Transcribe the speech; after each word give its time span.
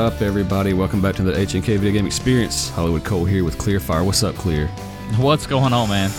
What's 0.00 0.14
up, 0.14 0.22
everybody? 0.22 0.72
Welcome 0.72 1.02
back 1.02 1.14
to 1.16 1.22
the 1.22 1.32
HNK 1.32 1.76
Video 1.76 1.92
Game 1.92 2.06
Experience. 2.06 2.70
Hollywood 2.70 3.04
Cole 3.04 3.26
here 3.26 3.44
with 3.44 3.58
Clearfire. 3.58 4.02
What's 4.02 4.22
up, 4.22 4.34
Clear? 4.34 4.66
What's 5.18 5.46
going 5.46 5.74
on, 5.74 5.90
man? 5.90 6.10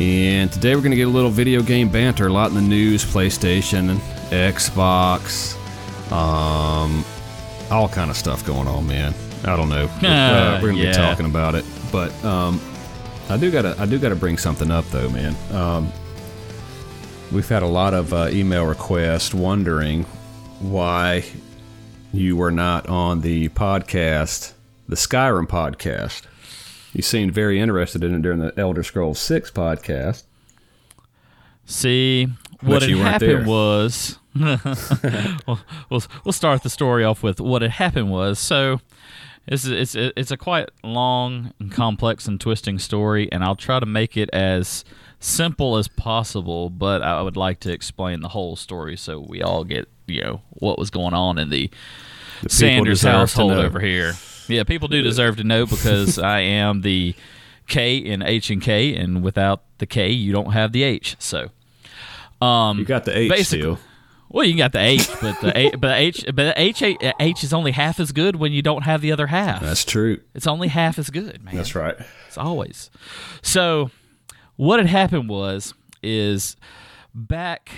And 0.00 0.50
today 0.50 0.74
we're 0.74 0.80
going 0.80 0.90
to 0.90 0.96
get 0.96 1.06
a 1.06 1.10
little 1.10 1.30
video 1.30 1.62
game 1.62 1.88
banter. 1.88 2.26
A 2.26 2.32
lot 2.32 2.48
in 2.48 2.56
the 2.56 2.60
news 2.60 3.04
PlayStation, 3.04 3.94
Xbox, 4.30 5.54
um, 6.10 7.04
all 7.70 7.88
kind 7.88 8.10
of 8.10 8.16
stuff 8.16 8.44
going 8.44 8.66
on, 8.66 8.88
man. 8.88 9.14
I 9.44 9.54
don't 9.54 9.68
know. 9.68 9.88
Uh, 10.02 10.58
we're 10.60 10.70
going 10.70 10.78
to 10.78 10.82
yeah. 10.82 10.90
be 10.90 10.96
talking 10.96 11.26
about 11.26 11.54
it. 11.54 11.64
But 11.92 12.12
um, 12.24 12.60
I 13.28 13.36
do 13.36 13.52
gotta 13.52 13.76
I 13.78 13.86
do 13.86 14.00
gotta 14.00 14.16
bring 14.16 14.36
something 14.36 14.72
up 14.72 14.84
though, 14.86 15.10
man. 15.10 15.36
Um, 15.52 15.92
we've 17.30 17.48
had 17.48 17.62
a 17.62 17.68
lot 17.68 17.94
of 17.94 18.12
uh, 18.12 18.30
email 18.30 18.66
requests 18.66 19.32
wondering 19.32 20.06
why 20.58 21.24
you 22.12 22.36
were 22.36 22.50
not 22.50 22.88
on 22.88 23.20
the 23.20 23.48
podcast, 23.50 24.52
the 24.88 24.96
Skyrim 24.96 25.46
podcast. 25.46 26.22
You 26.92 27.02
seemed 27.02 27.32
very 27.32 27.60
interested 27.60 28.02
in 28.02 28.14
it 28.14 28.22
during 28.22 28.38
the 28.38 28.52
Elder 28.56 28.82
Scrolls 28.82 29.18
Six 29.18 29.50
podcast. 29.50 30.24
See, 31.66 32.28
what 32.62 32.82
had 32.82 32.90
happened 32.96 33.30
there. 33.30 33.46
was, 33.46 34.18
well, 34.34 35.60
we'll 35.90 36.02
we'll 36.24 36.32
start 36.32 36.62
the 36.62 36.70
story 36.70 37.04
off 37.04 37.22
with 37.22 37.40
what 37.40 37.62
had 37.62 37.72
happened 37.72 38.10
was. 38.10 38.38
So, 38.38 38.80
it's 39.46 39.66
it's 39.66 39.94
it's 39.94 40.30
a 40.30 40.38
quite 40.38 40.70
long 40.82 41.52
and 41.60 41.70
complex 41.70 42.26
and 42.26 42.40
twisting 42.40 42.78
story, 42.78 43.30
and 43.30 43.44
I'll 43.44 43.56
try 43.56 43.80
to 43.80 43.86
make 43.86 44.16
it 44.16 44.30
as 44.32 44.84
simple 45.20 45.76
as 45.76 45.88
possible. 45.88 46.70
But 46.70 47.02
I 47.02 47.20
would 47.20 47.36
like 47.36 47.60
to 47.60 47.72
explain 47.72 48.20
the 48.20 48.28
whole 48.28 48.56
story 48.56 48.96
so 48.96 49.20
we 49.20 49.42
all 49.42 49.64
get 49.64 49.88
you 50.10 50.22
know 50.22 50.42
what 50.50 50.78
was 50.78 50.90
going 50.90 51.14
on 51.14 51.38
in 51.38 51.50
the, 51.50 51.70
The 52.42 52.48
Sanders 52.48 53.02
household 53.02 53.52
over 53.52 53.80
here. 53.80 54.14
Yeah, 54.48 54.64
people 54.64 54.88
do 54.88 55.02
deserve 55.02 55.36
to 55.36 55.44
know 55.44 55.66
because 55.66 56.18
I 56.18 56.40
am 56.40 56.80
the 56.82 57.14
K 57.66 57.96
in 57.98 58.22
H 58.22 58.50
and 58.50 58.62
K, 58.62 58.94
and 58.96 59.22
without 59.22 59.62
the 59.78 59.86
K, 59.86 60.10
you 60.10 60.32
don't 60.32 60.52
have 60.52 60.72
the 60.72 60.82
H. 60.84 61.16
So, 61.18 61.50
um, 62.40 62.78
You 62.78 62.84
got 62.86 63.04
the 63.04 63.16
H 63.16 63.46
still. 63.46 63.78
well, 64.30 64.46
you 64.46 64.56
got 64.56 64.72
the 64.72 64.78
H, 64.80 65.06
but 65.20 65.38
the 65.42 65.52
A, 65.56 65.76
but 65.76 65.98
H, 65.98 66.24
but 66.26 66.36
the 66.36 66.54
H, 66.56 66.82
H 66.82 67.44
is 67.44 67.52
only 67.52 67.72
half 67.72 68.00
as 68.00 68.10
good 68.12 68.36
when 68.36 68.52
you 68.52 68.62
don't 68.62 68.82
have 68.84 69.02
the 69.02 69.12
other 69.12 69.26
half. 69.26 69.60
That's 69.60 69.84
true. 69.84 70.20
it's 70.34 70.46
only 70.46 70.68
half 70.68 70.98
as 70.98 71.10
good, 71.10 71.44
man. 71.44 71.54
That's 71.54 71.74
right. 71.74 71.96
It's 72.26 72.38
always. 72.38 72.90
So, 73.42 73.90
what 74.56 74.78
had 74.80 74.88
happened 74.88 75.28
was 75.28 75.74
is 76.02 76.56
back. 77.14 77.70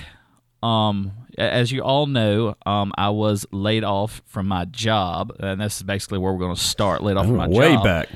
Um, 0.62 1.12
as 1.40 1.72
you 1.72 1.82
all 1.82 2.06
know, 2.06 2.54
um, 2.66 2.92
I 2.96 3.10
was 3.10 3.46
laid 3.50 3.84
off 3.84 4.22
from 4.26 4.46
my 4.46 4.66
job, 4.66 5.34
and 5.40 5.60
this 5.60 5.78
is 5.78 5.82
basically 5.82 6.18
where 6.18 6.32
we're 6.32 6.38
going 6.38 6.54
to 6.54 6.60
start. 6.60 7.02
Laid 7.02 7.16
off 7.16 7.26
from 7.26 7.36
my 7.36 7.48
Way 7.48 7.74
job. 7.74 7.84
back. 7.84 8.08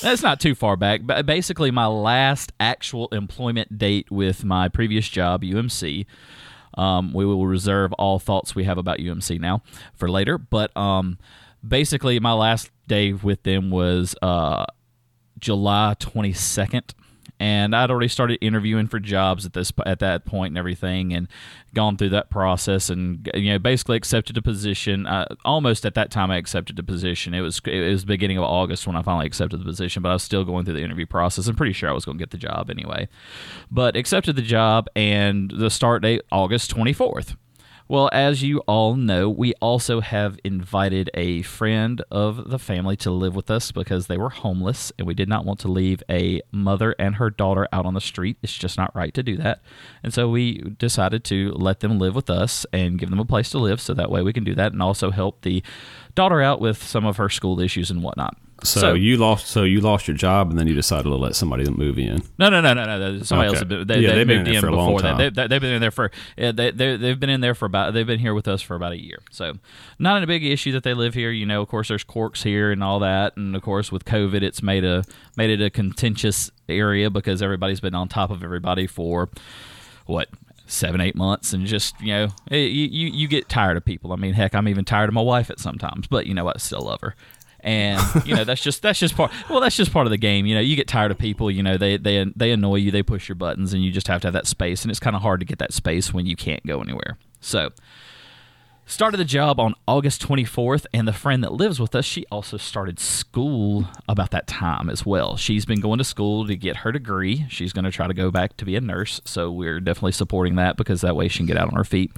That's 0.00 0.22
not 0.22 0.40
too 0.40 0.54
far 0.54 0.76
back, 0.76 1.02
but 1.04 1.24
basically 1.26 1.70
my 1.70 1.86
last 1.86 2.52
actual 2.58 3.08
employment 3.08 3.78
date 3.78 4.10
with 4.10 4.44
my 4.44 4.68
previous 4.68 5.08
job, 5.08 5.42
UMC. 5.42 6.06
Um, 6.74 7.12
we 7.12 7.24
will 7.24 7.46
reserve 7.46 7.92
all 7.94 8.18
thoughts 8.18 8.54
we 8.54 8.64
have 8.64 8.78
about 8.78 8.98
UMC 8.98 9.40
now 9.40 9.62
for 9.94 10.08
later, 10.10 10.38
but 10.38 10.76
um, 10.76 11.18
basically 11.66 12.18
my 12.20 12.32
last 12.32 12.70
day 12.86 13.12
with 13.12 13.42
them 13.42 13.70
was 13.70 14.14
uh, 14.22 14.64
July 15.38 15.94
22nd. 15.98 16.92
And 17.40 17.74
I'd 17.74 17.90
already 17.90 18.08
started 18.08 18.38
interviewing 18.44 18.88
for 18.88 18.98
jobs 18.98 19.46
at 19.46 19.52
this 19.52 19.72
at 19.86 20.00
that 20.00 20.24
point 20.24 20.52
and 20.52 20.58
everything, 20.58 21.12
and 21.12 21.28
gone 21.74 21.96
through 21.96 22.08
that 22.10 22.30
process, 22.30 22.90
and 22.90 23.30
you 23.34 23.52
know 23.52 23.58
basically 23.58 23.96
accepted 23.96 24.36
a 24.36 24.42
position. 24.42 25.06
Uh, 25.06 25.26
almost 25.44 25.86
at 25.86 25.94
that 25.94 26.10
time, 26.10 26.30
I 26.30 26.36
accepted 26.36 26.76
the 26.76 26.82
position. 26.82 27.34
It 27.34 27.40
was 27.40 27.60
it 27.64 27.90
was 27.90 28.04
beginning 28.04 28.38
of 28.38 28.44
August 28.44 28.86
when 28.86 28.96
I 28.96 29.02
finally 29.02 29.26
accepted 29.26 29.60
the 29.60 29.64
position, 29.64 30.02
but 30.02 30.10
I 30.10 30.14
was 30.14 30.22
still 30.22 30.44
going 30.44 30.64
through 30.64 30.74
the 30.74 30.82
interview 30.82 31.06
process. 31.06 31.46
I'm 31.46 31.56
pretty 31.56 31.72
sure 31.72 31.88
I 31.88 31.92
was 31.92 32.04
going 32.04 32.18
to 32.18 32.22
get 32.22 32.30
the 32.30 32.38
job 32.38 32.70
anyway, 32.70 33.08
but 33.70 33.96
accepted 33.96 34.36
the 34.36 34.42
job, 34.42 34.88
and 34.96 35.50
the 35.50 35.70
start 35.70 36.02
date 36.02 36.22
August 36.32 36.74
24th. 36.74 37.36
Well, 37.90 38.10
as 38.12 38.42
you 38.42 38.58
all 38.66 38.96
know, 38.96 39.30
we 39.30 39.54
also 39.62 40.02
have 40.02 40.38
invited 40.44 41.08
a 41.14 41.40
friend 41.40 42.02
of 42.10 42.50
the 42.50 42.58
family 42.58 42.98
to 42.98 43.10
live 43.10 43.34
with 43.34 43.50
us 43.50 43.72
because 43.72 44.08
they 44.08 44.18
were 44.18 44.28
homeless 44.28 44.92
and 44.98 45.06
we 45.06 45.14
did 45.14 45.26
not 45.26 45.46
want 45.46 45.58
to 45.60 45.68
leave 45.68 46.02
a 46.10 46.42
mother 46.52 46.94
and 46.98 47.14
her 47.14 47.30
daughter 47.30 47.66
out 47.72 47.86
on 47.86 47.94
the 47.94 48.02
street. 48.02 48.36
It's 48.42 48.52
just 48.52 48.76
not 48.76 48.94
right 48.94 49.14
to 49.14 49.22
do 49.22 49.38
that. 49.38 49.62
And 50.02 50.12
so 50.12 50.28
we 50.28 50.58
decided 50.58 51.24
to 51.24 51.52
let 51.52 51.80
them 51.80 51.98
live 51.98 52.14
with 52.14 52.28
us 52.28 52.66
and 52.74 52.98
give 52.98 53.08
them 53.08 53.20
a 53.20 53.24
place 53.24 53.48
to 53.50 53.58
live 53.58 53.80
so 53.80 53.94
that 53.94 54.10
way 54.10 54.20
we 54.20 54.34
can 54.34 54.44
do 54.44 54.54
that 54.54 54.72
and 54.72 54.82
also 54.82 55.10
help 55.10 55.40
the 55.40 55.62
daughter 56.14 56.42
out 56.42 56.60
with 56.60 56.82
some 56.82 57.06
of 57.06 57.16
her 57.16 57.30
school 57.30 57.58
issues 57.58 57.90
and 57.90 58.02
whatnot. 58.02 58.36
So, 58.64 58.94
you 58.94 59.16
lost. 59.16 59.46
So 59.46 59.62
you 59.62 59.80
lost 59.80 60.08
your 60.08 60.16
job, 60.16 60.50
and 60.50 60.58
then 60.58 60.66
you 60.66 60.74
decided 60.74 61.04
to 61.04 61.14
let 61.14 61.36
somebody 61.36 61.68
move 61.70 61.98
in. 61.98 62.22
No, 62.38 62.48
no, 62.48 62.60
no, 62.60 62.74
no, 62.74 62.84
no. 62.84 63.22
Somebody 63.22 63.48
else. 63.48 63.56
Okay. 63.56 63.58
Had 63.60 63.68
been, 63.68 63.86
they, 63.86 64.00
Yeah, 64.00 64.10
they 64.10 64.16
they've 64.16 64.26
been 64.26 64.38
moved 64.38 64.48
in 64.48 64.52
there 64.52 64.54
in 64.54 64.60
for 64.60 64.68
a 64.68 64.76
long 64.76 64.94
before 64.94 65.02
that. 65.02 65.16
They, 65.18 65.28
they, 65.30 65.46
they've 65.48 65.60
been 65.60 65.72
in 65.74 65.80
there 65.80 65.90
for. 65.90 66.10
Yeah, 66.36 66.52
they, 66.52 66.70
they, 66.72 66.96
they've 66.96 67.20
been 67.20 67.30
in 67.30 67.40
there 67.40 67.54
for 67.54 67.66
about. 67.66 67.94
They've 67.94 68.06
been 68.06 68.18
here 68.18 68.34
with 68.34 68.48
us 68.48 68.60
for 68.60 68.74
about 68.74 68.92
a 68.92 69.00
year. 69.00 69.20
So, 69.30 69.54
not 69.98 70.22
a 70.22 70.26
big 70.26 70.44
issue 70.44 70.72
that 70.72 70.82
they 70.82 70.94
live 70.94 71.14
here. 71.14 71.30
You 71.30 71.46
know, 71.46 71.62
of 71.62 71.68
course, 71.68 71.88
there's 71.88 72.04
corks 72.04 72.42
here 72.42 72.72
and 72.72 72.82
all 72.82 72.98
that, 72.98 73.36
and 73.36 73.54
of 73.54 73.62
course, 73.62 73.92
with 73.92 74.04
COVID, 74.04 74.42
it's 74.42 74.62
made 74.62 74.84
a 74.84 75.04
made 75.36 75.50
it 75.50 75.62
a 75.64 75.70
contentious 75.70 76.50
area 76.68 77.10
because 77.10 77.40
everybody's 77.42 77.80
been 77.80 77.94
on 77.94 78.08
top 78.08 78.30
of 78.30 78.42
everybody 78.42 78.86
for 78.86 79.28
what 80.06 80.28
seven 80.66 81.00
eight 81.00 81.14
months 81.16 81.54
and 81.54 81.66
just 81.66 81.98
you 81.98 82.08
know 82.08 82.28
eh, 82.50 82.56
you, 82.56 82.86
you 82.88 83.06
you 83.08 83.26
get 83.26 83.48
tired 83.48 83.78
of 83.78 83.84
people 83.86 84.12
i 84.12 84.16
mean 84.16 84.34
heck 84.34 84.54
i'm 84.54 84.68
even 84.68 84.84
tired 84.84 85.08
of 85.08 85.14
my 85.14 85.20
wife 85.22 85.48
at 85.48 85.58
sometimes 85.58 86.06
but 86.06 86.26
you 86.26 86.34
know 86.34 86.44
what 86.44 86.56
I 86.56 86.58
still 86.58 86.82
love 86.82 87.00
her 87.00 87.14
and 87.60 88.00
you 88.24 88.34
know 88.34 88.44
that's 88.44 88.62
just 88.62 88.82
that's 88.82 88.98
just 88.98 89.16
part 89.16 89.32
well 89.50 89.60
that's 89.60 89.76
just 89.76 89.92
part 89.92 90.06
of 90.06 90.10
the 90.10 90.16
game 90.16 90.46
you 90.46 90.54
know 90.54 90.60
you 90.60 90.76
get 90.76 90.86
tired 90.86 91.10
of 91.10 91.18
people 91.18 91.50
you 91.50 91.62
know 91.62 91.76
they 91.76 91.96
they 91.96 92.24
they 92.36 92.52
annoy 92.52 92.76
you 92.76 92.90
they 92.90 93.02
push 93.02 93.28
your 93.28 93.34
buttons 93.34 93.72
and 93.72 93.82
you 93.82 93.90
just 93.90 94.06
have 94.06 94.20
to 94.20 94.28
have 94.28 94.32
that 94.32 94.46
space 94.46 94.82
and 94.82 94.90
it's 94.90 95.00
kind 95.00 95.16
of 95.16 95.22
hard 95.22 95.40
to 95.40 95.46
get 95.46 95.58
that 95.58 95.72
space 95.72 96.12
when 96.14 96.26
you 96.26 96.36
can't 96.36 96.64
go 96.66 96.80
anywhere. 96.80 97.18
So 97.40 97.70
started 98.88 99.18
the 99.18 99.24
job 99.24 99.60
on 99.60 99.74
August 99.86 100.26
24th, 100.26 100.86
and 100.92 101.06
the 101.06 101.12
friend 101.12 101.44
that 101.44 101.52
lives 101.52 101.78
with 101.78 101.94
us, 101.94 102.04
she 102.04 102.24
also 102.32 102.56
started 102.56 102.98
school 102.98 103.86
about 104.08 104.30
that 104.30 104.46
time 104.46 104.88
as 104.88 105.04
well. 105.04 105.36
She's 105.36 105.66
been 105.66 105.80
going 105.80 105.98
to 105.98 106.04
school 106.04 106.46
to 106.46 106.56
get 106.56 106.78
her 106.78 106.90
degree. 106.90 107.46
She's 107.50 107.72
going 107.72 107.84
to 107.84 107.90
try 107.90 108.06
to 108.06 108.14
go 108.14 108.30
back 108.30 108.56
to 108.56 108.64
be 108.64 108.76
a 108.76 108.80
nurse, 108.80 109.20
so 109.24 109.52
we're 109.52 109.78
definitely 109.78 110.12
supporting 110.12 110.56
that 110.56 110.76
because 110.76 111.02
that 111.02 111.14
way 111.14 111.28
she 111.28 111.38
can 111.38 111.46
get 111.46 111.58
out 111.58 111.68
on 111.68 111.76
her 111.76 111.84
feet. 111.84 112.10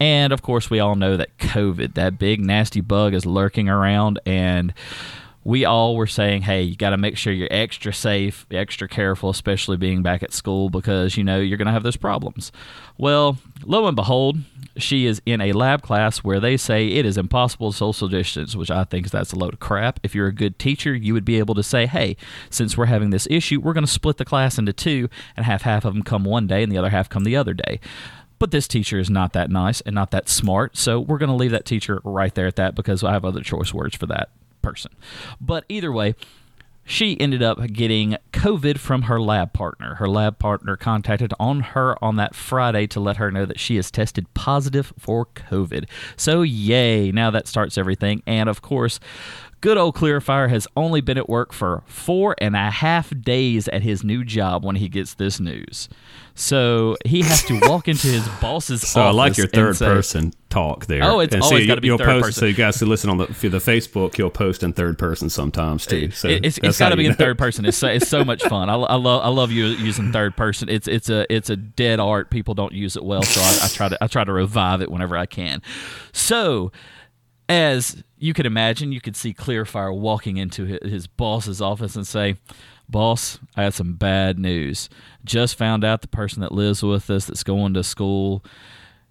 And 0.00 0.32
of 0.32 0.42
course, 0.42 0.68
we 0.68 0.80
all 0.80 0.96
know 0.96 1.16
that 1.16 1.38
COVID, 1.38 1.94
that 1.94 2.18
big 2.18 2.40
nasty 2.40 2.80
bug, 2.80 3.14
is 3.14 3.24
lurking 3.24 3.68
around, 3.68 4.18
and 4.26 4.74
we 5.48 5.64
all 5.64 5.96
were 5.96 6.06
saying, 6.06 6.42
hey, 6.42 6.60
you 6.60 6.76
got 6.76 6.90
to 6.90 6.98
make 6.98 7.16
sure 7.16 7.32
you're 7.32 7.48
extra 7.50 7.90
safe, 7.90 8.44
extra 8.50 8.86
careful, 8.86 9.30
especially 9.30 9.78
being 9.78 10.02
back 10.02 10.22
at 10.22 10.34
school 10.34 10.68
because, 10.68 11.16
you 11.16 11.24
know, 11.24 11.40
you're 11.40 11.56
going 11.56 11.64
to 11.64 11.72
have 11.72 11.82
those 11.82 11.96
problems. 11.96 12.52
Well, 12.98 13.38
lo 13.64 13.86
and 13.86 13.96
behold, 13.96 14.36
she 14.76 15.06
is 15.06 15.22
in 15.24 15.40
a 15.40 15.54
lab 15.54 15.80
class 15.80 16.18
where 16.18 16.38
they 16.38 16.58
say 16.58 16.88
it 16.88 17.06
is 17.06 17.16
impossible 17.16 17.72
to 17.72 17.78
social 17.78 18.08
distance, 18.08 18.56
which 18.56 18.70
I 18.70 18.84
think 18.84 19.08
that's 19.08 19.32
a 19.32 19.36
load 19.36 19.54
of 19.54 19.58
crap. 19.58 19.98
If 20.02 20.14
you're 20.14 20.26
a 20.26 20.34
good 20.34 20.58
teacher, 20.58 20.94
you 20.94 21.14
would 21.14 21.24
be 21.24 21.38
able 21.38 21.54
to 21.54 21.62
say, 21.62 21.86
hey, 21.86 22.18
since 22.50 22.76
we're 22.76 22.84
having 22.84 23.08
this 23.08 23.26
issue, 23.30 23.58
we're 23.58 23.72
going 23.72 23.86
to 23.86 23.90
split 23.90 24.18
the 24.18 24.26
class 24.26 24.58
into 24.58 24.74
two 24.74 25.08
and 25.34 25.46
have 25.46 25.62
half 25.62 25.86
of 25.86 25.94
them 25.94 26.02
come 26.02 26.24
one 26.24 26.46
day 26.46 26.62
and 26.62 26.70
the 26.70 26.76
other 26.76 26.90
half 26.90 27.08
come 27.08 27.24
the 27.24 27.36
other 27.36 27.54
day. 27.54 27.80
But 28.38 28.50
this 28.50 28.68
teacher 28.68 28.98
is 28.98 29.08
not 29.08 29.32
that 29.32 29.48
nice 29.48 29.80
and 29.80 29.94
not 29.94 30.10
that 30.10 30.28
smart, 30.28 30.76
so 30.76 31.00
we're 31.00 31.16
going 31.16 31.30
to 31.30 31.34
leave 31.34 31.52
that 31.52 31.64
teacher 31.64 32.02
right 32.04 32.34
there 32.34 32.46
at 32.46 32.56
that 32.56 32.74
because 32.74 33.02
I 33.02 33.12
have 33.12 33.24
other 33.24 33.40
choice 33.40 33.72
words 33.72 33.96
for 33.96 34.04
that 34.08 34.28
person. 34.68 34.92
But 35.40 35.64
either 35.68 35.92
way, 35.92 36.14
she 36.84 37.20
ended 37.20 37.42
up 37.42 37.58
getting 37.72 38.16
COVID 38.32 38.78
from 38.78 39.02
her 39.02 39.20
lab 39.20 39.52
partner. 39.52 39.96
Her 39.96 40.08
lab 40.08 40.38
partner 40.38 40.74
contacted 40.74 41.34
on 41.38 41.60
her 41.60 42.02
on 42.02 42.16
that 42.16 42.34
Friday 42.34 42.86
to 42.88 43.00
let 43.00 43.18
her 43.18 43.30
know 43.30 43.44
that 43.44 43.60
she 43.60 43.76
is 43.76 43.90
tested 43.90 44.32
positive 44.32 44.92
for 44.98 45.26
COVID. 45.26 45.86
So, 46.16 46.40
yay, 46.40 47.12
now 47.12 47.30
that 47.30 47.46
starts 47.46 47.76
everything. 47.76 48.22
And 48.26 48.48
of 48.48 48.62
course, 48.62 49.00
good 49.60 49.76
old 49.76 49.94
Clearfire 49.96 50.48
has 50.48 50.66
only 50.76 51.00
been 51.00 51.18
at 51.18 51.28
work 51.28 51.52
for 51.52 51.82
four 51.86 52.34
and 52.38 52.54
a 52.56 52.70
half 52.70 53.12
days 53.20 53.68
at 53.68 53.82
his 53.82 54.04
new 54.04 54.24
job 54.24 54.64
when 54.64 54.76
he 54.76 54.88
gets 54.88 55.14
this 55.14 55.40
news. 55.40 55.88
So 56.34 56.96
he 57.04 57.22
has 57.22 57.42
to 57.44 57.58
walk 57.62 57.88
into 57.88 58.06
his 58.06 58.26
boss's 58.40 58.82
office. 58.82 58.90
So 58.90 59.00
I 59.02 59.10
like 59.10 59.36
your 59.36 59.48
third 59.48 59.76
say- 59.76 59.86
person 59.86 60.32
talk 60.50 60.86
there. 60.86 61.02
Oh, 61.02 61.18
it's 61.20 61.34
And 61.34 61.42
always 61.42 61.62
see, 61.64 61.66
gotta 61.66 61.80
be 61.80 61.88
you'll 61.88 61.98
third 61.98 62.06
post, 62.06 62.24
person. 62.26 62.40
So 62.40 62.46
you 62.46 62.54
guys 62.54 62.78
can 62.78 62.88
listen 62.88 63.10
on 63.10 63.18
the 63.18 63.26
for 63.26 63.48
the 63.48 63.58
Facebook. 63.58 64.16
You'll 64.16 64.30
post 64.30 64.62
in 64.62 64.72
third 64.72 64.98
person 64.98 65.28
sometimes 65.28 65.84
too. 65.84 66.10
So 66.12 66.28
it, 66.28 66.44
it's, 66.44 66.58
it's 66.58 66.78
got 66.78 66.90
to 66.90 66.96
be 66.96 67.02
you 67.04 67.10
in 67.10 67.16
third 67.16 67.38
person. 67.38 67.64
It's 67.64 67.76
so, 67.76 67.88
it's 67.88 68.08
so 68.08 68.24
much 68.24 68.42
fun. 68.44 68.70
I, 68.70 68.74
I 68.76 68.94
love 68.94 69.24
I 69.24 69.28
love 69.28 69.50
you 69.50 69.66
using 69.66 70.12
third 70.12 70.36
person. 70.36 70.68
It's 70.68 70.86
it's 70.86 71.10
a 71.10 71.26
it's 71.34 71.50
a 71.50 71.56
dead 71.56 71.98
art. 71.98 72.30
People 72.30 72.54
don't 72.54 72.72
use 72.72 72.96
it 72.96 73.04
well, 73.04 73.22
so 73.22 73.40
I, 73.40 73.66
I 73.66 73.68
try 73.68 73.88
to 73.88 73.98
I 74.02 74.06
try 74.06 74.22
to 74.22 74.32
revive 74.32 74.80
it 74.80 74.90
whenever 74.92 75.16
I 75.16 75.26
can. 75.26 75.60
So, 76.12 76.70
as 77.48 78.02
you 78.18 78.34
can 78.34 78.46
imagine, 78.46 78.92
you 78.92 79.00
could 79.00 79.16
see 79.16 79.32
Clearfire 79.32 79.96
walking 79.96 80.36
into 80.36 80.64
his 80.64 81.06
boss's 81.06 81.60
office 81.62 81.96
and 81.96 82.06
say, 82.06 82.36
"Boss, 82.88 83.38
I 83.56 83.62
had 83.64 83.74
some 83.74 83.94
bad 83.94 84.38
news. 84.38 84.88
Just 85.24 85.56
found 85.56 85.84
out 85.84 86.00
the 86.02 86.08
person 86.08 86.40
that 86.42 86.52
lives 86.52 86.82
with 86.82 87.08
us 87.10 87.26
that's 87.26 87.42
going 87.44 87.74
to 87.74 87.82
school." 87.84 88.44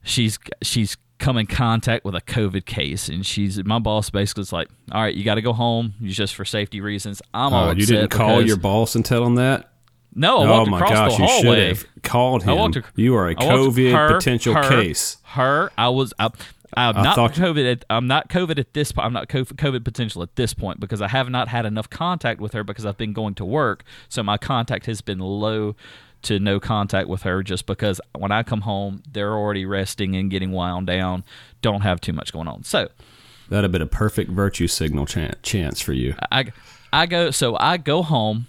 she's 0.04 0.40
she's 0.62 0.96
come 1.20 1.36
in 1.38 1.48
contact 1.48 2.06
with 2.06 2.14
a 2.16 2.22
COVID 2.22 2.66
case, 2.66 3.10
and 3.10 3.26
she's 3.26 3.62
my 3.66 3.80
boss 3.80 4.10
basically 4.10 4.42
is 4.44 4.54
like, 4.54 4.70
"All 4.92 5.02
right, 5.02 5.14
you 5.16 5.24
got 5.26 5.36
to 5.36 5.42
go 5.42 5.52
home 5.54 5.94
just 6.04 6.36
for 6.36 6.46
safety 6.46 6.80
reasons." 6.82 7.22
I'm 7.34 7.54
oh, 7.54 7.56
all 7.56 7.64
Oh, 7.66 7.72
upset 7.72 7.80
you 7.80 7.86
didn't 7.88 8.10
call 8.12 8.46
your 8.46 8.58
boss 8.58 8.96
and 8.96 9.04
tell 9.04 9.26
him 9.26 9.36
that? 9.36 9.72
No, 10.16 10.40
I 10.40 10.48
oh 10.48 10.66
my 10.66 10.78
across 10.78 10.92
gosh, 10.92 11.18
the 11.18 11.24
you 11.24 11.30
should 11.30 11.46
hallway. 11.46 11.68
have 11.68 11.86
called 12.04 12.44
him. 12.44 12.58
ac- 12.58 12.82
You 12.96 13.16
are 13.16 13.28
a 13.28 13.32
I 13.32 13.36
COVID 13.36 13.92
her- 13.94 14.16
potential 14.18 14.54
her- 14.56 14.68
case. 14.70 15.18
Her, 15.24 15.72
I 15.78 15.90
was. 15.90 16.14
I, 16.18 16.30
I'm 16.76 16.98
I 16.98 17.02
not 17.04 17.16
thought- 17.16 17.34
COVID. 17.34 17.72
At, 17.72 17.86
I'm 17.90 18.08
not 18.08 18.30
COVID 18.30 18.60
at 18.60 18.74
this 18.74 18.92
point. 18.92 19.06
I'm 19.06 19.14
not 19.14 19.28
COVID 19.30 19.84
potential 19.84 20.22
at 20.24 20.36
this 20.36 20.54
point 20.54 20.80
because 20.80 21.02
I 21.02 21.08
have 21.08 21.30
not 21.30 21.48
had 21.48 21.66
enough 21.66 21.90
contact 21.90 22.42
with 22.42 22.54
her 22.54 22.64
because 22.64 22.86
I've 22.86 22.98
been 22.98 23.14
going 23.14 23.36
to 23.36 23.46
work. 23.46 23.84
So 24.10 24.22
my 24.24 24.38
contact 24.38 24.86
has 24.88 25.02
been 25.02 25.20
low 25.20 25.76
to 26.24 26.40
no 26.40 26.60
contact 26.60 27.08
with 27.08 27.22
her 27.24 27.44
just 27.44 27.66
because 27.68 28.02
when 28.18 28.32
I 28.32 28.44
come 28.44 28.62
home, 28.62 29.04
they're 29.10 29.34
already 29.34 29.66
resting 29.66 30.16
and 30.16 30.30
getting 30.32 30.52
wound 30.52 30.88
down. 30.88 31.24
Don't 31.62 31.82
have 31.82 32.02
too 32.02 32.12
much 32.14 32.34
going 32.34 32.48
on. 32.48 32.64
So 32.64 32.90
That'd 33.50 33.64
have 33.64 33.72
been 33.72 33.82
a 33.82 33.86
perfect 33.86 34.32
virtue 34.32 34.68
signal 34.68 35.06
chan- 35.06 35.36
chance 35.44 35.80
for 35.80 35.94
you. 35.94 36.16
I 36.32 36.52
I 36.92 37.06
go 37.06 37.32
so 37.32 37.56
I 37.58 37.78
go 37.78 38.02
home 38.04 38.48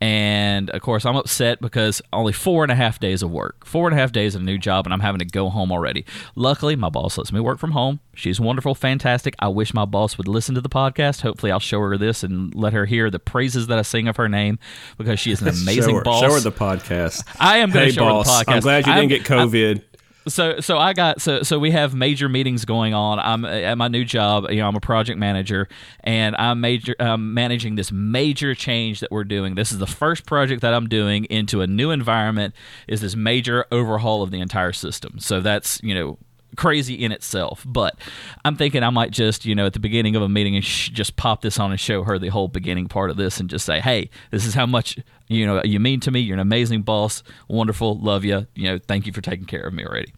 and 0.00 0.70
of 0.70 0.80
course 0.82 1.04
I'm 1.04 1.16
upset 1.16 1.60
because 1.60 2.00
only 2.12 2.32
four 2.32 2.62
and 2.62 2.70
a 2.70 2.74
half 2.74 3.00
days 3.00 3.22
of 3.22 3.30
work. 3.30 3.64
Four 3.66 3.88
and 3.88 3.96
a 3.96 4.00
half 4.00 4.12
days 4.12 4.34
of 4.34 4.42
a 4.42 4.44
new 4.44 4.58
job 4.58 4.86
and 4.86 4.92
I'm 4.94 5.00
having 5.00 5.18
to 5.18 5.24
go 5.24 5.48
home 5.48 5.72
already. 5.72 6.04
Luckily 6.34 6.76
my 6.76 6.88
boss 6.88 7.18
lets 7.18 7.32
me 7.32 7.40
work 7.40 7.58
from 7.58 7.72
home. 7.72 8.00
She's 8.14 8.40
wonderful, 8.40 8.74
fantastic. 8.74 9.34
I 9.38 9.48
wish 9.48 9.72
my 9.74 9.84
boss 9.84 10.18
would 10.18 10.28
listen 10.28 10.54
to 10.56 10.60
the 10.60 10.68
podcast. 10.68 11.22
Hopefully 11.22 11.52
I'll 11.52 11.60
show 11.60 11.80
her 11.80 11.96
this 11.96 12.22
and 12.22 12.54
let 12.54 12.72
her 12.72 12.84
hear 12.86 13.10
the 13.10 13.18
praises 13.18 13.66
that 13.68 13.78
I 13.78 13.82
sing 13.82 14.08
of 14.08 14.16
her 14.16 14.28
name 14.28 14.58
because 14.96 15.18
she 15.20 15.30
is 15.32 15.40
an 15.42 15.48
amazing 15.62 15.82
show 15.90 15.94
her, 15.96 16.02
boss. 16.02 16.20
Show 16.22 16.32
her 16.32 16.40
the 16.40 16.52
podcast. 16.52 17.24
I 17.40 17.58
am 17.58 17.70
gonna 17.70 17.86
hey, 17.86 17.90
show 17.92 18.04
her 18.04 18.10
the 18.10 18.14
boss, 18.24 18.44
podcast. 18.44 18.52
I'm 18.54 18.60
glad 18.60 18.86
you 18.86 18.92
I'm- 18.92 19.08
didn't 19.08 19.24
get 19.24 19.32
COVID. 19.32 19.82
So 20.28 20.60
so 20.60 20.78
I 20.78 20.92
got 20.92 21.20
so 21.20 21.42
so 21.42 21.58
we 21.58 21.70
have 21.72 21.94
major 21.94 22.28
meetings 22.28 22.64
going 22.64 22.94
on. 22.94 23.18
I'm 23.18 23.44
at 23.44 23.76
my 23.76 23.88
new 23.88 24.04
job. 24.04 24.50
You 24.50 24.56
know, 24.56 24.68
I'm 24.68 24.76
a 24.76 24.80
project 24.80 25.18
manager, 25.18 25.68
and 26.04 26.36
I'm 26.36 26.60
major 26.60 26.94
um, 27.00 27.34
managing 27.34 27.74
this 27.74 27.90
major 27.92 28.54
change 28.54 29.00
that 29.00 29.10
we're 29.10 29.24
doing. 29.24 29.54
This 29.54 29.72
is 29.72 29.78
the 29.78 29.86
first 29.86 30.26
project 30.26 30.62
that 30.62 30.74
I'm 30.74 30.88
doing 30.88 31.24
into 31.26 31.60
a 31.60 31.66
new 31.66 31.90
environment. 31.90 32.54
Is 32.86 33.00
this 33.00 33.16
major 33.16 33.66
overhaul 33.72 34.22
of 34.22 34.30
the 34.30 34.40
entire 34.40 34.72
system? 34.72 35.18
So 35.18 35.40
that's 35.40 35.80
you 35.82 35.94
know 35.94 36.18
crazy 36.56 36.94
in 36.94 37.12
itself. 37.12 37.64
But 37.66 37.98
I'm 38.44 38.56
thinking 38.56 38.82
I 38.82 38.90
might 38.90 39.10
just, 39.10 39.44
you 39.44 39.54
know, 39.54 39.66
at 39.66 39.72
the 39.72 39.80
beginning 39.80 40.16
of 40.16 40.22
a 40.22 40.28
meeting, 40.28 40.56
and 40.56 40.64
sh- 40.64 40.90
just 40.90 41.16
pop 41.16 41.42
this 41.42 41.58
on 41.58 41.70
and 41.70 41.80
show 41.80 42.02
her 42.04 42.18
the 42.18 42.28
whole 42.28 42.48
beginning 42.48 42.88
part 42.88 43.10
of 43.10 43.16
this, 43.16 43.40
and 43.40 43.48
just 43.48 43.64
say, 43.64 43.80
"Hey, 43.80 44.10
this 44.30 44.44
is 44.44 44.54
how 44.54 44.66
much 44.66 44.98
you 45.28 45.46
know 45.46 45.62
you 45.64 45.80
mean 45.80 46.00
to 46.00 46.10
me. 46.10 46.20
You're 46.20 46.34
an 46.34 46.40
amazing 46.40 46.82
boss, 46.82 47.22
wonderful, 47.48 47.98
love 47.98 48.24
you. 48.24 48.46
You 48.54 48.70
know, 48.70 48.78
thank 48.78 49.06
you 49.06 49.12
for 49.12 49.20
taking 49.20 49.46
care 49.46 49.62
of 49.62 49.72
me 49.72 49.84
already." 49.84 50.12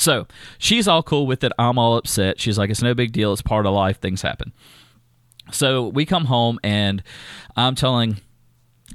So 0.00 0.26
she's 0.56 0.88
all 0.88 1.02
cool 1.02 1.26
with 1.26 1.44
it. 1.44 1.52
I'm 1.58 1.78
all 1.78 1.96
upset. 1.96 2.40
She's 2.40 2.56
like, 2.56 2.70
"It's 2.70 2.82
no 2.82 2.94
big 2.94 3.12
deal. 3.12 3.32
It's 3.32 3.42
part 3.42 3.66
of 3.66 3.74
life. 3.74 4.00
Things 4.00 4.22
happen." 4.22 4.52
So 5.52 5.88
we 5.88 6.06
come 6.06 6.24
home, 6.24 6.58
and 6.64 7.02
I'm 7.54 7.74
telling 7.74 8.16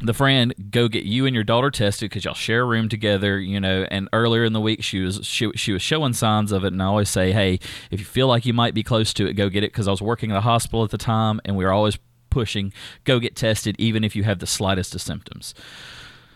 the 0.02 0.14
friend 0.14 0.54
go 0.72 0.88
get 0.88 1.06
you 1.06 1.26
and 1.26 1.34
your 1.34 1.44
daughter 1.44 1.72
tested 1.72 2.10
because 2.10 2.26
y'all 2.26 2.34
share 2.34 2.64
a 2.64 2.66
room 2.66 2.90
together 2.90 3.40
you 3.40 3.62
know 3.62 3.88
and 3.90 4.10
earlier 4.12 4.44
in 4.44 4.52
the 4.52 4.60
week 4.60 4.84
she 4.84 5.00
was 5.00 5.26
she, 5.26 5.50
she 5.56 5.72
was 5.72 5.82
showing 5.82 6.12
signs 6.12 6.52
of 6.52 6.66
it 6.66 6.74
and 6.74 6.84
i 6.84 6.86
always 6.86 7.08
say 7.08 7.32
hey 7.32 7.58
if 7.92 8.00
you 8.02 8.06
feel 8.06 8.28
like 8.28 8.46
you 8.46 8.52
might 8.52 8.74
be 8.74 8.84
close 8.84 9.14
to 9.14 9.26
it 9.26 9.36
go 9.36 9.48
get 9.48 9.64
it 9.64 9.72
because 9.72 9.88
i 9.88 9.92
was 9.92 10.02
working 10.02 10.32
at 10.32 10.38
a 10.38 10.42
hospital 10.42 10.84
at 10.84 10.90
the 10.90 10.98
time 10.98 11.40
and 11.46 11.56
we 11.56 11.64
were 11.64 11.72
always 11.72 11.98
pushing 12.30 12.74
go 13.06 13.20
get 13.20 13.38
tested 13.38 13.74
even 13.80 14.04
if 14.04 14.18
you 14.18 14.24
have 14.24 14.40
the 14.40 14.46
slightest 14.46 14.94
of 14.94 15.02
symptoms 15.02 15.54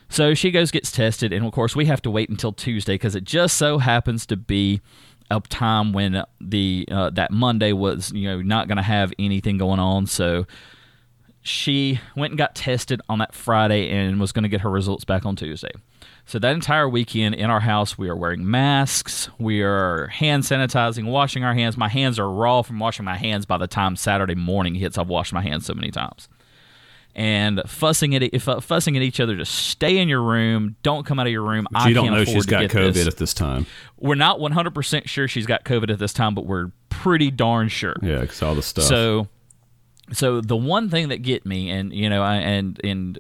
so 0.10 0.34
she 0.34 0.52
goes 0.52 0.72
gets 0.72 0.92
tested 0.92 1.32
and 1.32 1.46
of 1.46 1.52
course 1.52 1.76
we 1.76 1.86
have 1.86 2.02
to 2.02 2.12
wait 2.12 2.30
until 2.30 2.52
tuesday 2.52 2.96
because 2.96 3.16
it 3.16 3.24
just 3.24 3.58
so 3.58 3.78
happens 3.78 4.26
to 4.26 4.36
be 4.36 4.82
a 5.32 5.40
time 5.42 5.94
when 5.94 6.24
the 6.42 6.88
uh, 6.92 7.10
that 7.12 7.32
monday 7.32 7.72
was 7.72 8.12
you 8.12 8.28
know 8.28 8.42
not 8.42 8.68
going 8.68 8.78
to 8.78 8.84
have 8.84 9.14
anything 9.20 9.58
going 9.58 9.80
on 9.80 10.06
so 10.06 10.46
she 11.42 12.00
went 12.16 12.32
and 12.32 12.38
got 12.38 12.56
tested 12.56 13.02
on 13.10 13.20
that 13.20 13.34
Friday 13.34 13.90
and 13.90 14.20
was 14.20 14.32
going 14.32 14.44
to 14.44 14.50
get 14.50 14.62
her 14.62 14.70
results 14.70 15.06
back 15.06 15.26
on 15.26 15.36
Tuesday. 15.36 15.72
So 16.26 16.38
that 16.38 16.54
entire 16.54 16.88
weekend 16.88 17.36
in 17.36 17.50
our 17.50 17.62
house, 17.62 17.98
we 17.98 18.08
are 18.08 18.16
wearing 18.16 18.50
masks, 18.50 19.30
we 19.40 19.64
are 19.64 20.08
hand 20.08 20.44
sanitizing, 20.44 21.06
washing 21.06 21.44
our 21.44 21.56
hands. 21.56 21.76
My 21.76 21.90
hands 21.90 22.20
are 22.20 22.30
raw 22.30 22.62
from 22.62 22.80
washing 22.80 23.06
my 23.06 23.18
hands 23.18 23.46
by 23.46 23.58
the 23.58 23.68
time 23.68 23.96
Saturday 23.96 24.36
morning 24.36 24.76
hits. 24.76 24.98
I've 24.98 25.08
washed 25.08 25.34
my 25.34 25.42
hands 25.42 25.66
so 25.66 25.74
many 25.74 25.90
times. 25.90 26.30
And 27.20 27.62
fussing 27.66 28.16
at 28.16 28.48
uh, 28.48 28.62
fussing 28.62 28.96
at 28.96 29.04
each 29.04 29.20
other 29.20 29.36
to 29.36 29.44
stay 29.44 29.98
in 29.98 30.08
your 30.08 30.22
room, 30.22 30.78
don't 30.84 31.06
come 31.06 31.20
out 31.20 31.28
of 31.28 31.34
your 31.34 31.44
room. 31.44 31.68
I 31.76 31.90
you 31.90 31.94
don't 31.94 32.14
know 32.14 32.24
she's 32.24 32.46
got 32.46 32.64
COVID 32.70 32.94
this. 32.94 33.08
at 33.08 33.18
this 33.18 33.34
time. 33.34 33.66
We're 33.98 34.16
not 34.16 34.40
100% 34.40 35.06
sure 35.06 35.28
she's 35.28 35.46
got 35.46 35.66
COVID 35.66 35.92
at 35.92 36.00
this 36.00 36.14
time, 36.14 36.34
but 36.34 36.46
we're 36.46 36.72
pretty 36.88 37.30
darn 37.30 37.68
sure. 37.68 37.98
Yeah, 38.02 38.22
because 38.22 38.42
all 38.42 38.56
the 38.56 38.64
stuff. 38.64 38.86
So, 38.86 39.28
so 40.14 40.40
the 40.40 40.56
one 40.56 40.90
thing 40.90 41.10
that 41.10 41.18
get 41.18 41.46
me, 41.46 41.70
and 41.70 41.92
you 41.92 42.10
know, 42.10 42.24
I, 42.24 42.36
and 42.36 42.80
and 42.86 43.20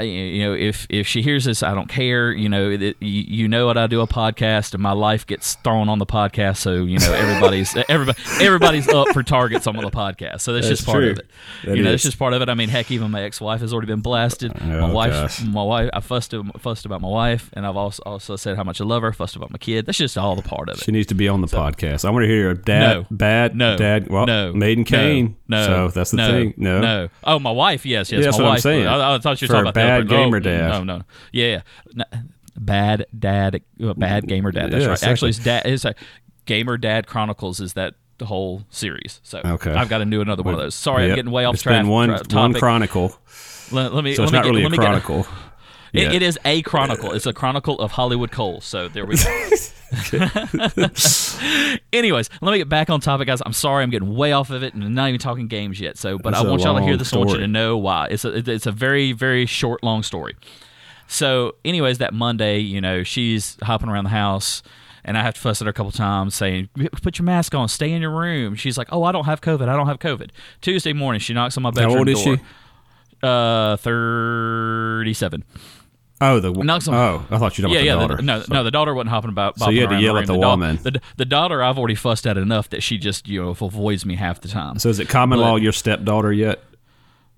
you 0.00 0.42
know, 0.44 0.54
if 0.54 0.86
if 0.90 1.06
she 1.06 1.22
hears 1.22 1.44
this, 1.44 1.62
I 1.62 1.74
don't 1.74 1.88
care. 1.88 2.32
You 2.32 2.48
know, 2.48 2.70
it, 2.70 2.96
you, 3.00 3.22
you 3.42 3.48
know 3.48 3.66
what 3.66 3.76
I 3.78 3.86
do 3.86 4.00
a 4.00 4.06
podcast, 4.06 4.74
and 4.74 4.82
my 4.82 4.92
life 4.92 5.26
gets 5.26 5.54
thrown 5.56 5.88
on 5.88 5.98
the 5.98 6.06
podcast. 6.06 6.56
So 6.58 6.84
you 6.84 6.98
know, 6.98 7.12
everybody's 7.12 7.76
everybody 7.88 8.18
everybody's 8.40 8.88
up 8.88 9.08
for 9.10 9.22
targets 9.22 9.66
on 9.66 9.76
the 9.76 9.82
podcast. 9.90 10.40
So 10.40 10.52
that's, 10.52 10.66
That's 10.68 10.80
just 10.80 10.86
part 10.86 10.98
true. 11.02 11.10
of 11.12 11.18
it. 11.18 11.30
That 11.64 11.76
you 11.76 11.82
know, 11.82 11.90
is. 11.90 11.94
it's 11.96 12.04
just 12.04 12.18
part 12.18 12.32
of 12.32 12.42
it. 12.42 12.48
I 12.48 12.54
mean, 12.54 12.68
heck, 12.68 12.90
even 12.90 13.10
my 13.10 13.22
ex-wife 13.22 13.60
has 13.60 13.72
already 13.72 13.86
been 13.86 14.00
blasted. 14.00 14.52
Oh, 14.60 14.64
my 14.64 14.80
Oh, 14.80 14.92
wife, 14.92 15.10
gosh. 15.12 15.42
my 15.44 15.62
wife, 15.62 15.90
I 15.92 16.00
fussed 16.00 16.34
fussed 16.58 16.86
about 16.86 17.00
my 17.00 17.08
wife, 17.08 17.50
and 17.52 17.66
I've 17.66 17.76
also 17.76 18.02
also 18.04 18.36
said 18.36 18.56
how 18.56 18.64
much 18.64 18.80
I 18.80 18.84
love 18.84 19.02
her. 19.02 19.12
Fussed 19.12 19.36
about 19.36 19.50
my 19.50 19.58
kid. 19.58 19.86
That's 19.86 19.98
just 19.98 20.18
all 20.18 20.34
the 20.36 20.42
part 20.42 20.68
of 20.68 20.78
it. 20.78 20.84
she 20.84 20.92
needs 20.92 21.06
to 21.08 21.14
be 21.14 21.28
on 21.28 21.40
the 21.40 21.46
podcast. 21.46 22.04
I 22.04 22.10
want 22.10 22.22
to 22.24 22.28
hear 22.28 22.40
your 22.40 22.54
dad, 22.54 22.96
No. 22.96 23.06
bad, 23.10 23.54
No. 23.56 23.76
dad. 23.76 24.08
Well, 24.08 24.26
no. 24.26 24.52
Maiden 24.52 24.82
no, 24.82 24.96
Cain. 24.96 25.36
No. 25.48 25.66
So 25.66 25.88
that's 25.88 26.10
the 26.10 26.16
no, 26.16 26.30
thing. 26.30 26.54
No. 26.56 26.80
No. 26.80 27.08
Oh, 27.22 27.38
my 27.38 27.50
wife. 27.50 27.84
Yes. 27.86 28.10
Yes. 28.10 28.18
Yeah, 28.20 28.24
that's 28.26 28.38
my 28.38 28.42
what 28.44 28.48
I'm 28.48 28.54
wife. 28.54 28.60
saying. 28.62 28.86
I, 28.86 29.14
I 29.14 29.18
thought 29.18 29.40
you 29.40 29.46
were 29.46 29.48
For 29.48 29.52
talking 29.64 29.68
about 29.68 29.74
bad 29.86 30.08
gamer 30.08 30.36
oh, 30.36 30.40
dad. 30.40 30.68
No. 30.68 30.84
No. 30.84 31.02
Yeah. 31.32 31.46
yeah. 31.46 31.60
No, 31.94 32.04
bad 32.56 33.06
dad. 33.18 33.62
uh, 33.82 33.94
Bad 33.94 34.26
gamer 34.26 34.52
dad. 34.52 34.70
That's 34.70 34.82
Yeah, 34.84 34.88
right. 34.90 35.02
Actually, 35.04 35.30
it's 35.30 35.38
dad. 35.38 35.66
It's 35.66 35.84
a 35.84 35.94
gamer 36.46 36.76
dad 36.76 37.06
chronicles. 37.06 37.60
Is 37.60 37.72
that 37.74 37.94
the 38.18 38.26
whole 38.26 38.64
series? 38.70 39.20
So 39.22 39.40
Okay. 39.44 39.72
I've 39.72 39.88
got 39.88 39.98
to 39.98 40.04
do 40.04 40.20
another 40.20 40.42
one 40.42 40.54
of 40.54 40.60
those. 40.60 40.74
Sorry, 40.74 41.08
I'm 41.08 41.16
getting 41.16 41.32
way 41.32 41.44
off 41.44 41.54
It's 41.54 41.62
track. 41.62 41.82
been 41.82 41.88
one, 41.88 42.10
one 42.30 42.54
chronicle. 42.54 43.16
Let, 43.72 43.92
let 43.94 44.04
me. 44.04 44.14
So 44.14 44.22
let 44.22 44.26
it's 44.26 44.32
me 44.32 44.38
not 44.38 44.44
get, 44.44 44.50
really 44.50 44.64
a 44.64 44.68
get 44.70 44.78
chronicle. 44.78 45.26
It, 45.94 46.12
it 46.12 46.22
is 46.22 46.36
a 46.44 46.60
chronicle. 46.62 47.12
It's 47.12 47.24
a 47.24 47.32
chronicle 47.32 47.78
of 47.78 47.92
Hollywood 47.92 48.32
coal. 48.32 48.60
So 48.60 48.88
there 48.88 49.06
we 49.06 49.16
go. 49.16 49.22
Anyways, 51.92 52.30
let 52.40 52.52
me 52.52 52.58
get 52.58 52.68
back 52.68 52.90
on 52.90 53.00
topic, 53.00 53.26
guys. 53.26 53.40
I'm 53.44 53.52
sorry, 53.52 53.82
I'm 53.82 53.90
getting 53.90 54.14
way 54.14 54.32
off 54.32 54.50
of 54.50 54.62
it, 54.62 54.74
and 54.74 54.94
not 54.94 55.08
even 55.08 55.20
talking 55.20 55.48
games 55.48 55.80
yet. 55.80 55.96
So, 55.98 56.18
but 56.18 56.32
It's 56.32 56.42
I 56.42 56.46
want 56.46 56.62
y'all 56.62 56.76
to 56.76 56.82
hear 56.82 56.96
this. 56.96 57.12
I 57.12 57.16
want 57.18 57.30
you 57.30 57.34
story. 57.34 57.44
to 57.44 57.48
know 57.48 57.76
why. 57.76 58.08
It's 58.10 58.24
a 58.24 58.50
it's 58.50 58.66
a 58.66 58.72
very 58.72 59.12
very 59.12 59.46
short, 59.46 59.82
long 59.82 60.02
story. 60.02 60.34
So, 61.06 61.54
anyways, 61.64 61.98
that 61.98 62.14
Monday, 62.14 62.58
you 62.58 62.80
know, 62.80 63.02
she's 63.02 63.56
hopping 63.62 63.88
around 63.88 64.04
the 64.04 64.10
house. 64.10 64.62
And 65.06 65.18
I 65.18 65.22
have 65.22 65.34
to 65.34 65.40
fuss 65.40 65.60
at 65.60 65.66
her 65.66 65.70
a 65.70 65.74
couple 65.74 65.92
times 65.92 66.34
saying, 66.34 66.70
Put 67.02 67.18
your 67.18 67.26
mask 67.26 67.54
on, 67.54 67.68
stay 67.68 67.92
in 67.92 68.00
your 68.00 68.10
room. 68.10 68.54
She's 68.54 68.78
like, 68.78 68.88
Oh, 68.90 69.02
I 69.04 69.12
don't 69.12 69.26
have 69.26 69.42
COVID. 69.42 69.68
I 69.68 69.76
don't 69.76 69.86
have 69.86 69.98
COVID. 69.98 70.30
Tuesday 70.62 70.94
morning, 70.94 71.20
she 71.20 71.34
knocks 71.34 71.58
on 71.58 71.62
my 71.62 71.70
bedroom 71.70 71.88
door. 71.88 71.96
How 71.96 71.98
old 71.98 72.08
is 72.08 72.24
door. 72.24 72.36
she? 72.36 72.42
Uh, 73.22 73.76
37. 73.76 75.44
Oh, 76.32 76.40
the 76.40 76.52
Knocks 76.52 76.88
on- 76.88 76.94
oh, 76.94 77.26
I 77.30 77.38
thought 77.38 77.58
you 77.58 77.62
were 77.64 77.68
talking 77.68 77.84
Yeah, 77.86 77.92
about 77.94 78.02
yeah. 78.02 78.06
the 78.16 78.22
The, 78.22 78.22
daughter. 78.22 78.22
no, 78.50 78.56
no, 78.58 78.64
the 78.64 78.70
daughter 78.70 78.94
wasn't 78.94 79.10
hopping 79.10 79.30
about. 79.30 79.58
So 79.58 79.70
you 79.70 79.80
had 79.82 79.90
to 79.90 80.00
yell 80.00 80.14
the 80.14 80.20
at 80.20 80.26
the 80.26 80.34
da- 80.38 80.48
woman. 80.50 80.78
The, 80.82 81.00
the 81.16 81.24
daughter, 81.24 81.62
I've 81.62 81.78
already 81.78 81.94
fussed 81.94 82.26
at 82.26 82.36
enough 82.38 82.70
that 82.70 82.82
she 82.82 82.98
just 82.98 83.28
you 83.28 83.42
know 83.42 83.50
avoids 83.50 84.04
me 84.06 84.16
half 84.16 84.40
the 84.40 84.48
time. 84.48 84.78
So 84.78 84.88
is 84.88 84.98
it 84.98 85.08
common 85.08 85.38
But- 85.38 85.42
law 85.44 85.56
your 85.56 85.72
stepdaughter 85.72 86.32
yet? 86.32 86.62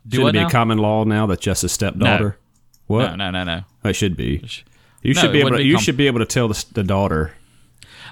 Do 0.07 0.17
Shouldn't 0.19 0.25
what 0.25 0.29
it 0.31 0.33
be 0.35 0.43
now? 0.43 0.47
a 0.49 0.51
common 0.51 0.79
law 0.79 1.05
now 1.05 1.27
that 1.27 1.41
just 1.41 1.65
a 1.65 1.69
stepdaughter? 1.69 2.39
What? 2.87 3.17
No, 3.17 3.31
no, 3.31 3.31
no, 3.31 3.45
no. 3.45 3.89
It 3.91 3.95
should 3.95 4.17
be. 4.17 4.41
You 5.03 5.15
No, 5.15 5.21
should 5.21 5.33
be 5.33 5.41
able. 5.41 5.51
To, 5.51 5.57
be 5.59 5.65
you 5.65 5.75
com- 5.75 5.83
should 5.83 5.97
be 5.97 6.07
able 6.07 6.21
to 6.21 6.25
tell 6.27 6.47
the, 6.49 6.65
the 6.73 6.83
daughter 6.85 7.33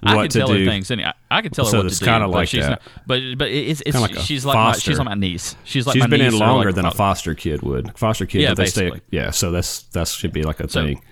I 0.05 0.15
can 0.23 0.29
tell 0.31 0.49
do. 0.49 0.59
her 0.65 0.71
things. 0.71 0.91
Any, 0.91 1.05
I, 1.05 1.15
I 1.31 1.43
can 1.43 1.51
tell 1.53 1.65
her 1.65 1.71
So 1.71 1.77
what 1.79 1.87
it's 1.87 1.99
to 1.99 2.05
do. 2.05 2.11
kinda 2.11 2.27
but 2.27 2.33
like 2.35 2.49
she's 2.49 2.63
that. 2.63 2.71
Not, 2.71 2.83
but 3.07 3.21
but 3.39 3.49
it's 3.51 3.83
it's 3.87 3.99
like 4.01 4.17
she's 4.19 4.45
like 4.45 4.55
my, 4.55 4.73
she's 4.73 4.99
like 4.99 5.05
my 5.09 5.15
niece. 5.15 5.57
She's 5.65 5.87
like 5.87 5.95
She's 5.95 6.07
been 6.07 6.21
in 6.21 6.39
longer 6.39 6.69
like 6.69 6.75
than 6.77 6.85
a 6.85 6.89
oh. 6.89 6.93
foster 6.93 7.35
kid 7.35 7.63
would. 7.63 7.97
Foster 7.99 8.27
kid, 8.27 8.43
Yeah, 8.43 8.55
they 8.55 8.67
stay. 8.67 8.93
Yeah, 9.11 9.31
so 9.31 9.51
that's 9.51 9.83
that 9.93 10.09
should 10.09 10.33
be 10.33 10.43
like 10.43 10.61
a 10.61 10.69
So, 10.69 10.83
thing. 10.85 11.03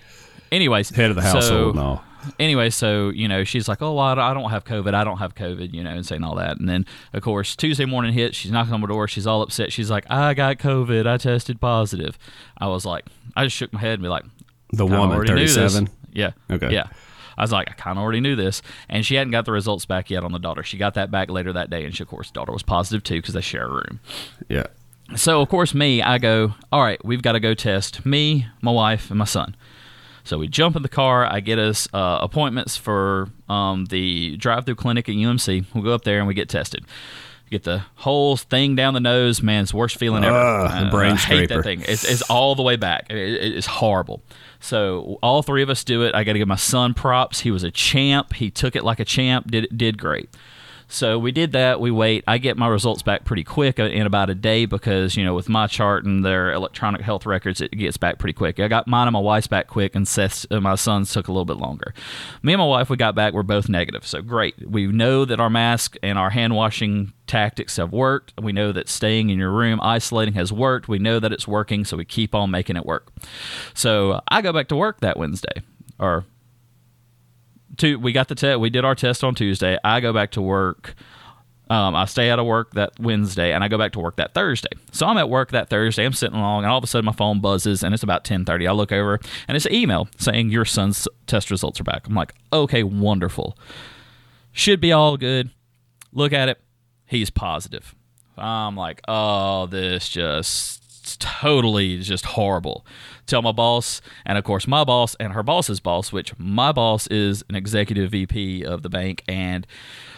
Anyways, 0.51 0.91
Head 0.91 1.11
of 1.11 1.17
the 1.17 1.23
so- 1.23 1.33
household 1.35 1.71
and 1.77 1.81
all. 1.81 2.05
anyway, 2.39 2.69
so 2.71 3.09
you 3.09 3.27
know, 3.27 3.43
she's 3.43 3.69
like, 3.69 3.81
"Oh, 3.81 3.95
well, 3.95 4.05
I 4.19 4.35
don't- 4.35 4.51
have 4.51 4.65
COVID. 4.65 4.93
I 4.95 5.03
don't 5.03 5.17
have 5.19 5.35
COVID," 5.35 5.73
you 5.73 5.83
know, 5.83 5.91
and 5.91 6.05
saying 6.07 6.23
all 6.23 6.35
that. 6.37 6.59
And 6.61 6.69
then, 6.69 6.85
of 7.15 7.23
course, 7.23 7.57
Tuesday 7.57 7.85
morning 7.87 8.13
hits. 8.13 8.37
She's 8.37 8.51
knocking 8.53 8.75
on 8.75 8.81
my 8.83 8.87
door. 8.87 9.09
She's 9.09 9.27
all 9.27 9.41
upset. 9.43 9.73
She's 9.73 9.91
like, 9.91 10.05
"I 10.11 10.35
got 10.35 10.59
COVID. 10.59 11.07
I 11.07 11.17
tested 11.17 11.61
positive." 11.61 12.19
I 12.59 12.67
was 12.69 12.85
like, 12.85 13.07
I 13.35 13.45
just 13.45 13.57
shook 13.57 13.73
my 13.73 13.81
head 13.81 13.95
and 13.95 14.03
be 14.03 14.09
like, 14.09 14.25
The 14.73 14.85
"Kinda 14.85 14.99
woman, 15.01 15.27
thirty-seven. 15.27 15.89
Yeah. 16.13 16.33
Okay. 16.51 16.71
Yeah. 16.73 16.89
I 17.37 17.43
was 17.43 17.53
like, 17.53 17.71
I 17.71 17.75
kind 17.75 17.99
of 17.99 18.03
already 18.03 18.21
knew 18.21 18.37
this, 18.37 18.63
and 18.89 19.05
she 19.05 19.15
hadn't 19.15 19.31
got 19.33 19.45
the 19.45 19.53
results 19.53 19.85
back 19.87 20.11
yet 20.11 20.25
on 20.25 20.33
the 20.33 20.39
daughter. 20.39 20.63
She 20.63 20.77
got 20.79 20.95
that 20.95 21.11
back 21.11 21.31
later 21.31 21.53
that 21.53 21.71
day, 21.71 21.85
and 21.85 21.95
she, 21.97 22.03
of 22.03 22.09
course, 22.09 22.31
daughter 22.31 22.53
was 22.53 22.63
positive 22.63 23.03
too 23.03 23.17
because 23.17 23.35
they 23.35 23.41
share 23.41 23.67
a 23.67 23.71
room. 23.73 24.01
Yeah. 24.49 24.67
So 25.17 25.43
of 25.43 25.49
course, 25.49 25.75
me, 25.75 26.01
I 26.03 26.19
go, 26.19 26.55
all 26.71 26.83
right, 26.83 27.03
we've 27.05 27.23
got 27.23 27.33
to 27.33 27.41
go 27.41 27.53
test 27.55 28.07
me, 28.07 28.47
my 28.63 28.71
wife, 28.71 29.11
and 29.11 29.19
my 29.19 29.25
son. 29.27 29.55
So 30.25 30.39
we 30.39 30.47
jump 30.49 30.77
in 30.77 30.83
the 30.83 30.89
car. 30.89 31.27
I 31.27 31.41
get 31.41 31.59
us 31.59 31.89
uh, 31.93 32.19
appointments 32.23 32.77
for 32.77 33.29
um, 33.49 33.87
the 33.87 34.37
drive-through 34.37 34.77
clinic 34.77 35.09
at 35.09 35.17
UMC. 35.17 35.67
We'll 35.75 35.83
go 35.85 35.93
up 35.95 36.05
there 36.05 36.19
and 36.19 36.29
we 36.29 36.35
get 36.35 36.49
tested. 36.49 36.85
Get 37.51 37.65
the 37.65 37.83
whole 37.97 38.37
thing 38.39 38.77
down 38.77 38.95
the 38.95 39.01
nose, 39.01 39.43
man. 39.43 39.65
It's 39.65 39.73
the 39.73 39.77
worst 39.79 39.97
feeling 39.99 40.25
ever. 40.25 40.35
The 40.85 40.91
brain 40.91 41.13
I 41.13 41.17
hate 41.17 41.49
that 41.49 41.65
thing. 41.65 41.83
It's, 41.87 42.05
it's 42.05 42.23
all 42.23 42.55
the 42.55 42.63
way 42.63 42.77
back. 42.77 43.09
It- 43.11 43.17
it- 43.19 43.57
it's 43.57 43.67
horrible. 43.67 44.23
So 44.63 45.19
all 45.23 45.43
three 45.43 45.63
of 45.63 45.69
us 45.69 45.83
do 45.83 46.03
it. 46.03 46.15
I 46.15 46.23
got 46.23 46.35
to 46.35 46.39
give 46.39 46.47
my 46.47 46.55
son 46.55 46.95
props. 46.95 47.41
He 47.41 47.51
was 47.51 47.65
a 47.65 47.71
champ. 47.71 48.35
He 48.35 48.49
took 48.49 48.77
it 48.77 48.85
like 48.85 49.01
a 49.01 49.05
champ. 49.05 49.51
Did 49.51 49.77
did 49.77 49.99
great. 49.99 50.31
So 50.93 51.19
we 51.19 51.33
did 51.33 51.53
that. 51.53 51.81
We 51.81 51.91
wait. 51.91 52.23
I 52.29 52.37
get 52.37 52.59
my 52.59 52.69
results 52.69 53.01
back 53.01 53.25
pretty 53.25 53.45
quick 53.45 53.81
uh, 53.81 53.85
in 53.85 54.07
about 54.07 54.29
a 54.29 54.35
day 54.35 54.67
because 54.67 55.17
you 55.17 55.25
know 55.25 55.35
with 55.35 55.49
my 55.49 55.67
chart 55.67 56.05
and 56.05 56.23
their 56.23 56.53
electronic 56.53 57.01
health 57.01 57.25
records, 57.25 57.63
it 57.63 57.71
gets 57.71 57.97
back 57.97 58.19
pretty 58.19 58.35
quick. 58.35 58.61
I 58.61 58.69
got 58.69 58.87
mine 58.87 59.09
and 59.09 59.15
my 59.15 59.19
wife's 59.21 59.47
back 59.47 59.69
quick, 59.69 59.95
and 59.95 60.07
Seth's 60.07 60.47
uh, 60.51 60.61
my 60.61 60.75
son's 60.75 61.11
took 61.11 61.29
a 61.29 61.33
little 61.33 61.47
bit 61.47 61.57
longer. 61.57 61.95
Me 62.43 62.53
and 62.53 62.61
my 62.61 62.67
wife, 62.67 62.91
we 62.91 62.99
got 62.99 63.15
back. 63.15 63.33
We're 63.33 63.43
both 63.43 63.71
negative, 63.71 64.07
so 64.07 64.21
great. 64.21 64.69
We 64.71 64.87
know 64.87 65.25
that 65.25 65.41
our 65.41 65.49
mask 65.49 65.97
and 66.03 66.19
our 66.19 66.29
hand 66.29 66.55
washing 66.55 67.15
tactics 67.27 67.79
have 67.79 67.91
worked. 67.91 68.35
We 68.39 68.53
know 68.53 68.71
that 68.73 68.91
staying 68.91 69.31
in 69.31 69.39
your 69.39 69.51
room, 69.51 69.81
isolating 69.81 70.35
has 70.35 70.53
worked. 70.53 70.89
We 70.89 70.99
know 70.99 71.19
that 71.21 71.33
it's 71.33 71.49
working, 71.49 71.87
so 71.87 71.97
we 71.97 72.05
keep 72.05 72.35
on 72.35 72.51
making 72.51 72.77
it 72.77 72.85
work. 72.85 73.11
So 73.73 74.21
I 74.29 74.43
go 74.43 74.53
back 74.53 74.69
to 74.69 74.77
work 74.77 75.01
that 75.01 75.17
Wednesday, 75.17 75.63
or 75.99 76.27
two, 77.77 77.99
we 77.99 78.13
got 78.13 78.29
the 78.29 78.35
test. 78.35 78.61
We 78.61 78.71
did 78.71 78.85
our 78.85 78.95
test 78.95 79.25
on 79.25 79.35
Tuesday. 79.35 79.79
I 79.85 80.01
go 80.01 80.13
back 80.13 80.33
to 80.33 80.43
work. 80.43 80.95
Um, 81.71 81.95
I 81.95 82.05
stay 82.05 82.29
out 82.29 82.39
of 82.39 82.45
work 82.45 82.75
that 82.75 82.99
Wednesday, 83.01 83.53
and 83.53 83.65
I 83.65 83.69
go 83.69 83.79
back 83.79 83.93
to 83.93 84.01
work 84.01 84.17
that 84.17 84.35
Thursday. 84.35 84.69
So 84.91 85.07
I'm 85.07 85.17
at 85.17 85.31
work 85.31 85.53
that 85.53 85.71
Thursday. 85.71 86.05
I'm 86.05 86.13
sitting 86.13 86.37
along, 86.37 86.65
and 86.65 86.73
all 86.73 86.79
of 86.79 86.85
a 86.85 86.87
sudden 86.87 87.07
my 87.07 87.13
phone 87.13 87.41
buzzes, 87.41 87.83
and 87.83 87.95
it's 87.95 88.03
about 88.03 88.25
10:30. 88.25 88.69
I 88.69 88.73
look 88.73 88.93
over, 88.93 89.19
and 89.49 89.57
it's 89.57 89.67
an 89.67 89.73
email 89.73 90.09
saying 90.19 90.51
your 90.51 90.65
son's 90.65 91.09
test 91.27 91.51
results 91.51 91.81
are 91.81 91.85
back. 91.85 92.07
I'm 92.07 92.15
like, 92.15 92.35
okay, 92.53 92.83
wonderful. 92.83 93.57
Should 94.53 94.81
be 94.81 94.93
all 94.93 95.17
good. 95.17 95.51
Look 96.13 96.35
at 96.35 96.51
it. 96.51 96.61
He's 97.07 97.31
positive. 97.31 97.95
I'm 98.37 98.77
like, 98.77 99.01
oh, 99.09 99.67
this 99.67 100.09
just 100.09 100.82
totally 101.19 101.99
just 101.99 102.25
horrible. 102.25 102.87
Tell 103.27 103.43
my 103.43 103.53
boss, 103.53 104.01
and 104.25 104.39
of 104.39 104.45
course 104.45 104.67
my 104.67 104.85
boss 104.85 105.15
and 105.21 105.33
her 105.33 105.43
boss's 105.43 105.81
boss, 105.81 106.13
which 106.13 106.37
my 106.39 106.73
boss 106.73 107.07
is 107.09 107.45
an 107.49 107.55
executive 107.55 108.11
VP 108.11 108.65
of 108.65 108.83
the 108.83 108.89
bank, 108.89 109.23
and 109.29 109.67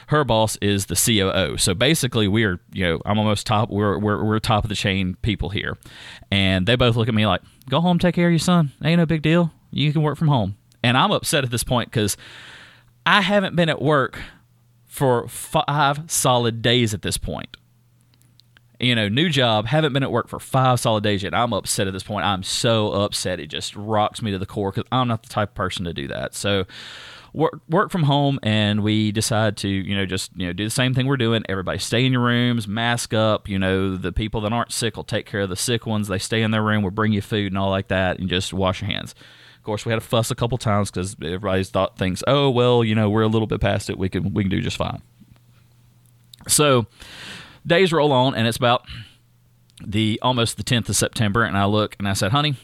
her 0.08 0.24
boss 0.24 0.56
is 0.56 0.86
the 0.86 0.94
COO. 0.94 1.56
So 1.56 1.74
basically, 1.74 2.28
we're 2.28 2.60
you 2.72 2.84
know 2.84 3.00
I'm 3.04 3.18
almost 3.18 3.46
top. 3.46 3.70
We're 3.70 3.98
we're, 3.98 4.22
we're 4.24 4.38
top 4.38 4.64
of 4.64 4.68
the 4.68 4.76
chain 4.76 5.16
people 5.22 5.50
here, 5.50 5.76
and 6.30 6.66
they 6.66 6.76
both 6.76 6.96
look 6.96 7.08
at 7.08 7.14
me 7.14 7.26
like, 7.26 7.42
go 7.68 7.80
home, 7.80 7.98
take 7.98 8.14
care 8.14 8.28
of 8.28 8.32
your 8.32 8.38
son. 8.38 8.72
Ain't 8.82 8.98
no 8.98 9.06
big 9.06 9.22
deal. 9.22 9.52
You 9.70 9.92
can 9.92 10.02
work 10.02 10.18
from 10.18 10.28
home. 10.28 10.56
And 10.82 10.96
I'm 10.96 11.10
upset 11.10 11.44
at 11.44 11.50
this 11.50 11.64
point 11.64 11.90
because 11.90 12.16
I 13.06 13.22
haven't 13.22 13.56
been 13.56 13.68
at 13.68 13.80
work 13.80 14.20
for 14.86 15.26
five 15.28 16.10
solid 16.10 16.62
days 16.62 16.94
at 16.94 17.02
this 17.02 17.16
point. 17.16 17.56
You 18.84 18.94
know, 18.94 19.08
new 19.08 19.28
job, 19.30 19.66
haven't 19.66 19.92
been 19.92 20.02
at 20.02 20.12
work 20.12 20.28
for 20.28 20.38
five 20.38 20.78
solid 20.78 21.02
days 21.02 21.22
yet. 21.22 21.34
I'm 21.34 21.52
upset 21.52 21.86
at 21.86 21.92
this 21.92 22.02
point. 22.02 22.26
I'm 22.26 22.42
so 22.42 22.92
upset. 22.92 23.40
It 23.40 23.46
just 23.46 23.74
rocks 23.74 24.20
me 24.20 24.30
to 24.30 24.38
the 24.38 24.46
core 24.46 24.70
because 24.70 24.86
I'm 24.92 25.08
not 25.08 25.22
the 25.22 25.28
type 25.28 25.50
of 25.50 25.54
person 25.54 25.84
to 25.86 25.94
do 25.94 26.08
that. 26.08 26.34
So, 26.34 26.66
work 27.32 27.60
work 27.68 27.90
from 27.90 28.02
home, 28.02 28.38
and 28.42 28.82
we 28.82 29.10
decide 29.10 29.56
to, 29.58 29.68
you 29.68 29.96
know, 29.96 30.04
just 30.04 30.32
you 30.36 30.46
know 30.46 30.52
do 30.52 30.64
the 30.64 30.70
same 30.70 30.92
thing 30.92 31.06
we're 31.06 31.16
doing. 31.16 31.44
Everybody 31.48 31.78
stay 31.78 32.04
in 32.04 32.12
your 32.12 32.22
rooms, 32.22 32.68
mask 32.68 33.14
up. 33.14 33.48
You 33.48 33.58
know, 33.58 33.96
the 33.96 34.12
people 34.12 34.42
that 34.42 34.52
aren't 34.52 34.72
sick 34.72 34.96
will 34.96 35.04
take 35.04 35.24
care 35.26 35.40
of 35.40 35.48
the 35.48 35.56
sick 35.56 35.86
ones. 35.86 36.08
They 36.08 36.18
stay 36.18 36.42
in 36.42 36.50
their 36.50 36.62
room. 36.62 36.82
We'll 36.82 36.90
bring 36.90 37.12
you 37.12 37.22
food 37.22 37.52
and 37.52 37.58
all 37.58 37.70
like 37.70 37.88
that, 37.88 38.18
and 38.18 38.28
just 38.28 38.52
wash 38.52 38.82
your 38.82 38.90
hands. 38.90 39.14
Of 39.56 39.62
course, 39.64 39.86
we 39.86 39.92
had 39.92 39.98
a 39.98 40.04
fuss 40.04 40.30
a 40.30 40.34
couple 40.34 40.58
times 40.58 40.90
because 40.90 41.16
everybody's 41.22 41.70
thought 41.70 41.96
things. 41.96 42.22
Oh 42.26 42.50
well, 42.50 42.84
you 42.84 42.94
know, 42.94 43.08
we're 43.08 43.22
a 43.22 43.28
little 43.28 43.46
bit 43.46 43.60
past 43.60 43.88
it. 43.88 43.98
We 43.98 44.08
can 44.08 44.34
we 44.34 44.42
can 44.42 44.50
do 44.50 44.60
just 44.60 44.76
fine. 44.76 45.00
So 46.46 46.86
days 47.66 47.92
roll 47.92 48.12
on, 48.12 48.35
and 48.35 48.47
it's 48.47 48.56
about 48.56 48.87
the 49.85 50.18
almost 50.23 50.56
the 50.56 50.64
10th 50.64 50.88
of 50.88 50.97
September, 50.97 51.42
and 51.44 51.56
I 51.56 51.64
look 51.64 51.97
and 51.99 52.09
I 52.09 52.12
said, 52.12 52.33
"Honey, 52.33 52.56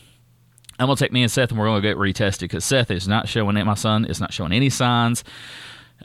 I'm 0.79 0.87
gonna 0.87 0.97
take 0.97 1.13
me 1.13 1.23
and 1.23 1.31
Seth, 1.31 1.51
and 1.51 1.59
we're 1.59 1.67
gonna 1.67 1.81
get 1.81 1.97
retested 1.97 2.41
because 2.41 2.65
Seth 2.65 2.91
is 2.91 3.09
not 3.09 3.29
showing 3.29 3.57
it. 3.57 3.65
My 3.65 3.75
son 3.75 4.05
is 4.05 4.21
not 4.21 4.33
showing 4.33 4.53
any 4.53 4.71
signs." 4.71 5.25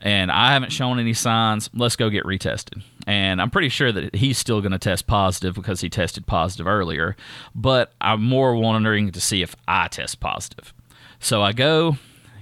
And 0.02 0.30
I 0.32 0.52
haven't 0.52 0.74
shown 0.74 1.00
any 1.00 1.14
signs. 1.14 1.70
Let's 1.74 1.96
go 1.96 2.10
get 2.10 2.26
retested. 2.26 2.82
And 3.08 3.42
I'm 3.42 3.50
pretty 3.50 3.70
sure 3.70 3.92
that 3.92 4.16
he's 4.16 4.38
still 4.38 4.60
going 4.60 4.74
to 4.74 4.78
test 4.78 5.08
positive 5.08 5.56
because 5.56 5.82
he 5.82 5.90
tested 5.90 6.28
positive 6.28 6.68
earlier. 6.68 7.16
But 7.54 7.94
I'm 8.02 8.22
more 8.22 8.56
wondering 8.56 9.12
to 9.12 9.22
see 9.22 9.42
if 9.42 9.56
I 9.68 9.88
test 9.88 10.20
positive. 10.20 10.74
So 11.20 11.42
I 11.42 11.54
go, 11.54 11.98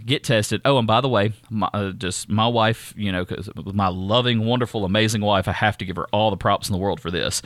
get 0.06 0.24
tested. 0.24 0.62
Oh, 0.66 0.78
and 0.78 0.88
by 0.88 1.02
the 1.02 1.10
way, 1.10 1.34
my, 1.50 1.70
uh, 1.74 1.92
just 1.92 2.30
my 2.30 2.48
wife, 2.48 2.94
you 2.98 3.12
know, 3.12 3.26
because 3.26 3.50
my 3.56 3.88
loving, 3.88 4.46
wonderful, 4.46 4.86
amazing 4.86 5.22
wife, 5.22 5.48
I 5.48 5.54
have 5.54 5.78
to 5.80 5.86
give 5.86 5.96
her 5.96 6.08
all 6.12 6.30
the 6.30 6.38
props 6.38 6.70
in 6.70 6.74
the 6.74 6.80
world 6.80 7.00
for 7.00 7.12
this. 7.12 7.42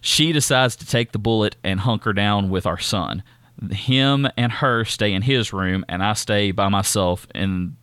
She 0.00 0.32
decides 0.32 0.76
to 0.76 0.86
take 0.86 1.12
the 1.12 1.18
bullet 1.18 1.56
and 1.64 1.80
hunker 1.80 2.12
down 2.12 2.50
with 2.50 2.66
our 2.66 2.78
son. 2.78 3.22
Him 3.70 4.28
and 4.36 4.52
her 4.52 4.84
stay 4.84 5.12
in 5.12 5.22
his 5.22 5.52
room, 5.52 5.84
and 5.88 6.02
I 6.02 6.12
stay 6.12 6.50
by 6.50 6.68
myself 6.68 7.26
in 7.34 7.76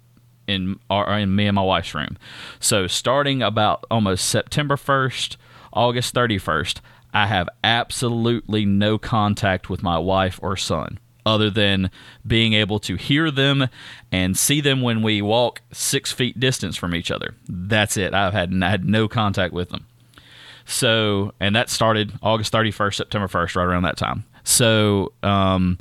in 0.45 0.77
our 0.89 1.17
in 1.17 1.33
me 1.35 1.47
and 1.47 1.55
my 1.55 1.63
wife's 1.63 1.95
room. 1.95 2.17
So 2.59 2.85
starting 2.85 3.41
about 3.41 3.85
almost 3.89 4.27
September 4.27 4.77
first, 4.77 5.37
August 5.71 6.13
thirty 6.13 6.37
first, 6.37 6.81
I 7.13 7.27
have 7.27 7.49
absolutely 7.63 8.65
no 8.65 8.97
contact 8.97 9.69
with 9.69 9.81
my 9.81 9.97
wife 9.97 10.39
or 10.43 10.55
son 10.55 10.99
other 11.25 11.49
than 11.49 11.89
being 12.25 12.53
able 12.53 12.79
to 12.79 12.95
hear 12.95 13.31
them 13.31 13.67
and 14.11 14.37
see 14.37 14.61
them 14.61 14.81
when 14.81 15.01
we 15.01 15.21
walk 15.21 15.61
six 15.71 16.11
feet 16.11 16.39
distance 16.39 16.75
from 16.75 16.93
each 16.93 17.11
other. 17.11 17.35
That's 17.47 17.97
it. 17.97 18.13
I've 18.13 18.33
had 18.33 18.53
I 18.61 18.69
had 18.69 18.85
no 18.85 19.07
contact 19.07 19.53
with 19.53 19.69
them. 19.69 19.85
So, 20.65 21.33
and 21.39 21.55
that 21.55 21.69
started 21.69 22.13
August 22.21 22.53
31st, 22.53 22.95
September 22.95 23.27
1st, 23.27 23.55
right 23.57 23.65
around 23.65 23.83
that 23.83 23.97
time. 23.97 24.23
So, 24.43 25.11
um, 25.21 25.77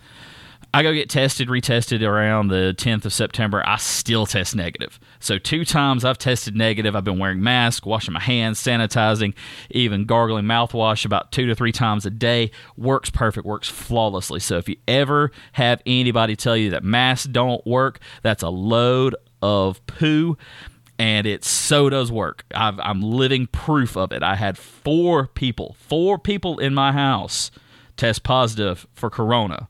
I 0.75 0.83
go 0.83 0.95
get 0.95 1.11
tested, 1.11 1.49
retested 1.49 2.01
around 2.07 2.49
the 2.49 2.75
10th 2.79 3.05
of 3.05 3.13
September. 3.13 3.63
I 3.67 3.77
still 3.77 4.25
test 4.25 4.57
negative. 4.57 4.99
So, 5.21 5.37
two 5.37 5.67
times 5.67 6.03
I've 6.03 6.17
tested 6.17 6.57
negative. 6.57 6.97
I've 6.97 7.05
been 7.05 7.19
wearing 7.19 7.43
masks, 7.43 7.85
washing 7.85 8.15
my 8.15 8.21
hands, 8.21 8.59
sanitizing, 8.59 9.35
even 9.71 10.07
gargling 10.07 10.47
mouthwash 10.47 11.05
about 11.05 11.31
two 11.31 11.47
to 11.47 11.55
three 11.55 11.73
times 11.73 12.07
a 12.07 12.11
day. 12.11 12.51
Works 12.79 13.11
perfect, 13.11 13.47
works 13.47 13.69
flawlessly. 13.69 14.41
So, 14.41 14.57
if 14.57 14.67
you 14.67 14.77
ever 14.89 15.31
have 15.53 15.83
anybody 15.85 16.37
tell 16.37 16.57
you 16.57 16.71
that 16.71 16.85
masks 16.85 17.27
don't 17.27 17.65
work, 17.67 18.01
that's 18.23 18.43
a 18.43 18.49
load 18.49 19.15
of 19.43 19.85
poo 19.87 20.39
and 20.99 21.27
it 21.27 21.45
so 21.45 21.91
does 21.91 22.13
work. 22.13 22.45
I've, 22.55 22.79
I'm 22.79 23.03
living 23.03 23.49
proof 23.49 23.97
of 23.97 24.13
it. 24.13 24.23
I 24.23 24.37
had 24.37 24.57
four 24.57 25.27
people, 25.27 25.75
four 25.81 26.17
people 26.17 26.59
in 26.61 26.75
my 26.75 26.93
house 26.93 27.51
test 27.97 28.23
positive 28.23 28.87
for 28.95 29.11
corona, 29.11 29.69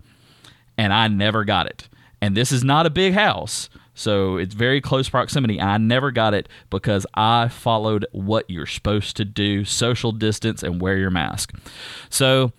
and 0.76 0.92
I 0.92 1.08
never 1.08 1.44
got 1.44 1.66
it. 1.66 1.88
And 2.20 2.36
this 2.36 2.52
is 2.52 2.62
not 2.62 2.86
a 2.86 2.90
big 2.90 3.14
house, 3.14 3.68
so 3.94 4.36
it's 4.36 4.54
very 4.54 4.80
close 4.80 5.08
proximity. 5.08 5.60
I 5.60 5.76
never 5.78 6.10
got 6.12 6.34
it 6.34 6.48
because 6.70 7.04
I 7.14 7.48
followed 7.48 8.06
what 8.12 8.48
you're 8.48 8.66
supposed 8.66 9.16
to 9.16 9.24
do 9.24 9.64
social 9.64 10.12
distance 10.12 10.62
and 10.62 10.80
wear 10.80 10.96
your 10.96 11.10
mask. 11.10 11.52
So, 12.08 12.52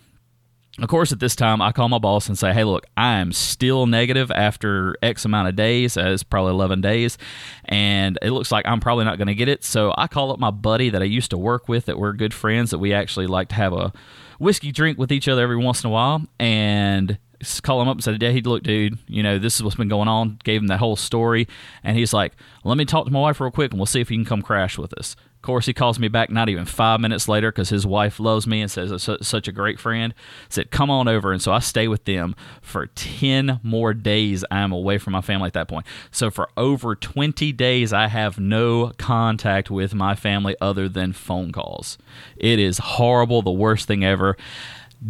of 0.78 0.88
course, 0.88 1.12
at 1.12 1.20
this 1.20 1.34
time, 1.34 1.62
I 1.62 1.72
call 1.72 1.88
my 1.88 1.98
boss 1.98 2.28
and 2.28 2.36
say, 2.36 2.52
"Hey, 2.52 2.64
look, 2.64 2.84
I 2.96 3.14
am 3.20 3.32
still 3.32 3.86
negative 3.86 4.30
after 4.32 4.96
X 5.02 5.24
amount 5.24 5.48
of 5.48 5.56
days. 5.56 5.96
Uh, 5.96 6.00
As 6.00 6.22
probably 6.22 6.50
11 6.50 6.80
days, 6.80 7.16
and 7.64 8.18
it 8.22 8.32
looks 8.32 8.52
like 8.52 8.66
I'm 8.66 8.80
probably 8.80 9.04
not 9.04 9.16
going 9.16 9.28
to 9.28 9.34
get 9.34 9.48
it." 9.48 9.64
So 9.64 9.94
I 9.96 10.08
call 10.08 10.30
up 10.32 10.38
my 10.38 10.50
buddy 10.50 10.90
that 10.90 11.00
I 11.00 11.06
used 11.06 11.30
to 11.30 11.38
work 11.38 11.68
with, 11.68 11.86
that 11.86 11.98
we're 11.98 12.12
good 12.12 12.34
friends, 12.34 12.70
that 12.70 12.78
we 12.78 12.92
actually 12.92 13.28
like 13.28 13.48
to 13.48 13.54
have 13.54 13.72
a 13.72 13.92
whiskey 14.38 14.72
drink 14.72 14.98
with 14.98 15.10
each 15.12 15.28
other 15.28 15.42
every 15.42 15.56
once 15.56 15.82
in 15.84 15.88
a 15.88 15.92
while, 15.92 16.22
and 16.40 17.18
call 17.62 17.80
him 17.80 17.88
up 17.88 17.96
and 17.96 18.04
said, 18.04 18.22
"Hey, 18.22 18.40
look, 18.40 18.62
dude, 18.62 18.98
you 19.06 19.22
know 19.22 19.38
this 19.38 19.56
is 19.56 19.62
what's 19.62 19.76
been 19.76 19.88
going 19.88 20.08
on." 20.08 20.38
Gave 20.44 20.60
him 20.60 20.68
that 20.68 20.78
whole 20.78 20.96
story, 20.96 21.46
and 21.82 21.96
he's 21.96 22.12
like, 22.12 22.32
"Let 22.64 22.76
me 22.76 22.84
talk 22.84 23.06
to 23.06 23.12
my 23.12 23.20
wife 23.20 23.40
real 23.40 23.50
quick, 23.50 23.72
and 23.72 23.78
we'll 23.78 23.86
see 23.86 24.00
if 24.00 24.08
he 24.08 24.16
can 24.16 24.24
come 24.24 24.42
crash 24.42 24.78
with 24.78 24.92
us." 24.94 25.16
Of 25.36 25.46
course, 25.46 25.66
he 25.66 25.74
calls 25.74 25.98
me 25.98 26.08
back 26.08 26.30
not 26.30 26.48
even 26.48 26.64
five 26.64 27.00
minutes 27.00 27.28
later 27.28 27.52
because 27.52 27.68
his 27.68 27.84
wife 27.84 28.18
loves 28.18 28.46
me 28.46 28.62
and 28.62 28.70
says 28.70 29.10
such 29.20 29.46
a 29.46 29.52
great 29.52 29.78
friend. 29.78 30.14
Said, 30.48 30.70
"Come 30.70 30.88
on 30.88 31.06
over," 31.06 31.32
and 31.32 31.42
so 31.42 31.52
I 31.52 31.58
stay 31.58 31.86
with 31.86 32.06
them 32.06 32.34
for 32.62 32.86
ten 32.86 33.60
more 33.62 33.92
days. 33.92 34.42
I 34.50 34.60
am 34.60 34.72
away 34.72 34.96
from 34.96 35.12
my 35.12 35.20
family 35.20 35.48
at 35.48 35.52
that 35.52 35.68
point. 35.68 35.84
So 36.10 36.30
for 36.30 36.48
over 36.56 36.96
twenty 36.96 37.52
days, 37.52 37.92
I 37.92 38.06
have 38.06 38.40
no 38.40 38.92
contact 38.96 39.70
with 39.70 39.94
my 39.94 40.14
family 40.14 40.56
other 40.62 40.88
than 40.88 41.12
phone 41.12 41.52
calls. 41.52 41.98
It 42.38 42.58
is 42.58 42.78
horrible, 42.78 43.42
the 43.42 43.50
worst 43.50 43.86
thing 43.86 44.02
ever 44.02 44.38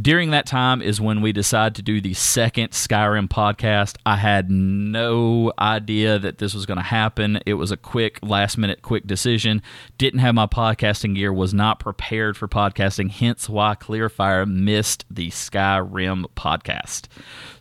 during 0.00 0.30
that 0.30 0.46
time 0.46 0.82
is 0.82 1.00
when 1.00 1.20
we 1.20 1.32
decided 1.32 1.76
to 1.76 1.82
do 1.82 2.00
the 2.00 2.14
second 2.14 2.70
Skyrim 2.70 3.28
podcast. 3.28 3.96
I 4.04 4.16
had 4.16 4.50
no 4.50 5.52
idea 5.58 6.18
that 6.18 6.38
this 6.38 6.52
was 6.52 6.66
going 6.66 6.78
to 6.78 6.82
happen. 6.82 7.38
It 7.46 7.54
was 7.54 7.70
a 7.70 7.76
quick, 7.76 8.18
last 8.22 8.58
minute, 8.58 8.82
quick 8.82 9.06
decision. 9.06 9.62
Didn't 9.96 10.20
have 10.20 10.34
my 10.34 10.46
podcasting 10.46 11.14
gear, 11.14 11.32
was 11.32 11.54
not 11.54 11.78
prepared 11.78 12.36
for 12.36 12.48
podcasting, 12.48 13.10
hence 13.10 13.48
why 13.48 13.76
Clearfire 13.76 14.50
missed 14.50 15.04
the 15.08 15.30
Skyrim 15.30 16.26
podcast. 16.34 17.06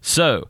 So, 0.02 0.50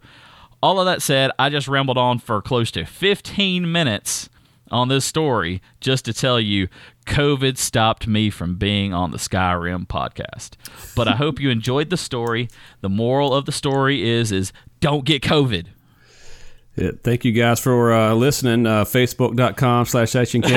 all 0.62 0.80
of 0.80 0.86
that 0.86 1.02
said, 1.02 1.32
I 1.38 1.50
just 1.50 1.68
rambled 1.68 1.98
on 1.98 2.20
for 2.20 2.42
close 2.42 2.72
to 2.72 2.86
15 2.86 3.70
minutes 3.70 4.30
on 4.74 4.88
this 4.88 5.06
story 5.06 5.62
just 5.80 6.06
to 6.06 6.14
tell 6.14 6.40
you 6.40 6.68
COVID 7.06 7.58
stopped 7.58 8.08
me 8.08 8.30
from 8.30 8.56
being 8.56 8.94
on 8.94 9.12
the 9.12 9.18
Skyrim 9.18 9.88
podcast. 9.88 10.52
But 10.96 11.08
I 11.08 11.16
hope 11.16 11.40
you 11.40 11.50
enjoyed 11.50 11.90
the 11.90 11.98
story. 11.98 12.50
The 12.82 12.90
moral 12.90 13.34
of 13.34 13.46
the 13.46 13.52
story 13.52 14.10
is 14.10 14.32
is 14.32 14.54
don't 14.80 15.06
get 15.06 15.22
COVID. 15.22 15.68
Yeah, 16.76 16.92
thank 17.04 17.24
you 17.24 17.34
guys 17.34 17.60
for 17.60 17.94
uh, 17.94 18.16
listening. 18.16 18.66
Uh, 18.66 18.84
Facebook.com 18.84 19.86
slash 19.86 20.14
HNK. 20.14 20.48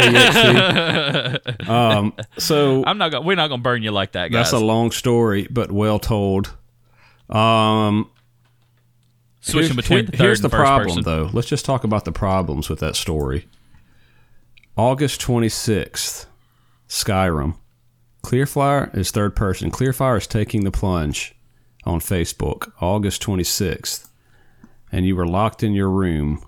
um, 1.69 2.15
so 2.39 2.83
I'm 2.87 2.97
not 2.97 3.13
gonna, 3.13 3.27
we're 3.27 3.37
not 3.37 3.49
gonna 3.49 3.63
burn 3.63 3.83
you 3.83 3.91
like 3.91 4.13
that, 4.13 4.29
guys. 4.29 4.51
that's 4.51 4.53
a 4.53 4.65
long 4.65 4.93
story, 4.93 5.47
but 5.51 5.71
well 5.71 5.99
told. 5.99 6.55
Um, 7.29 8.11
Switching 9.43 9.77
between 9.77 10.07
the 10.07 10.13
third 10.13 10.21
here's 10.21 10.39
and 10.41 10.47
the 10.47 10.57
first 10.57 10.67
problem, 10.67 10.89
person. 10.89 11.03
though. 11.03 11.29
Let's 11.33 11.49
just 11.49 11.67
talk 11.67 11.85
about 11.85 12.07
the 12.07 12.13
problems 12.13 12.71
with 12.71 12.81
that 12.81 12.97
story. 12.97 13.47
August 14.77 15.21
26th, 15.23 16.27
Skyrim. 16.89 17.57
Clearfire 18.23 18.95
is 18.97 19.11
third 19.11 19.35
person. 19.35 19.71
Clearfire 19.71 20.19
is 20.19 20.27
taking 20.27 20.65
the 20.65 20.71
plunge 20.71 21.35
on 21.85 22.01
Facebook, 22.01 22.73
August 22.81 23.23
26th. 23.23 24.09
And 24.93 25.07
you 25.07 25.17
were 25.17 25.27
locked 25.27 25.63
in 25.63 25.73
your 25.73 25.89
room 25.89 26.45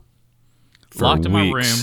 for 0.90 1.04
Locked 1.04 1.26
in 1.26 1.32
my 1.32 1.50
room 1.50 1.78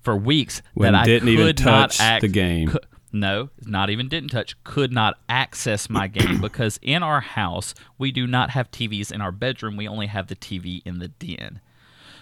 for 0.00 0.16
weeks 0.16 0.62
when 0.74 0.92
that 0.92 1.02
I 1.02 1.04
didn't 1.04 1.28
even 1.28 1.46
could 1.46 1.58
touch 1.58 2.00
act, 2.00 2.22
the 2.22 2.28
game. 2.28 2.68
cou- 2.68 2.78
no, 3.12 3.50
not 3.64 3.88
even 3.90 4.08
didn't 4.08 4.30
touch. 4.30 4.62
Could 4.64 4.92
not 4.92 5.18
access 5.28 5.88
my 5.88 6.06
game 6.08 6.40
because 6.40 6.78
in 6.82 7.02
our 7.02 7.20
house 7.20 7.74
we 7.98 8.10
do 8.10 8.26
not 8.26 8.50
have 8.50 8.70
TVs 8.70 9.12
in 9.12 9.20
our 9.20 9.32
bedroom. 9.32 9.76
We 9.76 9.86
only 9.88 10.06
have 10.06 10.26
the 10.26 10.36
TV 10.36 10.82
in 10.84 10.98
the 10.98 11.08
den. 11.08 11.60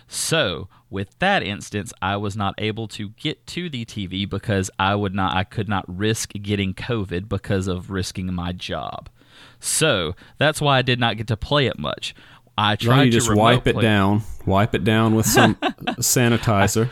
So, 0.09 0.69
with 0.91 1.19
that 1.19 1.43
instance, 1.43 1.93
I 2.01 2.17
was 2.17 2.37
not 2.37 2.55
able 2.59 2.89
to 2.89 3.11
get 3.11 3.47
to 3.49 3.69
the 3.69 3.85
TV 3.85 4.29
because 4.29 4.71
I 4.79 4.95
would 4.95 5.15
not 5.15 5.35
I 5.35 5.45
could 5.45 5.69
not 5.69 5.85
risk 5.89 6.33
getting 6.35 6.75
COVID 6.75 7.29
because 7.29 7.67
of 7.67 7.91
risking 7.91 8.33
my 8.33 8.53
job. 8.53 9.09
So, 9.61 10.15
that's 10.39 10.61
why 10.61 10.79
I 10.79 10.83
did 10.83 11.01
not 11.01 11.17
get 11.17 11.27
to 11.29 11.37
play 11.37 11.67
it 11.67 11.79
much. 11.79 12.15
I 12.57 12.77
tried 12.77 12.97
Why 12.97 13.03
you 13.05 13.11
to 13.11 13.17
just 13.19 13.35
wipe 13.35 13.67
it 13.67 13.81
down, 13.81 14.23
wipe 14.47 14.75
it 14.75 14.85
down 14.85 15.15
with 15.15 15.27
some 15.27 15.55
sanitizer. 15.99 16.91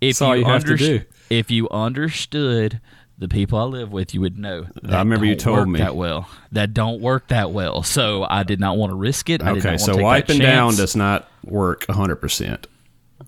if 0.00 0.18
That's 0.18 0.22
all 0.22 0.36
you 0.36 0.44
have 0.44 0.64
to 0.64 0.76
do. 0.76 1.02
If 1.28 1.50
you 1.50 1.68
understood 1.70 2.80
the 3.18 3.28
people 3.28 3.58
I 3.58 3.64
live 3.64 3.92
with, 3.92 4.12
you 4.14 4.20
would 4.20 4.38
know. 4.38 4.66
That 4.82 4.98
remember 4.98 5.24
you 5.26 5.36
told 5.36 5.68
me. 5.68 5.78
that 5.78 5.96
well. 5.96 6.28
That 6.52 6.74
don't 6.74 7.00
work 7.00 7.28
that 7.28 7.50
well. 7.50 7.82
So 7.82 8.26
I 8.28 8.42
did 8.42 8.60
not 8.60 8.76
want 8.76 8.90
to 8.90 8.96
risk 8.96 9.30
it. 9.30 9.42
I 9.42 9.50
Okay, 9.52 9.68
want 9.70 9.80
so 9.80 9.86
to 9.86 9.92
take 9.92 9.96
that 9.98 10.02
wiping 10.04 10.38
down 10.38 10.74
does 10.76 10.94
not 10.96 11.28
work 11.44 11.86
100%. 11.86 12.66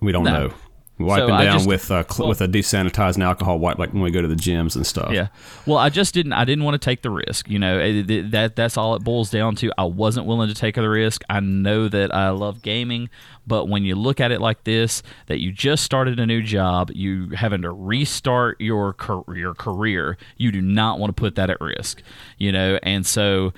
We 0.01 0.13
don't 0.13 0.25
No. 0.25 0.49
know. 0.49 0.55
Wiping 0.99 1.31
I 1.31 1.45
down 1.45 1.53
just- 1.59 1.69
with 1.69 1.91
uh, 1.91 2.03
cl- 2.09 2.25
well- 2.25 2.29
with 2.31 2.41
a 2.41 2.49
desanitized 2.49 3.23
alcohol 3.23 3.59
wipe, 3.59 3.79
like 3.79 3.93
when 3.93 4.03
we 4.03 4.11
go 4.11 4.21
to 4.21 4.29
the 4.29 4.35
gyms 4.35 4.75
and 4.77 4.87
stuff. 4.87 5.13
Yeah. 5.13 5.29
Well, 5.67 5.79
I 5.79 5.91
just 5.91 6.13
didn't. 6.15 6.33
I 6.33 6.45
didn't 6.45 6.65
want 6.65 6.75
to 6.75 6.85
take 6.85 7.03
the 7.03 7.11
risk. 7.11 7.49
You 7.49 7.59
know, 7.59 7.79
it, 7.79 8.11
it- 8.11 8.31
that 8.33 8.57
that's 8.57 8.77
all 8.77 8.95
it 8.97 9.05
boils 9.05 9.31
down 9.31 9.55
to. 9.57 9.71
I 9.79 9.85
wasn't 9.85 10.27
willing 10.27 10.49
to 10.49 10.55
take 10.55 10.75
the 10.75 10.89
risk. 10.89 11.23
I 11.31 11.41
know 11.41 11.89
that 11.89 12.15
I 12.15 12.31
love 12.31 12.63
gaming, 12.63 13.11
but 13.47 13.67
when 13.69 13.85
you 13.85 13.95
look 13.95 14.21
at 14.21 14.33
it 14.33 14.41
like 14.41 14.65
this, 14.65 15.03
that 15.27 15.41
you 15.41 15.53
just 15.53 15.85
started 15.85 16.19
a 16.19 16.27
new 16.27 16.43
job, 16.43 16.91
you 16.95 17.31
having 17.31 17.63
to 17.63 17.71
restart 17.71 18.61
your 18.61 18.93
car- 18.93 19.25
your 19.35 19.55
career, 19.55 20.17
you 20.37 20.51
do 20.53 20.61
not 20.61 20.99
want 20.99 21.15
to 21.15 21.21
put 21.21 21.35
that 21.37 21.49
at 21.51 21.61
risk. 21.61 22.03
You 22.39 22.51
know, 22.53 22.79
and 22.83 23.07
so 23.07 23.53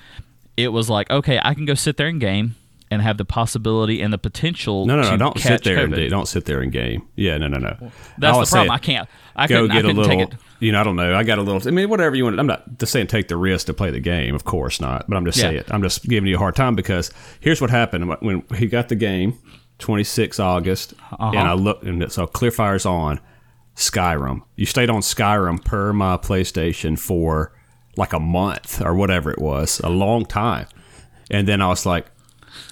it 0.57 0.67
was 0.69 0.89
like, 0.89 1.09
okay, 1.09 1.39
I 1.43 1.53
can 1.53 1.65
go 1.65 1.73
sit 1.73 1.97
there 1.97 2.07
and 2.07 2.19
game. 2.21 2.55
And 2.91 3.01
have 3.01 3.17
the 3.17 3.23
possibility 3.25 4.01
and 4.01 4.11
the 4.11 4.17
potential. 4.17 4.85
No, 4.85 4.97
no, 4.97 5.03
no! 5.03 5.11
to 5.11 5.17
Don't 5.17 5.33
catch 5.37 5.43
sit 5.43 5.63
there 5.63 5.85
and 5.85 5.93
COVID. 5.93 6.09
don't 6.09 6.27
sit 6.27 6.43
there 6.45 6.59
and 6.61 6.71
game. 6.73 7.07
Yeah, 7.15 7.37
no, 7.37 7.47
no, 7.47 7.57
no. 7.57 7.69
That's 7.79 7.81
I 7.81 7.87
the 7.87 8.19
problem. 8.19 8.45
saying, 8.45 8.69
I 8.69 8.77
can't. 8.79 9.09
I 9.33 9.47
go 9.47 9.61
couldn't, 9.61 9.71
I 9.71 9.75
get 9.81 9.85
a 9.85 9.87
little. 9.93 10.03
take 10.05 10.19
it. 10.33 10.39
You 10.59 10.73
know, 10.73 10.81
I 10.81 10.83
don't 10.83 10.97
know. 10.97 11.15
I 11.15 11.23
got 11.23 11.39
a 11.39 11.41
little. 11.41 11.65
I 11.65 11.71
mean, 11.71 11.89
whatever 11.89 12.15
you 12.17 12.25
want. 12.25 12.37
I'm 12.37 12.47
not 12.47 12.77
just 12.77 12.91
saying 12.91 13.07
take 13.07 13.29
the 13.29 13.37
risk 13.37 13.67
to 13.67 13.73
play 13.73 13.91
the 13.91 14.01
game. 14.01 14.35
Of 14.35 14.43
course 14.43 14.81
not. 14.81 15.07
But 15.09 15.15
I'm 15.15 15.23
just 15.25 15.37
Yeah. 15.37 15.43
saying. 15.51 15.63
I'm 15.71 15.81
just 15.81 16.03
giving 16.07 16.27
you 16.29 16.35
a 16.35 16.37
hard 16.37 16.55
time 16.57 16.75
because 16.75 17.11
here's 17.39 17.61
what 17.61 17.69
happened 17.69 18.09
when 18.19 18.43
he 18.57 18.67
got 18.67 18.89
the 18.89 18.95
game, 18.95 19.39
26 19.79 20.37
August, 20.39 20.93
Uh-huh. 21.13 21.29
and 21.29 21.47
I 21.47 21.53
looked 21.53 21.85
and 21.85 22.11
so 22.11 22.27
Clearfire's 22.27 22.85
on 22.85 23.21
Skyrim. 23.75 24.41
You 24.57 24.65
stayed 24.65 24.89
on 24.89 24.99
Skyrim 25.01 25.63
per 25.63 25.93
my 25.93 26.17
PlayStation 26.17 26.99
for 26.99 27.53
like 27.97 28.13
a 28.13 28.19
month 28.19 28.81
or 28.81 28.93
whatever 28.95 29.31
it 29.31 29.39
was, 29.39 29.79
a 29.81 29.89
long 29.89 30.25
time. 30.25 30.67
And 31.29 31.47
then 31.47 31.61
I 31.61 31.67
was 31.67 31.85
like, 31.85 32.07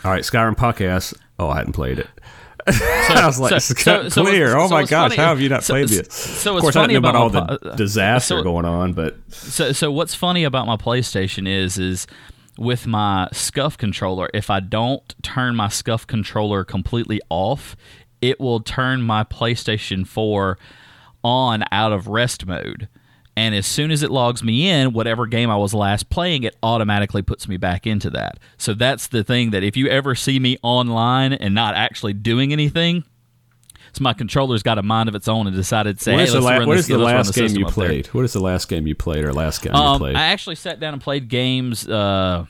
all 0.04 0.12
right, 0.12 0.24
Skyrim 0.24 0.56
podcast. 0.56 1.13
Oh, 1.38 1.50
I 1.50 1.58
hadn't 1.58 1.74
played 1.74 2.00
it. 2.00 2.08
I 2.68 3.24
was 3.26 3.39
like, 3.39 3.62
so- 3.62 3.74
so- 3.76 4.10
so 4.10 4.24
clear. 4.26 4.56
oh 4.58 4.68
my 4.70 4.84
gosh, 4.84 5.12
funny- 5.12 5.15
how 5.15 5.30
have 5.30 5.42
you 5.42 5.50
not 5.50 5.63
so- 5.63 5.74
played 5.74 5.89
so- 5.89 5.96
this? 6.02 6.13
so 6.13 6.56
of 6.56 6.62
course, 6.62 6.76
I 6.76 6.88
didn't 6.88 7.02
know 7.02 7.10
about 7.10 7.15
all 7.15 7.30
the 7.30 7.46
po- 7.46 7.70
uh, 7.70 7.76
disaster 7.76 8.38
so- 8.38 8.44
going 8.44 8.65
on, 8.65 8.94
but 8.94 9.18
So, 9.30 9.72
so 9.72 9.92
what's 9.92 10.13
funny 10.13 10.44
about 10.44 10.68
my 10.68 10.76
PlayStation 10.76 11.48
is, 11.48 11.78
is 11.78 12.06
with 12.58 12.86
my 12.86 13.30
Scuff 13.32 13.78
controller, 13.78 14.30
if 14.34 14.50
I 14.50 14.60
don't 14.60 15.15
turn 15.24 15.56
my 15.56 15.70
Scuff 15.70 16.06
controller 16.06 16.63
completely 16.65 17.22
off, 17.30 17.76
it 18.22 18.39
will 18.39 18.60
turn 18.60 19.02
my 19.02 19.24
PlayStation 19.24 20.06
4 20.06 20.58
on 21.24 21.63
out 21.72 21.92
of 21.94 22.08
rest 22.08 22.46
mode. 22.46 22.89
And 23.39 23.56
as 23.56 23.65
soon 23.65 23.89
as 23.89 24.04
it 24.04 24.12
logs 24.12 24.43
me 24.43 24.67
in, 24.69 24.91
whatever 24.91 25.25
game 25.25 25.49
I 25.49 25.56
was 25.56 25.73
last 25.73 26.10
playing, 26.10 26.43
it 26.43 26.58
automatically 26.62 27.21
puts 27.21 27.47
me 27.47 27.56
back 27.56 27.88
into 27.88 28.10
that. 28.10 28.38
So 28.58 28.73
that's 28.73 29.08
the 29.08 29.23
thing 29.23 29.52
that 29.52 29.63
if 29.63 29.78
you 29.78 29.88
ever 29.88 30.13
see 30.13 30.39
me 30.39 30.58
online 30.62 31.32
and 31.32 31.56
not 31.56 31.73
actually 31.73 32.12
doing 32.12 32.52
anything, 32.52 33.06
so 33.93 34.04
my 34.04 34.12
controller's 34.12 34.62
got 34.62 34.78
a 34.78 34.84
mind 34.84 35.08
of 35.08 35.15
its 35.15 35.30
own 35.30 35.47
and 35.47 35.56
decided 35.56 35.97
to 35.99 36.04
say, 36.04 36.12
what 36.12 36.17
"Hey, 36.19 36.23
is 36.25 36.34
the, 36.34 36.41
let's 36.41 36.60
la- 36.60 36.67
what 36.67 36.78
is 36.78 36.88
the 36.88 36.97
last 36.97 37.28
the 37.34 37.39
game 37.39 37.47
system 37.47 37.60
you 37.62 37.67
up 37.67 37.75
there." 37.75 37.88
played? 37.88 38.08
What 38.08 38.25
is 38.25 38.34
the 38.34 38.41
last 38.41 38.67
game 38.67 38.86
you 38.86 38.93
played 38.95 39.23
or 39.23 39.32
last 39.32 39.62
game 39.62 39.73
you 39.73 39.80
Um, 39.80 39.99
played? 39.99 40.15
I 40.17 40.25
actually 40.25 40.56
sat 40.56 40.82
down 40.82 40.93
and 40.93 41.02
played 41.02 41.30
games 41.30 41.88
uh, 41.88 42.45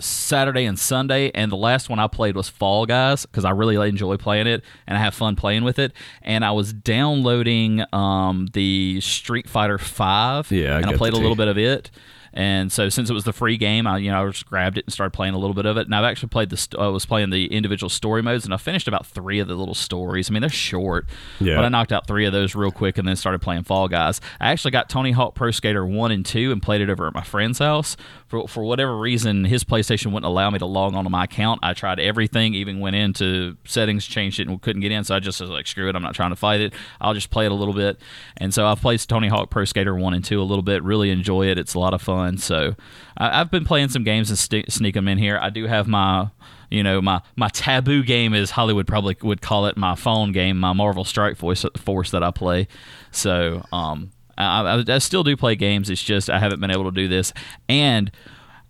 Saturday 0.00 0.64
and 0.64 0.78
Sunday, 0.78 1.30
and 1.34 1.50
the 1.50 1.56
last 1.56 1.88
one 1.88 1.98
I 1.98 2.06
played 2.06 2.36
was 2.36 2.48
Fall 2.48 2.86
Guys 2.86 3.26
because 3.26 3.44
I 3.44 3.50
really 3.50 3.88
enjoy 3.88 4.16
playing 4.16 4.46
it 4.46 4.62
and 4.86 4.96
I 4.96 5.00
have 5.00 5.14
fun 5.14 5.36
playing 5.36 5.64
with 5.64 5.78
it. 5.78 5.92
And 6.22 6.44
I 6.44 6.50
was 6.52 6.72
downloading 6.72 7.84
um, 7.92 8.48
the 8.52 9.00
Street 9.00 9.48
Fighter 9.48 9.78
Five, 9.78 10.50
Yeah, 10.50 10.76
I 10.76 10.78
and 10.78 10.86
I 10.86 10.96
played 10.96 11.12
a 11.12 11.16
little 11.16 11.36
bit 11.36 11.48
of 11.48 11.58
it. 11.58 11.90
And 12.32 12.70
so, 12.72 12.88
since 12.88 13.10
it 13.10 13.12
was 13.12 13.24
the 13.24 13.32
free 13.32 13.56
game, 13.56 13.86
I 13.86 13.98
you 13.98 14.10
know 14.10 14.24
I 14.26 14.30
just 14.30 14.46
grabbed 14.46 14.78
it 14.78 14.84
and 14.86 14.92
started 14.92 15.10
playing 15.12 15.34
a 15.34 15.38
little 15.38 15.54
bit 15.54 15.66
of 15.66 15.76
it. 15.76 15.86
And 15.86 15.94
I've 15.94 16.04
actually 16.04 16.28
played 16.28 16.50
the 16.50 16.56
st- 16.56 16.80
I 16.80 16.86
was 16.88 17.04
playing 17.06 17.30
the 17.30 17.46
individual 17.46 17.88
story 17.90 18.22
modes, 18.22 18.44
and 18.44 18.54
I 18.54 18.56
finished 18.56 18.86
about 18.88 19.06
three 19.06 19.40
of 19.40 19.48
the 19.48 19.54
little 19.54 19.74
stories. 19.74 20.30
I 20.30 20.32
mean, 20.32 20.40
they're 20.40 20.48
short, 20.50 21.06
Yeah. 21.40 21.56
but 21.56 21.64
I 21.64 21.68
knocked 21.68 21.92
out 21.92 22.06
three 22.06 22.26
of 22.26 22.32
those 22.32 22.54
real 22.54 22.70
quick, 22.70 22.98
and 22.98 23.08
then 23.08 23.16
started 23.16 23.40
playing 23.40 23.64
Fall 23.64 23.88
Guys. 23.88 24.20
I 24.40 24.50
actually 24.52 24.70
got 24.70 24.88
Tony 24.88 25.10
Hawk 25.12 25.34
Pro 25.34 25.50
Skater 25.50 25.84
one 25.84 26.10
and 26.12 26.24
two, 26.24 26.52
and 26.52 26.62
played 26.62 26.80
it 26.80 26.88
over 26.90 27.06
at 27.06 27.14
my 27.14 27.22
friend's 27.22 27.58
house. 27.58 27.96
For 28.28 28.46
for 28.46 28.62
whatever 28.62 28.96
reason, 28.96 29.44
his 29.44 29.64
PlayStation 29.64 30.06
wouldn't 30.12 30.24
allow 30.26 30.50
me 30.50 30.58
to 30.60 30.66
log 30.66 30.94
onto 30.94 31.10
my 31.10 31.24
account. 31.24 31.60
I 31.64 31.74
tried 31.74 31.98
everything, 31.98 32.54
even 32.54 32.78
went 32.78 32.94
into 32.94 33.56
settings, 33.64 34.06
changed 34.06 34.38
it, 34.38 34.46
and 34.46 34.60
couldn't 34.62 34.82
get 34.82 34.92
in. 34.92 35.02
So 35.02 35.16
I 35.16 35.18
just 35.18 35.40
was 35.40 35.50
like, 35.50 35.66
screw 35.66 35.88
it, 35.88 35.96
I'm 35.96 36.02
not 36.02 36.14
trying 36.14 36.30
to 36.30 36.36
fight 36.36 36.60
it. 36.60 36.72
I'll 37.00 37.14
just 37.14 37.30
play 37.30 37.46
it 37.46 37.50
a 37.52 37.54
little 37.56 37.74
bit. 37.74 38.00
And 38.36 38.54
so 38.54 38.66
I've 38.66 38.80
played 38.80 39.00
Tony 39.00 39.26
Hawk 39.26 39.50
Pro 39.50 39.64
Skater 39.64 39.96
one 39.96 40.14
and 40.14 40.24
two 40.24 40.40
a 40.40 40.44
little 40.44 40.62
bit. 40.62 40.84
Really 40.84 41.10
enjoy 41.10 41.46
it. 41.48 41.58
It's 41.58 41.74
a 41.74 41.78
lot 41.80 41.92
of 41.92 42.00
fun. 42.02 42.19
So 42.38 42.74
I, 43.16 43.40
I've 43.40 43.50
been 43.50 43.64
playing 43.64 43.88
some 43.90 44.04
games 44.04 44.30
and 44.30 44.38
st- 44.38 44.70
sneak 44.72 44.94
them 44.94 45.08
in 45.08 45.18
here. 45.18 45.38
I 45.40 45.50
do 45.50 45.66
have 45.66 45.86
my 45.88 46.28
you 46.70 46.82
know 46.82 47.00
my 47.02 47.20
my 47.36 47.48
taboo 47.48 48.02
game 48.02 48.34
is 48.34 48.50
Hollywood 48.52 48.86
probably 48.86 49.16
would 49.22 49.40
call 49.42 49.66
it 49.66 49.76
my 49.76 49.94
phone 49.94 50.32
game, 50.32 50.58
my 50.58 50.72
Marvel 50.72 51.04
Strike 51.04 51.36
Force 51.36 51.64
Force 51.76 52.10
that 52.12 52.22
I 52.22 52.30
play. 52.30 52.68
So 53.10 53.64
um, 53.72 54.10
I, 54.38 54.76
I, 54.88 54.94
I 54.94 54.98
still 54.98 55.24
do 55.24 55.36
play 55.36 55.56
games. 55.56 55.90
It's 55.90 56.02
just 56.02 56.30
I 56.30 56.38
haven't 56.38 56.60
been 56.60 56.70
able 56.70 56.84
to 56.84 56.92
do 56.92 57.08
this. 57.08 57.32
And 57.68 58.10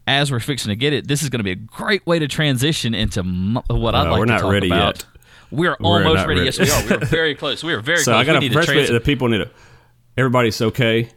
as 0.07 0.33
we're 0.33 0.41
fixing 0.41 0.71
to 0.71 0.77
get 0.77 0.93
it, 0.93 1.07
this 1.07 1.23
is 1.23 1.29
going 1.29 1.39
to 1.41 1.45
be 1.45 1.53
a 1.53 1.57
great 1.57 2.05
way 2.07 2.19
to 2.19 2.27
transition 2.27 2.95
into 2.95 3.21
m- 3.21 3.59
what 3.69 3.95
I'd 3.95 4.07
Uh, 4.09 4.19
like 4.19 4.27
to 4.29 4.39
talk 4.39 4.51
ready 4.53 4.67
about. 4.69 4.97
yet. 4.97 5.07
We're, 5.53 5.77
We're 5.79 5.99
almost 6.05 6.27
ready. 6.27 6.41
ready. 6.41 6.45
Yes, 6.45 6.59
we 6.59 6.71
are. 6.71 6.99
We're 7.01 7.05
very 7.07 7.35
close. 7.35 7.63
We 7.63 7.73
are 7.75 7.81
very 7.81 7.99
so 7.99 8.13
close. 8.13 8.23
I 8.23 8.25
got 8.25 8.41
to 8.41 8.49
to 8.87 8.93
the 8.93 9.01
people 9.01 9.29
need 9.29 9.39
to. 9.39 9.51
Everybody's 10.17 10.61
okay. 10.61 11.11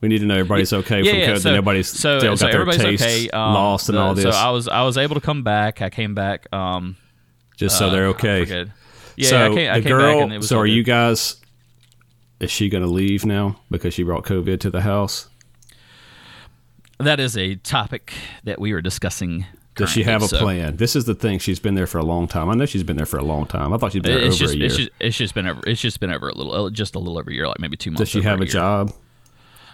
We 0.00 0.08
need 0.08 0.20
to 0.20 0.26
know 0.26 0.34
everybody's 0.34 0.72
okay 0.72 1.02
yeah, 1.02 1.10
from 1.10 1.20
yeah, 1.20 1.26
COVID. 1.28 1.40
so, 1.40 1.54
nobody's 1.54 1.88
so, 1.88 2.18
still 2.18 2.36
so 2.36 2.50
got 2.50 2.64
their 2.64 2.78
taste 2.78 3.02
okay. 3.02 3.30
Um, 3.30 3.54
lost 3.54 3.88
and 3.90 3.98
the- 3.98 4.02
all 4.02 4.14
this. 4.14 4.24
So 4.24 4.30
I 4.30 4.50
was 4.50 4.66
I 4.66 4.82
was 4.82 4.96
able 4.96 5.14
to 5.16 5.20
come 5.20 5.42
back. 5.42 5.82
I 5.82 5.90
came 5.90 6.14
back. 6.14 6.46
Um, 6.54 6.96
just 7.56 7.78
so 7.78 7.88
uh, 7.88 7.90
they're 7.90 8.06
okay. 8.08 8.66
Yeah, 9.16 9.28
so 9.28 9.52
I 9.52 9.54
came, 9.54 9.70
I 9.70 9.80
the 9.80 9.82
came 9.82 9.92
girl. 9.92 10.14
back 10.14 10.22
and 10.22 10.32
it 10.32 10.38
was 10.38 10.48
so 10.48 10.58
are 10.58 10.66
good. 10.66 10.72
you 10.72 10.82
guys? 10.82 11.36
Is 12.40 12.50
she 12.50 12.70
going 12.70 12.82
to 12.82 12.88
leave 12.88 13.26
now 13.26 13.60
because 13.70 13.92
she 13.92 14.02
brought 14.02 14.24
COVID 14.24 14.60
to 14.60 14.70
the 14.70 14.80
house? 14.80 15.28
That 16.98 17.20
is 17.20 17.36
a 17.36 17.56
topic 17.56 18.14
that 18.44 18.58
we 18.58 18.72
were 18.72 18.80
discussing. 18.80 19.44
Does 19.74 19.90
she 19.90 20.02
have 20.04 20.22
a 20.22 20.28
so 20.28 20.38
plan? 20.38 20.76
This 20.76 20.96
is 20.96 21.04
the 21.04 21.14
thing. 21.14 21.38
She's 21.38 21.60
been 21.60 21.74
there 21.74 21.86
for 21.86 21.98
a 21.98 22.04
long 22.04 22.28
time. 22.28 22.48
I 22.48 22.54
know 22.54 22.66
she's 22.66 22.82
been 22.82 22.96
there 22.96 23.06
for 23.06 23.18
a 23.18 23.24
long 23.24 23.46
time. 23.46 23.72
I 23.72 23.78
thought 23.78 23.92
she'd 23.92 24.02
been 24.02 24.16
over 24.16 24.30
just, 24.30 24.54
a 24.54 24.56
year. 24.56 24.66
it's 24.66 24.76
just 24.76 24.90
it's 25.00 25.16
just 25.16 25.34
been 25.34 25.46
over 25.46 25.60
it's 25.66 25.80
just 25.80 26.00
been 26.00 26.12
over 26.12 26.28
a 26.28 26.34
little 26.34 26.66
uh, 26.66 26.70
just 26.70 26.94
a 26.94 26.98
little 26.98 27.18
over 27.18 27.30
a 27.30 27.34
year 27.34 27.46
like 27.46 27.60
maybe 27.60 27.76
two 27.76 27.90
months. 27.90 28.00
Does 28.00 28.08
she 28.08 28.22
have 28.22 28.40
a 28.40 28.44
year. 28.44 28.52
job? 28.52 28.92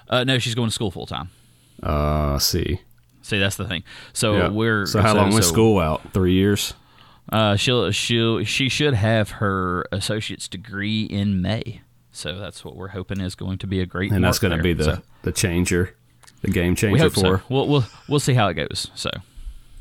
Uh, 0.08 0.24
no, 0.24 0.38
she's 0.38 0.54
going 0.54 0.68
to 0.68 0.74
school 0.74 0.90
full 0.90 1.06
time. 1.06 1.30
Uh, 1.82 2.38
see. 2.38 2.80
See, 3.22 3.38
that's 3.38 3.56
the 3.56 3.66
thing. 3.66 3.82
So 4.12 4.36
Yeah. 4.36 4.48
we're 4.48 4.86
so 4.86 5.00
how 5.02 5.14
long 5.14 5.34
was 5.34 5.46
so- 5.46 5.52
school 5.52 5.78
out? 5.78 6.12
Three 6.12 6.32
years. 6.34 6.74
Uh, 7.32 7.56
she'll 7.56 7.90
she'll 7.90 8.44
she 8.44 8.68
should 8.68 8.94
have 8.94 9.30
her 9.32 9.84
associate's 9.90 10.46
degree 10.46 11.02
in 11.04 11.42
May. 11.42 11.80
So 12.12 12.38
that's 12.38 12.64
what 12.64 12.76
we're 12.76 12.88
hoping 12.88 13.20
is 13.20 13.34
going 13.34 13.58
to 13.58 13.66
be 13.66 13.80
a 13.80 13.86
great. 13.86 14.12
And 14.12 14.24
that's 14.24 14.38
going 14.38 14.56
to 14.56 14.62
be 14.62 14.72
the 14.72 14.84
so 14.84 15.02
the 15.22 15.32
changer, 15.32 15.94
the 16.42 16.50
game 16.50 16.76
changer 16.76 16.92
we 16.92 17.00
hope 17.00 17.14
for. 17.14 17.38
so. 17.38 17.42
We'll 17.48 17.66
we'll 17.68 17.84
we'll 18.08 18.20
see 18.20 18.34
how 18.34 18.46
it 18.48 18.54
goes. 18.54 18.90
So 18.94 19.10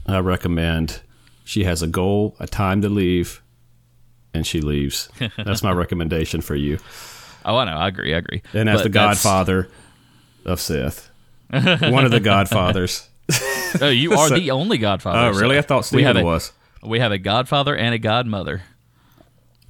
I 0.08 0.18
recommend 0.20 1.02
she 1.44 1.66
has 1.66 1.84
a 1.84 1.88
goal, 1.88 2.36
a 2.40 2.48
time 2.48 2.82
to 2.82 2.90
leave, 2.90 3.44
and 4.34 4.46
she 4.46 4.60
leaves. 4.60 5.10
That's 5.38 5.62
my 5.62 5.72
recommendation 5.72 6.42
for 6.42 6.56
you. 6.56 6.80
oh, 7.46 7.58
I 7.58 7.66
know, 7.66 7.78
I 7.78 7.88
agree, 7.88 8.16
I 8.16 8.18
agree. 8.18 8.42
And 8.54 8.68
as 8.68 8.80
But 8.80 8.84
the 8.84 8.90
godfather 8.90 9.70
of 10.46 10.60
Seth, 10.60 11.10
one 11.50 12.06
of 12.06 12.12
the 12.12 12.20
godfathers. 12.20 13.10
oh, 13.82 13.90
you 13.90 14.14
are 14.14 14.30
the 14.40 14.52
only 14.52 14.78
Godfather. 14.78 15.18
Oh, 15.36 15.40
really? 15.40 15.56
so 15.56 15.60
I 15.60 15.62
thought 15.62 15.92
we 15.92 16.04
have 16.04 16.18
a, 16.18 16.24
was. 16.24 16.52
We 16.84 17.00
have 17.00 17.12
a 17.12 17.18
Godfather 17.18 17.76
and 17.76 17.94
a 17.94 17.98
Godmother. 17.98 18.62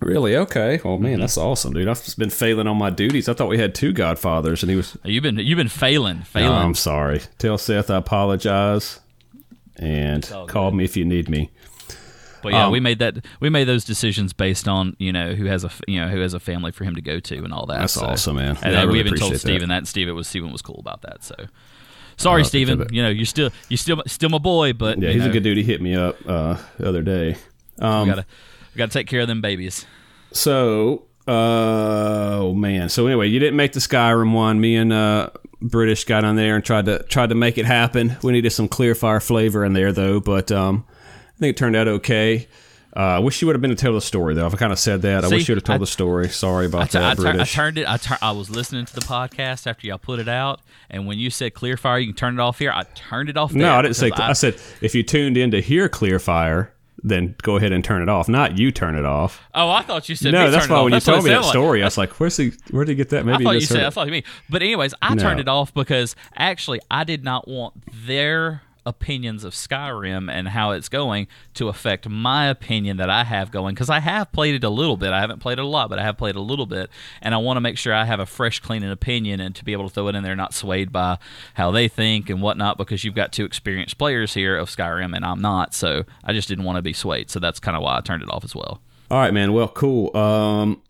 Really? 0.02 0.36
Okay. 0.36 0.82
Well, 0.84 0.98
man, 0.98 1.22
that's 1.22 1.38
awesome, 1.38 1.74
dude. 1.74 1.88
I've 1.88 2.04
just 2.04 2.20
been 2.20 2.30
failing 2.30 2.68
on 2.68 2.78
my 2.78 2.90
duties. 2.90 3.30
I 3.30 3.34
thought 3.34 3.48
we 3.48 3.58
had 3.58 3.74
two 3.74 3.94
godfathers, 3.94 4.62
and 4.62 4.70
he 4.70 4.76
was. 4.76 4.98
You've 5.06 5.24
been 5.24 5.38
you've 5.40 5.58
been 5.58 5.70
failing, 5.70 6.20
No, 6.20 6.24
failing. 6.26 6.52
I'm 6.52 6.76
sorry. 6.76 7.22
Tell 7.38 7.58
Seth 7.58 7.90
I 7.90 7.98
apologize, 7.98 9.00
and 9.78 10.24
call 10.48 10.72
good. 10.72 10.78
me 10.78 10.84
if 10.84 10.98
you 10.98 11.06
need 11.06 11.30
me. 11.30 11.50
But 12.46 12.54
yeah, 12.54 12.66
Um, 12.68 12.72
we 12.72 12.80
made 12.80 13.00
that 13.00 13.26
we 13.40 13.50
made 13.50 13.66
those 13.66 13.84
decisions 13.84 14.32
based 14.32 14.68
on 14.68 14.96
you 15.00 15.12
know 15.12 15.34
who 15.34 15.46
has 15.46 15.64
a 15.64 15.72
you 15.88 16.00
know 16.00 16.08
who 16.08 16.20
has 16.22 16.34
a 16.34 16.40
family 16.40 16.72
for 16.72 16.84
him 16.84 16.96
to 16.96 17.02
go 17.02 17.20
to 17.20 17.38
and 17.44 17.52
all 17.52 17.66
that. 17.66 17.80
That's 17.80 17.94
so. 17.94 18.06
awesome, 18.06 18.36
man. 18.38 18.58
And 18.62 18.74
Yeah, 18.74 18.82
then 18.82 18.90
we 18.92 19.00
even 19.00 19.16
told 19.16 19.34
that. 19.34 19.40
Steven 19.40 19.70
that. 19.70 19.78
and 19.80 19.88
Steven 19.88 20.14
was 20.16 20.28
Steven 20.28 20.52
was 20.52 20.62
cool 20.62 20.78
about 20.80 21.02
that. 21.02 21.24
So 21.24 21.36
sorry, 22.18 22.34
I'll 22.34 22.38
have 22.38 22.46
to 22.46 22.50
Steven. 22.50 22.88
You 22.92 23.02
know 23.02 23.10
you're 23.10 23.26
still 23.26 23.50
you 23.68 23.78
still 23.78 24.02
still 24.06 24.30
my 24.30 24.38
boy, 24.38 24.74
but 24.74 25.02
Yeah, 25.02 25.10
he's 25.10 25.26
a 25.26 25.30
good 25.30 25.44
dude. 25.44 25.58
He 25.58 25.64
hit 25.64 25.82
me 25.82 25.96
up 25.96 26.18
uh, 26.28 26.58
the 26.78 26.88
other 26.88 27.02
day. 27.02 27.36
Um, 27.80 28.04
We 28.08 28.14
gotta 28.16 28.26
we 28.74 28.78
gotta 28.78 28.92
take 28.92 29.08
care 29.08 29.22
of 29.22 29.28
them 29.28 29.42
babies. 29.42 29.86
So, 30.32 31.04
uh, 31.28 31.32
oh 32.42 32.54
man. 32.54 32.90
So 32.90 33.08
anyway, 33.08 33.28
you 33.28 33.40
didn't 33.40 33.56
make 33.58 33.74
the 33.74 33.80
Skyrim 33.80 34.34
one. 34.34 34.60
Me 34.60 34.76
and 34.76 34.94
uh, 34.94 35.30
British 35.62 36.04
got 36.06 36.24
on 36.26 36.36
there 36.36 36.56
and 36.56 36.64
tried 36.64 36.86
to 36.86 37.04
tried 37.04 37.30
to 37.30 37.36
make 37.36 37.58
it 37.58 37.66
happen. 37.66 38.18
We 38.22 38.34
needed 38.34 38.52
some 38.52 38.68
clear 38.68 38.94
fire 38.96 39.20
flavor 39.20 39.66
in 39.66 39.74
there 39.74 39.92
though, 39.92 40.20
but 40.20 40.52
um, 40.52 40.86
I 41.36 41.40
think 41.40 41.56
it 41.56 41.58
turned 41.58 41.76
out 41.76 41.88
okay. 41.88 42.48
Uh, 42.98 43.00
I 43.00 43.20
wish 43.20 43.42
you 43.42 43.48
would 43.48 43.56
have 43.58 43.62
been 43.62 43.72
to 43.72 43.76
tell 43.76 43.92
the 43.94 44.00
story 44.00 44.36
though. 44.36 44.48
If 44.48 44.54
I 44.54 44.58
kind 44.58 44.72
of 44.72 44.80
said 44.80 45.02
that, 45.02 45.26
I 45.26 45.28
wish 45.28 45.50
you 45.50 45.54
would 45.54 45.58
have 45.58 45.66
told 45.66 45.76
I- 45.76 45.84
the 45.84 45.88
story. 45.88 46.30
Sorry 46.30 46.66
about 46.66 46.96
I, 46.96 47.00
that, 47.00 47.04
I, 47.04 47.14
tur- 47.16 47.28
I 47.28 47.32
British. 47.34 47.54
turned 47.54 47.78
it. 47.78 47.90
I, 47.90 47.98
tur- 47.98 48.18
I 48.22 48.32
was 48.32 48.50
listening 48.50 48.86
to 48.86 48.96
the 48.96 49.02
podcast 49.02 49.68
after 49.68 49.86
y'all 49.86 49.98
put 49.98 50.20
it 50.20 50.30
out, 50.30 50.62
and 50.90 51.06
when 51.06 51.18
you 51.18 51.30
said 51.30 51.54
clear 51.54 51.76
fire, 51.76 52.00
you 52.00 52.08
can 52.08 52.16
turn 52.16 52.36
it 52.36 52.42
off 52.42 52.60
here. 52.60 52.72
I 52.72 52.84
turned 52.96 53.28
it 53.28 53.36
off. 53.36 53.54
no, 53.54 53.76
I 53.76 53.82
didn't 53.82 53.98
say. 53.98 54.12
because 54.12 54.22
I, 54.30 54.32
said 54.34 54.56
if 54.80 54.96
you 54.96 55.04
tuned 55.04 55.36
in 55.36 55.52
to 55.52 55.62
hear 55.62 55.90
clear 55.90 56.20
fire, 56.20 56.72
then 57.04 57.36
go 57.44 57.58
ahead 57.58 57.74
and 57.74 57.84
turn 57.84 58.02
it 58.02 58.08
off. 58.08 58.30
Not 58.30 58.58
you 58.58 58.72
turn 58.72 58.96
it 58.96 59.04
off. 59.06 59.42
Oh, 59.54 59.70
I 59.70 59.82
thought 59.82 60.08
you 60.08 60.16
said 60.16 60.32
no, 60.32 60.46
me 60.46 60.52
that's 60.52 60.66
turn 60.66 60.72
it 60.72 60.78
why 60.78 60.84
when 60.84 60.94
you 60.94 60.96
That's 60.96 61.06
told 61.06 61.24
me 61.26 61.32
that 61.32 61.42
like. 61.42 61.50
story, 61.52 61.82
I 61.82 61.86
was 61.86 61.98
like, 61.98 62.12
"Where's 62.18 62.38
he? 62.38 62.54
Where 62.72 62.86
did 62.86 62.94
he 62.94 62.96
get 62.96 63.10
that?" 63.10 63.26
Maybe 63.26 63.44
I 63.44 63.44
thought 63.44 63.54
you 63.56 63.60
just 63.60 63.74
said. 63.74 63.80
heard 63.82 63.88
I 63.88 63.90
thought 63.90 64.06
you 64.06 64.14
mean. 64.14 64.24
But 64.50 64.62
anyways, 64.64 64.94
I 65.02 65.16
turned 65.18 65.42
it 65.42 65.50
off 65.50 65.74
because 65.74 66.16
actually 66.38 66.80
I 66.90 67.04
did 67.04 67.26
not 67.26 67.46
want 67.46 67.74
their 68.08 68.62
opinions 68.86 69.44
of 69.44 69.54
Skyrim 69.54 70.32
and 70.32 70.50
how 70.50 70.72
it's 70.72 70.90
going 70.90 71.28
to 71.56 71.70
affect 71.70 72.08
my 72.08 72.48
opinion 72.48 72.98
that 72.98 73.10
I 73.10 73.24
have 73.24 73.52
going 73.52 73.76
because 73.76 73.90
I 73.90 74.00
have 74.00 74.32
played 74.32 74.56
it 74.56 74.64
a 74.64 74.70
little 74.70 74.98
bit. 74.98 75.12
I 75.12 75.20
haven't 75.20 75.40
played 75.40 75.60
it 75.60 75.64
a 75.64 75.68
lot, 75.68 75.90
but 75.90 76.00
I 76.00 76.04
have 76.04 76.18
played 76.18 76.36
a 76.36 76.42
little 76.42 76.66
bit, 76.66 76.90
and 77.22 77.34
I 77.34 77.38
want 77.38 77.58
to 77.58 77.62
make 77.62 77.78
sure 77.78 77.94
I 77.94 78.06
have 78.06 78.20
a 78.20 78.26
fresh, 78.26 78.60
clean 78.60 78.84
opinion 78.84 79.40
and 79.40 79.56
to 79.56 79.66
be 79.66 79.74
able 79.74 79.88
to 79.88 79.94
throw 79.94 80.08
it 80.08 80.16
in 80.16 80.24
there, 80.24 80.36
not 80.36 80.54
swayed 80.54 80.92
by 80.92 81.18
how 81.56 81.72
they 81.72 81.88
think 81.88 82.30
and 82.30 82.42
whatnot. 82.42 82.78
Because 82.78 83.04
you've 83.04 83.16
got 83.16 83.32
two 83.32 83.46
experienced 83.46 83.98
players 83.98 84.34
here 84.34 84.58
of 84.58 84.70
Skyrim, 84.70 85.16
and 85.16 85.26
I'm 85.26 85.42
not, 85.42 85.74
so 85.74 86.04
I 86.24 86.34
just 86.34 86.48
didn't 86.48 86.66
want 86.66 86.78
to 86.78 86.82
be 86.82 86.94
swayed. 86.94 87.30
So 87.30 87.40
that's 87.40 87.60
kind 87.60 87.76
of 87.76 87.84
why 87.84 87.98
I 87.98 88.02
turned 88.02 88.24
it 88.24 88.30
off 88.30 88.44
as 88.44 88.56
well. 88.56 88.82
All 89.10 89.20
right, 89.20 89.34
man. 89.34 89.54
Well, 89.54 89.68
cool. 89.68 90.16
Um, 90.18 90.82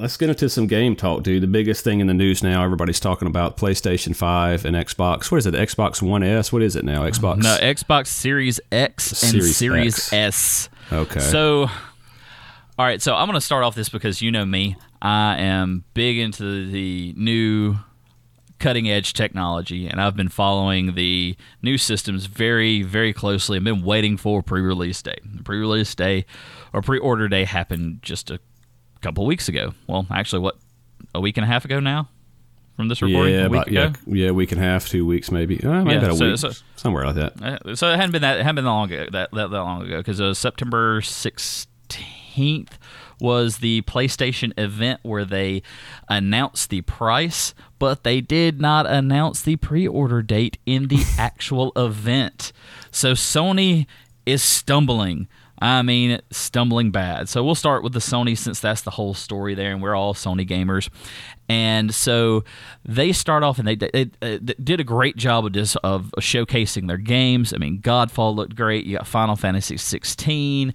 let's 0.00 0.16
get 0.16 0.30
into 0.30 0.48
some 0.48 0.66
game 0.66 0.96
talk, 0.96 1.22
dude. 1.22 1.42
The 1.42 1.46
biggest 1.46 1.84
thing 1.84 2.00
in 2.00 2.06
the 2.06 2.14
news 2.14 2.42
now, 2.42 2.64
everybody's 2.64 2.98
talking 2.98 3.28
about 3.28 3.56
PlayStation 3.56 4.16
5 4.16 4.64
and 4.64 4.74
Xbox. 4.74 5.30
What 5.30 5.38
is 5.38 5.46
it? 5.46 5.54
Xbox 5.54 6.00
One 6.00 6.22
S? 6.22 6.52
What 6.52 6.62
is 6.62 6.74
it 6.74 6.84
now? 6.84 7.02
Xbox? 7.02 7.42
No, 7.42 7.56
Xbox 7.60 8.06
Series 8.06 8.60
X 8.72 9.22
and 9.22 9.32
Series 9.32 9.56
Series 9.56 10.12
X. 10.12 10.12
S. 10.12 10.68
Okay. 10.92 11.20
So, 11.20 11.68
all 12.78 12.86
right. 12.86 13.00
So 13.00 13.14
I'm 13.14 13.26
going 13.26 13.34
to 13.34 13.44
start 13.44 13.62
off 13.62 13.74
this 13.74 13.90
because 13.90 14.22
you 14.22 14.32
know 14.32 14.46
me. 14.46 14.76
I 15.02 15.36
am 15.38 15.84
big 15.94 16.18
into 16.18 16.66
the 16.70 17.14
new 17.16 17.76
cutting 18.58 18.90
edge 18.90 19.12
technology, 19.12 19.86
and 19.86 20.00
I've 20.00 20.16
been 20.16 20.28
following 20.28 20.94
the 20.94 21.36
new 21.62 21.78
systems 21.78 22.26
very, 22.26 22.82
very 22.82 23.12
closely. 23.12 23.56
I've 23.58 23.64
been 23.64 23.82
waiting 23.82 24.16
for 24.16 24.42
pre 24.42 24.62
release 24.62 25.02
day. 25.02 25.18
The 25.24 25.42
pre 25.42 25.58
release 25.58 25.94
day 25.94 26.24
or 26.72 26.80
pre 26.82 26.98
order 26.98 27.28
day 27.28 27.44
happened 27.44 28.00
just 28.02 28.30
a 28.30 28.40
couple 29.00 29.26
weeks 29.26 29.48
ago. 29.48 29.72
Well, 29.86 30.06
actually, 30.10 30.40
what, 30.40 30.56
a 31.14 31.20
week 31.20 31.36
and 31.36 31.44
a 31.44 31.46
half 31.46 31.64
ago 31.64 31.80
now 31.80 32.08
from 32.76 32.88
this 32.88 33.02
recording? 33.02 33.34
yeah, 33.34 33.46
a 33.46 33.48
week 33.48 33.60
about, 33.68 33.72
yeah, 33.72 33.92
yeah, 34.06 34.30
week 34.30 34.52
and 34.52 34.60
a 34.60 34.64
half, 34.64 34.88
two 34.88 35.04
weeks, 35.06 35.30
maybe. 35.30 35.62
Uh, 35.62 35.82
maybe 35.84 35.90
Yeah, 35.92 35.98
about 35.98 36.10
a 36.12 36.16
so- 36.16 36.28
week, 36.30 36.38
so- 36.38 36.62
somewhere 36.76 37.06
like 37.06 37.14
that. 37.16 37.42
Uh, 37.66 37.74
so 37.74 37.90
it 37.92 37.96
hadn't 37.96 38.12
been 38.12 38.22
that 38.22 38.38
it 38.38 38.42
hadn't 38.42 38.56
been 38.56 38.64
that 38.64 38.70
long 38.70 38.90
ago 38.92 39.06
that 39.12 39.30
that, 39.32 39.50
that 39.50 39.58
long 39.62 39.82
ago 39.82 39.98
because 39.98 40.20
uh, 40.20 40.32
September 40.34 41.00
sixteenth 41.00 42.78
was 43.20 43.58
the 43.58 43.82
PlayStation 43.82 44.50
event 44.58 45.00
where 45.02 45.26
they 45.26 45.62
announced 46.08 46.70
the 46.70 46.80
price, 46.82 47.52
but 47.78 48.02
they 48.02 48.20
did 48.22 48.60
not 48.62 48.86
announce 48.86 49.42
the 49.42 49.56
pre-order 49.56 50.22
date 50.22 50.56
in 50.64 50.88
the 50.88 51.04
actual 51.18 51.70
event. 51.76 52.52
So 52.90 53.12
Sony 53.12 53.86
is 54.24 54.42
stumbling. 54.42 55.28
I 55.60 55.82
mean, 55.82 56.20
stumbling 56.30 56.90
bad. 56.90 57.28
So 57.28 57.44
we'll 57.44 57.54
start 57.54 57.82
with 57.82 57.92
the 57.92 57.98
Sony 57.98 58.36
since 58.36 58.60
that's 58.60 58.80
the 58.80 58.90
whole 58.90 59.12
story 59.12 59.54
there, 59.54 59.72
and 59.72 59.82
we're 59.82 59.94
all 59.94 60.14
Sony 60.14 60.48
gamers. 60.48 60.88
And 61.48 61.94
so 61.94 62.44
they 62.84 63.12
start 63.12 63.42
off 63.42 63.58
and 63.58 63.68
they, 63.68 63.74
they, 63.74 64.10
they 64.20 64.38
did 64.38 64.80
a 64.80 64.84
great 64.84 65.16
job 65.16 65.44
of 65.44 65.52
just 65.52 65.76
of 65.82 66.12
showcasing 66.18 66.86
their 66.86 66.96
games. 66.96 67.52
I 67.52 67.58
mean, 67.58 67.80
Godfall 67.82 68.34
looked 68.34 68.54
great. 68.54 68.86
You 68.86 68.96
got 68.96 69.06
Final 69.06 69.36
Fantasy 69.36 69.76
16, 69.76 70.72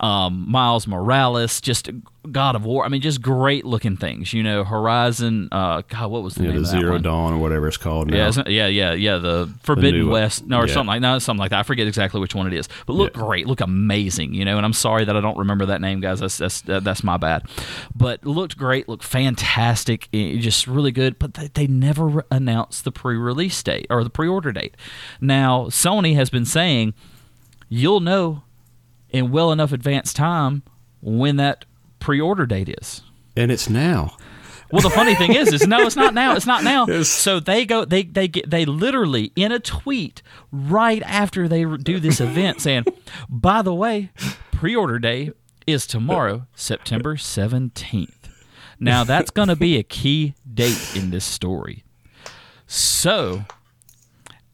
um, 0.00 0.46
Miles 0.50 0.86
Morales, 0.86 1.60
just 1.60 1.90
God 2.32 2.56
of 2.56 2.64
War. 2.64 2.84
I 2.84 2.88
mean, 2.88 3.00
just 3.02 3.20
great 3.22 3.64
looking 3.66 3.96
things. 3.96 4.32
You 4.32 4.42
know, 4.42 4.64
Horizon. 4.64 5.48
Uh, 5.52 5.82
God, 5.88 6.10
what 6.10 6.22
was 6.22 6.34
the 6.34 6.44
Yeah, 6.44 6.48
name 6.52 6.62
the 6.62 6.68
of 6.68 6.72
that 6.72 6.80
Zero? 6.80 6.98
Dawn 6.98 7.34
or 7.34 7.38
whatever 7.38 7.68
it's 7.68 7.76
called 7.76 8.10
now. 8.10 8.16
Yeah, 8.30 8.42
yeah, 8.48 8.66
yeah, 8.66 8.92
yeah. 8.94 9.16
The 9.18 9.52
Forbidden 9.62 10.00
new- 10.06 10.10
West, 10.10 10.46
no, 10.46 10.58
or 10.58 10.66
yeah. 10.66 10.72
something 10.74 10.86
like 10.88 11.00
no, 11.02 11.18
something 11.18 11.38
like 11.40 11.50
that. 11.50 11.60
I 11.60 11.62
forget 11.64 11.86
exactly 11.86 12.20
which 12.20 12.34
one 12.34 12.46
it 12.46 12.54
is, 12.54 12.68
but 12.86 12.94
look 12.94 13.14
Yeah. 13.14 13.22
great, 13.22 13.46
look 13.46 13.60
amazing, 13.60 14.32
you 14.34 14.44
know. 14.44 14.56
And 14.56 14.64
I'm 14.66 14.72
sorry 14.72 15.04
that 15.04 15.16
I 15.16 15.20
don't 15.20 15.36
remember 15.38 15.66
that 15.66 15.80
name, 15.80 16.00
guys. 16.00 16.20
That's 16.20 16.38
that's 16.38 16.62
that's 16.62 17.04
my 17.04 17.16
bad. 17.18 17.42
But 17.94 18.24
looked 18.24 18.56
great, 18.56 18.88
looked 18.88 19.04
fantastic, 19.04 20.08
eh, 20.12 20.36
just 20.38 20.66
really 20.66 20.92
good. 20.92 21.18
But 21.18 21.34
they, 21.34 21.48
they 21.48 21.66
never 21.66 22.24
announced 22.30 22.84
the 22.84 22.92
pre-release 22.92 23.62
date 23.62 23.86
or 23.90 24.02
the 24.02 24.10
pre-order 24.10 24.52
date. 24.52 24.76
Now 25.20 25.64
Sony 25.66 26.14
has 26.14 26.30
been 26.30 26.44
saying 26.46 26.94
you'll 27.68 28.00
know 28.00 28.42
in 29.12 29.30
well 29.30 29.52
enough 29.52 29.72
advance 29.72 30.12
time 30.12 30.62
when 31.00 31.36
that 31.36 31.64
pre-order 31.98 32.46
date 32.46 32.68
is. 32.80 33.02
and 33.36 33.50
it's 33.52 33.68
now. 33.68 34.16
Well, 34.72 34.82
the 34.82 34.90
funny 34.90 35.16
thing 35.16 35.34
is, 35.34 35.52
is 35.52 35.66
no, 35.66 35.80
it's 35.80 35.96
not 35.96 36.14
now. 36.14 36.36
It's 36.36 36.46
not 36.46 36.62
now. 36.62 36.86
Yes. 36.88 37.08
So 37.08 37.40
they 37.40 37.66
go, 37.66 37.84
they 37.84 38.04
they 38.04 38.28
get, 38.28 38.48
they 38.48 38.64
literally 38.64 39.32
in 39.34 39.50
a 39.50 39.58
tweet 39.58 40.22
right 40.52 41.02
after 41.04 41.48
they 41.48 41.64
do 41.64 41.98
this 41.98 42.20
event 42.20 42.60
saying, 42.66 42.84
by 43.28 43.62
the 43.62 43.74
way, 43.74 44.10
pre-order 44.52 45.00
day 45.00 45.32
is 45.66 45.88
tomorrow, 45.88 46.46
September 46.54 47.16
seventeenth. 47.16 48.28
Now 48.78 49.02
that's 49.02 49.30
going 49.32 49.48
to 49.48 49.56
be 49.56 49.76
a 49.76 49.82
key 49.82 50.34
date 50.54 50.92
in 50.94 51.10
this 51.10 51.24
story. 51.24 51.82
So, 52.66 53.44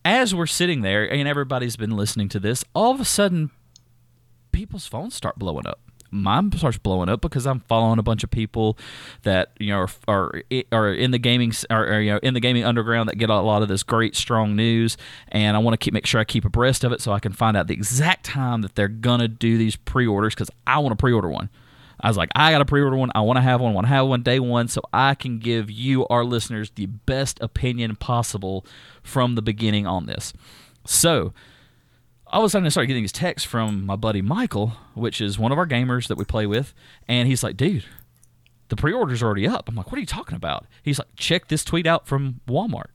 as 0.04 0.34
we're 0.34 0.46
sitting 0.46 0.80
there 0.80 1.04
and 1.04 1.28
everybody's 1.28 1.76
been 1.76 1.94
listening 1.96 2.28
to 2.30 2.40
this, 2.40 2.64
all 2.74 2.92
of 2.92 3.00
a 3.00 3.04
sudden, 3.04 3.50
people's 4.56 4.86
phones 4.86 5.14
start 5.14 5.38
blowing 5.38 5.66
up. 5.66 5.80
Mine 6.10 6.50
starts 6.52 6.78
blowing 6.78 7.10
up 7.10 7.20
because 7.20 7.46
I'm 7.46 7.60
following 7.60 7.98
a 7.98 8.02
bunch 8.02 8.24
of 8.24 8.30
people 8.30 8.78
that 9.22 9.50
you 9.58 9.68
know 9.68 9.80
are 9.80 9.88
are, 10.08 10.42
are 10.72 10.92
in 10.94 11.10
the 11.10 11.18
gaming 11.18 11.52
or, 11.68 11.84
or, 11.84 12.00
you 12.00 12.12
know 12.12 12.20
in 12.22 12.32
the 12.32 12.40
gaming 12.40 12.64
underground 12.64 13.08
that 13.10 13.18
get 13.18 13.28
a 13.28 13.38
lot 13.40 13.60
of 13.60 13.68
this 13.68 13.82
great 13.82 14.16
strong 14.16 14.56
news, 14.56 14.96
and 15.28 15.56
I 15.56 15.60
want 15.60 15.78
to 15.78 15.84
keep 15.84 15.92
make 15.92 16.06
sure 16.06 16.20
I 16.20 16.24
keep 16.24 16.46
abreast 16.46 16.84
of 16.84 16.92
it 16.92 17.02
so 17.02 17.12
I 17.12 17.18
can 17.18 17.32
find 17.32 17.54
out 17.56 17.66
the 17.66 17.74
exact 17.74 18.24
time 18.24 18.62
that 18.62 18.76
they're 18.76 18.88
gonna 18.88 19.28
do 19.28 19.58
these 19.58 19.76
pre-orders 19.76 20.34
because 20.34 20.50
I 20.66 20.78
want 20.78 20.92
to 20.92 20.96
pre-order 20.96 21.28
one. 21.28 21.50
I 22.00 22.08
was 22.08 22.16
like, 22.16 22.30
I 22.34 22.50
got 22.52 22.58
to 22.58 22.66
pre-order 22.66 22.96
one. 22.96 23.10
I 23.14 23.20
want 23.20 23.38
to 23.38 23.40
have 23.40 23.60
one. 23.60 23.72
Want 23.72 23.86
to 23.86 23.92
have 23.92 24.06
one 24.06 24.22
day 24.22 24.38
one, 24.38 24.68
so 24.68 24.82
I 24.92 25.14
can 25.14 25.38
give 25.38 25.70
you, 25.70 26.06
our 26.08 26.24
listeners, 26.24 26.70
the 26.74 26.84
best 26.84 27.40
opinion 27.40 27.96
possible 27.96 28.66
from 29.02 29.34
the 29.34 29.40
beginning 29.40 29.86
on 29.86 30.04
this. 30.04 30.34
So, 30.84 31.32
all 32.28 32.42
of 32.42 32.46
a 32.46 32.50
sudden 32.50 32.66
I 32.66 32.70
started 32.70 32.88
getting 32.88 33.02
these 33.02 33.12
texts 33.12 33.48
from 33.48 33.86
my 33.86 33.96
buddy 33.96 34.22
Michael, 34.22 34.72
which 34.94 35.20
is 35.20 35.38
one 35.38 35.52
of 35.52 35.58
our 35.58 35.66
gamers 35.66 36.08
that 36.08 36.18
we 36.18 36.24
play 36.24 36.46
with, 36.46 36.74
and 37.08 37.28
he's 37.28 37.42
like, 37.42 37.56
dude, 37.56 37.84
the 38.68 38.76
pre-order's 38.76 39.22
already 39.22 39.46
up. 39.46 39.68
I'm 39.68 39.74
like, 39.74 39.86
what 39.86 39.96
are 39.96 40.00
you 40.00 40.06
talking 40.06 40.36
about? 40.36 40.66
He's 40.82 40.98
like, 40.98 41.08
check 41.16 41.48
this 41.48 41.64
tweet 41.64 41.86
out 41.86 42.06
from 42.06 42.40
Walmart. 42.48 42.90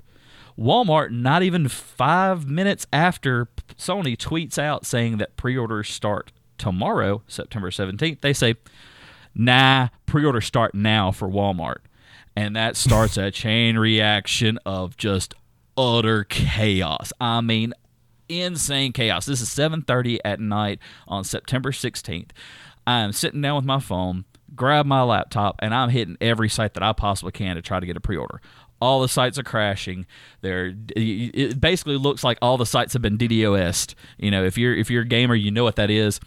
Walmart, 0.57 1.11
not 1.11 1.43
even 1.43 1.67
five 1.67 2.47
minutes 2.47 2.85
after 2.91 3.47
Sony 3.77 4.17
tweets 4.17 4.59
out 4.59 4.85
saying 4.85 5.17
that 5.17 5.37
pre-orders 5.37 5.89
start 5.89 6.31
tomorrow, 6.61 7.23
September 7.27 7.71
17th, 7.71 8.21
they 8.21 8.33
say, 8.33 8.55
nah, 9.35 9.89
pre 10.05 10.23
order 10.23 10.41
start 10.41 10.75
now 10.75 11.11
for 11.11 11.27
Walmart. 11.27 11.79
And 12.35 12.55
that 12.55 12.77
starts 12.77 13.17
a 13.17 13.31
chain 13.31 13.77
reaction 13.77 14.57
of 14.65 14.95
just 14.95 15.33
utter 15.75 16.23
chaos. 16.23 17.11
I 17.19 17.41
mean, 17.41 17.73
insane 18.39 18.93
chaos. 18.93 19.25
This 19.25 19.41
is 19.41 19.49
7:30 19.49 20.19
at 20.23 20.39
night 20.39 20.79
on 21.07 21.23
September 21.23 21.71
16th. 21.71 22.31
I'm 22.87 23.11
sitting 23.11 23.41
down 23.41 23.57
with 23.57 23.65
my 23.65 23.79
phone, 23.79 24.25
grab 24.55 24.85
my 24.85 25.03
laptop, 25.03 25.55
and 25.59 25.73
I'm 25.73 25.89
hitting 25.89 26.17
every 26.21 26.49
site 26.49 26.73
that 26.73 26.83
I 26.83 26.93
possibly 26.93 27.31
can 27.31 27.55
to 27.55 27.61
try 27.61 27.79
to 27.79 27.85
get 27.85 27.97
a 27.97 28.01
pre-order. 28.01 28.41
All 28.79 29.01
the 29.01 29.07
sites 29.07 29.37
are 29.37 29.43
crashing. 29.43 30.07
They're 30.41 30.73
it 30.95 31.61
basically 31.61 31.97
looks 31.97 32.23
like 32.23 32.39
all 32.41 32.57
the 32.57 32.65
sites 32.65 32.93
have 32.93 33.01
been 33.01 33.17
DDoSed. 33.17 33.93
You 34.17 34.31
know, 34.31 34.43
if 34.43 34.57
you're 34.57 34.75
if 34.75 34.89
you're 34.89 35.03
a 35.03 35.07
gamer, 35.07 35.35
you 35.35 35.51
know 35.51 35.63
what 35.63 35.75
that 35.75 35.91
is. 35.91 36.19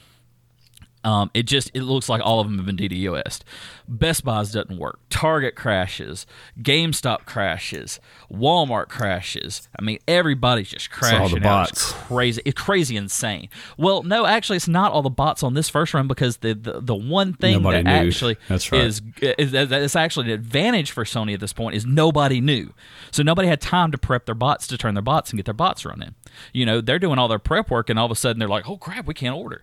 Um, 1.05 1.31
it 1.35 1.43
just 1.43 1.71
it 1.75 1.83
looks 1.83 2.09
like 2.09 2.23
all 2.25 2.41
of 2.41 2.47
them 2.49 2.57
have 2.57 2.67
been 2.67 2.77
DDoSed. 2.79 3.41
Best 3.87 4.25
Buys 4.25 4.53
doesn't 4.53 4.79
work. 4.79 5.01
Target 5.11 5.55
crashes. 5.55 6.27
GameStop 6.61 7.27
crashes. 7.27 8.01
Walmart 8.33 8.89
crashes. 8.89 9.69
I 9.79 9.83
mean, 9.83 9.99
everybody's 10.09 10.71
just 10.71 10.91
crashing. 10.91 11.21
all 11.21 11.29
the 11.29 11.41
bots. 11.41 11.73
It's 11.73 11.93
crazy. 11.93 12.43
It's 12.47 12.59
crazy 12.61 12.97
insane. 12.97 13.51
Well, 13.77 14.03
no, 14.03 14.25
actually, 14.25 14.57
it's 14.57 14.67
not 14.67 14.93
all 14.93 15.03
the 15.03 15.11
bots 15.11 15.43
on 15.43 15.53
this 15.53 15.69
first 15.69 15.93
run 15.93 16.09
because 16.09 16.39
the 16.39 16.55
the, 16.55 16.81
the 16.81 16.95
one 16.95 17.35
thing 17.35 17.63
Nobody 17.63 17.83
that 17.83 18.03
knew. 18.03 18.09
actually 18.09 18.37
That's 18.49 18.73
right. 18.73 18.81
is 18.81 19.03
is 19.21 19.53
that 19.53 19.71
it's 19.73 19.97
actually 19.97 20.27
an 20.29 20.33
advantage 20.33 20.91
for 20.91 21.05
Sony 21.05 21.35
at 21.35 21.41
this 21.41 21.53
point 21.53 21.77
is 21.77 21.85
nobody 21.85 22.41
knew. 22.41 22.73
So 23.11 23.23
nobody 23.23 23.49
had 23.49 23.61
time 23.61 23.93
to 23.93 23.99
prep 23.99 24.25
their 24.25 24.35
bots 24.35 24.67
to 24.69 24.79
turn 24.79 24.95
their 24.95 25.03
bots 25.03 25.31
and 25.31 25.37
get 25.39 25.45
their 25.45 25.53
bots 25.53 25.85
running. 25.85 26.15
You 26.55 26.65
know, 26.65 26.81
they're 26.81 26.99
doing 26.99 27.19
all 27.19 27.29
their 27.29 27.39
prep 27.39 27.71
work 27.71 27.91
and 27.91 27.99
all 27.99 28.07
of 28.07 28.11
a 28.11 28.17
sudden 28.17 28.39
they're 28.39 28.49
like, 28.49 28.67
"Oh 28.67 28.79
crap, 28.79 29.07
we 29.07 29.13
can't 29.13 29.37
order." 29.37 29.63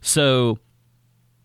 So 0.00 0.58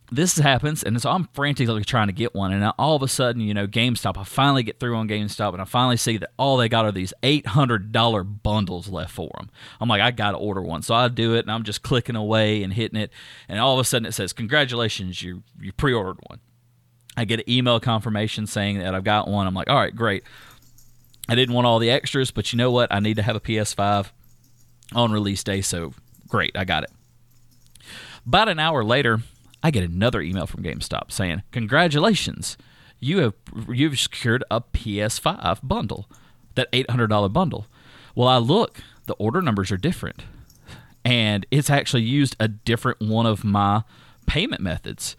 this 0.09 0.37
happens, 0.37 0.83
and 0.83 1.01
so 1.01 1.09
I'm 1.11 1.25
frantically 1.33 1.83
trying 1.83 2.07
to 2.07 2.13
get 2.13 2.33
one, 2.33 2.53
and 2.53 2.71
all 2.79 2.95
of 2.95 3.01
a 3.01 3.07
sudden, 3.07 3.41
you 3.41 3.53
know, 3.53 3.67
GameStop. 3.67 4.17
I 4.17 4.23
finally 4.23 4.63
get 4.63 4.79
through 4.79 4.95
on 4.95 5.07
GameStop, 5.07 5.51
and 5.51 5.61
I 5.61 5.65
finally 5.65 5.97
see 5.97 6.17
that 6.17 6.31
all 6.37 6.55
they 6.55 6.69
got 6.69 6.85
are 6.85 6.91
these 6.93 7.13
eight 7.23 7.47
hundred 7.47 7.91
dollar 7.91 8.23
bundles 8.23 8.87
left 8.87 9.11
for 9.11 9.29
them. 9.37 9.49
I'm 9.81 9.89
like, 9.89 10.01
I 10.01 10.11
got 10.11 10.31
to 10.31 10.37
order 10.37 10.61
one, 10.61 10.81
so 10.81 10.95
I 10.95 11.09
do 11.09 11.35
it, 11.35 11.39
and 11.39 11.51
I'm 11.51 11.63
just 11.63 11.83
clicking 11.83 12.15
away 12.15 12.63
and 12.63 12.71
hitting 12.71 12.99
it, 12.99 13.11
and 13.49 13.59
all 13.59 13.73
of 13.73 13.79
a 13.79 13.83
sudden 13.83 14.05
it 14.05 14.13
says, 14.13 14.31
"Congratulations, 14.31 15.21
you 15.21 15.43
you 15.59 15.73
pre-ordered 15.73 16.19
one." 16.27 16.39
I 17.17 17.25
get 17.25 17.39
an 17.39 17.49
email 17.49 17.79
confirmation 17.79 18.45
saying 18.45 18.77
that 18.77 18.93
I've 18.93 19.03
got 19.03 19.27
one. 19.27 19.47
I'm 19.47 19.55
like, 19.55 19.69
all 19.69 19.75
right, 19.75 19.93
great. 19.93 20.23
I 21.27 21.33
didn't 21.33 21.55
want 21.55 21.65
all 21.65 21.79
the 21.79 21.89
extras, 21.89 22.29
but 22.29 22.53
you 22.53 22.57
know 22.57 22.69
what? 22.69 22.93
I 22.93 22.99
need 22.99 23.15
to 23.15 23.23
have 23.23 23.35
a 23.35 23.39
PS5 23.39 24.11
on 24.93 25.11
release 25.11 25.43
day, 25.43 25.61
so 25.61 25.93
great, 26.27 26.55
I 26.55 26.63
got 26.63 26.83
it. 26.83 26.91
About 28.25 28.49
an 28.49 28.59
hour 28.59 28.83
later, 28.83 29.21
I 29.67 29.69
get 29.69 29.83
another 29.83 30.21
email 30.21 30.47
from 30.47 30.63
GameStop 30.63 31.11
saying, 31.11 31.43
"Congratulations, 31.51 32.55
you 33.01 33.17
have 33.17 33.33
you've 33.67 33.99
secured 33.99 34.41
a 34.49 34.61
PS5 34.61 35.59
bundle, 35.61 36.09
that 36.55 36.71
$800 36.71 37.27
bundle." 37.27 37.67
Well, 38.15 38.29
I 38.29 38.37
look, 38.37 38.81
the 39.07 39.15
order 39.15 39.41
numbers 39.41 39.69
are 39.69 39.77
different, 39.77 40.23
and 41.03 41.45
it's 41.51 41.69
actually 41.69 42.03
used 42.03 42.37
a 42.39 42.47
different 42.47 43.01
one 43.01 43.25
of 43.25 43.43
my 43.43 43.83
payment 44.25 44.61
methods. 44.61 45.17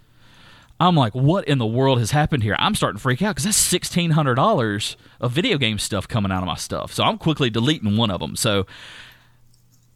I'm 0.80 0.94
like, 0.96 1.14
what 1.14 1.46
in 1.46 1.58
the 1.58 1.66
world 1.66 1.98
has 1.98 2.12
happened 2.12 2.42
here? 2.42 2.56
I'm 2.58 2.74
starting 2.74 2.96
to 2.96 3.02
freak 3.02 3.20
out 3.20 3.34
because 3.34 3.44
that's 3.44 3.58
sixteen 3.58 4.12
hundred 4.12 4.36
dollars 4.36 4.96
of 5.20 5.32
video 5.32 5.58
game 5.58 5.78
stuff 5.78 6.08
coming 6.08 6.32
out 6.32 6.42
of 6.42 6.46
my 6.46 6.56
stuff. 6.56 6.94
So 6.94 7.04
I'm 7.04 7.18
quickly 7.18 7.50
deleting 7.50 7.98
one 7.98 8.10
of 8.10 8.20
them. 8.20 8.34
So 8.34 8.64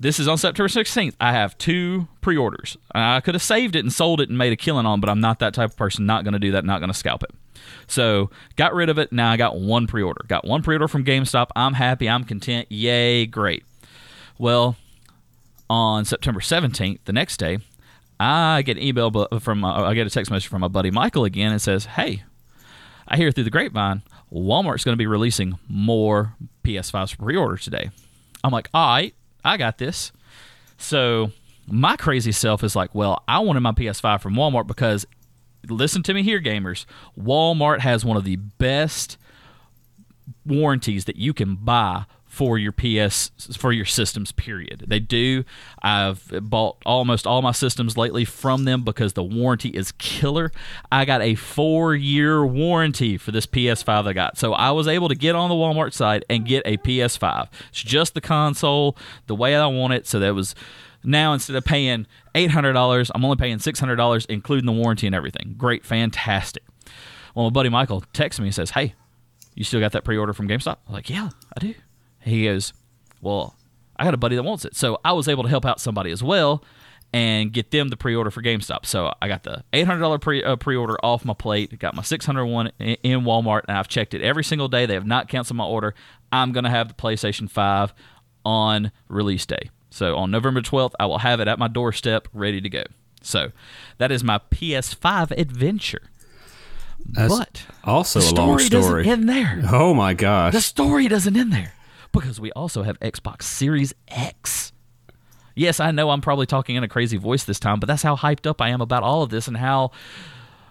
this 0.02 0.18
is 0.18 0.26
on 0.26 0.36
September 0.36 0.68
16th. 0.68 1.14
I 1.20 1.32
have 1.32 1.56
two 1.58 2.08
pre-orders. 2.20 2.76
I 2.92 3.20
could 3.20 3.36
have 3.36 3.42
saved 3.42 3.76
it 3.76 3.80
and 3.80 3.92
sold 3.92 4.20
it 4.20 4.28
and 4.28 4.36
made 4.36 4.52
a 4.52 4.56
killing 4.56 4.84
on, 4.84 5.00
but 5.00 5.08
I'm 5.08 5.20
not 5.20 5.38
that 5.38 5.54
type 5.54 5.70
of 5.70 5.76
person. 5.76 6.06
Not 6.06 6.24
going 6.24 6.32
to 6.32 6.40
do 6.40 6.50
that. 6.52 6.64
Not 6.64 6.80
going 6.80 6.90
to 6.90 6.98
scalp 6.98 7.22
it. 7.22 7.30
So 7.86 8.28
got 8.56 8.74
rid 8.74 8.88
of 8.88 8.98
it. 8.98 9.12
Now 9.12 9.30
I 9.30 9.36
got 9.36 9.60
one 9.60 9.86
pre-order. 9.86 10.24
Got 10.26 10.44
one 10.44 10.60
pre-order 10.62 10.88
from 10.88 11.04
GameStop. 11.04 11.50
I'm 11.54 11.74
happy. 11.74 12.08
I'm 12.08 12.24
content. 12.24 12.66
Yay, 12.70 13.26
great. 13.26 13.64
Well, 14.38 14.76
on 15.70 16.04
September 16.04 16.40
17th, 16.40 16.98
the 17.04 17.12
next 17.12 17.36
day, 17.36 17.58
I 18.18 18.62
get 18.62 18.76
an 18.76 18.82
email 18.82 19.10
from 19.38 19.64
uh, 19.64 19.84
I 19.84 19.94
get 19.94 20.06
a 20.06 20.10
text 20.10 20.32
message 20.32 20.48
from 20.48 20.62
my 20.62 20.68
buddy 20.68 20.90
Michael 20.90 21.24
again 21.24 21.50
and 21.50 21.62
says, 21.62 21.86
"Hey, 21.86 22.24
I 23.08 23.16
hear 23.16 23.32
through 23.32 23.44
the 23.44 23.50
grapevine 23.50 24.02
Walmart's 24.32 24.84
going 24.84 24.92
to 24.94 24.98
be 24.98 25.06
releasing 25.06 25.58
more 25.68 26.34
PS5s 26.64 27.10
for 27.10 27.22
pre-order 27.22 27.56
today." 27.56 27.90
I'm 28.44 28.52
like, 28.52 28.68
"All 28.72 28.94
right, 28.94 29.14
I 29.44 29.56
got 29.56 29.78
this." 29.78 30.12
So 30.76 31.32
my 31.66 31.96
crazy 31.96 32.32
self 32.32 32.64
is 32.64 32.74
like, 32.74 32.94
"Well, 32.94 33.22
I 33.28 33.38
wanted 33.40 33.60
my 33.60 33.72
PS5 33.72 34.22
from 34.22 34.34
Walmart 34.34 34.66
because 34.66 35.06
listen 35.68 36.02
to 36.04 36.14
me 36.14 36.22
here, 36.22 36.40
gamers. 36.40 36.84
Walmart 37.18 37.80
has 37.80 38.04
one 38.04 38.16
of 38.16 38.24
the 38.24 38.36
best 38.36 39.16
warranties 40.44 41.04
that 41.04 41.16
you 41.16 41.32
can 41.32 41.56
buy 41.56 42.04
for 42.32 42.56
your 42.56 42.72
PS 42.72 43.30
for 43.58 43.72
your 43.72 43.84
systems 43.84 44.32
period. 44.32 44.86
They 44.88 45.00
do. 45.00 45.44
I've 45.82 46.26
bought 46.40 46.78
almost 46.86 47.26
all 47.26 47.42
my 47.42 47.52
systems 47.52 47.98
lately 47.98 48.24
from 48.24 48.64
them 48.64 48.84
because 48.84 49.12
the 49.12 49.22
warranty 49.22 49.68
is 49.68 49.92
killer. 49.98 50.50
I 50.90 51.04
got 51.04 51.20
a 51.20 51.34
4-year 51.34 52.46
warranty 52.46 53.18
for 53.18 53.32
this 53.32 53.44
PS5 53.44 54.06
I 54.06 54.14
got. 54.14 54.38
So 54.38 54.54
I 54.54 54.70
was 54.70 54.88
able 54.88 55.10
to 55.10 55.14
get 55.14 55.34
on 55.34 55.50
the 55.50 55.54
Walmart 55.54 55.92
site 55.92 56.24
and 56.30 56.46
get 56.46 56.62
a 56.64 56.78
PS5. 56.78 57.48
It's 57.68 57.82
just 57.82 58.14
the 58.14 58.22
console 58.22 58.96
the 59.26 59.34
way 59.34 59.54
I 59.54 59.66
want 59.66 59.92
it. 59.92 60.06
So 60.06 60.18
that 60.20 60.34
was 60.34 60.54
now 61.04 61.34
instead 61.34 61.54
of 61.54 61.66
paying 61.66 62.06
$800, 62.34 63.10
I'm 63.14 63.24
only 63.26 63.36
paying 63.36 63.58
$600 63.58 64.26
including 64.30 64.64
the 64.64 64.72
warranty 64.72 65.06
and 65.06 65.14
everything. 65.14 65.54
Great, 65.58 65.84
fantastic. 65.84 66.62
Well, 67.34 67.44
my 67.44 67.50
buddy 67.50 67.68
Michael 67.68 68.02
texts 68.14 68.40
me 68.40 68.46
and 68.46 68.54
says, 68.54 68.70
"Hey, 68.70 68.94
you 69.54 69.64
still 69.64 69.80
got 69.80 69.92
that 69.92 70.04
pre-order 70.04 70.32
from 70.32 70.48
GameStop?" 70.48 70.78
I'm 70.88 70.94
like, 70.94 71.10
"Yeah, 71.10 71.28
I 71.54 71.60
do." 71.60 71.74
He 72.22 72.44
goes, 72.44 72.72
"Well, 73.20 73.54
I 73.96 74.04
got 74.04 74.14
a 74.14 74.18
buddy 74.18 74.36
that 74.36 74.42
wants 74.42 74.64
it." 74.64 74.76
So 74.76 75.00
I 75.04 75.12
was 75.12 75.28
able 75.28 75.42
to 75.42 75.48
help 75.48 75.64
out 75.64 75.80
somebody 75.80 76.10
as 76.10 76.22
well 76.22 76.64
and 77.12 77.52
get 77.52 77.70
them 77.70 77.88
the 77.88 77.96
pre-order 77.96 78.30
for 78.30 78.42
GameStop. 78.42 78.86
So 78.86 79.12
I 79.20 79.28
got 79.28 79.42
the 79.42 79.64
$800 79.72 80.20
pre 80.20 80.42
uh, 80.42 80.56
pre-order 80.56 80.96
off 81.04 81.24
my 81.24 81.34
plate, 81.34 81.78
got 81.78 81.94
my 81.94 82.02
601 82.02 82.72
in, 82.78 82.96
in 83.02 83.20
Walmart, 83.20 83.62
and 83.68 83.76
I've 83.76 83.88
checked 83.88 84.14
it 84.14 84.22
every 84.22 84.44
single 84.44 84.68
day. 84.68 84.86
They 84.86 84.94
have 84.94 85.06
not 85.06 85.28
canceled 85.28 85.58
my 85.58 85.64
order. 85.64 85.94
I'm 86.30 86.52
going 86.52 86.64
to 86.64 86.70
have 86.70 86.88
the 86.88 86.94
PlayStation 86.94 87.50
5 87.50 87.92
on 88.44 88.92
release 89.08 89.44
day. 89.44 89.70
So 89.90 90.16
on 90.16 90.30
November 90.30 90.62
12th, 90.62 90.92
I 90.98 91.06
will 91.06 91.18
have 91.18 91.40
it 91.40 91.48
at 91.48 91.58
my 91.58 91.68
doorstep 91.68 92.28
ready 92.32 92.60
to 92.62 92.68
go. 92.70 92.84
So 93.20 93.52
that 93.98 94.10
is 94.10 94.24
my 94.24 94.40
PS5 94.50 95.32
adventure. 95.32 96.02
That's 97.04 97.36
but 97.36 97.66
also 97.84 98.20
a 98.20 98.30
long 98.32 98.58
story 98.58 99.06
end 99.08 99.28
there. 99.28 99.60
Oh 99.70 99.92
my 99.92 100.14
gosh. 100.14 100.54
The 100.54 100.60
story 100.60 101.08
doesn't 101.08 101.36
end 101.36 101.52
there 101.52 101.74
because 102.12 102.40
we 102.40 102.52
also 102.52 102.82
have 102.82 102.98
Xbox 103.00 103.42
Series 103.42 103.94
X. 104.08 104.72
Yes, 105.54 105.80
I 105.80 105.90
know 105.90 106.10
I'm 106.10 106.20
probably 106.20 106.46
talking 106.46 106.76
in 106.76 106.84
a 106.84 106.88
crazy 106.88 107.16
voice 107.16 107.44
this 107.44 107.60
time, 107.60 107.80
but 107.80 107.86
that's 107.86 108.02
how 108.02 108.16
hyped 108.16 108.46
up 108.46 108.60
I 108.60 108.68
am 108.70 108.80
about 108.80 109.02
all 109.02 109.22
of 109.22 109.30
this 109.30 109.48
and 109.48 109.56
how 109.56 109.90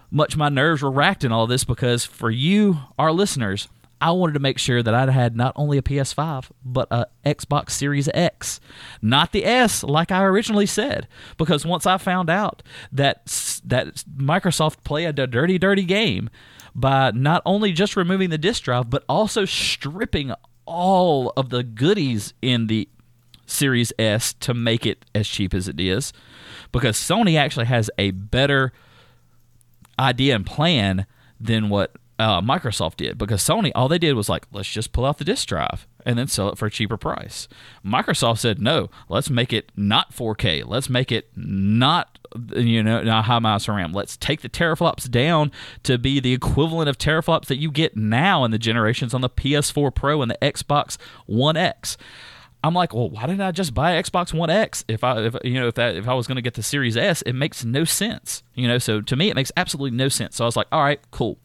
much 0.10 0.36
my 0.36 0.50
nerves 0.50 0.82
were 0.82 0.92
racked 0.92 1.24
in 1.24 1.32
all 1.32 1.48
this 1.48 1.64
because 1.64 2.04
for 2.04 2.30
you, 2.30 2.80
our 2.98 3.12
listeners, 3.12 3.68
I 4.02 4.12
wanted 4.12 4.34
to 4.34 4.40
make 4.40 4.58
sure 4.58 4.82
that 4.82 4.94
I 4.96 5.10
had 5.12 5.36
not 5.36 5.54
only 5.56 5.78
a 5.78 5.84
PS5, 5.84 6.50
but 6.66 6.88
a 6.90 7.06
Xbox 7.24 7.72
Series 7.72 8.10
X. 8.14 8.60
Not 9.02 9.32
the 9.32 9.46
S, 9.46 9.84
like 9.84 10.12
I 10.12 10.24
originally 10.24 10.66
said. 10.66 11.08
Because 11.38 11.66
once 11.66 11.86
I 11.86 11.98
found 12.00 12.30
out 12.30 12.64
that, 12.92 13.26
that 13.64 14.04
Microsoft 14.18 14.84
played 14.84 15.20
a 15.20 15.28
dirty, 15.28 15.60
dirty 15.60 15.84
game 15.84 16.32
by 16.74 17.12
not 17.12 17.44
only 17.46 17.72
just 17.74 17.96
removing 17.96 18.32
the 18.32 18.40
disk 18.40 18.64
drive, 18.64 18.90
but 18.90 19.04
also 19.08 19.46
stripping 19.46 20.34
all 20.72 21.34
of 21.36 21.50
the 21.50 21.64
goodies 21.64 22.34
in 22.42 22.68
the 22.68 22.88
Series 23.46 23.92
S 24.00 24.34
to 24.36 24.54
make 24.54 24.86
it 24.86 25.06
as 25.14 25.28
cheap 25.28 25.54
as 25.54 25.68
it 25.68 25.80
is. 25.80 26.14
Because 26.72 26.96
Sony 26.96 27.38
actually 27.38 27.66
has 27.66 27.92
a 27.98 28.12
better 28.12 28.72
idea 30.00 30.36
and 30.36 30.46
plan 30.46 31.06
than 31.40 31.70
what 31.70 31.96
uh, 32.22 32.42
Microsoft 32.42 32.98
did. 32.98 33.18
Because 33.18 33.42
Sony, 33.42 33.72
all 33.74 33.88
they 33.88 33.98
did 33.98 34.14
was 34.14 34.30
like, 34.30 34.46
let's 34.52 34.70
just 34.70 34.94
pull 34.94 35.06
out 35.06 35.18
the 35.18 35.26
disk 35.26 35.48
drive 35.48 35.88
and 36.06 36.18
then 36.18 36.28
sell 36.28 36.50
it 36.50 36.58
for 36.58 36.68
a 36.68 36.72
cheaper 36.72 36.98
price. 36.98 37.48
Microsoft 37.86 38.40
said, 38.40 38.62
no, 38.62 38.90
let's 39.10 39.30
make 39.30 39.52
it 39.52 39.72
not 39.76 40.14
4K. 40.14 40.64
Let's 40.66 40.90
make 40.90 41.12
it 41.12 41.30
not 41.36 42.20
you 42.56 42.82
know 42.82 43.04
not 43.04 43.26
high 43.26 43.40
miles 43.40 43.68
RAM. 43.68 43.92
Let's 43.92 44.16
take 44.16 44.42
the 44.42 44.48
teraflops 44.48 45.10
down 45.10 45.52
to 45.84 45.98
be 45.98 46.20
the 46.20 46.34
equivalent 46.34 46.88
of 46.88 46.98
teraflops 46.98 47.48
that 47.48 47.58
you 47.58 47.72
get 47.72 47.98
now 47.98 48.46
in 48.46 48.52
the 48.52 48.58
generations 48.58 49.14
on 49.14 49.20
the 49.20 49.30
PS4 49.30 49.94
Pro 49.94 50.22
and 50.22 50.32
the 50.32 50.38
Xbox 50.42 50.98
One 51.26 51.58
X. 51.58 51.98
I'm 52.63 52.76
like, 52.76 52.93
well, 52.93 53.10
why 53.10 53.26
didn't 53.26 53.41
I 53.41 53.52
just 53.52 53.74
buy 53.74 54.02
Xbox 54.02 54.34
One 54.34 54.52
X 54.52 54.86
if 54.88 55.04
I, 55.04 55.19
if 55.26 55.36
you 55.43 55.56
know, 55.56 55.67
if 55.67 55.76
that, 55.76 55.95
if 55.95 56.08
I 56.08 56.13
was 56.13 56.28
going 56.28 56.36
to 56.36 56.43
get 56.43 56.54
the 56.54 56.63
Series 56.63 56.95
S? 56.95 57.24
It 57.24 57.34
makes 57.34 57.65
no 57.65 57.86
sense, 57.86 58.43
you 58.54 58.67
know. 58.67 58.78
So 58.78 59.02
to 59.02 59.15
me, 59.15 59.30
it 59.30 59.36
makes 59.36 59.52
absolutely 59.58 59.97
no 59.97 60.10
sense. 60.10 60.36
So 60.36 60.45
I 60.45 60.47
was 60.47 60.56
like, 60.56 60.67
all 60.71 60.84
right, 60.84 61.00
cool. 61.10 61.39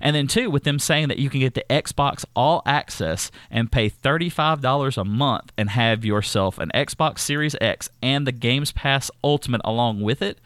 And 0.00 0.16
then 0.16 0.26
two, 0.26 0.50
with 0.50 0.64
them 0.64 0.78
saying 0.78 1.08
that 1.08 1.18
you 1.18 1.28
can 1.28 1.40
get 1.40 1.54
the 1.54 1.64
Xbox 1.68 2.24
All 2.34 2.62
Access 2.64 3.30
and 3.50 3.70
pay 3.70 3.90
thirty 3.90 4.30
five 4.30 4.62
dollars 4.62 4.96
a 4.96 5.04
month 5.04 5.52
and 5.58 5.70
have 5.70 6.04
yourself 6.04 6.58
an 6.58 6.70
Xbox 6.74 7.18
Series 7.18 7.54
X 7.60 7.90
and 8.02 8.26
the 8.26 8.32
Games 8.32 8.72
Pass 8.72 9.10
Ultimate 9.22 9.60
along 9.64 10.00
with 10.00 10.22
it. 10.22 10.38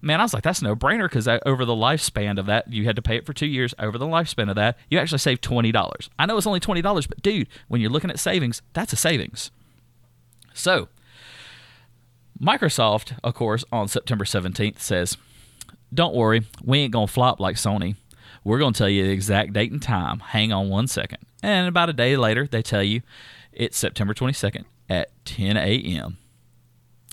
Man, 0.00 0.20
I 0.20 0.24
was 0.24 0.34
like, 0.34 0.42
that's 0.42 0.62
no 0.62 0.74
brainer 0.76 1.04
because 1.08 1.28
uh, 1.28 1.38
over 1.44 1.64
the 1.64 1.74
lifespan 1.74 2.38
of 2.38 2.46
that, 2.46 2.72
you 2.72 2.84
had 2.84 2.96
to 2.96 3.02
pay 3.02 3.16
it 3.16 3.26
for 3.26 3.32
two 3.32 3.46
years. 3.46 3.74
Over 3.78 3.98
the 3.98 4.06
lifespan 4.06 4.48
of 4.48 4.56
that, 4.56 4.78
you 4.88 4.98
actually 4.98 5.18
saved 5.18 5.42
twenty 5.42 5.72
dollars. 5.72 6.10
I 6.18 6.26
know 6.26 6.36
it's 6.36 6.46
only 6.46 6.60
twenty 6.60 6.82
dollars, 6.82 7.06
but 7.06 7.22
dude, 7.22 7.48
when 7.68 7.80
you're 7.80 7.90
looking 7.90 8.10
at 8.10 8.18
savings, 8.18 8.62
that's 8.72 8.92
a 8.92 8.96
savings. 8.96 9.50
So, 10.54 10.88
Microsoft, 12.40 13.18
of 13.22 13.34
course, 13.34 13.64
on 13.70 13.86
September 13.86 14.24
17th 14.24 14.80
says, 14.80 15.16
Don't 15.94 16.14
worry, 16.14 16.42
we 16.64 16.80
ain't 16.80 16.92
to 17.06 17.12
flop 17.12 17.38
like 17.38 17.56
Sony. 17.56 17.94
We're 18.42 18.58
to 18.72 18.78
tell 18.78 18.88
you 18.88 19.04
the 19.04 19.10
exact 19.12 19.52
date 19.52 19.70
and 19.72 19.82
time. 19.82 20.20
Hang 20.20 20.52
on 20.52 20.68
one 20.68 20.86
second. 20.86 21.18
And 21.42 21.68
about 21.68 21.90
a 21.90 21.92
day 21.92 22.16
later, 22.16 22.46
they 22.46 22.62
tell 22.62 22.82
you 22.82 23.02
it's 23.52 23.76
September 23.76 24.14
22nd 24.14 24.64
at 24.88 25.10
10 25.24 25.56
a.m. 25.56 26.18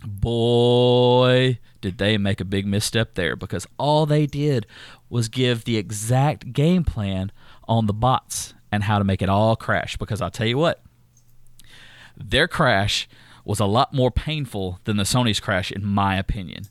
Boy, 0.05 1.59
did 1.81 1.97
they 1.97 2.17
make 2.17 2.39
a 2.39 2.45
big 2.45 2.65
misstep 2.65 3.15
there 3.15 3.35
because 3.35 3.67
all 3.77 4.05
they 4.05 4.25
did 4.25 4.65
was 5.09 5.29
give 5.29 5.65
the 5.65 5.77
exact 5.77 6.53
game 6.53 6.83
plan 6.83 7.31
on 7.67 7.85
the 7.85 7.93
bots 7.93 8.53
and 8.71 8.83
how 8.83 8.97
to 8.97 9.03
make 9.03 9.21
it 9.21 9.29
all 9.29 9.55
crash. 9.55 9.97
Because 9.97 10.21
I'll 10.21 10.31
tell 10.31 10.47
you 10.47 10.57
what, 10.57 10.81
their 12.17 12.47
crash 12.47 13.07
was 13.43 13.59
a 13.59 13.65
lot 13.65 13.93
more 13.93 14.11
painful 14.11 14.79
than 14.83 14.97
the 14.97 15.03
Sony's 15.03 15.39
crash, 15.39 15.71
in 15.71 15.85
my 15.85 16.17
opinion, 16.17 16.65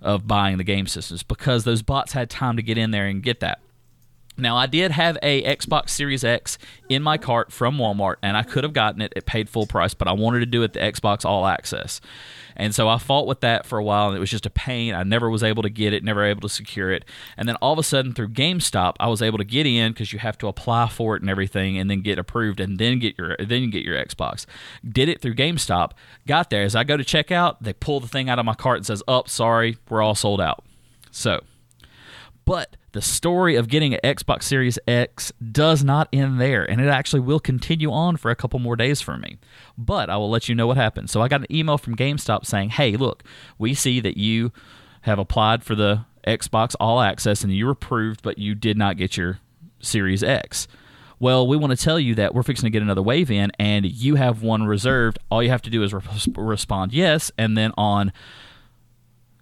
of 0.00 0.26
buying 0.26 0.58
the 0.58 0.64
game 0.64 0.86
systems 0.86 1.22
because 1.22 1.64
those 1.64 1.82
bots 1.82 2.12
had 2.12 2.28
time 2.28 2.56
to 2.56 2.62
get 2.62 2.78
in 2.78 2.90
there 2.90 3.06
and 3.06 3.22
get 3.22 3.40
that. 3.40 3.60
Now, 4.38 4.56
I 4.56 4.66
did 4.66 4.92
have 4.92 5.18
a 5.20 5.42
Xbox 5.42 5.90
Series 5.90 6.22
X 6.22 6.58
in 6.88 7.02
my 7.02 7.18
cart 7.18 7.52
from 7.52 7.76
Walmart, 7.76 8.16
and 8.22 8.36
I 8.36 8.44
could 8.44 8.62
have 8.62 8.72
gotten 8.72 9.02
it. 9.02 9.12
It 9.16 9.26
paid 9.26 9.48
full 9.48 9.66
price, 9.66 9.94
but 9.94 10.06
I 10.06 10.12
wanted 10.12 10.40
to 10.40 10.46
do 10.46 10.62
it 10.62 10.74
the 10.74 10.78
Xbox 10.78 11.24
All 11.24 11.44
Access. 11.44 12.00
And 12.54 12.72
so 12.72 12.88
I 12.88 12.98
fought 12.98 13.26
with 13.26 13.40
that 13.40 13.66
for 13.66 13.78
a 13.78 13.84
while, 13.84 14.08
and 14.08 14.16
it 14.16 14.20
was 14.20 14.30
just 14.30 14.46
a 14.46 14.50
pain. 14.50 14.94
I 14.94 15.02
never 15.02 15.28
was 15.28 15.42
able 15.42 15.64
to 15.64 15.68
get 15.68 15.92
it, 15.92 16.04
never 16.04 16.24
able 16.24 16.40
to 16.42 16.48
secure 16.48 16.92
it. 16.92 17.04
And 17.36 17.48
then 17.48 17.56
all 17.56 17.72
of 17.72 17.80
a 17.80 17.82
sudden, 17.82 18.14
through 18.14 18.28
GameStop, 18.28 18.94
I 19.00 19.08
was 19.08 19.22
able 19.22 19.38
to 19.38 19.44
get 19.44 19.66
in 19.66 19.92
because 19.92 20.12
you 20.12 20.20
have 20.20 20.38
to 20.38 20.46
apply 20.46 20.88
for 20.88 21.16
it 21.16 21.22
and 21.22 21.30
everything, 21.30 21.76
and 21.76 21.90
then 21.90 22.00
get 22.00 22.18
approved, 22.18 22.60
and 22.60 22.78
then 22.78 23.00
get 23.00 23.18
your 23.18 23.36
then 23.38 23.62
you 23.62 23.70
get 23.70 23.84
your 23.84 23.96
Xbox. 23.96 24.46
Did 24.88 25.08
it 25.08 25.20
through 25.20 25.34
GameStop. 25.34 25.92
Got 26.28 26.50
there. 26.50 26.62
As 26.62 26.76
I 26.76 26.84
go 26.84 26.96
to 26.96 27.04
checkout, 27.04 27.56
they 27.60 27.72
pull 27.72 27.98
the 27.98 28.08
thing 28.08 28.28
out 28.28 28.38
of 28.38 28.44
my 28.44 28.54
cart 28.54 28.76
and 28.78 28.86
says, 28.86 29.02
"Up, 29.08 29.24
oh, 29.26 29.28
sorry, 29.28 29.78
we're 29.88 30.02
all 30.02 30.14
sold 30.14 30.40
out." 30.40 30.64
So, 31.10 31.42
but 32.44 32.76
the 32.92 33.02
story 33.02 33.54
of 33.56 33.68
getting 33.68 33.94
an 33.94 34.00
Xbox 34.02 34.44
Series 34.44 34.78
X 34.88 35.32
does 35.52 35.84
not 35.84 36.08
end 36.12 36.40
there, 36.40 36.68
and 36.68 36.80
it 36.80 36.88
actually 36.88 37.20
will 37.20 37.40
continue 37.40 37.92
on 37.92 38.16
for 38.16 38.30
a 38.30 38.36
couple 38.36 38.58
more 38.58 38.76
days 38.76 39.00
for 39.00 39.18
me. 39.18 39.38
But 39.76 40.08
I 40.08 40.16
will 40.16 40.30
let 40.30 40.48
you 40.48 40.54
know 40.54 40.66
what 40.66 40.76
happened. 40.76 41.10
So 41.10 41.20
I 41.20 41.28
got 41.28 41.40
an 41.40 41.54
email 41.54 41.78
from 41.78 41.96
GameStop 41.96 42.46
saying, 42.46 42.70
hey, 42.70 42.96
look, 42.96 43.22
we 43.58 43.74
see 43.74 44.00
that 44.00 44.16
you 44.16 44.52
have 45.02 45.18
applied 45.18 45.62
for 45.62 45.74
the 45.74 46.04
Xbox 46.26 46.74
All 46.80 47.00
Access 47.00 47.42
and 47.42 47.52
you 47.52 47.66
were 47.66 47.72
approved, 47.72 48.22
but 48.22 48.38
you 48.38 48.54
did 48.54 48.76
not 48.76 48.96
get 48.96 49.16
your 49.16 49.40
Series 49.80 50.22
X. 50.22 50.66
Well, 51.20 51.46
we 51.46 51.56
want 51.56 51.76
to 51.76 51.84
tell 51.84 51.98
you 51.98 52.14
that 52.14 52.34
we're 52.34 52.42
fixing 52.42 52.66
to 52.66 52.70
get 52.70 52.82
another 52.82 53.02
wave 53.02 53.30
in, 53.30 53.50
and 53.58 53.84
you 53.84 54.14
have 54.14 54.42
one 54.42 54.64
reserved. 54.66 55.18
All 55.30 55.42
you 55.42 55.50
have 55.50 55.62
to 55.62 55.70
do 55.70 55.82
is 55.82 55.92
re- 55.92 56.02
respond 56.36 56.92
yes, 56.92 57.32
and 57.36 57.56
then 57.56 57.72
on 57.76 58.12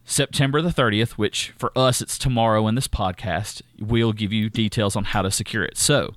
September 0.09 0.62
the 0.62 0.71
30th, 0.71 1.12
which 1.12 1.53
for 1.59 1.77
us 1.77 2.01
it's 2.01 2.16
tomorrow 2.16 2.69
in 2.69 2.77
this 2.77 2.87
podcast, 2.87 3.61
we'll 3.81 4.12
give 4.12 4.33
you 4.33 4.49
details 4.49 4.95
on 4.95 5.05
how 5.05 5.21
to 5.21 5.31
secure 5.33 5.64
it. 5.64 5.77
So, 5.77 6.14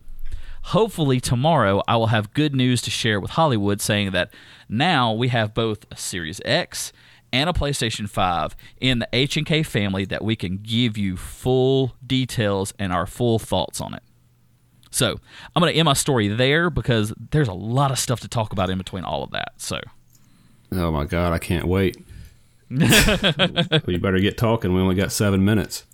hopefully 0.62 1.20
tomorrow 1.20 1.82
I 1.88 1.98
will 1.98 2.08
have 2.08 2.34
good 2.34 2.56
news 2.56 2.84
to 2.84 2.92
share 2.92 3.20
with 3.20 3.32
Holliwood 3.32 3.82
saying 3.82 4.12
that 4.12 4.32
now 4.70 5.12
we 5.12 5.30
have 5.30 5.56
both 5.56 5.86
a 5.92 5.98
Series 5.98 6.40
X 6.46 6.94
and 7.34 7.50
a 7.50 7.54
PlayStation 7.54 8.08
5 8.08 8.56
in 8.80 9.00
the 9.00 9.10
H&K 9.12 9.64
family 9.64 10.06
that 10.06 10.24
we 10.24 10.36
can 10.36 10.58
give 10.58 10.96
you 10.96 11.18
full 11.18 11.96
details 12.06 12.74
and 12.78 12.94
our 12.94 13.08
full 13.08 13.40
thoughts 13.40 13.82
on 13.82 13.96
it. 13.96 14.04
So, 14.92 15.20
I'm 15.56 15.62
going 15.62 15.74
to 15.74 15.78
end 15.78 15.86
my 15.86 15.94
story 15.94 16.28
there 16.28 16.70
because 16.70 17.12
there's 17.32 17.48
a 17.48 17.54
lot 17.54 17.90
of 17.90 17.98
stuff 17.98 18.20
to 18.20 18.28
talk 18.28 18.52
about 18.52 18.70
in 18.70 18.78
between 18.78 19.04
all 19.04 19.24
of 19.24 19.32
that. 19.32 19.54
So, 19.58 19.80
Oh 20.72 20.92
my 20.92 21.06
god, 21.06 21.34
I 21.34 21.40
can't 21.40 21.66
wait. 21.66 21.98
we 23.86 23.98
better 23.98 24.20
get 24.20 24.38
talking. 24.38 24.74
We 24.74 24.82
only 24.82 24.96
got 24.96 25.12
seven 25.12 25.44
minutes. 25.44 25.86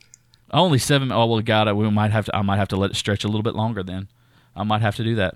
Only 0.51 0.77
seven. 0.77 1.11
Oh 1.11 1.25
well, 1.25 1.41
got 1.41 1.67
it. 1.67 1.75
We 1.75 1.89
might 1.89 2.11
have 2.11 2.25
to. 2.25 2.35
I 2.35 2.41
might 2.41 2.57
have 2.57 2.67
to 2.69 2.75
let 2.75 2.91
it 2.91 2.95
stretch 2.95 3.23
a 3.23 3.27
little 3.27 3.43
bit 3.43 3.55
longer. 3.55 3.81
Then 3.81 4.09
I 4.55 4.63
might 4.63 4.81
have 4.81 4.95
to 4.97 5.03
do 5.03 5.15
that. 5.15 5.35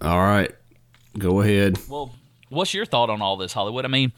All 0.00 0.18
right, 0.18 0.54
go 1.18 1.40
ahead. 1.40 1.78
Well, 1.88 2.14
what's 2.48 2.72
your 2.72 2.86
thought 2.86 3.10
on 3.10 3.20
all 3.20 3.36
this, 3.36 3.54
Holliwood? 3.54 3.84
I 3.84 3.88
mean, 3.88 4.12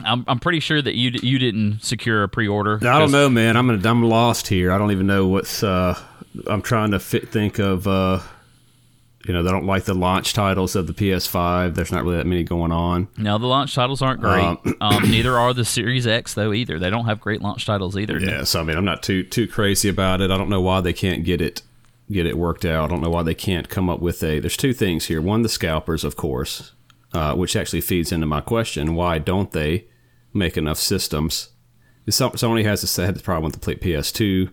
I'm 0.00 0.24
I'm 0.28 0.38
pretty 0.38 0.60
sure 0.60 0.80
that 0.80 0.94
you 0.94 1.10
you 1.22 1.38
didn't 1.38 1.82
secure 1.82 2.22
a 2.22 2.28
pre-order. 2.28 2.78
I 2.82 2.98
don't 2.98 3.10
know, 3.10 3.28
man. 3.28 3.56
I'm 3.56 3.70
I'm 3.84 4.02
lost 4.02 4.48
here. 4.48 4.70
I 4.72 4.78
don't 4.78 4.92
even 4.92 5.06
know 5.06 5.26
what's. 5.26 5.62
Uh, 5.62 5.98
I'm 6.46 6.62
trying 6.62 6.92
to 6.92 7.00
fit, 7.00 7.30
think 7.30 7.58
of. 7.58 7.86
Uh, 7.86 8.20
you 9.26 9.34
know, 9.34 9.42
they 9.42 9.50
don't 9.50 9.66
like 9.66 9.84
the 9.84 9.94
launch 9.94 10.34
titles 10.34 10.76
of 10.76 10.86
the 10.86 10.92
PS5. 10.92 11.74
There's 11.74 11.90
not 11.90 12.04
really 12.04 12.18
that 12.18 12.26
many 12.26 12.44
going 12.44 12.70
on. 12.70 13.08
No, 13.16 13.38
the 13.38 13.46
launch 13.46 13.74
titles 13.74 14.00
aren't 14.00 14.20
great. 14.20 14.44
Um, 14.44 14.76
um, 14.80 15.02
neither 15.10 15.36
are 15.36 15.52
the 15.52 15.64
Series 15.64 16.06
X 16.06 16.34
though 16.34 16.52
either. 16.52 16.78
They 16.78 16.90
don't 16.90 17.06
have 17.06 17.20
great 17.20 17.42
launch 17.42 17.66
titles 17.66 17.96
either. 17.96 18.20
Yeah, 18.20 18.44
so 18.44 18.60
I 18.60 18.62
mean, 18.62 18.76
I'm 18.76 18.84
not 18.84 19.02
too 19.02 19.24
too 19.24 19.48
crazy 19.48 19.88
about 19.88 20.20
it. 20.20 20.30
I 20.30 20.38
don't 20.38 20.48
know 20.48 20.60
why 20.60 20.80
they 20.80 20.92
can't 20.92 21.24
get 21.24 21.40
it 21.40 21.62
get 22.10 22.26
it 22.26 22.38
worked 22.38 22.64
out. 22.64 22.84
I 22.84 22.88
don't 22.88 23.02
know 23.02 23.10
why 23.10 23.24
they 23.24 23.34
can't 23.34 23.68
come 23.68 23.90
up 23.90 24.00
with 24.00 24.22
a. 24.22 24.38
There's 24.38 24.56
two 24.56 24.72
things 24.72 25.06
here. 25.06 25.20
One, 25.20 25.42
the 25.42 25.48
scalpers, 25.48 26.04
of 26.04 26.16
course, 26.16 26.72
uh, 27.12 27.34
which 27.34 27.56
actually 27.56 27.80
feeds 27.80 28.12
into 28.12 28.26
my 28.26 28.40
question: 28.40 28.94
Why 28.94 29.18
don't 29.18 29.50
they 29.50 29.86
make 30.32 30.56
enough 30.56 30.78
systems? 30.78 31.50
Sony 32.08 32.64
has 32.64 32.96
had 32.96 33.16
the 33.16 33.22
problem 33.22 33.50
with 33.50 33.60
the 33.60 33.74
PS2 33.74 34.52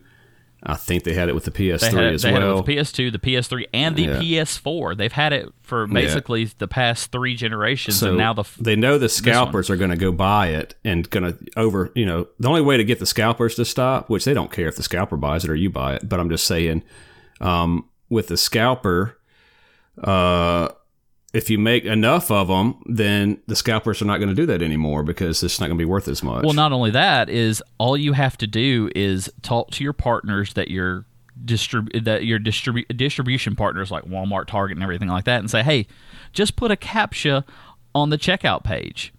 I 0.65 0.75
think 0.75 1.03
they 1.03 1.13
had 1.13 1.27
it 1.27 1.35
with 1.35 1.43
the 1.43 1.51
PS3 1.51 1.73
it, 1.73 2.13
as 2.13 2.23
well. 2.23 2.33
They 2.33 2.39
had 2.39 2.43
it 2.43 2.55
with 2.55 2.65
the 2.65 2.75
PS2, 2.75 3.11
the 3.11 3.19
PS3, 3.19 3.65
and 3.73 3.95
the 3.95 4.03
yeah. 4.03 4.41
PS4. 4.43 4.95
They've 4.95 5.11
had 5.11 5.33
it 5.33 5.49
for 5.61 5.87
basically 5.87 6.43
yeah. 6.43 6.49
the 6.57 6.67
past 6.67 7.11
three 7.11 7.35
generations, 7.35 7.99
so 7.99 8.09
and 8.09 8.17
now 8.17 8.33
the 8.33 8.45
they 8.59 8.75
know 8.75 8.97
the 8.97 9.09
scalpers 9.09 9.69
are 9.69 9.75
going 9.75 9.91
to 9.91 9.97
go 9.97 10.11
buy 10.11 10.47
it 10.47 10.75
and 10.85 11.09
going 11.09 11.33
to 11.33 11.37
over. 11.57 11.91
You 11.95 12.05
know, 12.05 12.27
the 12.39 12.47
only 12.47 12.61
way 12.61 12.77
to 12.77 12.83
get 12.83 12.99
the 12.99 13.05
scalpers 13.05 13.55
to 13.55 13.65
stop, 13.65 14.09
which 14.09 14.23
they 14.23 14.33
don't 14.33 14.51
care 14.51 14.67
if 14.67 14.77
the 14.77 14.83
scalper 14.83 15.17
buys 15.17 15.43
it 15.43 15.49
or 15.49 15.55
you 15.55 15.69
buy 15.69 15.95
it, 15.95 16.07
but 16.07 16.19
I'm 16.19 16.29
just 16.29 16.47
saying, 16.47 16.83
um, 17.41 17.89
with 18.09 18.27
the 18.27 18.37
scalper, 18.37 19.19
uh, 20.01 20.69
if 21.33 21.49
you 21.49 21.57
make 21.57 21.83
enough 21.83 22.29
of 22.29 22.47
them, 22.47 22.81
then 22.85 23.41
the 23.47 23.55
scalpers 23.55 24.01
are 24.01 24.05
not 24.05 24.17
going 24.17 24.29
to 24.29 24.35
do 24.35 24.45
that 24.45 24.61
anymore 24.61 25.01
because 25.01 25.41
it's 25.41 25.59
not 25.59 25.65
going 25.65 25.77
to 25.77 25.81
be 25.81 25.85
worth 25.85 26.07
as 26.07 26.21
much. 26.21 26.43
Well, 26.43 26.53
not 26.53 26.71
only 26.71 26.91
that 26.91 27.27
is 27.27 27.61
all 27.79 27.97
you 27.97 28.13
have 28.13 28.37
to 28.37 28.47
do 28.47 28.89
is 28.95 29.31
talk 29.41 29.71
to 29.71 29.83
your 29.83 29.93
partners 29.93 30.53
that 30.53 30.69
you're 30.69 31.05
distrib- 31.43 32.05
that 32.05 32.25
your 32.25 32.39
distribu- 32.39 32.95
distribution 32.95 33.55
partners 33.55 33.89
like 33.89 34.03
Walmart, 34.05 34.45
Target, 34.45 34.77
and 34.77 34.83
everything 34.83 35.07
like 35.07 35.25
that, 35.25 35.39
and 35.39 35.49
say, 35.49 35.63
hey, 35.63 35.87
just 36.33 36.55
put 36.55 36.69
a 36.69 36.75
captcha 36.75 37.43
on 37.95 38.11
the 38.11 38.17
checkout 38.17 38.63
page. 38.63 39.11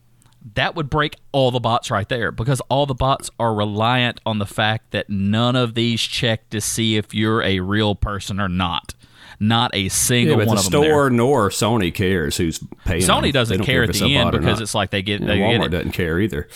That 0.55 0.77
would 0.77 0.91
break 0.91 1.17
all 1.33 1.51
the 1.51 1.59
bots 1.59 1.91
right 1.91 2.09
there 2.09 2.31
because 2.31 2.61
all 2.69 2.87
the 2.87 2.95
bots 2.95 3.29
are 3.41 3.55
reliant 3.55 4.21
on 4.27 4.39
the 4.39 4.47
fact 4.47 4.91
that 4.93 5.09
none 5.11 5.57
of 5.57 5.75
these 5.75 6.03
check 6.03 6.49
to 6.51 6.61
see 6.61 6.97
if 6.97 7.13
you're 7.15 7.43
a 7.43 7.61
real 7.61 7.95
person 7.95 8.39
or 8.39 8.49
not. 8.49 8.95
Not 9.41 9.75
a 9.75 9.89
single 9.89 10.39
yeah, 10.39 10.47
one 10.47 10.57
the 10.57 10.63
of 10.63 10.71
them. 10.71 10.83
Store 10.83 11.11
nor 11.11 11.51
Sony 11.51 11.93
cares 11.93 12.37
who's 12.37 12.61
paying. 12.85 13.03
Sony 13.03 13.33
doesn't 13.33 13.63
care, 13.65 13.85
at 13.85 13.93
the 13.93 14.17
end 14.17 14.33
because 14.33 14.61
it's 14.61 14.75
like 14.75 14.91
they 14.91 15.03
get. 15.03 15.21
They 15.21 15.39
Walmart 15.39 15.63
get 15.63 15.71
doesn't 15.71 15.93
care 15.93 16.21
either. 16.21 16.49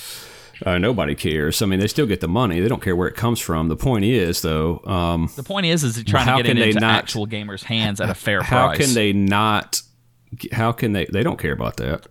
Uh, 0.64 0.78
nobody 0.78 1.14
cares. 1.14 1.62
I 1.62 1.66
mean, 1.66 1.78
they 1.78 1.86
still 1.86 2.06
get 2.06 2.20
the 2.20 2.28
money. 2.28 2.60
They 2.60 2.68
don't 2.68 2.82
care 2.82 2.96
where 2.96 3.08
it 3.08 3.14
comes 3.14 3.38
from. 3.38 3.68
The 3.68 3.76
point 3.76 4.04
is, 4.04 4.42
though, 4.42 4.80
um, 4.86 5.30
the 5.36 5.44
point 5.44 5.66
is, 5.66 5.84
is 5.84 6.02
trying 6.04 6.26
to 6.26 6.42
get 6.42 6.58
it 6.58 6.68
into 6.68 6.80
not, 6.80 6.96
actual 6.96 7.26
gamers' 7.26 7.62
hands 7.62 8.00
at 8.00 8.10
a 8.10 8.14
fair 8.14 8.42
how 8.42 8.66
price. 8.66 8.78
How 8.78 8.84
can 8.84 8.94
they 8.94 9.12
not? 9.12 9.82
How 10.52 10.72
can 10.72 10.92
they? 10.92 11.06
They 11.06 11.22
don't 11.22 11.38
care 11.38 11.52
about 11.52 11.76
that. 11.76 12.06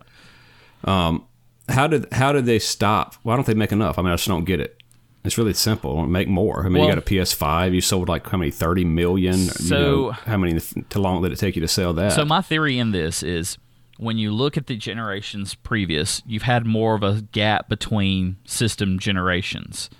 Um, 0.84 1.26
how 1.68 1.86
did 1.86 2.10
how 2.12 2.32
did 2.32 2.46
they 2.46 2.58
stop? 2.58 3.14
Why 3.22 3.34
don't 3.36 3.46
they 3.46 3.54
make 3.54 3.72
enough? 3.72 3.98
I 3.98 4.02
mean, 4.02 4.12
I 4.12 4.16
just 4.16 4.28
don't 4.28 4.44
get 4.44 4.60
it. 4.60 4.77
It's 5.24 5.36
really 5.36 5.54
simple. 5.54 6.06
Make 6.06 6.28
more. 6.28 6.60
I 6.60 6.68
mean, 6.68 6.74
well, 6.74 6.84
you 6.84 6.94
got 6.94 6.98
a 6.98 7.06
PS5. 7.06 7.74
You 7.74 7.80
sold 7.80 8.08
like 8.08 8.26
how 8.26 8.38
many? 8.38 8.50
Thirty 8.50 8.84
million. 8.84 9.36
So 9.36 9.74
you 9.74 9.80
know, 9.80 10.10
how 10.12 10.36
many? 10.36 10.60
How 10.92 11.00
long 11.00 11.22
did 11.22 11.32
it 11.32 11.36
take 11.36 11.56
you 11.56 11.62
to 11.62 11.68
sell 11.68 11.92
that? 11.94 12.12
So 12.12 12.24
my 12.24 12.40
theory 12.40 12.78
in 12.78 12.92
this 12.92 13.22
is, 13.22 13.58
when 13.98 14.16
you 14.16 14.32
look 14.32 14.56
at 14.56 14.68
the 14.68 14.76
generations 14.76 15.54
previous, 15.54 16.22
you've 16.24 16.42
had 16.42 16.66
more 16.66 16.94
of 16.94 17.02
a 17.02 17.22
gap 17.32 17.68
between 17.68 18.36
system 18.44 18.98
generations 18.98 19.90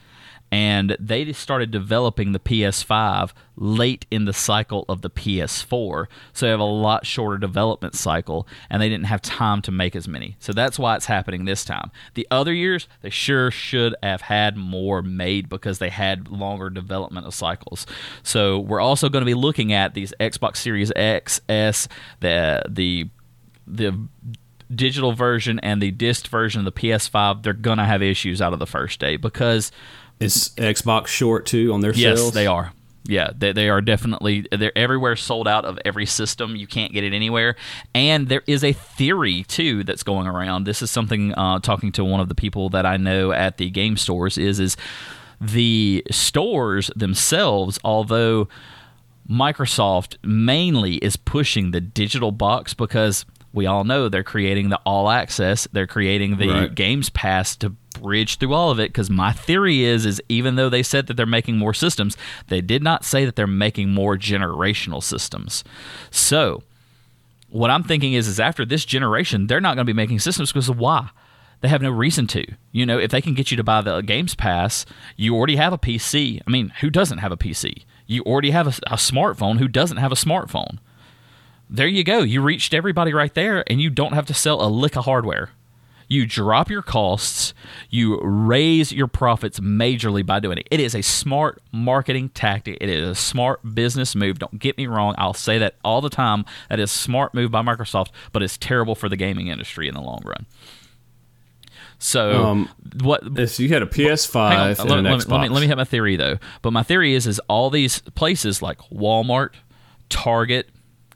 and 0.51 0.97
they 0.99 1.33
started 1.33 1.71
developing 1.71 2.33
the 2.33 2.39
PS5 2.39 3.33
late 3.57 4.07
in 4.11 4.25
the 4.25 4.33
cycle 4.33 4.85
of 4.89 5.03
the 5.03 5.11
PS4. 5.11 6.07
So 6.33 6.47
they 6.47 6.51
have 6.51 6.61
a 6.61 6.65
lot 6.65 7.05
shorter 7.05 7.39
development 7.39 7.95
cycle, 7.95 8.47
and 8.71 8.81
they 8.81 8.89
didn't 8.89 9.07
have 9.07 9.21
time 9.21 9.61
to 9.63 9.73
make 9.73 9.95
as 9.95 10.09
many. 10.09 10.37
So 10.39 10.53
that's 10.53 10.79
why 10.79 10.97
it's 10.97 11.07
happening 11.07 11.45
this 11.45 11.65
time. 11.65 11.91
The 12.15 12.27
other 12.31 12.53
years, 12.53 12.89
they 13.03 13.11
sure 13.11 13.51
should 13.51 13.95
have 14.03 14.23
had 14.23 14.57
more 14.57 15.03
made 15.03 15.49
because 15.49 15.79
they 15.79 15.91
had 15.91 16.29
longer 16.29 16.71
development 16.71 17.33
cycles. 17.35 17.87
So 18.23 18.59
we're 18.59 18.81
also 18.81 19.09
going 19.09 19.23
to 19.23 19.27
be 19.27 19.35
looking 19.35 19.73
at 19.73 19.95
these 19.95 20.15
Xbox 20.21 20.57
Series 20.57 20.93
X, 20.97 21.41
S, 21.49 21.89
the 22.21 22.63
the 22.69 23.11
the 23.67 24.09
digital 24.75 25.13
version 25.13 25.59
and 25.61 25.81
the 25.81 25.91
disc 25.91 26.29
version 26.29 26.61
of 26.61 26.65
the 26.65 26.81
PS5, 26.81 27.43
they're 27.43 27.53
going 27.53 27.79
to 27.79 27.85
have 27.85 28.03
issues 28.03 28.43
out 28.43 28.53
of 28.53 28.59
the 28.59 28.67
first 28.67 29.01
day 29.01 29.17
because 29.17 29.73
Is 30.21 30.51
Xbox 30.57 31.07
short 31.09 31.47
too 31.47 31.73
on 31.73 31.81
their 31.81 31.93
Yes, 31.95 32.19
sales? 32.19 32.33
they 32.35 32.47
are. 32.47 32.73
Yeah, 33.05 33.31
they, 33.37 33.53
they 33.53 33.71
are 33.71 33.81
definitely 33.81 34.47
they're 34.53 34.77
everywhere 34.77 35.17
sold 35.17 35.49
out 35.49 35.65
of 35.65 35.79
every 35.85 36.05
system. 36.05 36.57
You 36.57 36.67
can't 36.67 36.93
get 36.93 37.05
it 37.05 37.15
anywhere. 37.15 37.57
And 37.95 38.29
there 38.29 38.43
is 38.47 38.63
a 38.63 38.73
theory 38.75 39.45
too 39.45 39.83
that's 39.85 40.03
going 40.03 40.27
around. 40.27 40.65
This 40.65 40.83
is 40.83 40.91
something 40.91 41.33
uh, 41.35 41.61
talking 41.61 41.91
to 41.93 42.05
one 42.05 42.21
of 42.21 42.29
the 42.29 42.35
people 42.35 42.69
that 42.71 42.85
I 42.85 42.99
know 42.99 43.33
at 43.33 43.57
the 43.57 43.71
game 43.71 43.97
stores 43.97 44.37
is 44.37 44.61
is 44.61 44.77
the 45.41 46.05
stores 46.11 46.91
themselves, 46.97 47.79
although 47.83 48.49
Microsoft 49.31 50.17
mainly 50.23 50.97
is 50.97 51.17
pushing 51.17 51.71
the 51.71 51.81
digital 51.81 52.33
box 52.33 52.75
because 52.75 53.25
we 53.53 53.67
all 53.67 53.85
know 53.85 54.09
they're 54.09 54.23
creating 54.23 54.69
the 54.71 54.79
all 54.85 55.11
access, 55.11 55.67
they're 55.73 55.87
creating 55.87 56.37
the 56.37 56.49
Right. 56.49 56.75
Games 56.75 57.11
Pass 57.11 57.57
to 57.57 57.75
bridge 58.01 58.39
through 58.39 58.55
all 58.55 58.71
of 58.71 58.79
it 58.79 58.91
because 58.91 59.11
my 59.11 59.33
theory 59.33 59.85
is 59.85 60.07
is 60.07 60.23
even 60.29 60.57
though 60.57 60.69
they 60.69 60.83
said 60.83 61.07
that 61.07 61.15
they're 61.15 61.27
making 61.27 61.59
more 61.59 61.75
systems, 61.75 62.17
they 62.49 62.61
did 62.61 62.83
not 62.83 63.05
say 63.05 63.25
that 63.25 63.37
they're 63.37 63.47
making 63.47 63.91
more 63.91 64.17
generational 64.17 65.03
systems. 65.03 65.65
So, 66.11 66.63
what 67.51 67.71
I'm 67.71 67.83
thinking 67.83 68.13
is 68.13 68.29
is 68.29 68.41
after 68.41 68.65
this 68.65 68.85
generation, 68.85 69.47
they're 69.47 69.61
not 69.61 69.75
going 69.75 69.87
to 69.87 69.93
be 69.93 69.97
making 69.97 70.21
systems 70.21 70.53
because 70.53 70.71
why? 70.71 71.11
They 71.61 71.69
have 71.69 71.83
no 71.83 71.91
reason 71.91 72.27
to. 72.29 72.47
You 72.71 72.87
know, 72.87 72.99
if 72.99 73.11
they 73.11 73.21
can 73.21 73.35
get 73.35 73.51
you 73.51 73.57
to 73.57 73.65
buy 73.65 73.81
the 73.81 74.01
Games 74.01 74.35
Pass, 74.35 74.87
you 75.17 75.35
already 75.35 75.57
have 75.57 75.73
a 75.73 75.79
PC. 75.79 76.41
I 76.47 76.51
mean, 76.51 76.73
who 76.81 76.91
doesn't 76.91 77.19
have 77.19 77.33
a 77.33 77.37
PC? 77.37 77.85
You 78.07 78.23
already 78.23 78.53
have 78.53 78.67
a, 78.67 78.93
a 78.93 78.97
smartphone. 78.97 79.59
Who 79.59 79.69
doesn't 79.69 79.97
have 79.97 80.13
a 80.13 80.17
smartphone? 80.17 80.79
There 81.69 81.87
you 81.87 82.05
go. 82.05 82.21
You 82.21 82.41
reached 82.41 82.73
everybody 82.73 83.13
right 83.13 83.35
there, 83.35 83.65
and 83.71 83.81
you 83.81 83.91
don't 83.91 84.15
have 84.15 84.27
to 84.27 84.35
sell 84.35 84.65
a 84.65 84.69
lick 84.69 84.97
of 84.97 85.05
hardware. 85.05 85.51
You 86.11 86.25
drop 86.27 86.71
your 86.71 86.81
costs, 86.83 87.53
you 87.91 88.19
raise 88.23 88.93
your 88.93 89.07
profits 89.09 89.61
majorly 89.61 90.25
by 90.25 90.41
doing 90.41 90.57
it. 90.59 90.67
It 90.71 90.81
is 90.81 90.95
a 90.95 91.03
smart 91.03 91.61
marketing 91.71 92.31
tactic. 92.31 92.79
It 92.81 92.89
is 92.89 93.09
a 93.11 93.15
smart 93.15 93.75
business 93.75 94.15
move. 94.17 94.39
Don't 94.39 94.59
get 94.59 94.79
me 94.79 94.87
wrong. 94.87 95.15
I'll 95.19 95.35
say 95.35 95.59
that 95.59 95.75
all 95.85 96.01
the 96.01 96.09
time. 96.09 96.47
That 96.71 96.81
is 96.81 96.91
a 96.91 96.97
smart 96.97 97.35
move 97.35 97.51
by 97.51 97.61
Microsoft, 97.63 98.09
but 98.33 98.43
it's 98.43 98.57
terrible 98.57 98.95
for 98.95 99.09
the 99.11 99.17
gaming 99.17 99.49
industry 99.49 99.87
in 99.87 99.93
the 99.95 100.01
long 100.01 100.23
run. 100.25 100.47
So 101.99 102.45
Um, 102.45 102.69
what 103.03 103.35
This- 103.35 103.59
you 103.59 103.69
had 103.69 103.83
a 103.83 103.87
PS5 103.87 104.51
Hang 104.53 104.61
on. 104.61 104.69
and 104.69 104.79
Let, 104.79 104.99
an 104.99 105.05
let 105.05 105.11
me, 105.11 105.17
Xbox. 105.19 105.29
let 105.31 105.41
me 105.43 105.49
let 105.51 105.61
me 105.61 105.67
hit 105.67 105.77
my 105.77 105.85
theory 105.85 106.17
though. 106.17 106.39
But 106.63 106.73
my 106.73 106.83
theory 106.83 107.15
is 107.15 107.27
is 107.27 107.39
all 107.49 107.71
these 107.71 108.01
places 108.15 108.63
like 108.63 108.79
Walmart, 108.93 109.51
Target, 110.09 110.69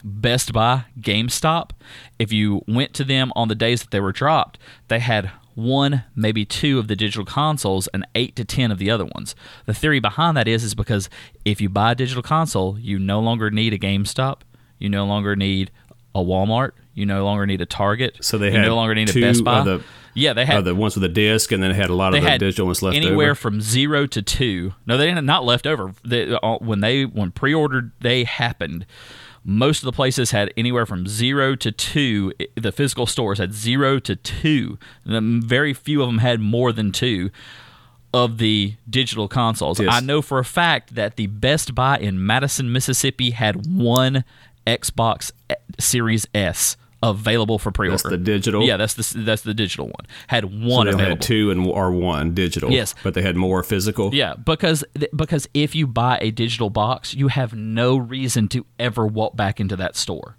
Best 0.05 0.53
Buy, 0.53 0.85
GameStop, 1.01 1.71
if 2.19 2.33
you 2.33 2.63
went 2.67 2.95
to 2.95 3.05
them 3.05 3.33
on 3.37 3.49
the 3.49 3.55
days 3.55 3.83
that 3.83 3.91
they 3.91 4.01
were 4.01 4.13
dropped, 4.13 4.59
they 4.89 4.99
had 4.99 5.31
one, 5.55 6.05
maybe 6.17 6.45
two 6.45 6.79
of 6.79 6.89
the 6.89 6.97
digital 6.97 7.25
consoles 7.27 7.87
and 7.89 8.07
eight 8.15 8.35
to 8.37 8.45
ten 8.45 8.71
of 8.71 8.79
the 8.79 8.91
other 8.91 9.05
ones. 9.05 9.35
The 9.67 9.75
theory 9.75 10.01
behind 10.01 10.37
that 10.37 10.49
is 10.49 10.65
is 10.65 10.75
because 10.75 11.11
if 11.45 11.61
you 11.61 11.69
buy 11.69 11.93
a 11.93 11.95
digital 11.95 12.23
console, 12.23 12.79
you 12.79 12.99
no 12.99 13.21
longer 13.21 13.51
need 13.51 13.75
a 13.75 13.79
GameStop, 13.79 14.39
you 14.79 14.89
no 14.89 15.05
longer 15.05 15.37
need 15.37 15.71
a 16.15 16.21
Walmart, 16.21 16.73
you 16.95 17.05
no 17.07 17.25
longer 17.25 17.47
need 17.47 17.61
a 17.61 17.67
Target, 17.67 18.17
So 18.23 18.39
they 18.39 18.51
no 18.51 18.75
longer 18.75 18.95
need 18.95 19.15
a 19.15 19.21
Best 19.21 19.45
Buy. 19.45 19.59
of 19.61 19.65
the- 19.67 19.83
yeah, 20.15 20.33
they 20.35 20.45
had 20.45 20.57
Uh, 20.59 20.61
the 20.63 20.75
ones 20.75 20.95
with 20.95 21.03
the 21.03 21.09
disc, 21.09 21.53
and 21.53 21.63
then 21.63 21.71
it 21.71 21.75
had 21.75 21.89
a 21.89 21.95
lot 21.95 22.15
of 22.15 22.23
the 22.23 22.39
digital 22.39 22.67
ones 22.67 22.83
left 22.83 22.97
anywhere 22.97 23.29
over. 23.31 23.35
from 23.35 23.61
zero 23.63 24.07
to 24.07 24.21
two. 24.21 24.75
No, 24.87 24.97
they 24.99 25.07
didn't 25.07 25.25
not 25.25 25.45
left 25.45 25.67
over. 25.67 25.95
They, 26.05 26.35
uh, 26.35 26.57
when 26.59 26.81
they 26.81 27.05
when 27.05 27.31
pre-ordered 27.31 27.99
day 28.01 28.25
happened, 28.25 28.85
most 29.45 29.78
of 29.78 29.86
the 29.86 29.93
places 29.93 30.30
had 30.30 30.53
anywhere 30.57 30.86
from 30.86 31.07
zero 31.07 31.55
to 31.57 31.72
two. 31.72 32.32
The 32.55 32.72
physical 32.72 33.07
stores 33.07 33.38
had 33.38 33.53
zero 33.53 33.99
to 34.01 34.16
two. 34.16 34.78
And 35.05 35.43
very 35.43 35.74
few 35.74 36.01
of 36.03 36.09
them 36.09 36.18
had 36.18 36.40
more 36.40 36.72
than 36.72 36.93
two 36.93 37.30
of 38.14 38.38
the 38.38 38.74
digital 38.88 39.26
consoles. 39.26 39.80
Yes. 39.80 39.88
I 39.90 40.01
know 40.01 40.22
for 40.22 40.38
a 40.38 40.45
fact 40.45 40.95
that 40.95 41.16
the 41.16 41.26
Best 41.26 41.74
Buy 41.74 41.99
in 41.99 42.24
Madison, 42.24 42.70
Mississippi, 42.70 43.30
had 43.30 43.66
one 43.66 44.24
Xbox 44.66 45.32
eh, 45.51 45.55
Series 45.78 46.26
S 46.34 46.76
available 47.03 47.59
for 47.59 47.71
pre-order. 47.73 47.93
That's 47.95 48.03
the 48.09 48.17
digital? 48.19 48.63
Yeah, 48.65 48.77
that's 48.77 48.95
the 48.95 49.19
that's 49.23 49.43
the 49.43 49.55
digital 49.55 49.87
one. 49.87 50.07
Had 50.29 50.45
So 50.45 50.49
one 50.51 50.87
they 50.87 50.93
only 50.93 50.93
available. 50.93 51.09
had 51.17 51.21
two 51.23 51.51
and 51.51 51.67
or 51.67 51.91
one 51.91 52.35
digital. 52.35 52.71
Yes. 52.71 52.95
but 53.03 53.15
they 53.15 53.23
had 53.23 53.37
more 53.37 53.63
physical. 53.63 54.15
Yeah, 54.15 54.35
because 54.35 54.85
because 55.15 55.49
if 55.55 55.75
you 55.75 55.87
buy 55.87 56.19
a 56.21 56.31
digital 56.31 56.71
box, 56.71 57.15
you 57.15 57.29
have 57.29 57.55
no 57.55 57.97
reason 57.97 58.49
to 58.49 58.65
ever 58.79 59.07
walk 59.07 59.37
back 59.37 59.61
into 59.61 59.77
that 59.77 59.97
store. 59.97 60.37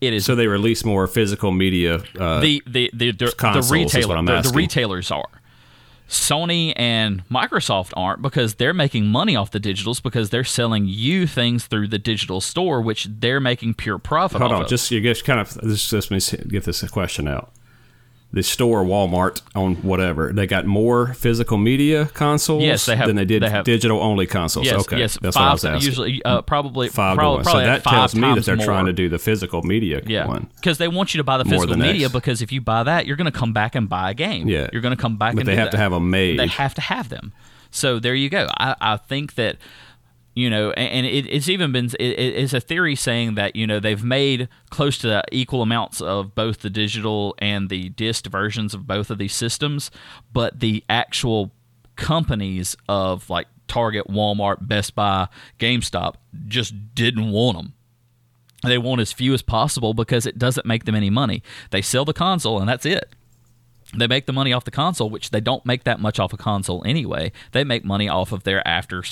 It 0.00 0.12
is 0.12 0.24
So 0.24 0.34
they 0.36 0.46
release 0.46 0.84
more 0.84 1.06
physical 1.08 1.50
media. 1.50 2.02
Uh, 2.18 2.40
the 2.40 2.62
the 2.66 2.90
the, 2.94 3.10
the, 3.12 3.26
the 3.26 3.32
consoles 3.32 3.70
what 3.70 3.76
retailer 3.76 4.22
the, 4.22 4.42
the 4.42 4.52
retailers 4.54 5.10
are. 5.10 5.24
Sony 6.08 6.72
and 6.74 7.22
Microsoft 7.28 7.92
aren't 7.96 8.22
because 8.22 8.54
they're 8.54 8.74
making 8.74 9.06
money 9.06 9.36
off 9.36 9.50
the 9.50 9.60
digitals 9.60 10.02
because 10.02 10.30
they're 10.30 10.42
selling 10.42 10.86
you 10.86 11.26
things 11.26 11.66
through 11.66 11.88
the 11.88 11.98
digital 11.98 12.40
store, 12.40 12.80
which 12.80 13.08
they're 13.10 13.40
making 13.40 13.74
pure 13.74 13.98
profit. 13.98 14.40
hold 14.40 14.52
on, 14.52 14.62
of. 14.62 14.68
just 14.68 14.90
you 14.90 15.00
just 15.00 15.24
kind 15.24 15.38
of 15.38 15.48
just, 15.62 15.90
just 15.90 16.10
let 16.10 16.38
me 16.38 16.44
get 16.48 16.64
this 16.64 16.82
question 16.90 17.28
out. 17.28 17.52
The 18.30 18.42
store 18.42 18.84
Walmart 18.84 19.40
on 19.54 19.76
whatever 19.76 20.32
they 20.34 20.46
got 20.46 20.66
more 20.66 21.14
physical 21.14 21.56
media 21.56 22.10
consoles 22.12 22.62
Yes, 22.62 22.84
they 22.84 22.94
have- 22.94 23.06
than 23.06 23.16
they 23.16 23.24
did 23.24 23.42
they 23.42 23.48
have- 23.48 23.64
digital 23.64 24.00
only 24.02 24.26
consoles. 24.26 24.66
yes, 24.66 24.80
okay, 24.82 24.98
yes, 24.98 25.18
that's 25.22 25.34
five, 25.34 25.44
what 25.44 25.48
I 25.48 25.52
was 25.54 25.64
asking. 25.64 25.86
usually 25.86 26.22
uh, 26.26 26.42
probably 26.42 26.90
five 26.90 27.16
to 27.16 27.20
prob- 27.20 27.34
one. 27.36 27.42
probably 27.44 27.62
So 27.64 27.66
that 27.66 27.84
tells 27.84 28.14
me 28.14 28.34
that 28.34 28.44
they're 28.44 28.56
trying 28.58 28.84
to 28.84 28.92
do 28.92 29.08
the 29.08 29.18
physical 29.18 29.62
media 29.62 30.02
Yeah, 30.06 30.26
one. 30.26 30.48
because 30.56 30.76
they 30.76 30.88
want 30.88 31.14
you 31.14 31.18
to 31.18 31.24
buy 31.24 31.38
the 31.38 31.46
physical 31.46 31.78
media 31.78 32.04
X. 32.06 32.12
because 32.12 32.42
if 32.42 32.52
you 32.52 32.60
buy 32.60 32.82
that, 32.82 33.06
you're 33.06 33.16
going 33.16 33.32
to 33.32 33.38
come 33.38 33.54
back 33.54 33.74
and 33.74 33.88
buy 33.88 34.10
a 34.10 34.14
game. 34.14 34.46
Yeah. 34.46 34.68
you're 34.74 34.82
going 34.82 34.94
to 34.94 35.00
come 35.00 35.16
back. 35.16 35.34
But 35.34 35.40
and 35.40 35.48
they 35.48 35.56
have 35.56 35.70
to 35.70 35.78
have 35.78 35.92
have 35.92 36.02
'em 36.02 36.10
made. 36.10 36.38
They 36.38 36.48
have 36.48 36.74
to 36.74 36.82
have 36.82 37.08
them. 37.08 37.32
So 37.70 37.98
there 37.98 38.14
you 38.14 38.28
go. 38.28 38.46
I, 38.58 38.74
I 38.78 38.96
think 38.98 39.36
that 39.36 39.56
you 40.38 40.48
know, 40.48 40.70
and, 40.70 41.04
it, 41.04 41.26
it's 41.26 41.48
even 41.48 41.72
been 41.72 41.86
it, 41.98 42.00
it's 42.00 42.52
a 42.52 42.60
theory 42.60 42.94
saying 42.94 43.34
that 43.34 43.56
you 43.56 43.66
know 43.66 43.80
they've 43.80 44.04
made 44.04 44.48
close 44.70 44.96
to 44.98 45.22
equal 45.32 45.62
amounts 45.62 46.00
of 46.00 46.34
both 46.34 46.60
the 46.60 46.70
digital 46.70 47.34
and 47.38 47.68
the 47.68 47.88
disc 47.88 48.26
versions 48.26 48.72
of 48.72 48.86
both 48.86 49.10
of 49.10 49.18
these 49.18 49.34
systems, 49.34 49.90
but 50.32 50.60
the 50.60 50.84
actual 50.88 51.50
companies 51.96 52.76
of 52.88 53.28
like 53.28 53.48
Target, 53.66 54.06
Walmart, 54.06 54.68
Best 54.68 54.94
Buy, 54.94 55.26
GameStop 55.58 56.14
just 56.46 56.94
didn't 56.94 57.30
want 57.30 57.56
them 57.56 57.72
they 58.64 58.78
want 58.78 59.00
as 59.00 59.12
few 59.12 59.34
as 59.34 59.42
possible 59.42 59.94
because 59.94 60.26
it 60.26 60.38
doesn't 60.38 60.66
make 60.66 60.84
them 60.84 60.94
any 60.94 61.10
money. 61.10 61.42
They 61.70 61.82
sell 61.82 62.04
the 62.04 62.12
console 62.12 62.58
and 62.58 62.68
that's 62.68 62.86
it. 62.86 63.14
They 63.96 64.06
make 64.06 64.26
the 64.26 64.32
money 64.32 64.52
off 64.52 64.64
the 64.64 64.70
console, 64.70 65.08
which 65.08 65.30
they 65.30 65.40
don't 65.40 65.64
make 65.64 65.84
that 65.84 65.98
much 65.98 66.18
off 66.18 66.32
a 66.34 66.36
console 66.36 66.82
anyway. 66.84 67.32
They 67.52 67.64
make 67.64 67.84
money 67.84 68.08
off 68.08 68.32
of 68.32 68.42
their 68.42 68.66
after 68.68 69.02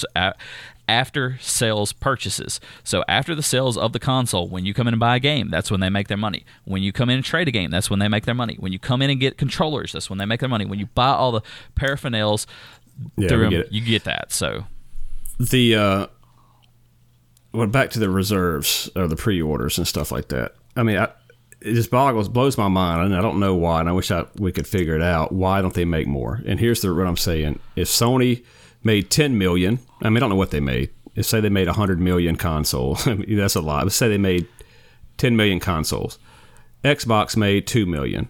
after 0.89 1.37
sales 1.41 1.93
purchases. 1.93 2.61
So 2.84 3.05
after 3.09 3.34
the 3.34 3.43
sales 3.43 3.76
of 3.76 3.93
the 3.93 3.99
console, 3.99 4.49
when 4.49 4.64
you 4.64 4.72
come 4.74 4.87
in 4.87 4.95
and 4.95 5.01
buy 5.01 5.16
a 5.16 5.20
game, 5.20 5.51
that's 5.51 5.70
when 5.70 5.80
they 5.80 5.91
make 5.91 6.09
their 6.09 6.16
money. 6.16 6.45
When 6.64 6.82
you 6.82 6.93
come 6.93 7.11
in 7.11 7.16
and 7.16 7.24
trade 7.24 7.49
a 7.49 7.51
game, 7.51 7.70
that's 7.70 7.91
when 7.91 7.99
they 7.99 8.09
make 8.09 8.24
their 8.24 8.34
money. 8.34 8.57
When 8.61 8.72
you 8.72 8.78
come 8.78 9.03
in 9.03 9.11
and 9.11 9.18
get 9.18 9.37
controllers, 9.39 9.93
that's 9.93 10.09
when 10.09 10.18
they 10.18 10.26
make 10.26 10.41
their 10.41 10.49
money. 10.49 10.64
When 10.64 10.78
you 10.78 10.87
buy 10.87 11.09
all 11.09 11.32
the 11.32 11.43
paraphernals 11.74 12.47
Yeah, 13.16 13.28
through 13.28 13.41
them, 13.41 13.51
get 13.51 13.72
you 13.72 13.80
get 13.80 14.05
that. 14.05 14.32
So 14.32 14.64
the 15.39 15.74
uh 15.76 16.07
well 17.53 17.66
back 17.66 17.91
to 17.91 17.99
the 17.99 18.09
reserves 18.11 18.89
or 18.97 19.07
the 19.09 19.16
pre-orders 19.16 19.78
and 19.78 19.87
stuff 19.87 20.11
like 20.11 20.28
that 20.28 20.55
i 20.76 20.82
mean 20.82 20.97
I, 20.97 21.11
it 21.61 21.74
just 21.74 21.91
boggles 21.91 22.28
blows 22.28 22.57
my 22.57 22.68
mind 22.68 23.05
and 23.05 23.14
i 23.14 23.20
don't 23.20 23.39
know 23.39 23.55
why 23.55 23.80
and 23.80 23.89
i 23.89 23.93
wish 23.93 24.11
I, 24.11 24.24
we 24.37 24.53
could 24.53 24.66
figure 24.66 24.95
it 24.95 25.03
out 25.03 25.32
why 25.32 25.61
don't 25.61 25.74
they 25.74 25.84
make 25.84 26.07
more 26.07 26.43
and 26.47 26.59
here's 26.59 26.80
the 26.80 26.95
what 26.95 27.07
i'm 27.07 27.16
saying 27.18 27.59
if 27.76 27.89
sony 27.89 28.45
made 28.87 29.11
10 29.11 29.37
million. 29.37 29.80
I 30.01 30.09
mean 30.09 30.16
i 30.16 30.20
don't 30.20 30.30
know 30.30 30.37
what 30.37 30.51
they 30.51 30.61
made. 30.61 30.91
If 31.14 31.26
say 31.26 31.41
they 31.41 31.51
made 31.51 31.66
100 31.66 32.01
million 32.01 32.37
consoles 32.37 33.07
I 33.09 33.14
mean, 33.14 33.37
that's 33.37 33.55
a 33.55 33.61
lot. 33.61 33.84
Let's 33.84 33.97
say 33.97 34.09
they 34.09 34.18
made 34.18 34.47
10 35.18 35.37
million 35.37 35.61
consoles. 35.61 36.18
Xbox 36.84 37.37
made 37.37 37.66
2 37.66 37.84
million. 37.84 38.28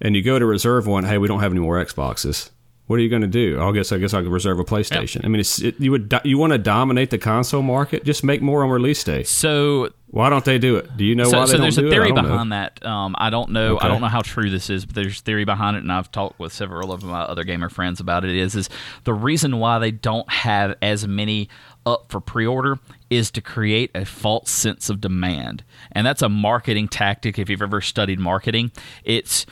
And 0.00 0.14
you 0.14 0.22
go 0.22 0.38
to 0.38 0.44
reserve 0.44 0.86
one 0.86 1.04
hey 1.04 1.16
we 1.16 1.28
don't 1.28 1.40
have 1.40 1.52
any 1.52 1.60
more 1.60 1.82
xboxes 1.82 2.50
what 2.86 3.00
are 3.00 3.02
you 3.02 3.08
going 3.08 3.22
to 3.22 3.28
do? 3.28 3.60
I 3.60 3.72
guess 3.72 3.90
I 3.90 3.98
guess 3.98 4.14
I 4.14 4.22
could 4.22 4.30
reserve 4.30 4.60
a 4.60 4.64
PlayStation. 4.64 5.24
I 5.24 5.28
mean, 5.28 5.40
it's, 5.40 5.60
it, 5.60 5.80
you 5.80 5.90
would 5.90 6.12
you 6.24 6.38
want 6.38 6.52
to 6.52 6.58
dominate 6.58 7.10
the 7.10 7.18
console 7.18 7.62
market? 7.62 8.04
Just 8.04 8.22
make 8.22 8.40
more 8.42 8.62
on 8.62 8.70
release 8.70 9.02
day. 9.02 9.24
so 9.24 9.90
Why 10.08 10.30
don't 10.30 10.44
they 10.44 10.58
do 10.58 10.76
it? 10.76 10.96
Do 10.96 11.04
you 11.04 11.16
know 11.16 11.24
so, 11.24 11.38
why 11.38 11.46
they 11.46 11.52
so 11.52 11.58
there's 11.58 11.78
a 11.78 11.82
theory 11.82 12.12
don't 12.12 12.22
know. 12.24 12.30
behind 12.30 12.52
that. 12.52 12.84
Um, 12.86 13.16
I 13.18 13.30
don't 13.30 13.50
know. 13.50 13.76
Okay. 13.76 13.86
I 13.86 13.88
don't 13.88 14.00
know 14.00 14.06
how 14.06 14.22
true 14.22 14.50
this 14.50 14.70
is, 14.70 14.86
but 14.86 14.94
there's 14.94 15.20
theory 15.20 15.44
behind 15.44 15.76
it, 15.76 15.80
and 15.80 15.90
I've 15.90 16.12
talked 16.12 16.38
with 16.38 16.52
several 16.52 16.92
of 16.92 17.02
my 17.02 17.22
other 17.22 17.42
gamer 17.42 17.68
friends 17.68 17.98
about 17.98 18.24
it. 18.24 18.36
Is 18.36 18.54
is 18.54 18.68
the 19.02 19.14
reason 19.14 19.58
why 19.58 19.80
they 19.80 19.90
don't 19.90 20.30
have 20.30 20.76
as 20.80 21.08
many 21.08 21.48
up 21.84 22.06
for 22.08 22.20
pre-order 22.20 22.78
is 23.10 23.30
to 23.32 23.40
create 23.40 23.90
a 23.94 24.04
false 24.04 24.50
sense 24.50 24.90
of 24.90 25.00
demand, 25.00 25.64
and 25.90 26.06
that's 26.06 26.22
a 26.22 26.28
marketing 26.28 26.86
tactic. 26.86 27.36
If 27.36 27.50
you've 27.50 27.62
ever 27.62 27.80
studied 27.80 28.20
marketing, 28.20 28.70
it's 29.02 29.44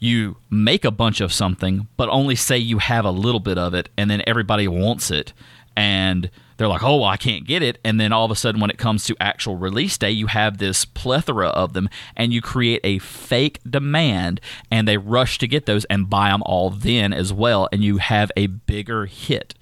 you 0.00 0.36
make 0.48 0.84
a 0.84 0.90
bunch 0.90 1.20
of 1.20 1.32
something, 1.32 1.86
but 1.96 2.08
only 2.08 2.34
say 2.34 2.58
you 2.58 2.78
have 2.78 3.04
a 3.04 3.10
little 3.10 3.38
bit 3.38 3.58
of 3.58 3.74
it, 3.74 3.90
and 3.96 4.10
then 4.10 4.22
everybody 4.26 4.66
wants 4.66 5.10
it, 5.10 5.32
and 5.76 6.30
they're 6.56 6.68
like, 6.68 6.82
"Oh, 6.82 6.96
well, 6.96 7.08
I 7.08 7.16
can't 7.16 7.46
get 7.46 7.62
it," 7.62 7.78
and 7.84 8.00
then 8.00 8.12
all 8.12 8.24
of 8.24 8.30
a 8.30 8.36
sudden, 8.36 8.60
when 8.60 8.70
it 8.70 8.78
comes 8.78 9.04
to 9.04 9.16
actual 9.20 9.56
release 9.56 9.96
day, 9.98 10.10
you 10.10 10.26
have 10.26 10.58
this 10.58 10.84
plethora 10.84 11.48
of 11.48 11.74
them, 11.74 11.88
and 12.16 12.32
you 12.32 12.40
create 12.42 12.80
a 12.82 12.98
fake 12.98 13.60
demand, 13.68 14.40
and 14.70 14.88
they 14.88 14.96
rush 14.96 15.38
to 15.38 15.46
get 15.46 15.66
those 15.66 15.84
and 15.86 16.10
buy 16.10 16.30
them 16.30 16.42
all 16.44 16.70
then 16.70 17.12
as 17.12 17.32
well, 17.32 17.68
and 17.70 17.84
you 17.84 17.98
have 17.98 18.32
a 18.36 18.46
bigger 18.46 19.06
hit. 19.06 19.54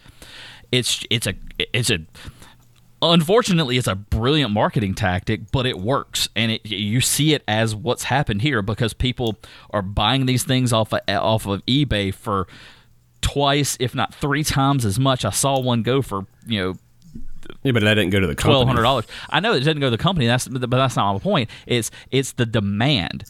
it's 0.71 1.05
it's 1.11 1.27
a 1.27 1.35
it's 1.73 1.91
a 1.91 1.99
unfortunately 3.01 3.77
it's 3.77 3.87
a 3.87 3.95
brilliant 3.95 4.53
marketing 4.53 4.95
tactic 4.95 5.51
but 5.53 5.67
it 5.67 5.79
works 5.79 6.29
and 6.35 6.53
it, 6.53 6.67
you 6.67 7.01
see 7.01 7.33
it 7.33 7.43
as 7.47 7.75
what's 7.75 8.05
happened 8.05 8.43
here 8.43 8.61
because 8.61 8.93
people 8.93 9.37
are 9.71 9.83
buying 9.83 10.27
these 10.27 10.43
things 10.43 10.73
off 10.73 10.93
of, 10.93 11.01
off 11.09 11.47
of 11.47 11.65
ebay 11.67 12.13
for 12.13 12.49
twice 13.21 13.77
if 13.79 13.95
not 13.95 14.13
three 14.15 14.43
times 14.43 14.85
as 14.85 14.99
much 14.99 15.25
i 15.25 15.31
saw 15.31 15.61
one 15.61 15.83
go 15.83 16.03
for 16.03 16.27
you 16.47 16.61
know 16.61 16.75
Yeah, 17.63 17.73
but 17.73 17.83
that 17.83 17.95
didn't 17.95 18.11
go 18.11 18.21
to 18.21 18.27
the 18.27 18.35
company. 18.35 18.55
twelve 18.55 18.67
hundred 18.69 18.83
dollars. 18.83 19.07
I 19.31 19.41
know 19.41 19.53
it 19.55 19.61
doesn't 19.61 19.81
go 19.81 19.87
to 19.87 19.97
the 19.97 20.03
company. 20.03 20.27
That's 20.27 20.49
but 20.49 20.69
that's 20.69 20.97
not 20.97 21.13
my 21.15 21.19
point. 21.19 21.49
It's 21.67 21.91
it's 22.11 22.33
the 22.33 22.45
demand. 22.45 23.25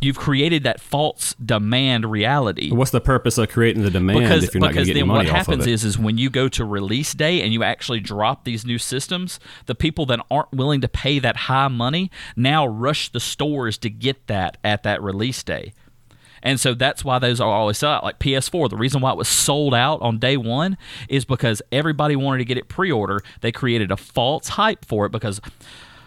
You've 0.00 0.18
created 0.18 0.64
that 0.64 0.80
false 0.80 1.34
demand 1.34 2.10
reality. 2.10 2.70
What's 2.70 2.90
the 2.90 3.00
purpose 3.00 3.38
of 3.38 3.48
creating 3.48 3.82
the 3.82 3.90
demand 3.90 4.20
Because, 4.20 4.44
if 4.44 4.54
you're 4.54 4.60
not 4.60 4.74
going 4.74 4.84
because 4.84 4.88
to 4.88 4.94
get 4.94 5.00
then 5.00 5.02
any 5.02 5.08
money 5.08 5.30
what 5.30 5.40
of 5.40 5.46
happens 5.46 5.66
it? 5.66 5.72
is 5.72 5.84
is 5.84 5.98
when 5.98 6.18
you 6.18 6.28
go 6.28 6.48
to 6.48 6.64
release 6.64 7.14
day 7.14 7.40
and 7.40 7.52
you 7.52 7.62
actually 7.62 8.00
drop 8.00 8.44
these 8.44 8.66
new 8.66 8.78
systems, 8.78 9.40
the 9.64 9.74
people 9.74 10.04
that 10.06 10.20
aren't 10.30 10.52
willing 10.52 10.80
to 10.82 10.88
pay 10.88 11.18
that 11.18 11.36
high 11.36 11.68
money 11.68 12.10
now 12.36 12.66
rush 12.66 13.10
the 13.10 13.20
stores 13.20 13.78
to 13.78 13.90
get 13.90 14.26
that 14.26 14.58
at 14.62 14.82
that 14.82 15.02
release 15.02 15.42
day. 15.42 15.72
And 16.42 16.60
so 16.60 16.74
that's 16.74 17.04
why 17.04 17.18
those 17.18 17.40
are 17.40 17.50
always 17.50 17.78
sold 17.78 17.94
out. 17.94 18.04
Like 18.04 18.18
PS4, 18.18 18.70
the 18.70 18.76
reason 18.76 19.00
why 19.00 19.10
it 19.10 19.16
was 19.16 19.28
sold 19.28 19.74
out 19.74 20.00
on 20.02 20.18
day 20.18 20.36
one 20.36 20.76
is 21.08 21.24
because 21.24 21.60
everybody 21.72 22.14
wanted 22.14 22.38
to 22.38 22.44
get 22.44 22.58
it 22.58 22.68
pre-order. 22.68 23.20
They 23.40 23.50
created 23.50 23.90
a 23.90 23.96
false 23.96 24.48
hype 24.50 24.84
for 24.84 25.06
it 25.06 25.10
because 25.10 25.40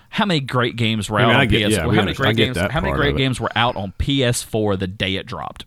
how 0.10 0.26
many 0.26 0.40
great 0.40 0.76
games 0.76 1.10
were 1.10 1.20
I 1.20 1.24
out 1.24 1.28
mean, 1.28 1.36
I 1.38 1.42
on 1.42 1.48
get- 1.48 1.62
PS4? 1.62 1.72
yeah, 1.72 1.80
how 1.82 1.88
many 1.88 2.00
understand- 2.00 2.18
great 2.18 2.36
games? 2.38 2.58
How 2.58 2.82
many 2.82 2.94
great 2.94 3.18
games 3.18 3.40
were 3.40 3.52
out 3.56 3.76
on 3.76 3.94
PS4 4.00 4.78
the 4.78 4.88
day 4.88 5.16
it 5.16 5.26
dropped? 5.26 5.66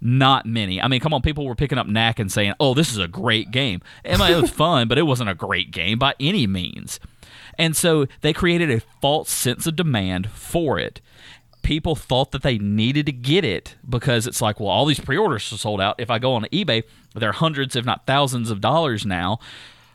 Not 0.00 0.46
many. 0.46 0.80
I 0.80 0.88
mean, 0.88 1.00
come 1.00 1.14
on, 1.14 1.22
people 1.22 1.46
were 1.46 1.54
picking 1.54 1.78
up 1.78 1.86
Knack 1.86 2.18
and 2.18 2.30
saying, 2.30 2.52
"Oh, 2.60 2.74
this 2.74 2.92
is 2.92 2.98
a 2.98 3.08
great 3.08 3.50
game." 3.50 3.80
I 4.04 4.32
it 4.32 4.40
was 4.40 4.50
fun, 4.64 4.88
but 4.88 4.98
it 4.98 5.02
wasn't 5.02 5.30
a 5.30 5.34
great 5.34 5.70
game 5.70 5.98
by 5.98 6.14
any 6.20 6.46
means. 6.46 7.00
And 7.58 7.74
so 7.74 8.06
they 8.20 8.32
created 8.34 8.70
a 8.70 8.80
false 9.00 9.30
sense 9.30 9.66
of 9.66 9.74
demand 9.74 10.28
for 10.30 10.78
it. 10.78 11.00
People 11.62 11.96
thought 11.96 12.30
that 12.32 12.42
they 12.42 12.58
needed 12.58 13.06
to 13.06 13.12
get 13.12 13.42
it 13.44 13.74
because 13.88 14.26
it's 14.26 14.42
like, 14.42 14.60
well, 14.60 14.68
all 14.68 14.84
these 14.86 15.00
pre-orders 15.00 15.50
are 15.52 15.56
sold 15.56 15.80
out. 15.80 15.96
If 15.98 16.10
I 16.10 16.18
go 16.18 16.34
on 16.34 16.44
eBay, 16.52 16.84
they're 17.14 17.32
hundreds, 17.32 17.74
if 17.74 17.84
not 17.86 18.06
thousands, 18.06 18.50
of 18.50 18.60
dollars 18.60 19.04
now. 19.06 19.38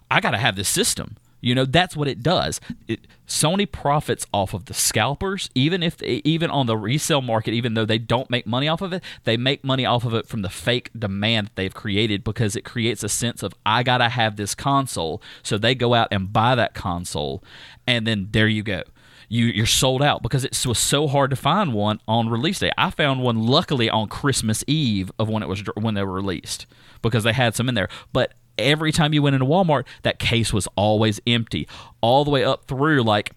I 0.10 0.20
got 0.20 0.32
to 0.32 0.38
have 0.38 0.56
this 0.58 0.68
system. 0.68 1.16
You 1.42 1.56
know, 1.56 1.66
that's 1.66 1.96
what 1.96 2.08
it 2.08 2.22
does. 2.22 2.62
It, 2.88 3.08
Sony 3.28 3.70
profits 3.70 4.28
off 4.34 4.54
of 4.54 4.66
the 4.66 4.74
scalpers, 4.74 5.50
even 5.56 5.82
if 5.82 5.98
they, 5.98 6.22
even 6.24 6.52
on 6.52 6.68
the 6.68 6.78
resale 6.78 7.22
market, 7.22 7.54
even 7.54 7.74
though 7.74 7.86
they 7.86 7.98
don't 7.98 8.30
make 8.30 8.46
money 8.46 8.68
off 8.68 8.82
of 8.82 8.94
it, 8.94 9.04
they 9.24 9.38
make 9.38 9.64
money 9.64 9.86
off 9.86 10.06
of 10.06 10.14
it 10.14 10.28
from 10.28 10.44
the 10.44 10.50
fake 10.50 10.92
demand 10.98 11.48
that 11.48 11.56
they've 11.56 11.74
created 11.74 12.24
because 12.24 12.56
it 12.56 12.64
creates 12.64 13.04
a 13.04 13.10
sense 13.10 13.42
of 13.42 13.54
I 13.66 13.84
gotta 13.84 14.10
have 14.10 14.36
this 14.36 14.54
console. 14.54 15.22
So 15.42 15.58
they 15.58 15.74
go 15.74 15.94
out 15.94 16.10
and 16.12 16.32
buy 16.32 16.56
that 16.56 16.74
console, 16.74 17.44
and 17.88 18.06
then 18.06 18.28
there 18.32 18.48
you 18.48 18.64
go. 18.64 18.84
You, 19.30 19.46
you're 19.46 19.66
sold 19.66 20.04
out 20.04 20.22
because 20.22 20.44
it 20.44 20.66
was 20.66 20.78
so 20.78 21.08
hard 21.08 21.30
to 21.30 21.38
find 21.38 21.74
one 21.74 22.02
on 22.06 22.28
release 22.28 22.60
day. 22.60 22.72
I 22.78 22.90
found 22.90 23.24
one 23.24 23.42
luckily 23.42 23.90
on 23.90 24.10
Christmas 24.10 24.62
Eve 24.68 25.10
of 25.18 25.30
when 25.30 25.42
it 25.42 25.48
was 25.48 25.64
when 25.80 25.94
they 25.94 26.04
were 26.04 26.12
released 26.12 26.66
because 27.02 27.24
they 27.24 27.32
had 27.32 27.56
some 27.56 27.70
in 27.70 27.76
there. 27.76 27.88
But 28.12 28.34
every 28.62 28.92
time 28.92 29.14
you 29.14 29.22
went 29.22 29.36
into 29.36 29.46
Walmart, 29.46 29.86
that 30.04 30.20
case 30.20 30.54
was 30.54 30.68
always 30.76 31.20
empty, 31.28 31.68
all 32.02 32.24
the 32.24 32.32
way 32.32 32.44
up 32.44 32.66
through 32.66 33.04
like 33.04 33.34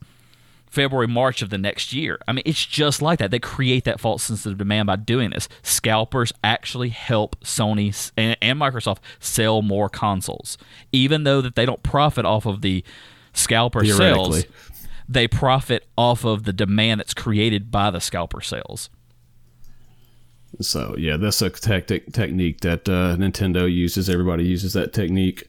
February, 0.75 1.07
March 1.07 1.41
of 1.41 1.51
the 1.51 1.59
next 1.59 1.93
year. 1.93 2.19
I 2.27 2.33
mean, 2.33 2.43
it's 2.45 2.67
just 2.67 3.01
like 3.01 3.21
that. 3.21 3.31
They 3.31 3.39
create 3.39 3.85
that 3.85 4.01
false 4.01 4.25
sense 4.25 4.45
of 4.45 4.59
demand 4.59 4.89
by 4.89 4.97
doing 4.97 5.31
this. 5.31 5.49
Scalpers 5.63 6.33
actually 6.43 6.89
help 6.89 7.39
Sony 7.45 8.11
and, 8.17 8.37
and 8.43 8.61
Microsoft 8.61 8.99
sell 9.21 9.63
more 9.63 9.89
consoles, 9.89 10.59
even 10.91 11.23
though 11.23 11.41
that 11.41 11.55
they 11.55 11.65
don't 11.65 11.83
profit 11.85 12.25
off 12.25 12.45
of 12.45 12.61
the 12.61 12.83
scalper 13.33 13.85
sales. 13.85 14.45
They 15.09 15.29
profit 15.29 15.87
off 15.97 16.25
of 16.25 16.43
the 16.45 16.53
demand 16.53 17.01
that's 17.01 17.15
created 17.15 17.71
by 17.71 17.91
the 17.91 18.01
scalper 18.01 18.41
sales. 18.41 18.91
So 20.61 20.95
yeah, 20.99 21.17
that's 21.17 21.43
a 21.43 21.51
tactic 21.51 22.13
technique 22.13 22.61
that 22.61 22.89
uh, 22.89 23.17
Nintendo 23.17 23.73
uses. 23.73 24.09
Everybody 24.09 24.45
uses 24.45 24.73
that 24.75 24.93
technique. 24.93 25.49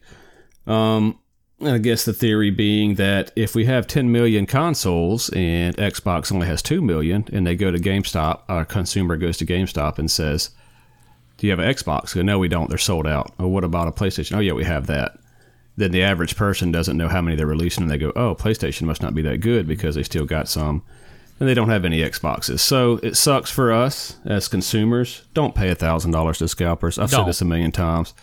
Um, 0.68 1.20
I 1.62 1.78
guess 1.78 2.04
the 2.04 2.14
theory 2.14 2.52
being 2.52 2.96
that 2.96 3.32
if 3.36 3.56
we 3.56 3.66
have 3.66 3.88
10 3.88 4.12
million 4.12 4.46
consoles 4.46 5.30
and 5.30 5.76
Xbox 5.78 6.32
only 6.32 6.48
has 6.48 6.62
2 6.62 6.82
million, 6.82 7.26
and 7.32 7.48
they 7.48 7.56
go 7.56 7.72
to 7.72 7.80
GameStop, 7.80 8.42
a 8.50 8.66
consumer 8.66 9.16
goes 9.16 9.38
to 9.38 9.46
GameStop 9.46 9.98
and 9.98 10.12
says, 10.12 10.50
"Do 11.38 11.48
you 11.48 11.52
have 11.52 11.60
an 11.60 11.74
Xbox?" 11.74 12.14
Go, 12.14 12.22
"No, 12.24 12.40
we 12.40 12.50
don't. 12.50 12.68
They're 12.70 12.78
sold 12.78 13.08
out." 13.08 13.32
Oh, 13.40 13.48
what 13.48 13.64
about 13.64 13.88
a 13.88 13.92
PlayStation? 13.92 14.36
Oh, 14.36 14.42
yeah, 14.42 14.54
we 14.54 14.66
have 14.66 14.88
that. 14.88 15.18
Then 15.78 15.92
the 15.92 16.04
average 16.04 16.36
person 16.36 16.72
doesn't 16.72 16.98
know 16.98 17.08
how 17.08 17.22
many 17.22 17.36
they're 17.36 17.46
releasing, 17.46 17.84
and 17.84 17.92
they 17.92 17.98
go, 17.98 18.12
"Oh, 18.16 18.36
PlayStation 18.36 18.84
must 18.84 19.02
not 19.02 19.16
be 19.16 19.22
that 19.22 19.40
good 19.40 19.66
because 19.66 19.96
they 19.96 20.04
still 20.04 20.26
got 20.26 20.50
some." 20.50 20.84
And 21.40 21.50
they 21.50 21.54
don't 21.54 21.70
have 21.70 21.86
any 21.86 22.00
Xboxes. 22.00 22.60
So 22.60 23.00
it 23.04 23.18
sucks 23.18 23.52
for 23.52 23.72
us 23.72 24.18
as 24.26 24.48
consumers. 24.48 25.24
Don't 25.34 25.54
pay 25.56 25.74
thousand 25.74 26.12
dollars 26.12 26.38
to 26.40 26.48
scalpers. 26.48 26.98
I've 26.98 27.10
said 27.10 27.18
Don't. 27.18 27.28
this 27.28 27.42
a 27.42 27.46
million 27.46 27.72
times. 27.72 28.14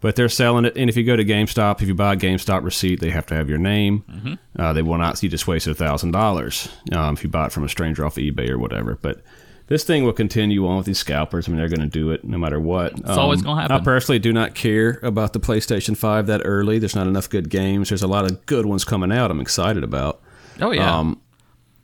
But 0.00 0.14
they're 0.14 0.28
selling 0.28 0.64
it, 0.64 0.76
and 0.76 0.88
if 0.88 0.96
you 0.96 1.02
go 1.02 1.16
to 1.16 1.24
GameStop, 1.24 1.82
if 1.82 1.88
you 1.88 1.94
buy 1.94 2.12
a 2.12 2.16
GameStop 2.16 2.62
receipt, 2.62 3.00
they 3.00 3.10
have 3.10 3.26
to 3.26 3.34
have 3.34 3.48
your 3.48 3.58
name. 3.58 4.04
Mm-hmm. 4.08 4.34
Uh, 4.56 4.72
they 4.72 4.80
will 4.82 4.96
not. 4.96 5.20
You 5.24 5.28
just 5.28 5.48
wasted 5.48 5.76
thousand 5.76 6.12
dollars 6.12 6.68
um, 6.92 7.14
if 7.14 7.24
you 7.24 7.28
buy 7.28 7.46
it 7.46 7.52
from 7.52 7.64
a 7.64 7.68
stranger 7.68 8.06
off 8.06 8.14
eBay 8.14 8.48
or 8.48 8.58
whatever. 8.58 8.96
But 9.02 9.22
this 9.66 9.82
thing 9.82 10.04
will 10.04 10.12
continue 10.12 10.66
on 10.68 10.76
with 10.76 10.86
these 10.86 10.98
scalpers. 10.98 11.48
I 11.48 11.50
mean, 11.50 11.58
they're 11.58 11.68
going 11.68 11.80
to 11.80 11.86
do 11.88 12.12
it 12.12 12.22
no 12.24 12.38
matter 12.38 12.60
what. 12.60 12.92
It's 12.92 13.10
always 13.10 13.42
gonna 13.42 13.60
happen. 13.60 13.76
I 13.76 13.80
personally 13.80 14.20
do 14.20 14.32
not 14.32 14.54
care 14.54 15.00
about 15.02 15.32
the 15.32 15.40
PlayStation 15.40 15.96
Five 15.96 16.28
that 16.28 16.42
early. 16.44 16.78
There's 16.78 16.94
not 16.94 17.08
enough 17.08 17.28
good 17.28 17.50
games. 17.50 17.88
There's 17.88 18.02
a 18.02 18.08
lot 18.08 18.24
of 18.24 18.46
good 18.46 18.66
ones 18.66 18.84
coming 18.84 19.10
out. 19.10 19.32
I'm 19.32 19.40
excited 19.40 19.82
about 19.82 20.22
Oh 20.60 20.70
yeah, 20.70 20.96
Um, 20.96 21.20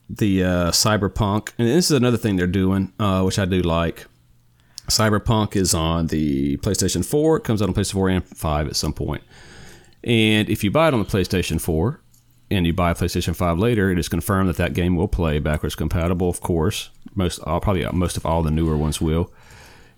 the 0.09 0.45
uh, 0.45 0.71
Cyberpunk, 0.71 1.51
and 1.59 1.67
this 1.69 1.87
is 1.87 1.97
another 1.97 2.17
thing 2.17 2.37
they're 2.37 2.47
doing, 2.47 2.93
uh, 2.99 3.23
which 3.23 3.39
I 3.39 3.45
do 3.45 3.63
like. 3.63 4.07
Cyberpunk 4.89 5.57
is 5.57 5.75
on 5.75 6.09
the 6.09 6.59
PlayStation 6.59 7.05
4. 7.05 7.39
It 7.39 7.45
comes 7.45 7.63
out 7.63 7.69
on 7.69 7.75
PlayStation 7.75 7.93
4 7.95 8.09
and 8.11 8.25
5 8.27 8.67
at 8.69 8.77
some 8.77 8.93
point. 8.93 9.23
And 10.03 10.51
if 10.51 10.63
you 10.63 10.71
buy 10.71 10.89
it 10.89 10.95
on 10.95 11.01
the 11.01 11.07
PlayStation 11.07 11.59
4 11.59 12.01
and 12.51 12.67
you 12.67 12.75
buy 12.75 12.91
a 12.91 12.95
PlayStation 12.95 13.35
5 13.35 13.59
later, 13.59 13.91
it 13.91 13.99
is 13.99 14.09
confirmed 14.11 14.51
that 14.51 14.57
that 14.59 14.75
game 14.75 14.95
will 14.97 15.09
play 15.09 15.39
backwards 15.39 15.75
compatible, 15.75 16.29
of 16.29 16.43
course. 16.43 16.91
Most, 17.15 17.41
uh, 17.47 17.59
probably 17.61 17.87
most 17.93 18.19
of 18.19 18.27
all 18.27 18.43
the 18.43 18.51
newer 18.51 18.77
ones 18.77 19.01
will. 19.01 19.33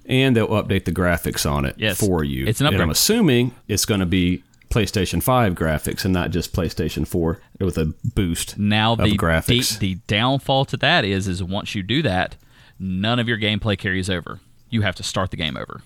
And 0.09 0.36
they'll 0.36 0.46
update 0.48 0.84
the 0.84 0.92
graphics 0.92 1.50
on 1.50 1.64
it 1.64 1.74
Yes. 1.78 1.98
for 1.98 2.22
you. 2.22 2.46
It's 2.46 2.61
an 2.61 2.68
And 2.68 2.80
I'm 2.80 2.90
assuming 2.90 3.50
it's 3.66 3.84
going 3.84 3.98
to 3.98 4.07
be 4.07 4.44
PlayStation 4.70 5.22
5 5.22 5.54
graphics 5.54 6.04
and 6.04 6.12
not 6.12 6.30
just 6.30 6.52
PlayStation 6.52 7.06
4 7.06 7.40
with 7.60 7.78
a 7.78 7.94
boost 8.14 8.58
now 8.58 8.92
of 8.92 8.98
the, 8.98 9.04
the 9.10 9.16
graphics. 9.16 9.78
the 9.78 9.94
downfall 10.06 10.64
to 10.66 10.76
that 10.78 11.04
is 11.04 11.28
is 11.28 11.42
once 11.42 11.74
you 11.74 11.82
do 11.82 12.02
that, 12.02 12.36
none 12.78 13.18
of 13.18 13.28
your 13.28 13.38
gameplay 13.38 13.78
carries 13.78 14.10
over. 14.10 14.40
You 14.68 14.82
have 14.82 14.94
to 14.96 15.02
start 15.02 15.30
the 15.30 15.36
game 15.36 15.56
over. 15.56 15.82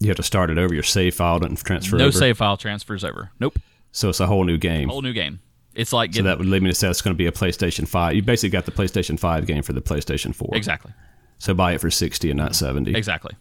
you 0.00 0.08
have 0.08 0.16
to 0.16 0.22
start 0.22 0.50
it 0.50 0.58
over. 0.58 0.74
Your 0.74 0.82
save 0.82 1.14
file 1.14 1.38
doesn't 1.38 1.62
transfer 1.64 1.96
No 1.96 2.06
over. 2.06 2.12
save 2.18 2.36
file 2.38 2.56
transfers 2.56 3.04
over. 3.04 3.30
Nope, 3.40 3.58
So 3.92 4.08
it's 4.08 4.20
a 4.20 4.26
whole 4.26 4.44
new 4.44 4.58
game. 4.58 4.88
whole 4.88 5.02
new 5.02 5.12
game. 5.12 5.40
It's 5.74 5.92
like 5.92 6.12
so 6.14 6.22
that 6.22 6.38
would 6.38 6.46
lead 6.48 6.62
me 6.62 6.70
to 6.70 6.74
say 6.74 6.88
it's 6.90 7.02
going 7.02 7.14
to 7.14 7.18
be 7.18 7.26
a 7.26 7.32
PlayStation 7.32 7.86
5. 7.86 8.14
You 8.16 8.22
basically 8.22 8.50
got 8.50 8.64
the 8.66 8.72
PlayStation 8.72 9.18
5 9.18 9.46
game 9.46 9.62
for 9.62 9.72
the 9.72 9.80
PlayStation 9.80 10.34
4. 10.34 10.50
exactly, 10.56 10.92
So 11.38 11.54
buy 11.54 11.74
it 11.74 11.80
for 11.80 11.88
60 11.90 12.30
and 12.30 12.36
not 12.36 12.56
70. 12.56 12.96
exactly. 12.96 13.34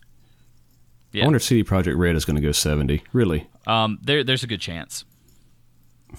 I 1.16 1.24
wonder 1.24 1.38
if 1.38 1.44
CD 1.44 1.64
Projekt 1.64 1.98
Red 1.98 2.16
is 2.16 2.26
going 2.26 2.36
to 2.36 2.42
go 2.42 2.52
70. 2.52 3.02
Really? 3.14 3.48
Um, 3.66 3.98
there 4.04 4.24
there's 4.24 4.44
a 4.44 4.48
good 4.48 4.62
chance. 4.62 5.04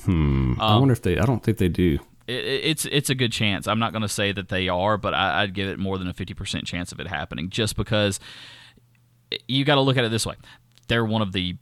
Hmm. 0.04 0.54
I 0.60 0.78
wonder 0.78 0.92
if 0.92 1.02
they. 1.02 1.18
I 1.18 1.24
don't 1.24 1.42
think 1.42 1.58
they 1.58 1.68
do. 1.68 1.98
It, 2.26 2.44
it- 2.44 2.64
it's 2.64 2.84
it's 2.86 3.10
a 3.10 3.14
good 3.14 3.32
chance. 3.32 3.66
I'm 3.66 3.78
not 3.78 3.92
going 3.92 4.02
to 4.02 4.08
say 4.08 4.32
that 4.32 4.48
they 4.48 4.68
are, 4.68 4.98
but 4.98 5.14
I, 5.14 5.42
I'd 5.42 5.54
give 5.54 5.68
it 5.68 5.78
more 5.78 5.96
than 5.98 6.08
a 6.08 6.14
50% 6.14 6.64
chance 6.66 6.92
of 6.92 7.00
it 7.00 7.06
happening, 7.06 7.48
just 7.50 7.76
because 7.76 8.20
you 9.46 9.64
got 9.64 9.76
to 9.76 9.80
look 9.80 9.96
at 9.96 10.04
it 10.04 10.10
this 10.10 10.26
way: 10.26 10.34
they're 10.88 11.04
one 11.04 11.22
of 11.22 11.32
the 11.32 11.56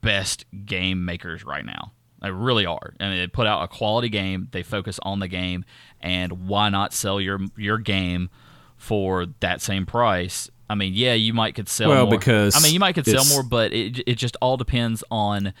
best 0.00 0.44
game 0.64 1.04
makers 1.04 1.44
right 1.44 1.64
now. 1.64 1.92
They 2.20 2.30
really 2.32 2.66
are. 2.66 2.94
I 2.98 3.08
mean, 3.10 3.18
they 3.18 3.26
put 3.28 3.46
out 3.46 3.62
a 3.62 3.68
quality 3.68 4.08
game. 4.08 4.48
They 4.50 4.64
focus 4.64 4.98
on 5.02 5.20
the 5.20 5.28
game, 5.28 5.64
and 6.00 6.48
why 6.48 6.68
not 6.68 6.92
sell 6.92 7.20
your 7.20 7.38
your 7.56 7.78
game 7.78 8.28
for 8.76 9.26
that 9.40 9.60
same 9.60 9.86
price? 9.86 10.50
I 10.70 10.74
mean, 10.74 10.92
yeah, 10.94 11.14
you 11.14 11.32
might 11.32 11.54
could 11.54 11.68
sell 11.68 11.88
Well, 11.88 12.06
more. 12.06 12.18
because 12.18 12.56
I 12.56 12.60
mean, 12.60 12.74
you 12.74 12.80
might 12.80 12.94
could 12.94 13.06
sell 13.06 13.24
more, 13.24 13.42
but 13.42 13.72
it 13.72 14.02
it 14.06 14.14
just 14.16 14.36
all 14.40 14.56
depends 14.56 15.02
on 15.10 15.54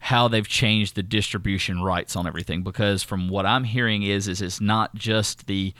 how 0.00 0.28
they've 0.28 0.46
changed 0.48 0.94
the 0.96 1.02
distribution 1.02 1.82
rights 1.82 2.16
on 2.16 2.26
everything. 2.26 2.62
Because 2.62 3.02
from 3.02 3.28
what 3.28 3.46
I'm 3.46 3.64
hearing 3.64 4.02
is 4.02 4.28
is 4.28 4.40
it's 4.42 4.60
not 4.60 4.94
just 4.94 5.46
the 5.46 5.74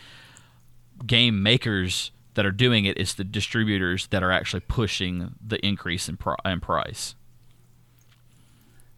game 1.06 1.42
makers 1.42 2.10
that 2.34 2.44
are 2.44 2.52
doing 2.52 2.84
it; 2.84 2.98
it's 2.98 3.14
the 3.14 3.24
distributors 3.24 4.06
that 4.08 4.22
are 4.22 4.30
actually 4.30 4.60
pushing 4.60 5.34
the 5.46 5.64
increase 5.64 6.08
in, 6.08 6.16
pri- 6.16 6.36
in 6.44 6.60
price. 6.60 7.14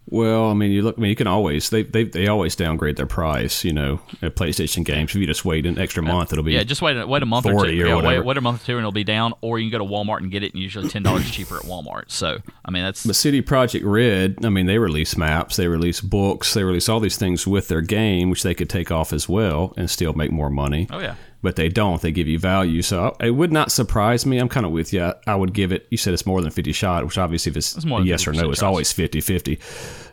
Well, 0.09 0.51
I 0.51 0.55
mean, 0.55 0.71
you 0.71 0.83
look. 0.83 0.97
I 0.99 1.01
mean, 1.01 1.11
you 1.11 1.17
can 1.17 1.27
always 1.27 1.69
they 1.71 1.83
they, 1.83 2.05
they 2.05 2.29
always 2.29 2.55
downgrade 2.55 2.97
their 2.97 3.07
price. 3.07 3.65
You 3.65 3.73
know, 3.73 4.01
at 4.23 4.37
PlayStation 4.37 4.85
games. 4.85 5.11
If 5.11 5.17
you 5.17 5.27
just 5.27 5.45
wait 5.45 5.67
an 5.67 5.79
extra 5.79 6.03
month, 6.03 6.33
it'll 6.33 6.45
be 6.45 6.53
Yeah, 6.53 6.63
just 6.63 6.81
wait 6.81 6.97
a, 6.97 7.07
wait 7.07 7.23
a 7.23 7.27
month 7.27 7.47
or 7.47 7.53
two. 7.53 7.59
or 7.59 7.67
yeah, 7.71 7.95
wait, 7.97 8.25
wait 8.25 8.37
a 8.37 8.41
month 8.41 8.63
or 8.63 8.67
two 8.67 8.73
and 8.73 8.81
it'll 8.81 8.93
be 8.93 9.05
down, 9.05 9.35
or 9.41 9.59
you 9.59 9.71
can 9.71 9.81
go 9.81 9.85
to 9.85 9.91
Walmart 9.93 10.19
and 10.19 10.31
get 10.31 10.43
it, 10.45 10.55
and 10.55 10.63
usually 10.63 10.89
ten 10.89 11.03
dollars 11.03 11.29
cheaper 11.31 11.57
at 11.57 11.63
Walmart. 11.63 12.11
So 12.11 12.39
I 12.65 12.71
mean 12.71 12.85
that's 12.85 13.05
But 13.05 13.17
CD 13.17 13.43
Projekt 13.43 13.83
Red, 13.85 14.45
I 14.45 14.49
mean, 14.49 14.67
they 14.67 14.79
release 14.79 15.17
maps, 15.17 15.57
they 15.57 15.67
release 15.69 16.01
books, 16.01 16.55
they 16.55 16.63
release 16.63 16.89
all 16.89 17.01
these 17.01 17.17
things 17.17 17.47
with 17.47 17.69
their 17.69 17.81
game, 17.81 18.31
which 18.31 18.43
they 18.45 18.55
could 18.55 18.71
take 18.71 18.91
off 18.93 19.13
as 19.13 19.29
well 19.29 19.75
and 19.77 19.91
still 19.91 20.13
make 20.13 20.31
more 20.31 20.51
money. 20.51 20.87
oh 20.93 21.01
yeah. 21.01 21.17
But 21.43 21.57
they 21.57 21.69
don't. 21.69 22.01
They 22.03 22.11
give 22.13 22.27
you 22.27 22.39
value. 22.39 22.83
So 22.83 23.15
it 23.21 23.31
would 23.33 23.53
not 23.53 23.71
surprise 23.71 24.27
me. 24.27 24.39
I'm 24.39 24.49
kind 24.49 24.67
of 24.67 24.73
with 24.73 24.93
you. 24.93 25.13
I 25.27 25.35
would 25.37 25.53
give 25.53 25.71
it, 25.71 25.87
you 25.91 25.97
said 25.99 26.13
it's 26.15 26.27
more 26.27 26.41
than 26.41 26.51
50 26.51 26.73
shot, 26.73 27.05
which 27.05 27.19
obviously 27.19 27.51
if 27.51 27.57
it's, 27.57 27.85
more 27.85 28.01
yes 28.03 28.27
or 28.27 28.33
50% 28.33 28.37
no, 28.43 28.51
it's 28.51 28.63
always 28.63 28.93
50 28.93 29.21
50. 29.21 29.61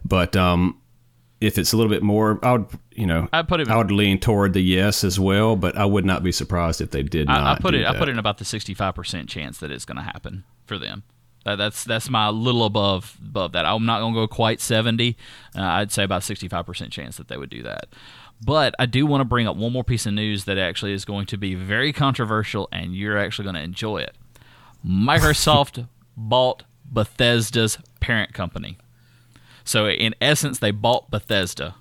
But 0.05 0.35
um, 0.35 0.79
if 1.41 1.57
it's 1.57 1.73
a 1.73 1.77
little 1.77 1.89
bit 1.89 2.03
more, 2.03 2.39
I 2.43 2.51
would, 2.53 2.67
you 2.91 3.07
know, 3.07 3.27
I'd 3.33 3.47
put 3.47 3.61
it- 3.61 3.69
I 3.69 3.77
would 3.77 3.89
lean 3.91 4.19
toward 4.19 4.53
the 4.53 4.61
yes 4.61 5.03
as 5.03 5.19
well, 5.19 5.55
but 5.55 5.75
I 5.77 5.85
would 5.85 6.05
not 6.05 6.23
be 6.23 6.31
surprised 6.31 6.81
if 6.81 6.91
they 6.91 7.03
did 7.03 7.27
not. 7.27 7.41
I, 7.41 7.51
I 7.53 7.59
put 7.59 7.71
do 7.71 7.77
it. 7.79 7.85
I 7.87 7.97
put 7.97 8.09
it 8.09 8.11
in 8.11 8.19
about 8.19 8.37
the 8.37 8.45
sixty-five 8.45 8.93
percent 8.93 9.27
chance 9.29 9.57
that 9.59 9.71
it's 9.71 9.85
going 9.85 9.97
to 9.97 10.03
happen 10.03 10.43
for 10.65 10.77
them. 10.77 11.03
That, 11.45 11.57
that's 11.57 11.83
that's 11.83 12.09
my 12.09 12.29
little 12.29 12.63
above 12.65 13.17
above 13.21 13.51
that. 13.53 13.65
I'm 13.65 13.85
not 13.85 13.99
going 13.99 14.13
to 14.13 14.19
go 14.21 14.27
quite 14.27 14.61
seventy. 14.61 15.17
Uh, 15.57 15.61
I'd 15.63 15.91
say 15.91 16.03
about 16.03 16.23
sixty-five 16.23 16.65
percent 16.65 16.91
chance 16.93 17.17
that 17.17 17.27
they 17.27 17.35
would 17.37 17.49
do 17.49 17.63
that. 17.63 17.87
But 18.45 18.75
I 18.77 18.85
do 18.85 19.05
want 19.05 19.21
to 19.21 19.25
bring 19.25 19.47
up 19.47 19.55
one 19.55 19.71
more 19.71 19.83
piece 19.83 20.05
of 20.05 20.13
news 20.13 20.43
that 20.45 20.57
actually 20.57 20.93
is 20.93 21.05
going 21.05 21.25
to 21.27 21.37
be 21.37 21.55
very 21.55 21.93
controversial, 21.93 22.67
and 22.71 22.95
you're 22.95 23.17
actually 23.17 23.43
going 23.43 23.55
to 23.55 23.61
enjoy 23.61 23.97
it. 23.99 24.15
Microsoft 24.85 25.87
bought 26.17 26.63
Bethesda's 26.85 27.77
parent 27.99 28.33
company. 28.33 28.77
So 29.63 29.87
in 29.89 30.13
essence, 30.19 30.59
they 30.59 30.71
bought 30.71 31.09
Bethesda. 31.09 31.75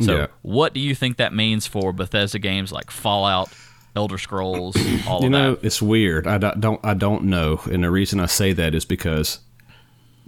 So 0.00 0.16
Yeah. 0.16 0.26
what 0.42 0.74
do 0.74 0.80
you 0.80 0.94
think 0.94 1.16
that 1.16 1.34
means 1.34 1.66
for 1.66 1.92
Bethesda 1.92 2.38
games 2.38 2.70
like 2.70 2.90
Fallout, 2.90 3.50
Elder 3.96 4.18
Scrolls, 4.18 4.76
all 5.08 5.20
You 5.20 5.26
of 5.26 5.32
know, 5.32 5.54
that? 5.54 5.64
it's 5.66 5.80
weird. 5.82 6.26
I 6.26 6.36
don't- 6.38 6.60
don't. 6.60 6.80
I 6.84 6.94
don't 6.94 7.24
know, 7.24 7.60
and 7.72 7.82
the 7.82 7.90
reason 7.90 8.20
I 8.20 8.26
say 8.26 8.52
that 8.52 8.74
is 8.74 8.84
because 8.84 9.40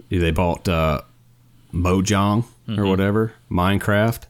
they 0.09 0.31
bought 0.31 0.67
uh, 0.67 1.01
Mojang 1.73 2.45
Mm-hmm. 2.67 2.79
or 2.79 2.85
whatever 2.87 3.33
Minecraft, 3.49 4.21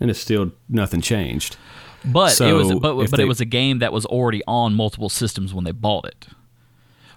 and 0.00 0.10
it's 0.10 0.20
still 0.20 0.52
nothing 0.68 1.00
changed. 1.00 1.56
But 2.04 2.40
it 2.40 2.52
was 2.52 2.72
but, 2.74 2.94
but 2.96 3.10
they- 3.16 3.22
it 3.24 3.28
was 3.28 3.40
a 3.40 3.44
game 3.44 3.80
that 3.80 3.92
was 3.92 4.06
already 4.06 4.42
on 4.46 4.74
multiple 4.74 5.08
systems 5.08 5.52
when 5.52 5.64
they 5.64 5.72
bought 5.72 6.04
it. 6.06 6.26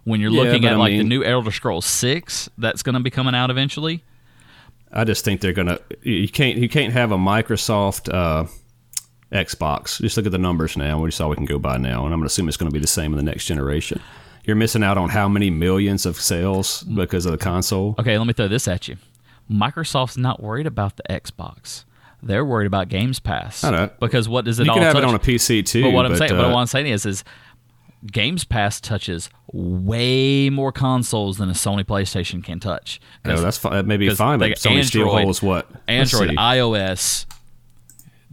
When 0.03 0.19
you're 0.21 0.31
Yeah, 0.31 0.43
looking 0.43 0.65
at 0.65 0.73
I 0.73 0.75
like 0.77 0.97
the 0.97 1.03
new 1.03 1.23
Elder 1.23 1.51
Scrolls 1.51 1.85
6 1.85 2.49
that's 2.57 2.81
going 2.81 2.93
to 2.95 2.99
be 3.01 3.09
coming 3.11 3.35
out 3.35 3.51
eventually. 3.51 4.03
I 4.91 5.03
just 5.03 5.23
think 5.23 5.41
they're 5.41 5.53
gonna. 5.53 5.77
You 6.01 6.27
can't. 6.27 6.57
You 6.57 6.67
can't 6.67 6.91
have 6.93 7.11
a 7.11 7.17
Microsoft 7.17 8.11
uh, 8.11 8.45
Xbox. 9.31 10.01
Just 10.01 10.17
look 10.17 10.25
at 10.25 10.31
the 10.31 10.39
numbers 10.39 10.75
now. 10.75 10.99
We 10.99 11.11
saw 11.11 11.27
we 11.27 11.35
can 11.35 11.45
go 11.45 11.59
by 11.59 11.77
now, 11.77 12.05
and 12.05 12.13
I'm 12.13 12.19
gonna 12.19 12.25
assume 12.25 12.47
it's 12.47 12.57
going 12.57 12.71
to 12.71 12.73
be 12.73 12.79
the 12.79 12.87
same 12.87 13.11
in 13.13 13.17
the 13.17 13.23
next 13.31 13.45
generation. 13.45 14.01
You're 14.45 14.55
missing 14.55 14.81
out 14.83 14.97
on 14.97 15.09
how 15.09 15.27
many 15.29 15.51
millions 15.51 16.07
of 16.07 16.19
sales 16.19 16.81
because 16.83 17.27
of 17.27 17.31
the 17.33 17.37
console. 17.37 17.93
Okay, 17.99 18.17
let 18.17 18.25
me 18.25 18.33
throw 18.33 18.47
this 18.47 18.67
at 18.67 18.87
you. 18.87 18.97
Microsoft's 19.51 20.17
not 20.17 20.41
worried 20.41 20.65
about 20.65 20.97
the 20.97 21.03
Xbox. 21.07 21.83
They're 22.21 22.43
worried 22.45 22.67
about 22.67 22.89
Games 22.89 23.19
Pass. 23.19 23.63
I 23.63 23.71
know. 23.71 23.89
Because 23.99 24.27
what 24.27 24.45
does 24.45 24.59
it 24.59 24.65
You 24.65 24.71
all 24.71 24.75
can 24.77 24.83
have 24.83 24.93
touch? 24.93 25.03
it 25.03 25.07
on 25.07 25.15
a 25.15 25.19
PC 25.19 25.65
too. 25.65 25.83
But 25.83 25.91
what 25.91 26.05
I'm 26.05 26.15
saying, 26.15 26.31
but 26.31 26.45
uh, 26.45 26.49
what 26.53 26.59
I'm 26.59 26.67
saying 26.67 26.87
is, 26.87 27.05
is 27.05 27.23
Games 28.11 28.43
Pass 28.45 28.79
touches 28.81 29.29
way 29.53 30.49
more 30.49 30.71
consoles 30.71 31.37
than 31.37 31.49
a 31.49 31.53
Sony 31.53 31.83
PlayStation 31.83 32.43
can 32.43 32.59
touch. 32.59 32.99
No, 33.25 33.39
that's 33.41 33.57
fine. 33.57 33.73
That 33.73 33.85
may 33.85 33.97
be 33.97 34.09
fine, 34.09 34.39
but 34.39 34.51
Sony 34.51 34.83
still 34.85 35.03
Android- 35.03 35.23
holds 35.23 35.41
what? 35.41 35.69
Android, 35.87 36.29
iOS, 36.31 37.25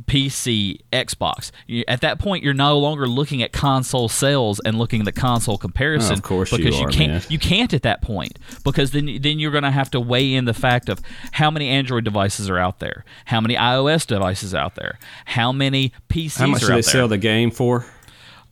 PC, 0.05 0.81
Xbox. 0.93 1.51
You, 1.67 1.85
at 1.89 2.03
that 2.03 2.19
point, 2.19 2.45
you're 2.45 2.55
no 2.55 2.79
longer 2.79 3.07
looking 3.07 3.43
at 3.43 3.53
console 3.53 4.09
sales 4.09 4.61
and 4.61 4.79
looking 4.79 5.01
at 5.01 5.07
the 5.07 5.13
console 5.13 5.57
comparison. 5.59 6.13
Oh, 6.13 6.15
of 6.15 6.23
course 6.23 6.53
you 6.53 6.59
because 6.59 6.81
are, 6.81 6.89
can't 6.89 7.13
man. 7.13 7.23
you 7.29 7.39
can't 7.39 7.73
at 7.73 7.83
that 7.83 8.03
point 8.03 8.39
because 8.63 8.91
then 8.91 9.19
then 9.21 9.39
you're 9.39 9.51
going 9.51 9.65
to 9.65 9.71
have 9.71 9.91
to 9.93 10.01
weigh 10.01 10.35
in 10.35 10.45
the 10.45 10.55
fact 10.55 10.89
of 10.89 11.01
how 11.33 11.51
many 11.51 11.69
Android 11.69 12.05
devices 12.05 12.51
are 12.51 12.59
out 12.59 12.79
there, 12.79 13.05
how 13.27 13.41
many 13.41 13.55
iOS 13.55 14.07
devices 14.07 14.55
are 14.55 14.59
out 14.59 14.75
there, 14.75 14.99
how 15.25 15.51
many 15.51 15.93
PCs 16.09 16.39
How 16.39 16.47
much 16.47 16.63
are 16.63 16.67
do 16.67 16.73
out 16.73 16.77
they 16.77 16.83
there. 16.83 16.83
sell 16.83 17.09
the 17.09 17.19
game 17.19 17.51
for? 17.51 17.87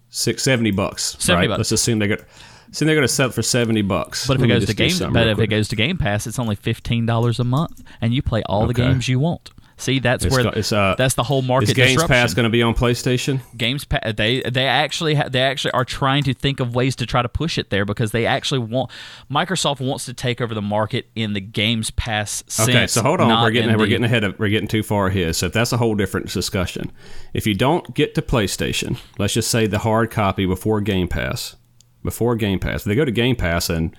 Six 0.09 0.43
seventy 0.43 0.71
bucks. 0.71 1.17
70 1.19 1.35
right? 1.35 1.49
bucks. 1.49 1.59
Let's 1.59 1.73
assume 1.73 1.99
they're 1.99 2.09
gonna. 2.09 2.25
Assume 2.73 2.87
they're 2.87 2.97
going 2.97 3.07
to 3.07 3.13
sell 3.13 3.29
it 3.29 3.35
for 3.35 3.43
seventy 3.43 3.83
bucks. 3.83 4.27
But 4.27 4.35
if 4.35 4.41
Let 4.41 4.51
it 4.51 4.53
goes 4.55 4.67
to 4.67 4.75
game, 4.75 5.13
but 5.13 5.29
if 5.29 5.39
it 5.39 5.47
goes 5.47 5.69
to 5.69 5.77
Game 5.77 5.97
Pass, 5.97 6.27
it's 6.27 6.41
only 6.41 6.57
fifteen 6.57 7.07
dollars 7.07 7.39
a 7.39 7.45
month, 7.45 7.85
and 8.01 8.13
you 8.13 8.21
play 8.21 8.43
all 8.47 8.67
the 8.67 8.75
games 8.75 9.09
you 9.09 9.21
want. 9.21 9.51
See, 9.77 9.99
that's 9.99 10.25
It's 10.25 10.35
where 10.35 10.47
it's, 10.57 10.73
uh, 10.73 10.95
that's 10.97 11.15
the 11.15 11.25
whole 11.25 11.43
market 11.43 11.71
is 11.71 11.75
Games 11.75 11.93
disruption. 11.95 12.15
Pass 12.15 12.33
going 12.35 12.45
to 12.45 12.51
be 12.51 12.63
on 12.63 12.75
PlayStation? 12.75 13.41
Games 13.57 13.85
Pass, 13.85 14.15
they 14.17 14.41
they 14.43 14.67
actually 14.67 15.17
ha- 15.17 15.29
they 15.29 15.41
actually 15.43 15.73
are 15.73 15.85
trying 15.85 16.23
to 16.25 16.33
think 16.35 16.61
of 16.61 16.75
ways 16.77 16.95
to 16.97 17.07
try 17.07 17.23
to 17.23 17.29
push 17.29 17.59
it 17.59 17.71
there 17.71 17.85
because 17.85 18.13
they 18.13 18.25
actually 18.25 18.61
want 18.61 18.93
Microsoft 19.31 19.81
wants 19.81 20.05
to 20.05 20.15
take 20.15 20.41
over 20.41 20.55
the 20.55 20.63
market 20.63 21.09
in 21.17 21.33
the 21.33 21.41
Games 21.41 21.91
Pass 21.91 22.45
sense. 22.47 22.69
Okay, 22.69 22.87
so 22.87 23.03
hold 23.03 23.21
on. 23.21 23.43
We're 23.43 23.51
getting 23.51 23.73
we're 23.73 23.79
the- 23.85 23.89
getting 23.89 24.05
ahead 24.05 24.23
of 24.23 24.39
we're 24.39 24.49
getting 24.49 24.69
too 24.69 24.85
far 24.85 25.09
ahead. 25.09 25.35
So 25.35 25.47
if 25.47 25.53
that's 25.53 25.73
a 25.73 25.77
whole 25.77 25.97
different 25.97 26.31
discussion. 26.33 26.93
If 27.33 27.47
you 27.47 27.55
don't 27.55 27.95
get 27.95 28.15
to 28.15 28.23
PlayStation, 28.23 28.99
let's 29.19 29.35
just 29.35 29.51
say 29.51 29.67
the 29.67 29.81
hard 29.81 30.11
copy 30.11 30.47
before 30.47 30.81
Game 30.83 31.09
Pass, 31.09 31.57
before 32.05 32.37
Game 32.37 32.61
Pass, 32.61 32.83
if 32.83 32.85
they 32.85 32.95
go 32.95 33.05
to 33.05 33.11
Game 33.11 33.35
Pass 33.35 33.69
and 33.69 33.95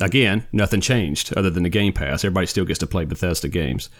again 0.00 0.46
nothing 0.52 0.80
changed 0.80 1.34
other 1.36 1.50
than 1.50 1.64
the 1.64 1.68
Game 1.68 1.92
Pass. 1.92 2.24
Everybody 2.24 2.46
still 2.46 2.64
gets 2.64 2.78
to 2.78 2.86
play 2.86 3.04
Bethesda 3.04 3.48
games. 3.48 3.90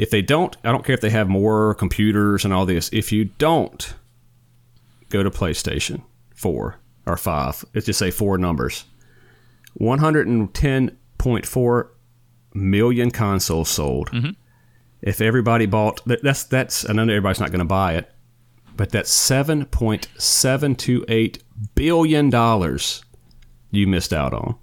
If 0.00 0.08
they 0.10 0.22
don't, 0.22 0.56
I 0.64 0.72
don't 0.72 0.82
care 0.84 0.94
if 0.94 1.02
they 1.02 1.10
have 1.10 1.28
more 1.28 1.74
computers 1.74 2.44
and 2.46 2.54
all 2.54 2.64
this. 2.64 2.88
If 2.90 3.12
you 3.12 3.26
don't 3.26 3.94
go 5.10 5.22
to 5.22 5.30
PlayStation 5.30 6.02
four 6.34 6.76
or 7.06 7.18
five, 7.18 7.64
let's 7.74 7.84
just 7.86 7.98
say 7.98 8.10
four 8.10 8.38
numbers. 8.38 8.84
One 9.74 9.98
hundred 9.98 10.26
and 10.26 10.52
ten 10.54 10.96
point 11.18 11.44
four 11.44 11.92
million 12.54 13.10
consoles 13.10 13.68
sold. 13.68 14.10
Mm-hmm. 14.10 14.30
If 15.02 15.20
everybody 15.20 15.66
bought, 15.66 16.02
that- 16.06 16.22
that's 16.22 16.44
that's. 16.44 16.88
I 16.88 16.94
know 16.94 17.02
everybody's 17.02 17.40
not 17.40 17.50
going 17.50 17.58
to 17.58 17.64
buy 17.66 17.94
it, 17.96 18.10
but 18.76 18.90
that's 18.90 19.10
seven 19.10 19.66
point 19.66 20.08
seven 20.16 20.76
two 20.76 21.04
eight 21.08 21.42
billion 21.74 22.30
dollars 22.30 23.04
you 23.70 23.86
missed 23.86 24.14
out 24.14 24.32
on. 24.32 24.56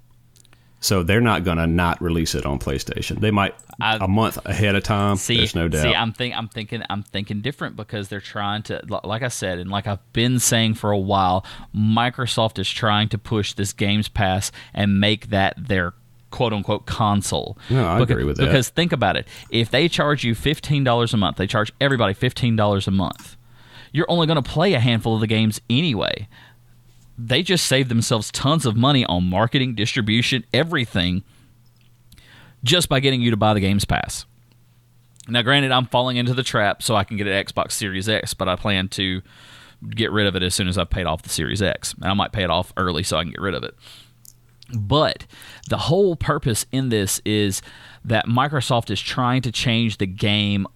So 0.79 1.01
they're 1.01 1.21
not 1.21 1.43
going 1.43 1.57
to 1.57 1.65
not 1.65 1.99
release 2.01 2.35
it 2.35 2.45
on 2.45 2.59
PlayStation. 2.59 3.19
They 3.19 3.31
might 3.31 3.55
I- 3.81 3.97
a 3.99 4.07
month 4.07 4.37
ahead 4.45 4.75
of 4.75 4.83
time. 4.83 5.15
See, 5.15 5.37
there's 5.37 5.55
no 5.55 5.67
doubt. 5.67 5.81
see, 5.83 5.93
I'm 5.95 6.13
think 6.13 6.37
I'm 6.37 6.47
thinking 6.47 6.83
I'm 6.89 7.01
thinking 7.03 7.41
different 7.41 7.75
because 7.75 8.09
they're 8.09 8.21
trying 8.21 8.61
to, 8.63 8.81
like 9.03 9.23
I 9.23 9.27
said, 9.29 9.57
and 9.59 9.71
like 9.71 9.87
I've 9.87 10.13
been 10.13 10.37
saying 10.39 10.75
for 10.75 10.91
a 10.91 10.97
while, 10.97 11.43
Microsoft 11.75 12.59
is 12.59 12.69
trying 12.69 13.09
to 13.09 13.17
push 13.17 13.53
this 13.53 13.73
Games 13.73 14.07
Pass 14.07 14.51
and 14.73 14.99
make 14.99 15.29
that 15.29 15.55
their 15.57 15.93
quote 16.29 16.53
unquote 16.53 16.85
console. 16.85 17.57
No, 17.69 17.87
I 17.87 17.99
Beca- 17.99 18.11
agree 18.11 18.23
with 18.23 18.37
that. 18.37 18.45
Because 18.45 18.69
think 18.69 18.91
about 18.91 19.15
it, 19.17 19.27
if 19.49 19.71
they 19.71 19.87
charge 19.87 20.23
you 20.23 20.35
fifteen 20.35 20.83
dollars 20.83 21.13
a 21.13 21.17
month, 21.17 21.37
they 21.37 21.47
charge 21.47 21.71
everybody 21.81 22.13
fifteen 22.13 22.55
dollars 22.55 22.87
a 22.87 22.91
month. 22.91 23.35
You're 23.93 24.09
only 24.11 24.27
going 24.27 24.41
to 24.41 24.47
play 24.47 24.73
a 24.73 24.79
handful 24.79 25.15
of 25.15 25.21
the 25.21 25.27
games 25.27 25.61
anyway. 25.69 26.27
They 27.17 27.41
just 27.41 27.65
saved 27.65 27.89
themselves 27.89 28.31
tons 28.31 28.65
of 28.65 28.75
money 28.75 29.05
on 29.05 29.29
marketing, 29.29 29.75
distribution, 29.75 30.45
everything, 30.53 31.23
just 32.63 32.89
by 32.89 32.99
getting 32.99 33.21
you 33.21 33.31
to 33.31 33.37
buy 33.37 33.53
the 33.53 33.59
Games 33.59 33.85
Pass. 33.85 34.25
Now, 35.27 35.41
granted, 35.41 35.71
I'm 35.71 35.87
falling 35.87 36.17
into 36.17 36.33
the 36.33 36.43
trap 36.43 36.81
so 36.81 36.95
I 36.95 37.03
can 37.03 37.17
get 37.17 37.27
an 37.27 37.45
Xbox 37.45 37.71
Series 37.71 38.07
X, 38.07 38.33
but 38.33 38.47
I 38.47 38.55
plan 38.55 38.87
to 38.89 39.21
get 39.89 40.11
rid 40.11 40.27
of 40.27 40.35
it 40.35 40.43
as 40.43 40.55
soon 40.55 40.67
as 40.67 40.77
I've 40.77 40.89
paid 40.89 41.05
off 41.05 41.23
the 41.23 41.29
Series 41.29 41.61
X. 41.61 41.93
And 41.93 42.05
I 42.05 42.13
might 42.13 42.31
pay 42.31 42.43
it 42.43 42.49
off 42.49 42.71
early 42.77 43.03
so 43.03 43.17
I 43.17 43.23
can 43.23 43.31
get 43.31 43.41
rid 43.41 43.53
of 43.53 43.63
it. 43.63 43.75
But 44.73 45.25
the 45.69 45.77
whole 45.77 46.15
purpose 46.15 46.65
in 46.71 46.89
this 46.89 47.21
is 47.25 47.61
that 48.03 48.25
Microsoft 48.25 48.89
is 48.89 49.01
trying 49.01 49.41
to 49.43 49.51
change 49.51 49.97
the 49.97 50.05
game 50.05 50.67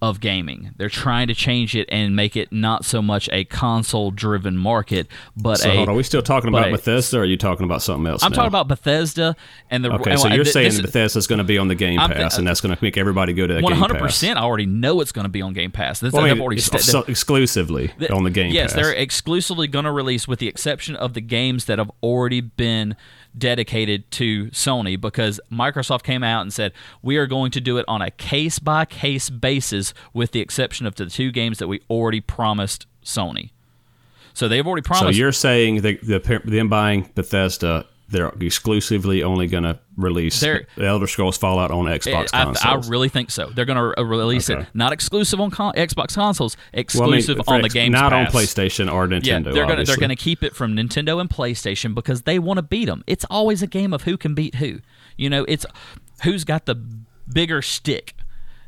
of 0.00 0.20
gaming. 0.20 0.72
They're 0.76 0.88
trying 0.88 1.26
to 1.26 1.34
change 1.34 1.74
it 1.74 1.88
and 1.90 2.14
make 2.14 2.36
it 2.36 2.52
not 2.52 2.84
so 2.84 3.02
much 3.02 3.28
a 3.32 3.44
console 3.44 4.10
driven 4.12 4.56
market, 4.56 5.08
but 5.36 5.56
so 5.58 5.70
a. 5.70 5.74
hold 5.74 5.88
on, 5.88 5.94
are 5.94 5.96
we 5.96 6.04
still 6.04 6.22
talking 6.22 6.48
about 6.48 6.68
a- 6.68 6.70
Bethesda, 6.70 7.18
or 7.18 7.22
are 7.22 7.24
you 7.24 7.36
talking 7.36 7.64
about 7.64 7.82
something 7.82 8.06
else? 8.06 8.22
I'm 8.22 8.30
now? 8.30 8.36
talking 8.36 8.48
about 8.48 8.68
Bethesda 8.68 9.34
and 9.70 9.84
the. 9.84 9.92
Okay, 9.94 10.12
and 10.12 10.20
so 10.20 10.28
you're 10.28 10.44
th- 10.44 10.52
saying 10.52 10.80
Bethesda's 10.80 11.26
going 11.26 11.38
to 11.38 11.44
be 11.44 11.58
on 11.58 11.66
the 11.66 11.74
Game 11.74 11.98
I'm- 11.98 12.10
Pass, 12.12 12.38
and 12.38 12.46
that's 12.46 12.60
going 12.60 12.74
to 12.76 12.82
make 12.82 12.96
everybody 12.96 13.32
go 13.32 13.46
to 13.46 13.54
the 13.54 13.60
One 13.60 13.72
Game 13.72 13.80
hundred 13.80 13.94
Pass. 13.94 14.02
percent. 14.02 14.38
I 14.38 14.42
already 14.42 14.66
know 14.66 15.00
it's 15.00 15.10
going 15.12 15.24
to 15.24 15.28
be 15.30 15.42
on 15.42 15.52
Game 15.52 15.72
Pass. 15.72 15.98
This, 16.00 16.12
Well, 16.12 16.24
I 16.24 16.32
mean, 16.32 16.40
already 16.42 16.60
sta- 16.60 16.78
so 16.78 17.00
exclusively 17.08 17.92
on 18.12 18.22
the 18.24 18.30
Game 18.30 18.52
yes, 18.52 18.72
Pass. 18.72 18.80
they're 18.80 18.92
exclusively 18.92 19.66
going 19.66 19.84
to 19.84 19.92
release, 19.92 20.28
with 20.28 20.38
the 20.38 20.46
exception 20.48 20.94
of 20.94 21.14
the 21.14 21.20
games 21.20 21.64
that 21.64 21.78
have 21.78 21.90
already 22.02 22.40
been 22.40 22.94
dedicated 23.38 24.10
to 24.12 24.46
Sony, 24.46 25.00
because 25.00 25.40
Microsoft 25.50 26.02
came 26.02 26.22
out 26.22 26.42
and 26.42 26.52
said 26.52 26.72
we 27.02 27.16
are 27.16 27.26
going 27.26 27.50
to 27.52 27.60
do 27.60 27.78
it 27.78 27.84
on 27.88 28.02
a 28.02 28.10
case 28.10 28.58
by 28.58 28.84
case 28.84 29.30
basis, 29.30 29.94
with 30.12 30.32
the 30.32 30.40
exception 30.40 30.86
of 30.86 30.94
the 30.96 31.06
two 31.06 31.30
games 31.30 31.58
that 31.58 31.68
we 31.68 31.80
already 31.88 32.20
promised 32.20 32.86
Sony. 33.04 33.50
So 34.34 34.46
they've 34.46 34.66
already 34.66 34.82
promised. 34.82 35.16
So 35.16 35.18
you're 35.18 35.32
saying 35.32 35.82
that 35.82 36.00
the, 36.02 36.40
them 36.44 36.68
buying 36.68 37.10
Bethesda 37.14 37.86
they're 38.10 38.32
exclusively 38.40 39.22
only 39.22 39.46
going 39.46 39.64
to 39.64 39.78
release 39.96 40.40
They're- 40.40 40.66
the 40.76 40.86
Elder 40.86 41.06
Scrolls 41.06 41.36
Fallout 41.36 41.70
on 41.70 41.86
eh, 41.88 41.98
Xbox 41.98 42.30
I, 42.32 42.42
I 42.42 42.44
consoles. 42.44 42.88
really 42.88 43.08
think 43.08 43.30
so. 43.30 43.50
They're 43.50 43.64
going 43.66 43.94
to 43.94 44.02
release 44.02 44.48
Okay. 44.48 44.62
it 44.62 44.68
not 44.74 44.92
exclusive 44.92 45.40
on 45.40 45.50
con- 45.50 45.74
Xbox 45.74 46.14
consoles, 46.14 46.56
Well, 46.56 46.64
I 46.64 46.76
mean, 46.76 46.80
exclusive 46.80 47.40
on 47.46 47.60
the 47.60 47.66
X- 47.66 47.74
Games 47.74 47.92
not 47.92 48.12
on 48.12 48.26
PlayStation 48.26 48.90
or 48.92 49.06
Nintendo. 49.06 49.46
Yeah, 49.46 49.52
they're 49.52 49.66
gonna 49.66 49.84
they're 49.84 49.96
gonna 49.96 50.16
keep 50.16 50.42
it 50.42 50.54
from 50.56 50.74
Nintendo 50.74 51.20
and 51.20 51.28
PlayStation 51.28 51.94
because 51.94 52.22
they 52.22 52.38
want 52.38 52.58
to 52.58 52.62
beat 52.62 52.86
them. 52.86 53.04
It's 53.06 53.26
always 53.30 53.62
a 53.62 53.66
game 53.66 53.92
of 53.92 54.04
who 54.04 54.16
can 54.16 54.34
beat 54.34 54.54
who. 54.56 54.80
You 55.16 55.28
know, 55.28 55.44
it's 55.46 55.66
who's 56.24 56.44
got 56.44 56.66
the 56.66 56.76
bigger 57.32 57.60
stick 57.62 58.14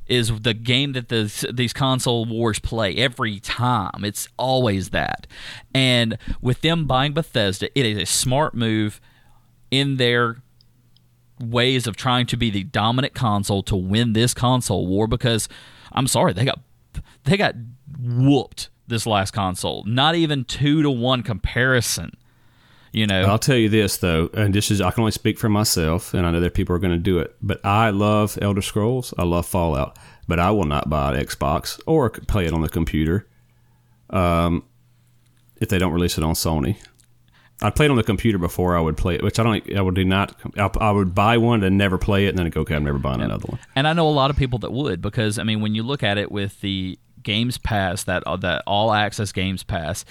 is 0.06 0.40
the 0.40 0.52
game 0.54 0.92
that 0.92 1.08
the, 1.08 1.50
these 1.52 1.72
console 1.72 2.24
wars 2.24 2.58
play 2.58 2.96
every 2.96 3.38
time. 3.38 4.04
It's 4.04 4.26
always 4.36 4.90
that. 4.90 5.26
And 5.72 6.18
with 6.42 6.62
them 6.62 6.86
buying 6.86 7.12
Bethesda, 7.12 7.70
it 7.78 7.86
is 7.86 7.96
a 7.96 8.06
smart 8.06 8.52
move 8.54 9.00
in 9.70 9.96
their 9.96 10.36
ways 11.40 11.86
of 11.86 11.96
trying 11.96 12.26
to 12.26 12.36
be 12.36 12.50
the 12.50 12.64
dominant 12.64 13.14
console 13.14 13.62
to 13.64 13.76
win 13.76 14.12
this 14.12 14.34
console 14.34 14.86
war 14.86 15.06
because 15.06 15.48
I'm 15.92 16.06
sorry, 16.06 16.32
they 16.32 16.44
got 16.44 16.60
they 17.24 17.36
got 17.36 17.54
whooped 17.98 18.68
this 18.86 19.06
last 19.06 19.32
console. 19.32 19.84
Not 19.84 20.14
even 20.14 20.44
2 20.44 20.82
to 20.82 20.90
1 20.90 21.22
comparison. 21.22 22.12
You 22.92 23.06
know. 23.06 23.22
I'll 23.22 23.38
tell 23.38 23.56
you 23.56 23.68
this 23.68 23.98
though, 23.98 24.30
and 24.34 24.52
this 24.52 24.70
is 24.70 24.80
I 24.80 24.90
can 24.90 25.02
only 25.02 25.12
speak 25.12 25.38
for 25.38 25.48
myself, 25.48 26.12
and 26.12 26.26
I 26.26 26.32
know 26.32 26.40
that 26.40 26.54
people 26.54 26.74
are 26.74 26.80
going 26.80 26.92
to 26.92 26.98
do 26.98 27.20
it. 27.20 27.36
But 27.40 27.64
I 27.64 27.90
love 27.90 28.36
Elder 28.42 28.62
Scrolls. 28.62 29.14
I 29.16 29.22
love 29.22 29.46
Fallout, 29.46 29.96
but 30.26 30.40
I 30.40 30.50
will 30.50 30.64
not 30.64 30.90
buy 30.90 31.14
an 31.14 31.24
Xbox 31.24 31.80
or 31.86 32.10
play 32.10 32.46
it 32.46 32.52
on 32.52 32.62
the 32.62 32.68
computer. 32.68 33.28
Um, 34.10 34.64
if 35.60 35.68
they 35.68 35.78
don't 35.78 35.92
release 35.92 36.18
it 36.18 36.24
on 36.24 36.34
Sony, 36.34 36.78
I 37.62 37.70
played 37.70 37.90
on 37.90 37.96
the 37.96 38.02
computer 38.02 38.38
before 38.38 38.76
I 38.76 38.80
would 38.80 38.96
play 38.96 39.14
it, 39.14 39.22
which 39.22 39.38
I 39.38 39.42
don't. 39.42 39.76
I 39.76 39.82
would 39.82 39.94
do 39.94 40.04
not. 40.04 40.34
I, 40.56 40.70
I 40.80 40.90
would 40.90 41.14
buy 41.14 41.36
one 41.36 41.62
and 41.62 41.76
never 41.76 41.98
play 41.98 42.26
it, 42.26 42.30
and 42.30 42.38
then 42.38 42.46
i 42.46 42.48
go, 42.48 42.62
okay, 42.62 42.74
I'm 42.74 42.84
never 42.84 42.98
buying 42.98 43.20
another 43.20 43.46
one. 43.46 43.58
And 43.76 43.86
I 43.86 43.92
know 43.92 44.08
a 44.08 44.10
lot 44.10 44.30
of 44.30 44.36
people 44.36 44.58
that 44.60 44.72
would 44.72 45.02
because 45.02 45.38
I 45.38 45.42
mean, 45.42 45.60
when 45.60 45.74
you 45.74 45.82
look 45.82 46.02
at 46.02 46.16
it 46.16 46.32
with 46.32 46.60
the 46.60 46.98
Games 47.22 47.58
Pass, 47.58 48.04
that 48.04 48.22
uh, 48.24 48.36
that 48.36 48.62
All 48.66 48.92
Access 48.92 49.32
Games 49.32 49.62
Pass, 49.62 50.04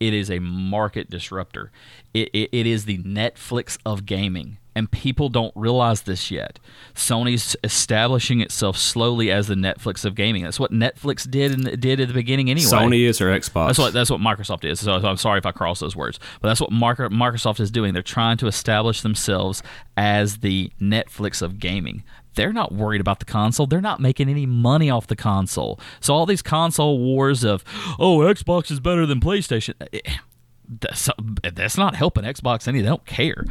it 0.00 0.14
is 0.14 0.30
a 0.30 0.40
market 0.40 1.08
disruptor. 1.08 1.70
It, 2.12 2.28
it, 2.32 2.50
it 2.52 2.66
is 2.66 2.84
the 2.84 2.98
Netflix 2.98 3.78
of 3.86 4.04
gaming, 4.04 4.58
and 4.76 4.88
people 4.92 5.28
don't 5.28 5.52
realize 5.56 6.02
this 6.02 6.30
yet. 6.30 6.60
Sony's 6.94 7.56
establishing 7.64 8.40
itself 8.40 8.76
slowly 8.76 9.32
as 9.32 9.48
the 9.48 9.54
Netflix 9.54 10.04
of 10.04 10.14
gaming. 10.14 10.44
That's 10.44 10.60
what 10.60 10.70
Netflix 10.70 11.28
did 11.28 11.50
and 11.50 11.80
did 11.80 11.98
at 11.98 12.06
the 12.08 12.14
beginning 12.14 12.50
anyway. 12.50 12.66
Sony 12.70 13.08
is 13.08 13.20
or 13.20 13.30
Xbox. 13.36 13.66
That's 13.68 13.78
what 13.78 13.92
that's 13.92 14.10
what 14.10 14.20
Microsoft 14.20 14.64
is. 14.64 14.78
So, 14.80 14.92
I'm 14.94 15.16
sorry 15.16 15.38
if 15.38 15.46
I 15.46 15.50
cross 15.52 15.80
those 15.80 15.96
words, 15.96 16.20
but 16.40 16.48
that's 16.48 16.60
what 16.60 16.70
Microsoft 16.70 17.58
is 17.58 17.70
doing. 17.72 17.92
They're 17.94 18.02
trying 18.02 18.36
to 18.36 18.46
establish 18.46 19.00
themselves 19.00 19.62
as 19.96 20.38
the 20.38 20.70
Netflix 20.80 21.42
of 21.42 21.58
gaming. 21.58 22.04
They're 22.34 22.52
not 22.52 22.70
worried 22.70 23.00
about 23.00 23.18
the 23.18 23.24
console. 23.24 23.66
They're 23.66 23.80
not 23.80 23.98
making 23.98 24.28
any 24.28 24.44
money 24.44 24.90
off 24.90 25.06
the 25.06 25.16
console. 25.16 25.80
So 26.00 26.12
all 26.14 26.26
these 26.26 26.42
console 26.42 26.98
wars 26.98 27.42
of, 27.44 27.64
oh, 27.98 28.18
Xbox 28.18 28.70
is 28.70 28.78
better 28.78 29.06
than 29.06 29.20
PlayStation. 29.20 29.72
eh, 29.90 30.00
That's, 30.68 31.08
that's 31.54 31.78
not 31.78 31.94
helping 31.96 32.24
Xbox 32.24 32.68
any. 32.68 32.82
They 32.82 32.88
don't 32.88 33.06
care 33.06 33.46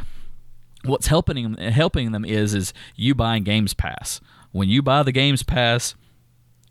what's 0.86 1.06
helping 1.08 1.54
them, 1.54 1.56
helping 1.72 2.12
them 2.12 2.24
is 2.24 2.54
is 2.54 2.72
you 2.94 3.14
buying 3.14 3.42
Games 3.44 3.74
Pass. 3.74 4.20
When 4.52 4.68
you 4.68 4.82
buy 4.82 5.02
the 5.02 5.12
Games 5.12 5.42
Pass 5.42 5.94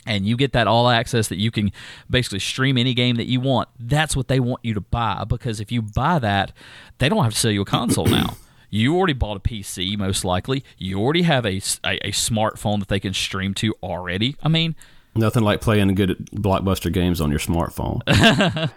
and 0.08 0.26
you 0.26 0.38
get 0.38 0.54
that 0.54 0.68
all 0.68 0.90
access 0.90 1.28
that 1.30 1.38
you 1.38 1.52
can 1.52 1.72
basically 2.10 2.40
stream 2.40 2.78
any 2.78 2.94
game 2.94 3.16
that 3.18 3.28
you 3.28 3.40
want, 3.40 3.70
that's 3.80 4.16
what 4.16 4.28
they 4.28 4.40
want 4.40 4.64
you 4.64 4.74
to 4.74 4.82
buy 4.82 5.24
because 5.28 5.60
if 5.60 5.72
you 5.72 5.82
buy 5.82 6.20
that, 6.20 6.52
they 7.00 7.10
don't 7.10 7.24
have 7.24 7.34
to 7.34 7.40
sell 7.40 7.52
you 7.52 7.62
a 7.62 7.66
console 7.66 8.06
now. 8.06 8.38
You 8.72 8.98
already 8.98 9.14
bought 9.14 9.38
a 9.38 9.40
PC, 9.40 9.98
most 9.98 10.26
likely. 10.26 10.62
You 10.78 11.00
already 11.00 11.22
have 11.22 11.46
a, 11.46 11.62
a, 11.86 12.08
a 12.08 12.12
smartphone 12.12 12.80
that 12.80 12.90
they 12.90 13.00
can 13.00 13.14
stream 13.14 13.54
to 13.54 13.74
already. 13.82 14.36
I 14.44 14.50
mean, 14.50 14.76
Nothing 15.16 15.44
like 15.44 15.62
playing 15.62 15.96
good 15.96 16.28
blockbuster 16.36 16.92
games 16.92 17.22
on 17.22 17.30
your 17.30 17.40
smartphone. 17.40 18.02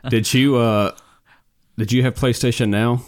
did 0.09 0.33
you 0.33 0.55
uh 0.57 0.93
did 1.77 1.91
you 1.91 2.03
have 2.03 2.15
PlayStation 2.15 2.69
now? 2.69 3.03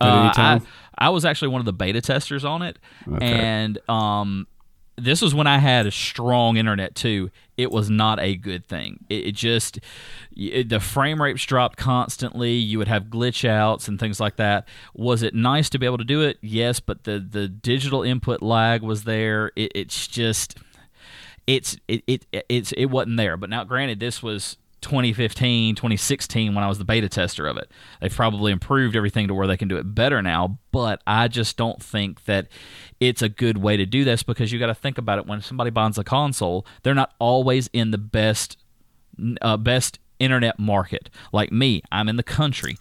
At 0.00 0.08
Uh, 0.08 0.28
I, 0.28 0.32
time? 0.36 0.62
I 0.87 0.87
was 1.10 1.24
actually 1.24 1.48
one 1.48 1.60
of 1.60 1.64
the 1.66 1.72
beta 1.72 2.00
testers 2.00 2.44
on 2.44 2.62
it, 2.62 2.78
Okay. 3.10 3.24
and 3.24 3.78
um, 3.88 4.46
this 4.96 5.22
was 5.22 5.32
when 5.34 5.46
I 5.46 5.58
had 5.58 5.86
a 5.86 5.90
strong 5.92 6.56
internet 6.56 6.94
too. 6.96 7.30
It 7.56 7.70
was 7.70 7.88
not 7.88 8.18
a 8.20 8.34
good 8.36 8.66
thing. 8.66 9.04
It, 9.08 9.28
it 9.28 9.34
just 9.36 9.78
it, 10.36 10.68
the 10.68 10.80
frame 10.80 11.22
rates 11.22 11.44
dropped 11.44 11.76
constantly. 11.76 12.52
You 12.54 12.78
would 12.78 12.88
have 12.88 13.04
glitch 13.04 13.48
outs 13.48 13.86
and 13.86 13.98
things 14.00 14.18
like 14.18 14.36
that. 14.36 14.66
Was 14.94 15.22
it 15.22 15.34
nice 15.34 15.70
to 15.70 15.78
be 15.78 15.86
able 15.86 15.98
to 15.98 16.04
do 16.04 16.22
it? 16.22 16.38
Yes, 16.40 16.80
but 16.80 17.04
the 17.04 17.18
the 17.20 17.46
digital 17.48 18.02
input 18.02 18.42
lag 18.42 18.82
was 18.82 19.04
there. 19.04 19.52
It, 19.54 19.70
it's 19.74 20.06
just 20.08 20.56
it's 21.46 21.76
it, 21.88 22.02
it 22.06 22.26
it's 22.48 22.72
it 22.72 22.86
wasn't 22.86 23.16
there. 23.18 23.36
But 23.36 23.50
now, 23.50 23.64
granted, 23.64 24.00
this 24.00 24.22
was 24.22 24.56
2015, 24.80 25.74
2016 25.74 26.54
when 26.54 26.64
I 26.64 26.68
was 26.68 26.78
the 26.78 26.84
beta 26.84 27.08
tester 27.08 27.46
of 27.46 27.56
it. 27.56 27.70
They've 28.00 28.14
probably 28.14 28.52
improved 28.52 28.96
everything 28.96 29.28
to 29.28 29.34
where 29.34 29.46
they 29.46 29.56
can 29.56 29.68
do 29.68 29.76
it 29.76 29.94
better 29.94 30.22
now. 30.22 30.58
But 30.70 31.02
I 31.06 31.28
just 31.28 31.56
don't 31.56 31.82
think 31.82 32.24
that 32.24 32.48
it's 33.00 33.22
a 33.22 33.28
good 33.28 33.58
way 33.58 33.76
to 33.76 33.86
do 33.86 34.04
this 34.04 34.22
because 34.22 34.52
you 34.52 34.58
got 34.58 34.66
to 34.66 34.74
think 34.74 34.98
about 34.98 35.18
it. 35.18 35.26
When 35.26 35.40
somebody 35.40 35.70
buys 35.70 35.98
a 35.98 36.04
console, 36.04 36.66
they're 36.82 36.94
not 36.94 37.14
always 37.18 37.68
in 37.72 37.90
the 37.90 37.98
best 37.98 38.56
uh, 39.42 39.56
best 39.56 39.98
internet 40.18 40.58
market. 40.58 41.10
Like 41.32 41.52
me, 41.52 41.82
I'm 41.90 42.08
in 42.08 42.16
the 42.16 42.22
country. 42.22 42.76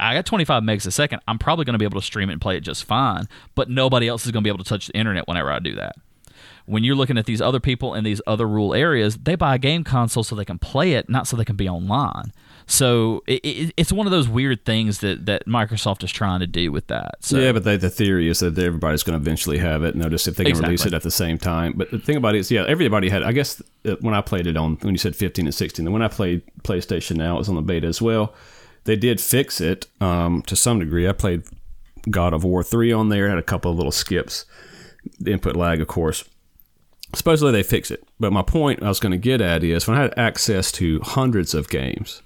I 0.00 0.14
got 0.14 0.26
25 0.26 0.62
megs 0.62 0.86
a 0.86 0.90
second. 0.90 1.20
I'm 1.28 1.38
probably 1.38 1.64
going 1.64 1.74
to 1.74 1.78
be 1.78 1.84
able 1.84 2.00
to 2.00 2.06
stream 2.06 2.30
it 2.30 2.32
and 2.32 2.40
play 2.40 2.56
it 2.56 2.60
just 2.60 2.84
fine, 2.84 3.28
but 3.54 3.68
nobody 3.68 4.08
else 4.08 4.24
is 4.24 4.32
going 4.32 4.42
to 4.42 4.46
be 4.46 4.50
able 4.50 4.64
to 4.64 4.68
touch 4.68 4.86
the 4.86 4.96
internet 4.96 5.28
whenever 5.28 5.52
I 5.52 5.58
do 5.58 5.74
that. 5.76 5.96
When 6.66 6.82
you're 6.82 6.96
looking 6.96 7.18
at 7.18 7.26
these 7.26 7.40
other 7.40 7.60
people 7.60 7.94
in 7.94 8.04
these 8.04 8.22
other 8.26 8.48
rural 8.48 8.74
areas, 8.74 9.16
they 9.16 9.34
buy 9.34 9.54
a 9.54 9.58
game 9.58 9.84
console 9.84 10.24
so 10.24 10.34
they 10.34 10.44
can 10.44 10.58
play 10.58 10.92
it, 10.92 11.08
not 11.08 11.26
so 11.26 11.36
they 11.36 11.44
can 11.44 11.56
be 11.56 11.68
online. 11.68 12.32
So 12.66 13.22
it, 13.26 13.44
it, 13.44 13.74
it's 13.76 13.92
one 13.92 14.06
of 14.06 14.10
those 14.10 14.28
weird 14.28 14.64
things 14.64 15.00
that, 15.00 15.26
that 15.26 15.46
Microsoft 15.46 16.02
is 16.02 16.10
trying 16.10 16.40
to 16.40 16.46
do 16.46 16.72
with 16.72 16.86
that. 16.86 17.16
So 17.20 17.38
yeah, 17.38 17.52
but 17.52 17.64
they, 17.64 17.76
the 17.76 17.90
theory 17.90 18.28
is 18.28 18.40
that 18.40 18.58
everybody's 18.58 19.02
going 19.02 19.18
to 19.18 19.22
eventually 19.22 19.58
have 19.58 19.84
it. 19.84 19.94
Notice 19.94 20.26
if 20.26 20.36
they 20.36 20.44
can 20.44 20.58
release 20.58 20.86
it 20.86 20.94
at 20.94 21.02
the 21.02 21.10
same 21.10 21.36
time. 21.36 21.74
But 21.76 21.90
the 21.90 21.98
thing 21.98 22.16
about 22.16 22.34
it 22.34 22.38
is, 22.38 22.50
yeah, 22.50 22.64
everybody 22.66 23.10
had. 23.10 23.22
I 23.22 23.32
guess 23.32 23.62
uh, 23.84 23.96
when 24.00 24.14
I 24.14 24.22
played 24.22 24.46
it 24.46 24.56
on 24.56 24.76
when 24.80 24.94
you 24.94 24.98
said 24.98 25.14
15 25.14 25.46
and 25.46 25.54
16, 25.54 25.84
then 25.84 25.92
when 25.92 26.02
I 26.02 26.08
played 26.08 26.42
PlayStation 26.62 27.16
now, 27.16 27.36
it 27.36 27.38
was 27.38 27.48
on 27.48 27.56
the 27.56 27.62
beta 27.62 27.86
as 27.86 28.00
well. 28.00 28.34
They 28.84 28.96
did 28.96 29.20
fix 29.20 29.60
it 29.60 29.86
um, 30.00 30.42
to 30.42 30.56
some 30.56 30.78
degree. 30.78 31.08
I 31.08 31.12
played 31.12 31.42
God 32.10 32.32
of 32.32 32.44
War 32.44 32.62
3 32.62 32.92
on 32.92 33.08
there, 33.08 33.28
had 33.28 33.38
a 33.38 33.42
couple 33.42 33.70
of 33.70 33.76
little 33.76 33.92
skips, 33.92 34.44
the 35.18 35.32
input 35.32 35.56
lag, 35.56 35.80
of 35.80 35.88
course. 35.88 36.24
Supposedly 37.14 37.52
they 37.52 37.62
fix 37.62 37.90
it. 37.90 38.06
But 38.20 38.32
my 38.32 38.42
point 38.42 38.82
I 38.82 38.88
was 38.88 39.00
going 39.00 39.12
to 39.12 39.18
get 39.18 39.40
at 39.40 39.62
is 39.64 39.86
when 39.86 39.96
I 39.98 40.02
had 40.02 40.14
access 40.18 40.70
to 40.72 41.00
hundreds 41.00 41.54
of 41.54 41.68
games, 41.68 42.22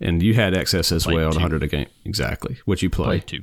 and 0.00 0.22
you 0.22 0.34
had 0.34 0.54
access 0.56 0.90
as 0.92 1.04
Played 1.04 1.16
well 1.16 1.30
to. 1.32 1.36
100 1.36 1.62
of 1.62 1.70
games. 1.70 1.90
Exactly. 2.04 2.58
What 2.64 2.82
you 2.82 2.90
play? 2.90 3.06
played 3.06 3.26
two. 3.26 3.42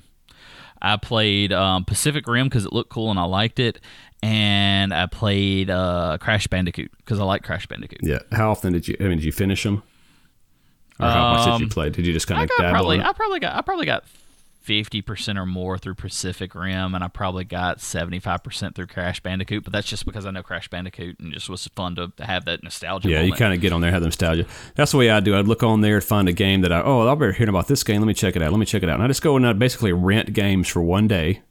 I 0.81 0.97
played 0.97 1.51
um, 1.53 1.85
Pacific 1.85 2.27
Rim 2.27 2.47
because 2.47 2.65
it 2.65 2.73
looked 2.73 2.89
cool 2.89 3.09
and 3.09 3.19
I 3.19 3.23
liked 3.23 3.59
it, 3.59 3.79
and 4.21 4.93
I 4.93 5.05
played 5.07 5.69
uh, 5.69 6.17
Crash 6.19 6.47
Bandicoot 6.47 6.91
because 6.97 7.19
I 7.19 7.23
like 7.23 7.43
Crash 7.43 7.65
Bandicoot. 7.65 7.99
Yeah. 8.03 8.19
How 8.31 8.51
often 8.51 8.73
did 8.73 8.87
you? 8.87 8.95
I 8.99 9.03
mean, 9.03 9.17
did 9.17 9.23
you 9.23 9.31
finish 9.31 9.63
them? 9.63 9.81
Or 10.99 11.07
how 11.07 11.33
much 11.33 11.45
did 11.45 11.59
you 11.59 11.65
Um, 11.65 11.69
play? 11.69 11.89
Did 11.89 12.05
you 12.07 12.13
just 12.13 12.27
kind 12.27 12.39
I 12.39 12.43
of 12.43 12.49
got 12.49 12.57
dabble? 12.59 12.73
probably? 12.73 13.01
I 13.01 13.11
probably 13.13 13.39
got 13.39 13.55
I 13.55 13.61
probably 13.61 13.85
got 13.85 14.03
fifty 14.65 15.01
percent 15.01 15.37
or 15.37 15.45
more 15.45 15.77
through 15.77 15.95
Pacific 15.95 16.55
Rim, 16.55 16.95
and 16.95 17.03
I 17.03 17.07
probably 17.07 17.43
got 17.43 17.79
seventy 17.79 18.19
five 18.19 18.43
percent 18.43 18.75
through 18.75 18.87
Crash 18.87 19.19
Bandicoot. 19.21 19.63
But 19.63 19.71
that's 19.71 19.87
just 19.87 20.05
because 20.05 20.25
I 20.25 20.31
know 20.31 20.41
Crash 20.41 20.67
Bandicoot 20.67 21.19
and 21.19 21.31
just 21.31 21.49
was 21.49 21.67
fun 21.67 21.95
to 21.95 22.11
have 22.19 22.45
that 22.45 22.63
nostalgia. 22.63 23.09
yeah, 23.09 23.21
you 23.21 23.33
kind 23.33 23.53
of 23.53 23.61
get 23.61 23.71
on 23.71 23.81
there, 23.81 23.91
have 23.91 24.01
the 24.01 24.07
nostalgia. 24.07 24.45
That's 24.75 24.91
the 24.91 24.97
way 24.97 25.09
I 25.11 25.19
do. 25.19 25.37
I'd 25.37 25.47
look 25.47 25.63
on 25.63 25.81
there, 25.81 25.95
and 25.95 26.03
find 26.03 26.27
a 26.27 26.33
game 26.33 26.61
that 26.61 26.71
I 26.71 26.81
oh, 26.81 27.07
I'll 27.07 27.15
be 27.15 27.31
hearing 27.33 27.49
about 27.49 27.67
this 27.67 27.83
game. 27.83 28.01
Let 28.01 28.07
me 28.07 28.13
check 28.13 28.35
it 28.35 28.41
out. 28.41 28.51
Let 28.51 28.59
me 28.59 28.65
check 28.65 28.83
it 28.83 28.89
out. 28.89 28.95
And 28.95 29.03
I 29.03 29.07
just 29.07 29.21
go 29.21 29.35
and 29.35 29.45
I 29.45 29.53
basically 29.53 29.93
rent 29.93 30.33
games 30.33 30.67
for 30.67 30.81
one 30.81 31.07
day 31.07 31.41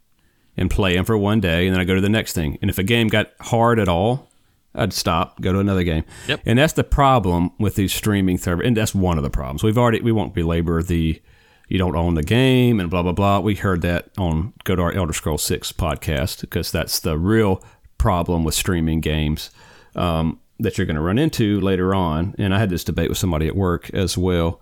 and 0.56 0.70
play 0.70 0.94
them 0.94 1.04
for 1.04 1.16
one 1.16 1.40
day, 1.40 1.66
and 1.66 1.74
then 1.74 1.80
I 1.80 1.84
go 1.84 1.94
to 1.94 2.00
the 2.00 2.08
next 2.08 2.32
thing. 2.32 2.58
And 2.60 2.70
if 2.70 2.78
a 2.78 2.82
game 2.82 3.08
got 3.08 3.30
hard 3.40 3.78
at 3.78 3.88
all, 3.88 4.30
I'd 4.74 4.92
stop, 4.92 5.40
go 5.40 5.52
to 5.52 5.60
another 5.60 5.84
game. 5.84 6.04
Yep. 6.26 6.40
And 6.46 6.58
that's 6.58 6.72
the 6.72 6.84
problem 6.84 7.52
with 7.58 7.76
these 7.76 7.92
streaming 7.92 8.38
servers, 8.38 8.66
and 8.66 8.76
that's 8.76 8.94
one 8.94 9.18
of 9.18 9.24
the 9.24 9.30
problems. 9.30 9.62
We've 9.62 9.78
already 9.78 10.00
we 10.00 10.12
won't 10.12 10.34
belabor 10.34 10.82
the 10.82 11.22
you 11.68 11.78
don't 11.78 11.96
own 11.96 12.14
the 12.14 12.22
game 12.22 12.80
and 12.80 12.90
blah 12.90 13.02
blah 13.02 13.12
blah. 13.12 13.40
We 13.40 13.54
heard 13.54 13.82
that 13.82 14.10
on 14.18 14.52
go 14.64 14.76
to 14.76 14.82
our 14.82 14.92
Elder 14.92 15.12
Scrolls 15.12 15.42
Six 15.42 15.72
podcast 15.72 16.40
because 16.40 16.70
that's 16.70 17.00
the 17.00 17.18
real 17.18 17.62
problem 17.98 18.44
with 18.44 18.54
streaming 18.54 19.00
games 19.00 19.50
um, 19.94 20.40
that 20.58 20.76
you're 20.76 20.86
going 20.86 20.96
to 20.96 21.02
run 21.02 21.18
into 21.18 21.60
later 21.60 21.94
on. 21.94 22.34
And 22.38 22.54
I 22.54 22.58
had 22.58 22.70
this 22.70 22.84
debate 22.84 23.08
with 23.08 23.18
somebody 23.18 23.46
at 23.46 23.56
work 23.56 23.90
as 23.94 24.18
well. 24.18 24.60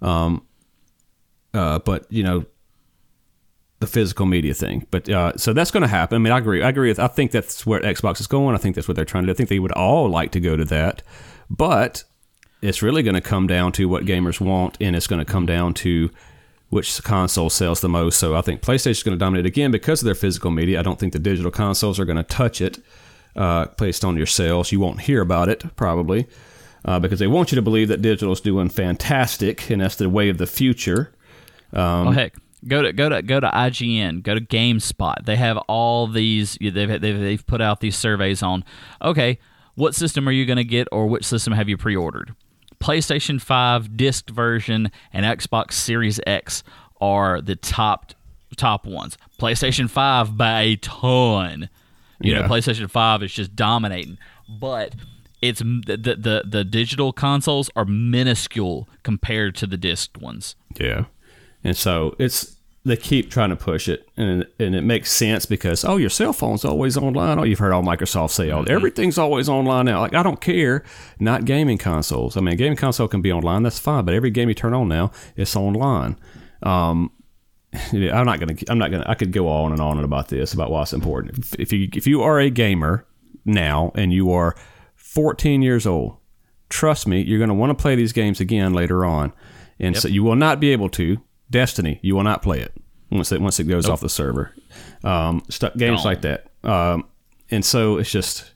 Um, 0.00 0.46
uh, 1.52 1.78
but 1.80 2.10
you 2.10 2.22
know, 2.22 2.44
the 3.80 3.86
physical 3.86 4.26
media 4.26 4.54
thing. 4.54 4.86
But 4.90 5.08
uh, 5.08 5.36
so 5.36 5.52
that's 5.52 5.70
going 5.70 5.82
to 5.82 5.88
happen. 5.88 6.16
I 6.16 6.18
mean, 6.18 6.32
I 6.32 6.38
agree. 6.38 6.62
I 6.62 6.68
agree 6.68 6.88
with. 6.88 6.98
I 6.98 7.08
think 7.08 7.30
that's 7.30 7.66
where 7.66 7.80
Xbox 7.80 8.20
is 8.20 8.26
going. 8.26 8.54
I 8.54 8.58
think 8.58 8.74
that's 8.74 8.88
what 8.88 8.96
they're 8.96 9.04
trying 9.04 9.24
to 9.24 9.26
do. 9.26 9.32
I 9.32 9.34
think 9.34 9.48
they 9.48 9.58
would 9.58 9.72
all 9.72 10.08
like 10.08 10.32
to 10.32 10.40
go 10.40 10.56
to 10.56 10.64
that, 10.66 11.02
but 11.50 12.04
it's 12.62 12.82
really 12.82 13.02
going 13.02 13.14
to 13.14 13.20
come 13.20 13.46
down 13.46 13.72
to 13.72 13.88
what 13.88 14.04
gamers 14.04 14.40
want, 14.40 14.78
and 14.80 14.96
it's 14.96 15.06
going 15.06 15.24
to 15.24 15.30
come 15.30 15.46
down 15.46 15.74
to 15.74 16.10
which 16.70 17.02
console 17.02 17.50
sells 17.50 17.80
the 17.80 17.88
most. 17.88 18.18
So 18.18 18.34
I 18.34 18.40
think 18.40 18.60
PlayStation 18.60 18.90
is 18.90 19.02
going 19.02 19.16
to 19.16 19.24
dominate 19.24 19.46
again 19.46 19.70
because 19.70 20.02
of 20.02 20.06
their 20.06 20.14
physical 20.14 20.50
media. 20.50 20.80
I 20.80 20.82
don't 20.82 20.98
think 20.98 21.12
the 21.12 21.18
digital 21.18 21.50
consoles 21.50 22.00
are 22.00 22.04
going 22.04 22.16
to 22.16 22.22
touch 22.22 22.60
it 22.60 22.78
uh, 23.36 23.66
based 23.78 24.04
on 24.04 24.16
your 24.16 24.26
sales. 24.26 24.72
You 24.72 24.80
won't 24.80 25.02
hear 25.02 25.20
about 25.20 25.48
it 25.48 25.76
probably 25.76 26.26
uh, 26.84 26.98
because 26.98 27.18
they 27.18 27.26
want 27.26 27.52
you 27.52 27.56
to 27.56 27.62
believe 27.62 27.88
that 27.88 28.02
digital 28.02 28.32
is 28.32 28.40
doing 28.40 28.68
fantastic 28.68 29.70
and 29.70 29.80
that's 29.80 29.96
the 29.96 30.08
way 30.08 30.28
of 30.28 30.38
the 30.38 30.46
future. 30.46 31.12
Um, 31.72 32.08
oh 32.08 32.10
heck, 32.12 32.34
go 32.66 32.82
to 32.82 32.92
go 32.92 33.08
to 33.08 33.22
go 33.22 33.40
to 33.40 33.48
IGN, 33.48 34.22
go 34.22 34.34
to 34.34 34.40
GameSpot. 34.40 35.24
They 35.24 35.36
have 35.36 35.56
all 35.68 36.06
these. 36.06 36.56
They've 36.60 36.74
they've, 36.74 37.00
they've 37.00 37.46
put 37.46 37.60
out 37.60 37.80
these 37.80 37.96
surveys 37.96 38.42
on. 38.42 38.64
Okay, 39.02 39.38
what 39.74 39.94
system 39.94 40.28
are 40.28 40.32
you 40.32 40.46
going 40.46 40.58
to 40.58 40.64
get, 40.64 40.86
or 40.92 41.06
which 41.06 41.24
system 41.24 41.52
have 41.52 41.68
you 41.68 41.76
pre-ordered? 41.76 42.34
PlayStation 42.84 43.40
5 43.40 43.96
disc 43.96 44.28
version 44.28 44.92
and 45.10 45.24
Xbox 45.24 45.72
Series 45.72 46.20
X 46.26 46.62
are 47.00 47.40
the 47.40 47.56
top 47.56 48.12
top 48.58 48.84
ones. 48.84 49.16
PlayStation 49.40 49.88
5 49.88 50.36
by 50.36 50.60
a 50.60 50.76
ton. 50.76 51.70
You 52.20 52.32
yeah. 52.32 52.42
know, 52.42 52.48
PlayStation 52.48 52.90
5 52.90 53.22
is 53.22 53.32
just 53.32 53.56
dominating. 53.56 54.18
But 54.46 54.94
it's 55.40 55.60
the, 55.60 55.96
the 55.96 56.44
the 56.46 56.62
digital 56.62 57.12
consoles 57.14 57.70
are 57.74 57.86
minuscule 57.86 58.86
compared 59.02 59.54
to 59.56 59.66
the 59.66 59.78
disc 59.78 60.20
ones. 60.20 60.54
Yeah. 60.78 61.06
And 61.64 61.74
so 61.78 62.14
it's 62.18 62.53
they 62.86 62.96
keep 62.96 63.30
trying 63.30 63.48
to 63.48 63.56
push 63.56 63.88
it, 63.88 64.08
and 64.16 64.46
and 64.58 64.74
it 64.74 64.82
makes 64.82 65.10
sense 65.10 65.46
because 65.46 65.84
oh, 65.84 65.96
your 65.96 66.10
cell 66.10 66.34
phone's 66.34 66.64
always 66.64 66.96
online. 66.96 67.38
Oh, 67.38 67.42
you've 67.42 67.58
heard 67.58 67.72
all 67.72 67.82
Microsoft 67.82 68.30
say, 68.30 68.50
oh, 68.50 68.62
mm-hmm. 68.62 68.70
everything's 68.70 69.16
always 69.16 69.48
online 69.48 69.86
now. 69.86 70.00
Like 70.00 70.14
I 70.14 70.22
don't 70.22 70.40
care. 70.40 70.84
Not 71.18 71.46
gaming 71.46 71.78
consoles. 71.78 72.36
I 72.36 72.40
mean, 72.40 72.52
a 72.52 72.56
gaming 72.56 72.76
console 72.76 73.08
can 73.08 73.22
be 73.22 73.32
online. 73.32 73.62
That's 73.62 73.78
fine. 73.78 74.04
But 74.04 74.14
every 74.14 74.30
game 74.30 74.48
you 74.48 74.54
turn 74.54 74.74
on 74.74 74.88
now, 74.88 75.12
it's 75.34 75.56
online. 75.56 76.18
Um, 76.62 77.10
I'm 77.92 78.26
not 78.26 78.38
gonna. 78.38 78.54
I'm 78.68 78.78
not 78.78 78.90
gonna. 78.90 79.04
I 79.06 79.14
could 79.14 79.32
go 79.32 79.48
on 79.48 79.72
and 79.72 79.80
on 79.80 79.98
about 80.04 80.28
this 80.28 80.52
about 80.52 80.70
why 80.70 80.82
it's 80.82 80.92
important. 80.92 81.38
If, 81.38 81.54
if 81.58 81.72
you 81.72 81.88
if 81.94 82.06
you 82.06 82.22
are 82.22 82.38
a 82.38 82.50
gamer 82.50 83.06
now 83.46 83.92
and 83.94 84.12
you 84.12 84.30
are 84.30 84.54
14 84.96 85.62
years 85.62 85.86
old, 85.86 86.18
trust 86.68 87.06
me, 87.06 87.22
you're 87.22 87.38
going 87.38 87.48
to 87.48 87.54
want 87.54 87.70
to 87.70 87.80
play 87.80 87.94
these 87.94 88.12
games 88.12 88.40
again 88.40 88.74
later 88.74 89.06
on, 89.06 89.32
and 89.78 89.94
yep. 89.94 90.02
so 90.02 90.08
you 90.08 90.22
will 90.22 90.36
not 90.36 90.60
be 90.60 90.70
able 90.70 90.90
to 90.90 91.18
Destiny, 91.54 92.00
you 92.02 92.16
will 92.16 92.24
not 92.24 92.42
play 92.42 92.58
it 92.58 92.72
once 93.12 93.30
it 93.30 93.40
once 93.40 93.60
it 93.60 93.64
goes 93.64 93.84
nope. 93.84 93.92
off 93.92 94.00
the 94.00 94.08
server. 94.08 94.52
Um, 95.04 95.40
st- 95.48 95.76
games 95.76 96.04
like 96.04 96.22
that, 96.22 96.48
um, 96.64 97.04
and 97.48 97.64
so 97.64 97.98
it's 97.98 98.10
just 98.10 98.52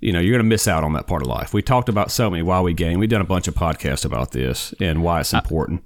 you 0.00 0.10
know 0.10 0.18
you're 0.18 0.32
going 0.32 0.42
to 0.42 0.48
miss 0.48 0.66
out 0.66 0.84
on 0.84 0.94
that 0.94 1.06
part 1.06 1.20
of 1.20 1.28
life. 1.28 1.52
We 1.52 1.60
talked 1.60 1.90
about 1.90 2.10
so 2.10 2.30
many 2.30 2.42
while 2.42 2.62
we 2.62 2.72
game. 2.72 2.98
We've 2.98 3.10
done 3.10 3.20
a 3.20 3.26
bunch 3.26 3.46
of 3.46 3.54
podcasts 3.54 4.06
about 4.06 4.32
this 4.32 4.72
and 4.80 5.02
why 5.02 5.20
it's 5.20 5.34
important. 5.34 5.84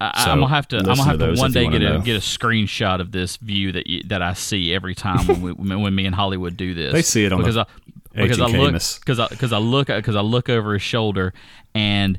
I, 0.00 0.24
so 0.24 0.30
I'm 0.32 0.40
gonna 0.40 0.48
have 0.48 0.66
to. 0.68 0.78
I'm 0.78 0.84
gonna 0.86 1.04
have 1.04 1.18
to, 1.20 1.34
to 1.34 1.40
one 1.40 1.52
day 1.52 1.68
get 1.68 1.82
a 1.82 1.90
know. 1.90 2.00
get 2.00 2.16
a 2.16 2.18
screenshot 2.18 3.00
of 3.00 3.12
this 3.12 3.36
view 3.36 3.70
that 3.70 3.86
you, 3.86 4.02
that 4.08 4.22
I 4.22 4.32
see 4.32 4.74
every 4.74 4.96
time 4.96 5.24
when 5.28 5.56
we, 5.56 5.76
when 5.76 5.94
me 5.94 6.06
and 6.06 6.16
Holliwood 6.16 6.56
do 6.56 6.74
this. 6.74 6.92
They 6.92 7.02
see 7.02 7.24
it 7.24 7.32
on 7.32 7.38
because 7.38 7.54
the 7.54 7.66
I, 8.16 8.22
because 8.22 8.40
I 8.40 8.46
look 8.46 8.72
because 8.72 9.20
I 9.20 9.28
because 9.28 9.52
I 9.52 9.58
look 9.58 9.86
because 9.86 10.16
I 10.16 10.20
look 10.20 10.48
over 10.48 10.72
his 10.72 10.82
shoulder 10.82 11.32
and 11.76 12.18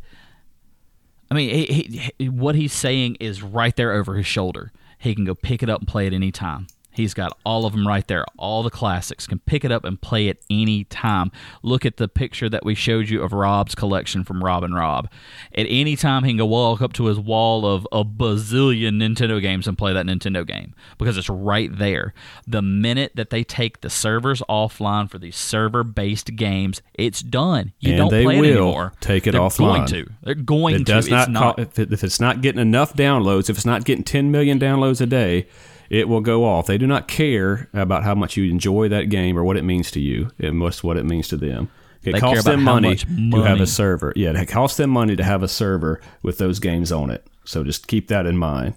I 1.31 1.33
mean, 1.33 1.49
he, 1.49 2.11
he, 2.19 2.29
what 2.29 2.55
he's 2.55 2.73
saying 2.73 3.15
is 3.21 3.41
right 3.41 3.73
there 3.77 3.93
over 3.93 4.15
his 4.15 4.27
shoulder. 4.27 4.73
He 4.99 5.15
can 5.15 5.23
go 5.23 5.33
pick 5.33 5.63
it 5.63 5.69
up 5.69 5.79
and 5.79 5.87
play 5.87 6.05
it 6.05 6.11
anytime. 6.11 6.67
He's 6.91 7.13
got 7.13 7.37
all 7.45 7.65
of 7.65 7.73
them 7.73 7.87
right 7.87 8.05
there, 8.07 8.25
all 8.37 8.63
the 8.63 8.69
classics. 8.69 9.25
Can 9.25 9.39
pick 9.39 9.63
it 9.63 9.71
up 9.71 9.85
and 9.85 9.99
play 10.01 10.27
it 10.27 10.43
any 10.49 10.83
time. 10.85 11.31
Look 11.63 11.85
at 11.85 11.97
the 11.97 12.07
picture 12.07 12.49
that 12.49 12.65
we 12.65 12.75
showed 12.75 13.09
you 13.09 13.21
of 13.23 13.33
Rob's 13.33 13.75
collection 13.75 14.23
from 14.23 14.43
Rob 14.43 14.63
and 14.63 14.75
Rob. 14.75 15.09
At 15.55 15.65
any 15.69 15.95
time, 15.95 16.23
he 16.23 16.31
can 16.31 16.37
go 16.37 16.45
walk 16.45 16.81
up 16.81 16.93
to 16.93 17.05
his 17.05 17.19
wall 17.19 17.65
of 17.65 17.87
a 17.91 18.03
bazillion 18.03 19.01
Nintendo 19.01 19.41
games 19.41 19.67
and 19.67 19.77
play 19.77 19.93
that 19.93 20.05
Nintendo 20.05 20.45
game 20.45 20.75
because 20.97 21.17
it's 21.17 21.29
right 21.29 21.75
there. 21.77 22.13
The 22.45 22.61
minute 22.61 23.13
that 23.15 23.29
they 23.29 23.43
take 23.43 23.81
the 23.81 23.89
servers 23.89 24.41
offline 24.49 25.09
for 25.09 25.17
these 25.17 25.37
server-based 25.37 26.35
games, 26.35 26.81
it's 26.93 27.21
done. 27.21 27.73
You 27.79 27.91
and 27.91 27.97
don't 27.97 28.11
they 28.11 28.23
play 28.23 28.37
will 28.39 28.45
it 28.45 28.51
anymore. 28.51 28.93
Take 28.99 29.27
it 29.27 29.31
They're 29.31 29.41
offline. 29.41 29.59
Going 29.59 29.85
to. 29.87 30.09
They're 30.23 30.35
going 30.35 30.75
it 30.75 30.77
to. 30.79 30.83
Does 30.83 31.09
not, 31.09 31.29
not 31.29 31.59
if, 31.59 31.79
it, 31.79 31.93
if 31.93 32.03
it's 32.03 32.19
not 32.19 32.41
getting 32.41 32.61
enough 32.61 32.93
downloads, 32.93 33.49
if 33.49 33.55
it's 33.57 33.65
not 33.65 33.85
getting 33.85 34.03
10 34.03 34.31
million 34.31 34.59
downloads 34.59 34.99
a 35.01 35.05
day 35.05 35.47
it 35.91 36.07
will 36.07 36.21
go 36.21 36.45
off. 36.45 36.67
They 36.67 36.77
do 36.77 36.87
not 36.87 37.09
care 37.09 37.69
about 37.73 38.03
how 38.03 38.15
much 38.15 38.37
you 38.37 38.49
enjoy 38.49 38.87
that 38.87 39.09
game 39.09 39.37
or 39.37 39.43
what 39.43 39.57
it 39.57 39.63
means 39.63 39.91
to 39.91 39.99
you. 39.99 40.31
It 40.39 40.53
must 40.53 40.85
what 40.85 40.95
it 40.95 41.03
means 41.03 41.27
to 41.27 41.37
them. 41.37 41.69
It 42.01 42.13
they 42.13 42.19
costs 42.19 42.45
them 42.45 42.63
money, 42.63 42.97
money, 43.09 43.31
to 43.31 43.47
have 43.47 43.59
a 43.59 43.67
server. 43.67 44.13
Yeah, 44.15 44.31
it 44.39 44.47
costs 44.47 44.77
them 44.77 44.89
money 44.89 45.17
to 45.17 45.23
have 45.23 45.43
a 45.43 45.49
server 45.49 45.99
with 46.23 46.37
those 46.37 46.59
games 46.59 46.93
on 46.93 47.09
it. 47.09 47.27
So 47.43 47.65
just 47.65 47.87
keep 47.87 48.07
that 48.07 48.25
in 48.25 48.37
mind. 48.37 48.75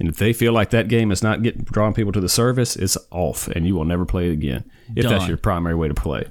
And 0.00 0.08
if 0.08 0.16
they 0.16 0.32
feel 0.32 0.52
like 0.52 0.70
that 0.70 0.88
game 0.88 1.12
is 1.12 1.22
not 1.22 1.44
getting 1.44 1.62
drawing 1.62 1.94
people 1.94 2.10
to 2.10 2.20
the 2.20 2.28
service, 2.28 2.74
it's 2.74 2.98
off, 3.12 3.46
and 3.46 3.64
you 3.64 3.76
will 3.76 3.84
never 3.84 4.04
play 4.04 4.28
it 4.28 4.32
again 4.32 4.68
if 4.96 5.04
Done. 5.04 5.12
that's 5.12 5.28
your 5.28 5.36
primary 5.36 5.76
way 5.76 5.86
to 5.86 5.94
play. 5.94 6.24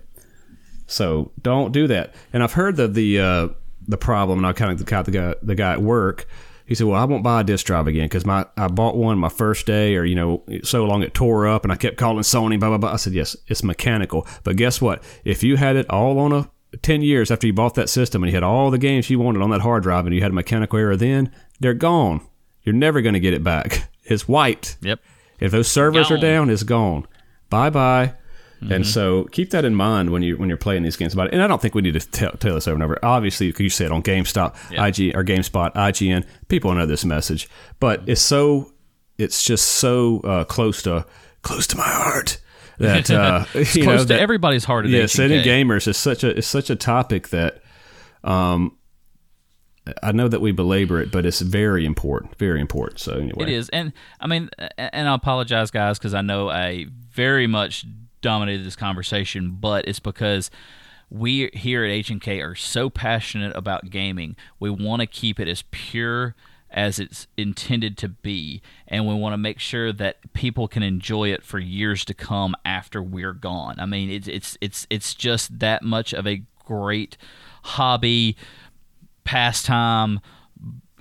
So 0.87 1.31
don't 1.41 1.71
do 1.71 1.87
that. 1.87 2.13
And 2.33 2.43
I've 2.43 2.53
heard 2.53 2.75
that 2.75 2.95
the 2.95 3.17
uh, 3.17 3.47
the 3.87 3.97
problem, 3.97 4.39
and 4.39 4.45
I 4.45 4.51
kind 4.51 4.73
of 4.73 4.85
got 4.85 5.05
the 5.05 5.11
guy 5.11 5.35
the 5.41 5.55
guy 5.55 5.71
at 5.71 5.81
work 5.81 6.27
he 6.71 6.75
said, 6.75 6.87
"Well, 6.87 7.01
I 7.01 7.03
won't 7.03 7.21
buy 7.21 7.41
a 7.41 7.43
disc 7.43 7.65
drive 7.65 7.85
again 7.87 8.05
because 8.05 8.25
my 8.25 8.45
I 8.55 8.69
bought 8.69 8.95
one 8.95 9.17
my 9.17 9.27
first 9.27 9.65
day, 9.65 9.97
or 9.97 10.05
you 10.05 10.15
know, 10.15 10.41
so 10.63 10.85
long 10.85 11.03
it 11.03 11.13
tore 11.13 11.45
up, 11.45 11.63
and 11.65 11.71
I 11.73 11.75
kept 11.75 11.97
calling 11.97 12.23
Sony, 12.23 12.57
blah 12.57 12.69
blah 12.69 12.77
blah." 12.77 12.93
I 12.93 12.95
said, 12.95 13.11
"Yes, 13.11 13.35
it's 13.47 13.61
mechanical, 13.61 14.25
but 14.45 14.55
guess 14.55 14.79
what? 14.79 15.03
If 15.25 15.43
you 15.43 15.57
had 15.57 15.75
it 15.75 15.89
all 15.89 16.17
on 16.17 16.31
a 16.31 16.49
10 16.81 17.01
years 17.01 17.29
after 17.29 17.45
you 17.45 17.51
bought 17.51 17.75
that 17.75 17.89
system 17.89 18.23
and 18.23 18.31
you 18.31 18.35
had 18.37 18.43
all 18.43 18.71
the 18.71 18.77
games 18.77 19.09
you 19.09 19.19
wanted 19.19 19.41
on 19.41 19.49
that 19.49 19.59
hard 19.59 19.83
drive 19.83 20.05
and 20.05 20.15
you 20.15 20.21
had 20.21 20.31
a 20.31 20.33
mechanical 20.33 20.79
error 20.79 20.95
then, 20.95 21.29
they're 21.59 21.73
gone. 21.73 22.25
You're 22.63 22.73
never 22.73 23.01
going 23.01 23.15
to 23.15 23.19
get 23.19 23.33
it 23.33 23.43
back. 23.43 23.89
It's 24.03 24.27
wiped. 24.27 24.77
Yep. 24.81 24.99
If 25.39 25.51
those 25.51 25.67
servers 25.67 26.09
gone. 26.09 26.17
are 26.17 26.21
down, 26.21 26.49
it's 26.49 26.63
gone. 26.63 27.07
Bye 27.49 27.69
bye. 27.69 28.15
Mm-hmm. 28.61 28.73
And 28.73 28.87
so 28.87 29.23
keep 29.25 29.49
that 29.51 29.65
in 29.65 29.73
mind 29.73 30.11
when 30.11 30.21
you 30.21 30.37
when 30.37 30.47
you're 30.47 30.57
playing 30.57 30.83
these 30.83 30.95
games 30.95 31.13
about 31.13 31.27
it. 31.27 31.33
And 31.33 31.41
I 31.41 31.47
don't 31.47 31.61
think 31.61 31.73
we 31.73 31.81
need 31.81 31.93
to 31.93 31.99
tell, 31.99 32.31
tell 32.33 32.53
this 32.53 32.67
over 32.67 32.75
and 32.75 32.83
over. 32.83 32.99
Obviously, 33.01 33.53
you 33.57 33.69
said 33.69 33.91
on 33.91 34.03
GameStop, 34.03 34.55
yeah. 34.71 34.85
IG 34.85 35.15
or 35.15 35.23
GameSpot, 35.23 35.73
IGN, 35.73 36.25
people 36.47 36.73
know 36.75 36.85
this 36.85 37.03
message, 37.03 37.49
but 37.79 38.03
it's 38.07 38.21
so 38.21 38.71
it's 39.17 39.43
just 39.43 39.65
so 39.65 40.19
uh, 40.19 40.43
close 40.43 40.83
to 40.83 41.05
close 41.41 41.65
to 41.67 41.77
my 41.77 41.87
heart 41.87 42.39
that 42.77 43.09
uh, 43.09 43.45
it's 43.55 43.75
you 43.75 43.83
close 43.83 44.01
know, 44.01 44.03
to 44.03 44.07
that, 44.09 44.19
everybody's 44.19 44.63
heart. 44.63 44.85
Yeah, 44.87 45.07
setting 45.07 45.43
gamers 45.43 45.87
is 45.87 45.97
such 45.97 46.23
a 46.23 46.37
it's 46.37 46.47
such 46.47 46.69
a 46.69 46.75
topic 46.75 47.29
that 47.29 47.63
um, 48.23 48.77
I 50.03 50.11
know 50.11 50.27
that 50.27 50.41
we 50.41 50.51
belabor 50.51 51.01
it, 51.01 51.11
but 51.11 51.25
it's 51.25 51.41
very 51.41 51.85
important, 51.85 52.37
very 52.37 52.61
important. 52.61 52.99
So 52.99 53.13
anyway, 53.13 53.45
it 53.45 53.49
is, 53.49 53.69
and 53.69 53.93
I 54.19 54.27
mean, 54.27 54.51
and 54.77 55.09
I 55.09 55.15
apologize, 55.15 55.71
guys, 55.71 55.97
because 55.97 56.13
I 56.13 56.21
know 56.21 56.49
I 56.49 56.85
very 57.09 57.47
much 57.47 57.85
dominated 58.21 58.65
this 58.65 58.75
conversation, 58.75 59.57
but 59.59 59.87
it's 59.87 59.99
because 59.99 60.49
we 61.09 61.49
here 61.53 61.83
at 61.83 61.91
H&K 61.91 62.39
are 62.41 62.55
so 62.55 62.89
passionate 62.89 63.55
about 63.55 63.89
gaming. 63.89 64.35
We 64.59 64.69
want 64.69 65.01
to 65.01 65.05
keep 65.05 65.39
it 65.39 65.47
as 65.47 65.63
pure 65.71 66.35
as 66.69 66.99
it's 66.99 67.27
intended 67.35 67.97
to 67.97 68.07
be, 68.07 68.61
and 68.87 69.05
we 69.05 69.13
want 69.13 69.33
to 69.33 69.37
make 69.37 69.59
sure 69.59 69.91
that 69.91 70.33
people 70.33 70.69
can 70.69 70.83
enjoy 70.83 71.31
it 71.33 71.43
for 71.43 71.59
years 71.59 72.05
to 72.05 72.13
come 72.13 72.55
after 72.63 73.03
we're 73.03 73.33
gone. 73.33 73.75
I 73.77 73.85
mean, 73.85 74.09
it's 74.09 74.27
it's 74.27 74.57
it's 74.61 74.87
it's 74.89 75.13
just 75.13 75.59
that 75.59 75.83
much 75.83 76.13
of 76.13 76.25
a 76.25 76.43
great 76.65 77.17
hobby, 77.63 78.37
pastime. 79.25 80.21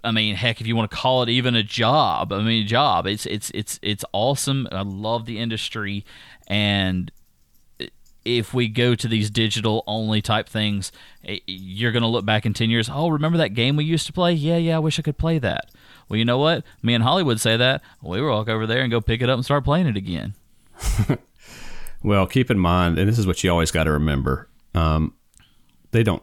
I 0.05 0.11
mean, 0.11 0.35
heck, 0.35 0.61
if 0.61 0.67
you 0.67 0.77
want 0.77 0.91
to 0.91 0.97
call 0.97 1.23
it 1.23 1.29
even 1.29 1.55
a 1.55 1.63
job, 1.63 2.33
I 2.33 2.43
mean, 2.43 2.67
job. 2.67 3.07
It's 3.07 3.27
it's 3.27 3.51
it's 3.55 3.79
it's 3.83 4.05
awesome. 4.13 4.69
I 4.73 4.83
love 4.83 5.27
the 5.27 5.39
industry, 5.39 6.05
and 6.47 7.11
if 8.25 8.53
we 8.53 8.69
go 8.69 8.95
to 8.95 9.09
these 9.09 9.31
digital 9.31 9.83
only 9.87 10.21
type 10.21 10.49
things, 10.49 10.93
eh, 11.25 11.39
you're 11.47 11.93
going 11.93 12.03
to 12.03 12.09
look 12.09 12.25
back 12.25 12.45
in 12.45 12.53
10 12.53 12.69
years. 12.69 12.91
Oh, 12.93 13.09
remember 13.09 13.39
that 13.39 13.55
game 13.55 13.77
we 13.77 13.85
used 13.85 14.07
to 14.07 14.13
play? 14.13 14.33
Yeah, 14.33 14.59
yeah, 14.59 14.77
I 14.77 14.79
wish 14.79 14.99
I 14.99 15.03
could 15.03 15.17
play 15.17 15.39
that. 15.39 15.71
Well, 16.09 16.19
you 16.19 16.25
know 16.25 16.39
what? 16.39 16.65
Me 16.83 16.93
and 16.93 17.03
Holliwood 17.03 17.41
say 17.41 17.57
that. 17.57 17.83
We 18.03 18.21
walk 18.21 18.49
over 18.49 18.67
there 18.67 18.83
and 18.83 18.91
go 18.91 19.01
pick 19.01 19.23
it 19.23 19.31
up 19.31 19.37
and 19.37 19.45
start 19.45 19.65
playing 19.65 19.87
it 19.87 19.97
again. 19.97 20.35
well, 22.03 22.27
keep 22.27 22.51
in 22.51 22.59
mind, 22.59 22.99
and 22.99 23.09
this 23.09 23.19
is 23.19 23.27
what 23.27 23.43
you 23.43 23.51
always 23.51 23.71
got 23.71 23.85
to 23.85 23.93
remember 23.93 24.49
um, 24.75 25.15
they 25.93 26.03
don't, 26.03 26.23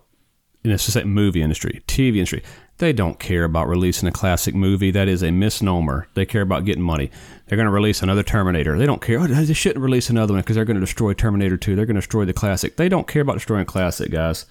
and 0.68 0.74
it's 0.74 0.86
just 0.86 0.96
like 0.98 1.06
movie 1.06 1.42
industry, 1.42 1.82
TV 1.88 2.16
industry, 2.16 2.44
they 2.80 2.94
don't 2.94 3.20
care 3.20 3.44
about 3.46 3.68
releasing 3.68 4.08
a 4.08 4.12
classic 4.12 4.54
movie. 4.54 4.92
That 4.92 5.08
is 5.08 5.24
a 5.24 5.32
misnomer. 5.32 6.08
They 6.14 6.26
care 6.26 6.42
about 6.42 6.66
getting 6.66 6.84
money. 6.84 7.10
They're 7.46 7.56
going 7.56 7.68
to 7.68 7.72
release 7.72 8.02
another 8.04 8.22
Terminator. 8.22 8.78
They 8.78 8.86
don't 8.86 9.02
care. 9.02 9.20
Oh, 9.20 9.28
they 9.28 9.54
shouldn't 9.54 9.84
release 9.84 10.10
another 10.10 10.34
one 10.34 10.42
because 10.42 10.56
they're 10.56 10.66
going 10.66 10.76
to 10.76 10.82
destroy 10.82 11.14
Terminator 11.14 11.58
2. 11.58 11.76
They're 11.76 11.86
going 11.86 11.96
to 11.96 12.02
destroy 12.02 12.26
the 12.26 12.34
classic. 12.34 12.76
They 12.76 12.90
don't 12.90 13.08
care 13.08 13.22
about 13.22 13.36
destroying 13.36 13.66
classic, 13.66 14.12
guys. 14.12 14.46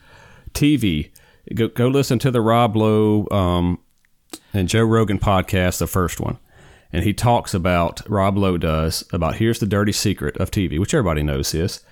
TV. 0.55 1.11
Go, 1.55 1.69
go 1.69 1.87
listen 1.87 2.19
to 2.21 2.31
the 2.31 2.41
Rob 2.41 2.75
Lowe 2.75 3.29
um, 3.31 3.79
and 4.53 4.69
Joe 4.69 4.85
Rogan 4.85 5.19
podcast, 5.19 5.79
the 5.79 5.87
first 5.87 6.19
one. 6.19 6.39
And 6.93 7.05
he 7.05 7.13
talks 7.13 7.53
about, 7.53 8.09
Rob 8.09 8.39
Lowe 8.39 8.57
does, 8.57 9.05
about 9.13 9.37
here's 9.37 9.61
the 9.61 9.67
dirty 9.67 9.93
secret 9.93 10.37
of 10.39 10.51
TV, 10.51 10.81
which 10.81 10.95
everybody 10.95 11.23
knows 11.23 11.53
this. 11.53 11.85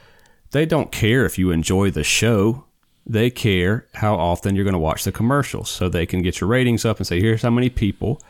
They 0.51 0.67
don't 0.67 0.91
care 0.91 1.25
if 1.25 1.39
you 1.39 1.51
enjoy 1.51 1.91
the 1.91 2.05
show 2.05 2.65
they 3.07 3.31
care 3.31 3.87
how 3.95 4.15
often 4.15 4.55
you're 4.55 4.65
going 4.65 4.73
to 4.73 4.79
watch 4.79 5.05
the 5.05 5.13
commercials 5.13 5.71
so 5.71 5.89
they 5.89 6.07
can 6.07 6.23
get 6.23 6.41
your 6.41 6.49
ratings 6.49 6.85
up 6.85 6.99
and 6.99 7.07
say 7.07 7.21
here's 7.21 7.43
how 7.43 7.51
many 7.51 7.69
people 7.71 8.21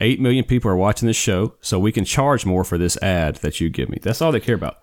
Eight 0.00 0.20
million 0.20 0.44
people 0.44 0.70
are 0.70 0.76
watching 0.76 1.06
this 1.06 1.18
show, 1.18 1.54
so 1.60 1.78
we 1.78 1.92
can 1.92 2.04
charge 2.04 2.46
more 2.46 2.64
for 2.64 2.78
this 2.78 2.96
ad 3.02 3.36
that 3.36 3.60
you 3.60 3.68
give 3.68 3.88
me. 3.88 3.98
That's 4.02 4.22
all 4.22 4.32
they 4.32 4.40
care 4.40 4.54
about. 4.54 4.78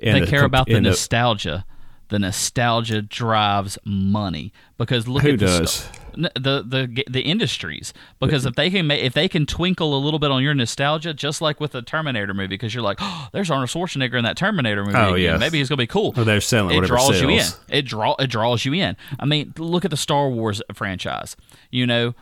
And 0.00 0.16
they 0.16 0.20
the 0.20 0.26
care 0.28 0.44
about 0.44 0.66
the 0.66 0.80
nostalgia. 0.80 1.66
The 2.08 2.20
nostalgia 2.20 3.02
drives 3.02 3.76
money 3.84 4.52
because 4.78 5.08
look 5.08 5.24
Who 5.24 5.32
at 5.32 5.40
the 5.40 5.46
does? 5.46 5.86
n- 5.86 5.92
the 6.16 6.64
the 6.66 7.04
the 7.08 7.20
industries 7.22 7.92
because 8.20 8.42
mm-hmm. 8.42 8.48
if 8.48 8.54
they 8.54 8.70
can 8.70 8.86
ma- 8.86 8.94
if 8.94 9.12
they 9.12 9.28
can 9.28 9.46
twinkle 9.46 9.96
a 9.96 10.00
little 10.00 10.18
bit 10.18 10.30
on 10.30 10.42
your 10.42 10.54
nostalgia, 10.54 11.14
just 11.14 11.40
like 11.40 11.60
with 11.60 11.72
the 11.72 11.82
Terminator 11.82 12.34
movie, 12.34 12.48
because 12.48 12.74
you're 12.74 12.82
like, 12.82 12.98
oh, 13.00 13.28
there's 13.32 13.50
Arnold 13.50 13.70
Schwarzenegger 13.70 14.16
in 14.16 14.24
that 14.24 14.36
Terminator 14.36 14.84
movie. 14.84 14.96
Oh, 14.96 15.14
yeah, 15.14 15.36
maybe 15.36 15.58
he's 15.58 15.68
gonna 15.68 15.76
be 15.76 15.86
cool. 15.86 16.14
Oh, 16.16 16.24
they're 16.24 16.40
selling 16.40 16.82
it 16.82 16.86
draws 16.86 17.20
you 17.20 17.28
in. 17.28 17.46
It 17.68 17.82
draw 17.82 18.14
it 18.18 18.28
draws 18.28 18.64
you 18.64 18.74
in. 18.74 18.96
I 19.18 19.26
mean, 19.26 19.52
look 19.58 19.84
at 19.84 19.90
the 19.90 19.96
Star 19.96 20.28
Wars 20.28 20.62
franchise. 20.74 21.36
You 21.70 21.86
know, 21.86 22.14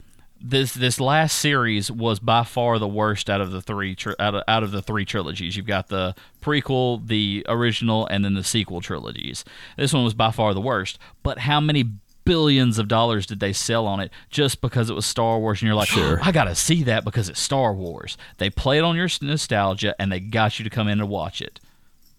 this 0.46 0.74
this 0.74 1.00
last 1.00 1.38
series 1.38 1.90
was 1.90 2.20
by 2.20 2.44
far 2.44 2.78
the 2.78 2.86
worst 2.86 3.30
out 3.30 3.40
of 3.40 3.50
the 3.50 3.62
three 3.62 3.94
tri- 3.94 4.14
out 4.18 4.34
of, 4.34 4.42
out 4.46 4.62
of 4.62 4.72
the 4.72 4.82
three 4.82 5.06
trilogies. 5.06 5.56
You've 5.56 5.66
got 5.66 5.88
the 5.88 6.14
prequel, 6.42 7.06
the 7.06 7.46
original, 7.48 8.06
and 8.06 8.24
then 8.24 8.34
the 8.34 8.44
sequel 8.44 8.82
trilogies. 8.82 9.44
This 9.78 9.94
one 9.94 10.04
was 10.04 10.12
by 10.12 10.30
far 10.30 10.52
the 10.52 10.60
worst. 10.60 10.98
But 11.22 11.40
how 11.40 11.60
many 11.60 11.84
billions 12.24 12.78
of 12.78 12.88
dollars 12.88 13.26
did 13.26 13.40
they 13.40 13.52
sell 13.52 13.86
on 13.86 14.00
it 14.00 14.10
just 14.30 14.60
because 14.60 14.90
it 14.90 14.94
was 14.94 15.06
Star 15.06 15.38
Wars? 15.38 15.60
And 15.60 15.66
you're 15.66 15.74
like, 15.76 15.88
Sure. 15.88 16.18
I 16.22 16.32
gotta 16.32 16.54
see 16.54 16.82
that 16.84 17.04
because 17.04 17.28
it's 17.28 17.40
Star 17.40 17.72
Wars. 17.74 18.16
They 18.38 18.50
played 18.50 18.82
on 18.82 18.96
your 18.96 19.08
nostalgia 19.22 19.94
and 19.98 20.10
they 20.10 20.20
got 20.20 20.58
you 20.58 20.64
to 20.64 20.70
come 20.70 20.88
in 20.88 21.00
and 21.00 21.08
watch 21.08 21.40
it. 21.42 21.60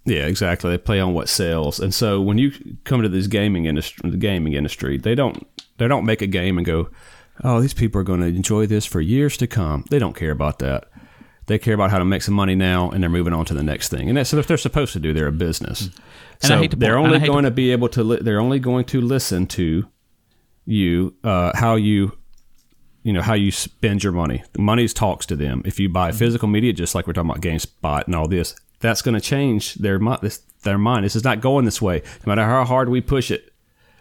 Yeah, 0.08 0.28
exactly. 0.28 0.70
They 0.70 0.78
play 0.78 0.99
on 0.99 1.14
what 1.16 1.30
sells, 1.30 1.80
and 1.80 1.91
so 1.91 2.22
when 2.22 2.38
you 2.38 2.51
come 2.84 3.01
to 3.01 3.10
this 3.10 3.26
gaming 3.26 3.66
industry, 3.66 4.08
the 4.12 4.18
gaming 4.18 4.53
industry, 4.53 4.99
they 4.99 5.16
don't 5.16 5.47
they 5.78 5.88
don't 5.88 6.06
make 6.06 6.22
a 6.22 6.28
game 6.28 6.58
and 6.60 6.66
go, 6.66 6.89
"Oh, 7.43 7.60
these 7.60 7.74
people 7.74 7.99
are 8.01 8.03
going 8.03 8.20
to 8.20 8.28
enjoy 8.28 8.68
this 8.68 8.86
for 8.86 9.01
years 9.01 9.36
to 9.38 9.47
come." 9.47 9.84
They 9.89 9.97
don't 9.97 10.16
care 10.16 10.30
about 10.30 10.60
that. 10.60 10.86
They 11.47 11.58
care 11.58 11.74
about 11.74 11.89
how 11.89 11.97
to 11.97 12.06
make 12.06 12.22
some 12.22 12.36
money 12.36 12.53
now, 12.53 12.91
and 12.91 13.01
they're 13.01 13.10
moving 13.10 13.34
on 13.34 13.45
to 13.45 13.56
the 13.56 13.64
next 13.64 13.89
thing. 13.89 14.08
And 14.08 14.16
that's 14.16 14.32
what 14.32 14.45
they're 14.47 14.58
supposed 14.58 14.93
to 14.93 14.99
do. 14.99 15.12
They're 15.12 15.26
a 15.28 15.32
business, 15.32 15.82
And 15.82 15.93
I 16.43 16.47
so 16.49 16.58
hate 16.60 16.70
to 16.72 16.78
they're 16.78 16.99
only 16.99 17.18
hate 17.18 17.26
to- 17.26 17.32
going 17.32 17.45
to 17.45 17.51
be 17.51 17.72
able 17.72 17.89
to. 17.89 18.03
Li- 18.03 18.20
they're 18.22 18.39
only 18.39 18.60
going 18.60 18.86
to 18.86 19.01
listen 19.01 19.47
to 19.47 19.88
you, 20.66 21.16
uh, 21.24 21.51
how 21.55 21.76
you 21.76 22.18
you 23.03 23.13
know 23.13 23.22
how 23.22 23.36
you 23.36 23.51
spend 23.51 24.03
your 24.03 24.13
money. 24.13 24.43
The 24.53 24.61
money 24.61 24.88
talks 24.88 25.28
to 25.28 25.36
them. 25.36 25.61
If 25.63 25.80
you 25.80 25.89
buy 25.89 26.11
physical 26.11 26.47
media, 26.47 26.74
just 26.74 26.95
like 26.95 27.05
we're 27.05 27.13
talking 27.13 27.30
about 27.30 27.41
GameStop 27.41 28.05
and 28.05 28.16
all 28.16 28.28
this, 28.28 28.55
that's 28.80 29.03
going 29.03 29.13
to 29.13 29.22
change 29.22 29.76
their 29.76 29.99
mind. 29.99 30.22
This, 30.24 30.39
their 30.63 30.80
mind. 30.80 31.05
This 31.05 31.16
is 31.16 31.24
not 31.24 31.39
going 31.39 31.66
this 31.66 31.82
way, 31.82 32.01
no 32.26 32.32
matter 32.32 32.43
how 32.43 32.66
hard 32.66 32.89
we 32.89 33.01
push 33.01 33.30
it. 33.30 33.53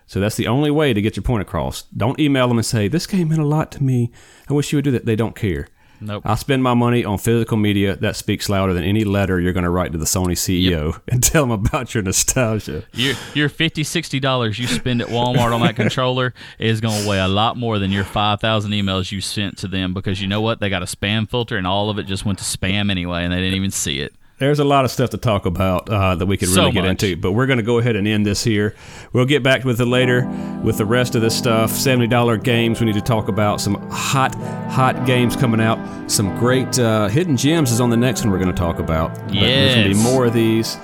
So 0.06 0.20
that's 0.20 0.36
the 0.36 0.46
only 0.46 0.70
way 0.70 0.94
to 0.94 1.02
get 1.02 1.16
your 1.16 1.22
point 1.22 1.42
across. 1.42 1.82
Don't 1.82 2.18
email 2.18 2.48
them 2.48 2.58
and 2.58 2.66
say 2.66 2.88
this 2.88 3.06
game 3.06 3.28
meant 3.28 3.40
a 3.40 3.46
lot 3.46 3.70
to 3.72 3.82
me. 3.82 4.10
I 4.48 4.54
wish 4.54 4.72
you 4.72 4.78
would 4.78 4.84
do 4.84 4.90
that. 4.92 5.06
They 5.06 5.16
don't 5.16 5.36
care. 5.36 5.68
Nope. 6.00 6.22
I 6.26 6.34
spend 6.34 6.62
my 6.62 6.74
money 6.74 7.04
on 7.04 7.18
physical 7.18 7.56
media. 7.56 7.96
That 7.96 8.16
speaks 8.16 8.48
louder 8.48 8.74
than 8.74 8.84
any 8.84 9.04
letter 9.04 9.40
you're 9.40 9.52
going 9.52 9.64
to 9.64 9.70
write 9.70 9.92
to 9.92 9.98
the 9.98 10.04
Sony 10.04 10.32
CEO 10.32 11.00
and 11.08 11.22
tell 11.22 11.44
them 11.44 11.50
about 11.50 11.94
your 11.94 12.02
nostalgia. 12.02 12.84
Your 12.92 13.14
your 13.34 13.48
50 13.48 13.84
60 13.84 14.20
dollars 14.20 14.58
you 14.58 14.66
spend 14.66 15.00
at 15.00 15.08
Walmart 15.08 15.54
on 15.54 15.60
that 15.62 15.76
controller 15.76 16.34
is 16.58 16.80
going 16.80 17.02
to 17.02 17.08
weigh 17.08 17.20
a 17.20 17.28
lot 17.28 17.56
more 17.56 17.78
than 17.78 17.90
your 17.90 18.04
5000 18.04 18.70
emails 18.72 19.12
you 19.12 19.20
sent 19.20 19.58
to 19.58 19.68
them 19.68 19.94
because 19.94 20.20
you 20.20 20.28
know 20.28 20.40
what 20.40 20.60
they 20.60 20.68
got 20.68 20.82
a 20.82 20.86
spam 20.86 21.28
filter 21.28 21.56
and 21.56 21.66
all 21.66 21.90
of 21.90 21.98
it 21.98 22.04
just 22.04 22.24
went 22.24 22.38
to 22.38 22.44
spam 22.44 22.90
anyway 22.90 23.24
and 23.24 23.32
they 23.32 23.38
didn't 23.38 23.54
even 23.54 23.70
see 23.70 24.00
it. 24.00 24.14
There's 24.44 24.58
a 24.58 24.64
lot 24.64 24.84
of 24.84 24.90
stuff 24.90 25.08
to 25.10 25.16
talk 25.16 25.46
about 25.46 25.88
uh, 25.88 26.16
that 26.16 26.26
we 26.26 26.36
could 26.36 26.48
So 26.50 26.60
really 26.60 26.72
get 26.72 26.84
into, 26.84 27.16
but 27.16 27.32
we're 27.32 27.46
going 27.46 27.56
to 27.56 27.62
go 27.62 27.78
ahead 27.78 27.96
and 27.96 28.06
end 28.06 28.26
this 28.26 28.44
here. 28.44 28.74
We'll 29.14 29.24
get 29.24 29.42
back 29.42 29.64
with 29.64 29.80
it 29.80 29.86
later 29.86 30.26
with 30.62 30.76
the 30.76 30.84
rest 30.84 31.14
of 31.14 31.22
this 31.22 31.34
stuff. 31.34 31.70
$70 31.70 32.42
games. 32.44 32.78
We 32.78 32.84
need 32.86 32.94
to 32.96 33.00
talk 33.00 33.28
about 33.28 33.60
some 33.60 33.76
hot, 33.90 34.34
hot 34.70 35.06
games 35.06 35.34
coming 35.34 35.62
out. 35.62 35.78
Some 36.10 36.38
great 36.38 36.78
uh, 36.78 37.08
hidden 37.08 37.38
gems 37.38 37.72
is 37.72 37.80
on 37.80 37.88
the 37.88 37.96
next 37.96 38.22
one 38.22 38.30
we're 38.32 38.38
going 38.38 38.54
to 38.54 38.60
talk 38.60 38.80
about. 38.80 39.14
But 39.14 39.32
There's 39.32 39.74
going 39.76 39.88
to 39.88 39.94
be 39.94 40.02
more 40.02 40.26
of 40.26 40.34
these. 40.34 40.76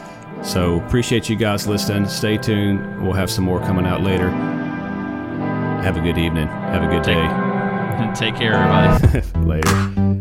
So 0.42 0.80
appreciate 0.80 1.28
you 1.28 1.36
guys 1.36 1.66
listening. 1.66 2.08
Stay 2.08 2.38
tuned. 2.38 3.02
We'll 3.02 3.12
have 3.12 3.30
some 3.30 3.44
more 3.44 3.60
coming 3.60 3.84
out 3.84 4.00
later. 4.00 4.30
Have 5.82 5.98
a 5.98 6.00
good 6.00 6.16
evening. 6.16 6.48
Have 6.48 6.82
a 6.82 6.86
good 6.86 7.04
Take- 7.04 7.16
day. 7.16 8.12
Take 8.14 8.36
care 8.36 8.54
everybody. 8.54 9.38
later. 9.46 10.19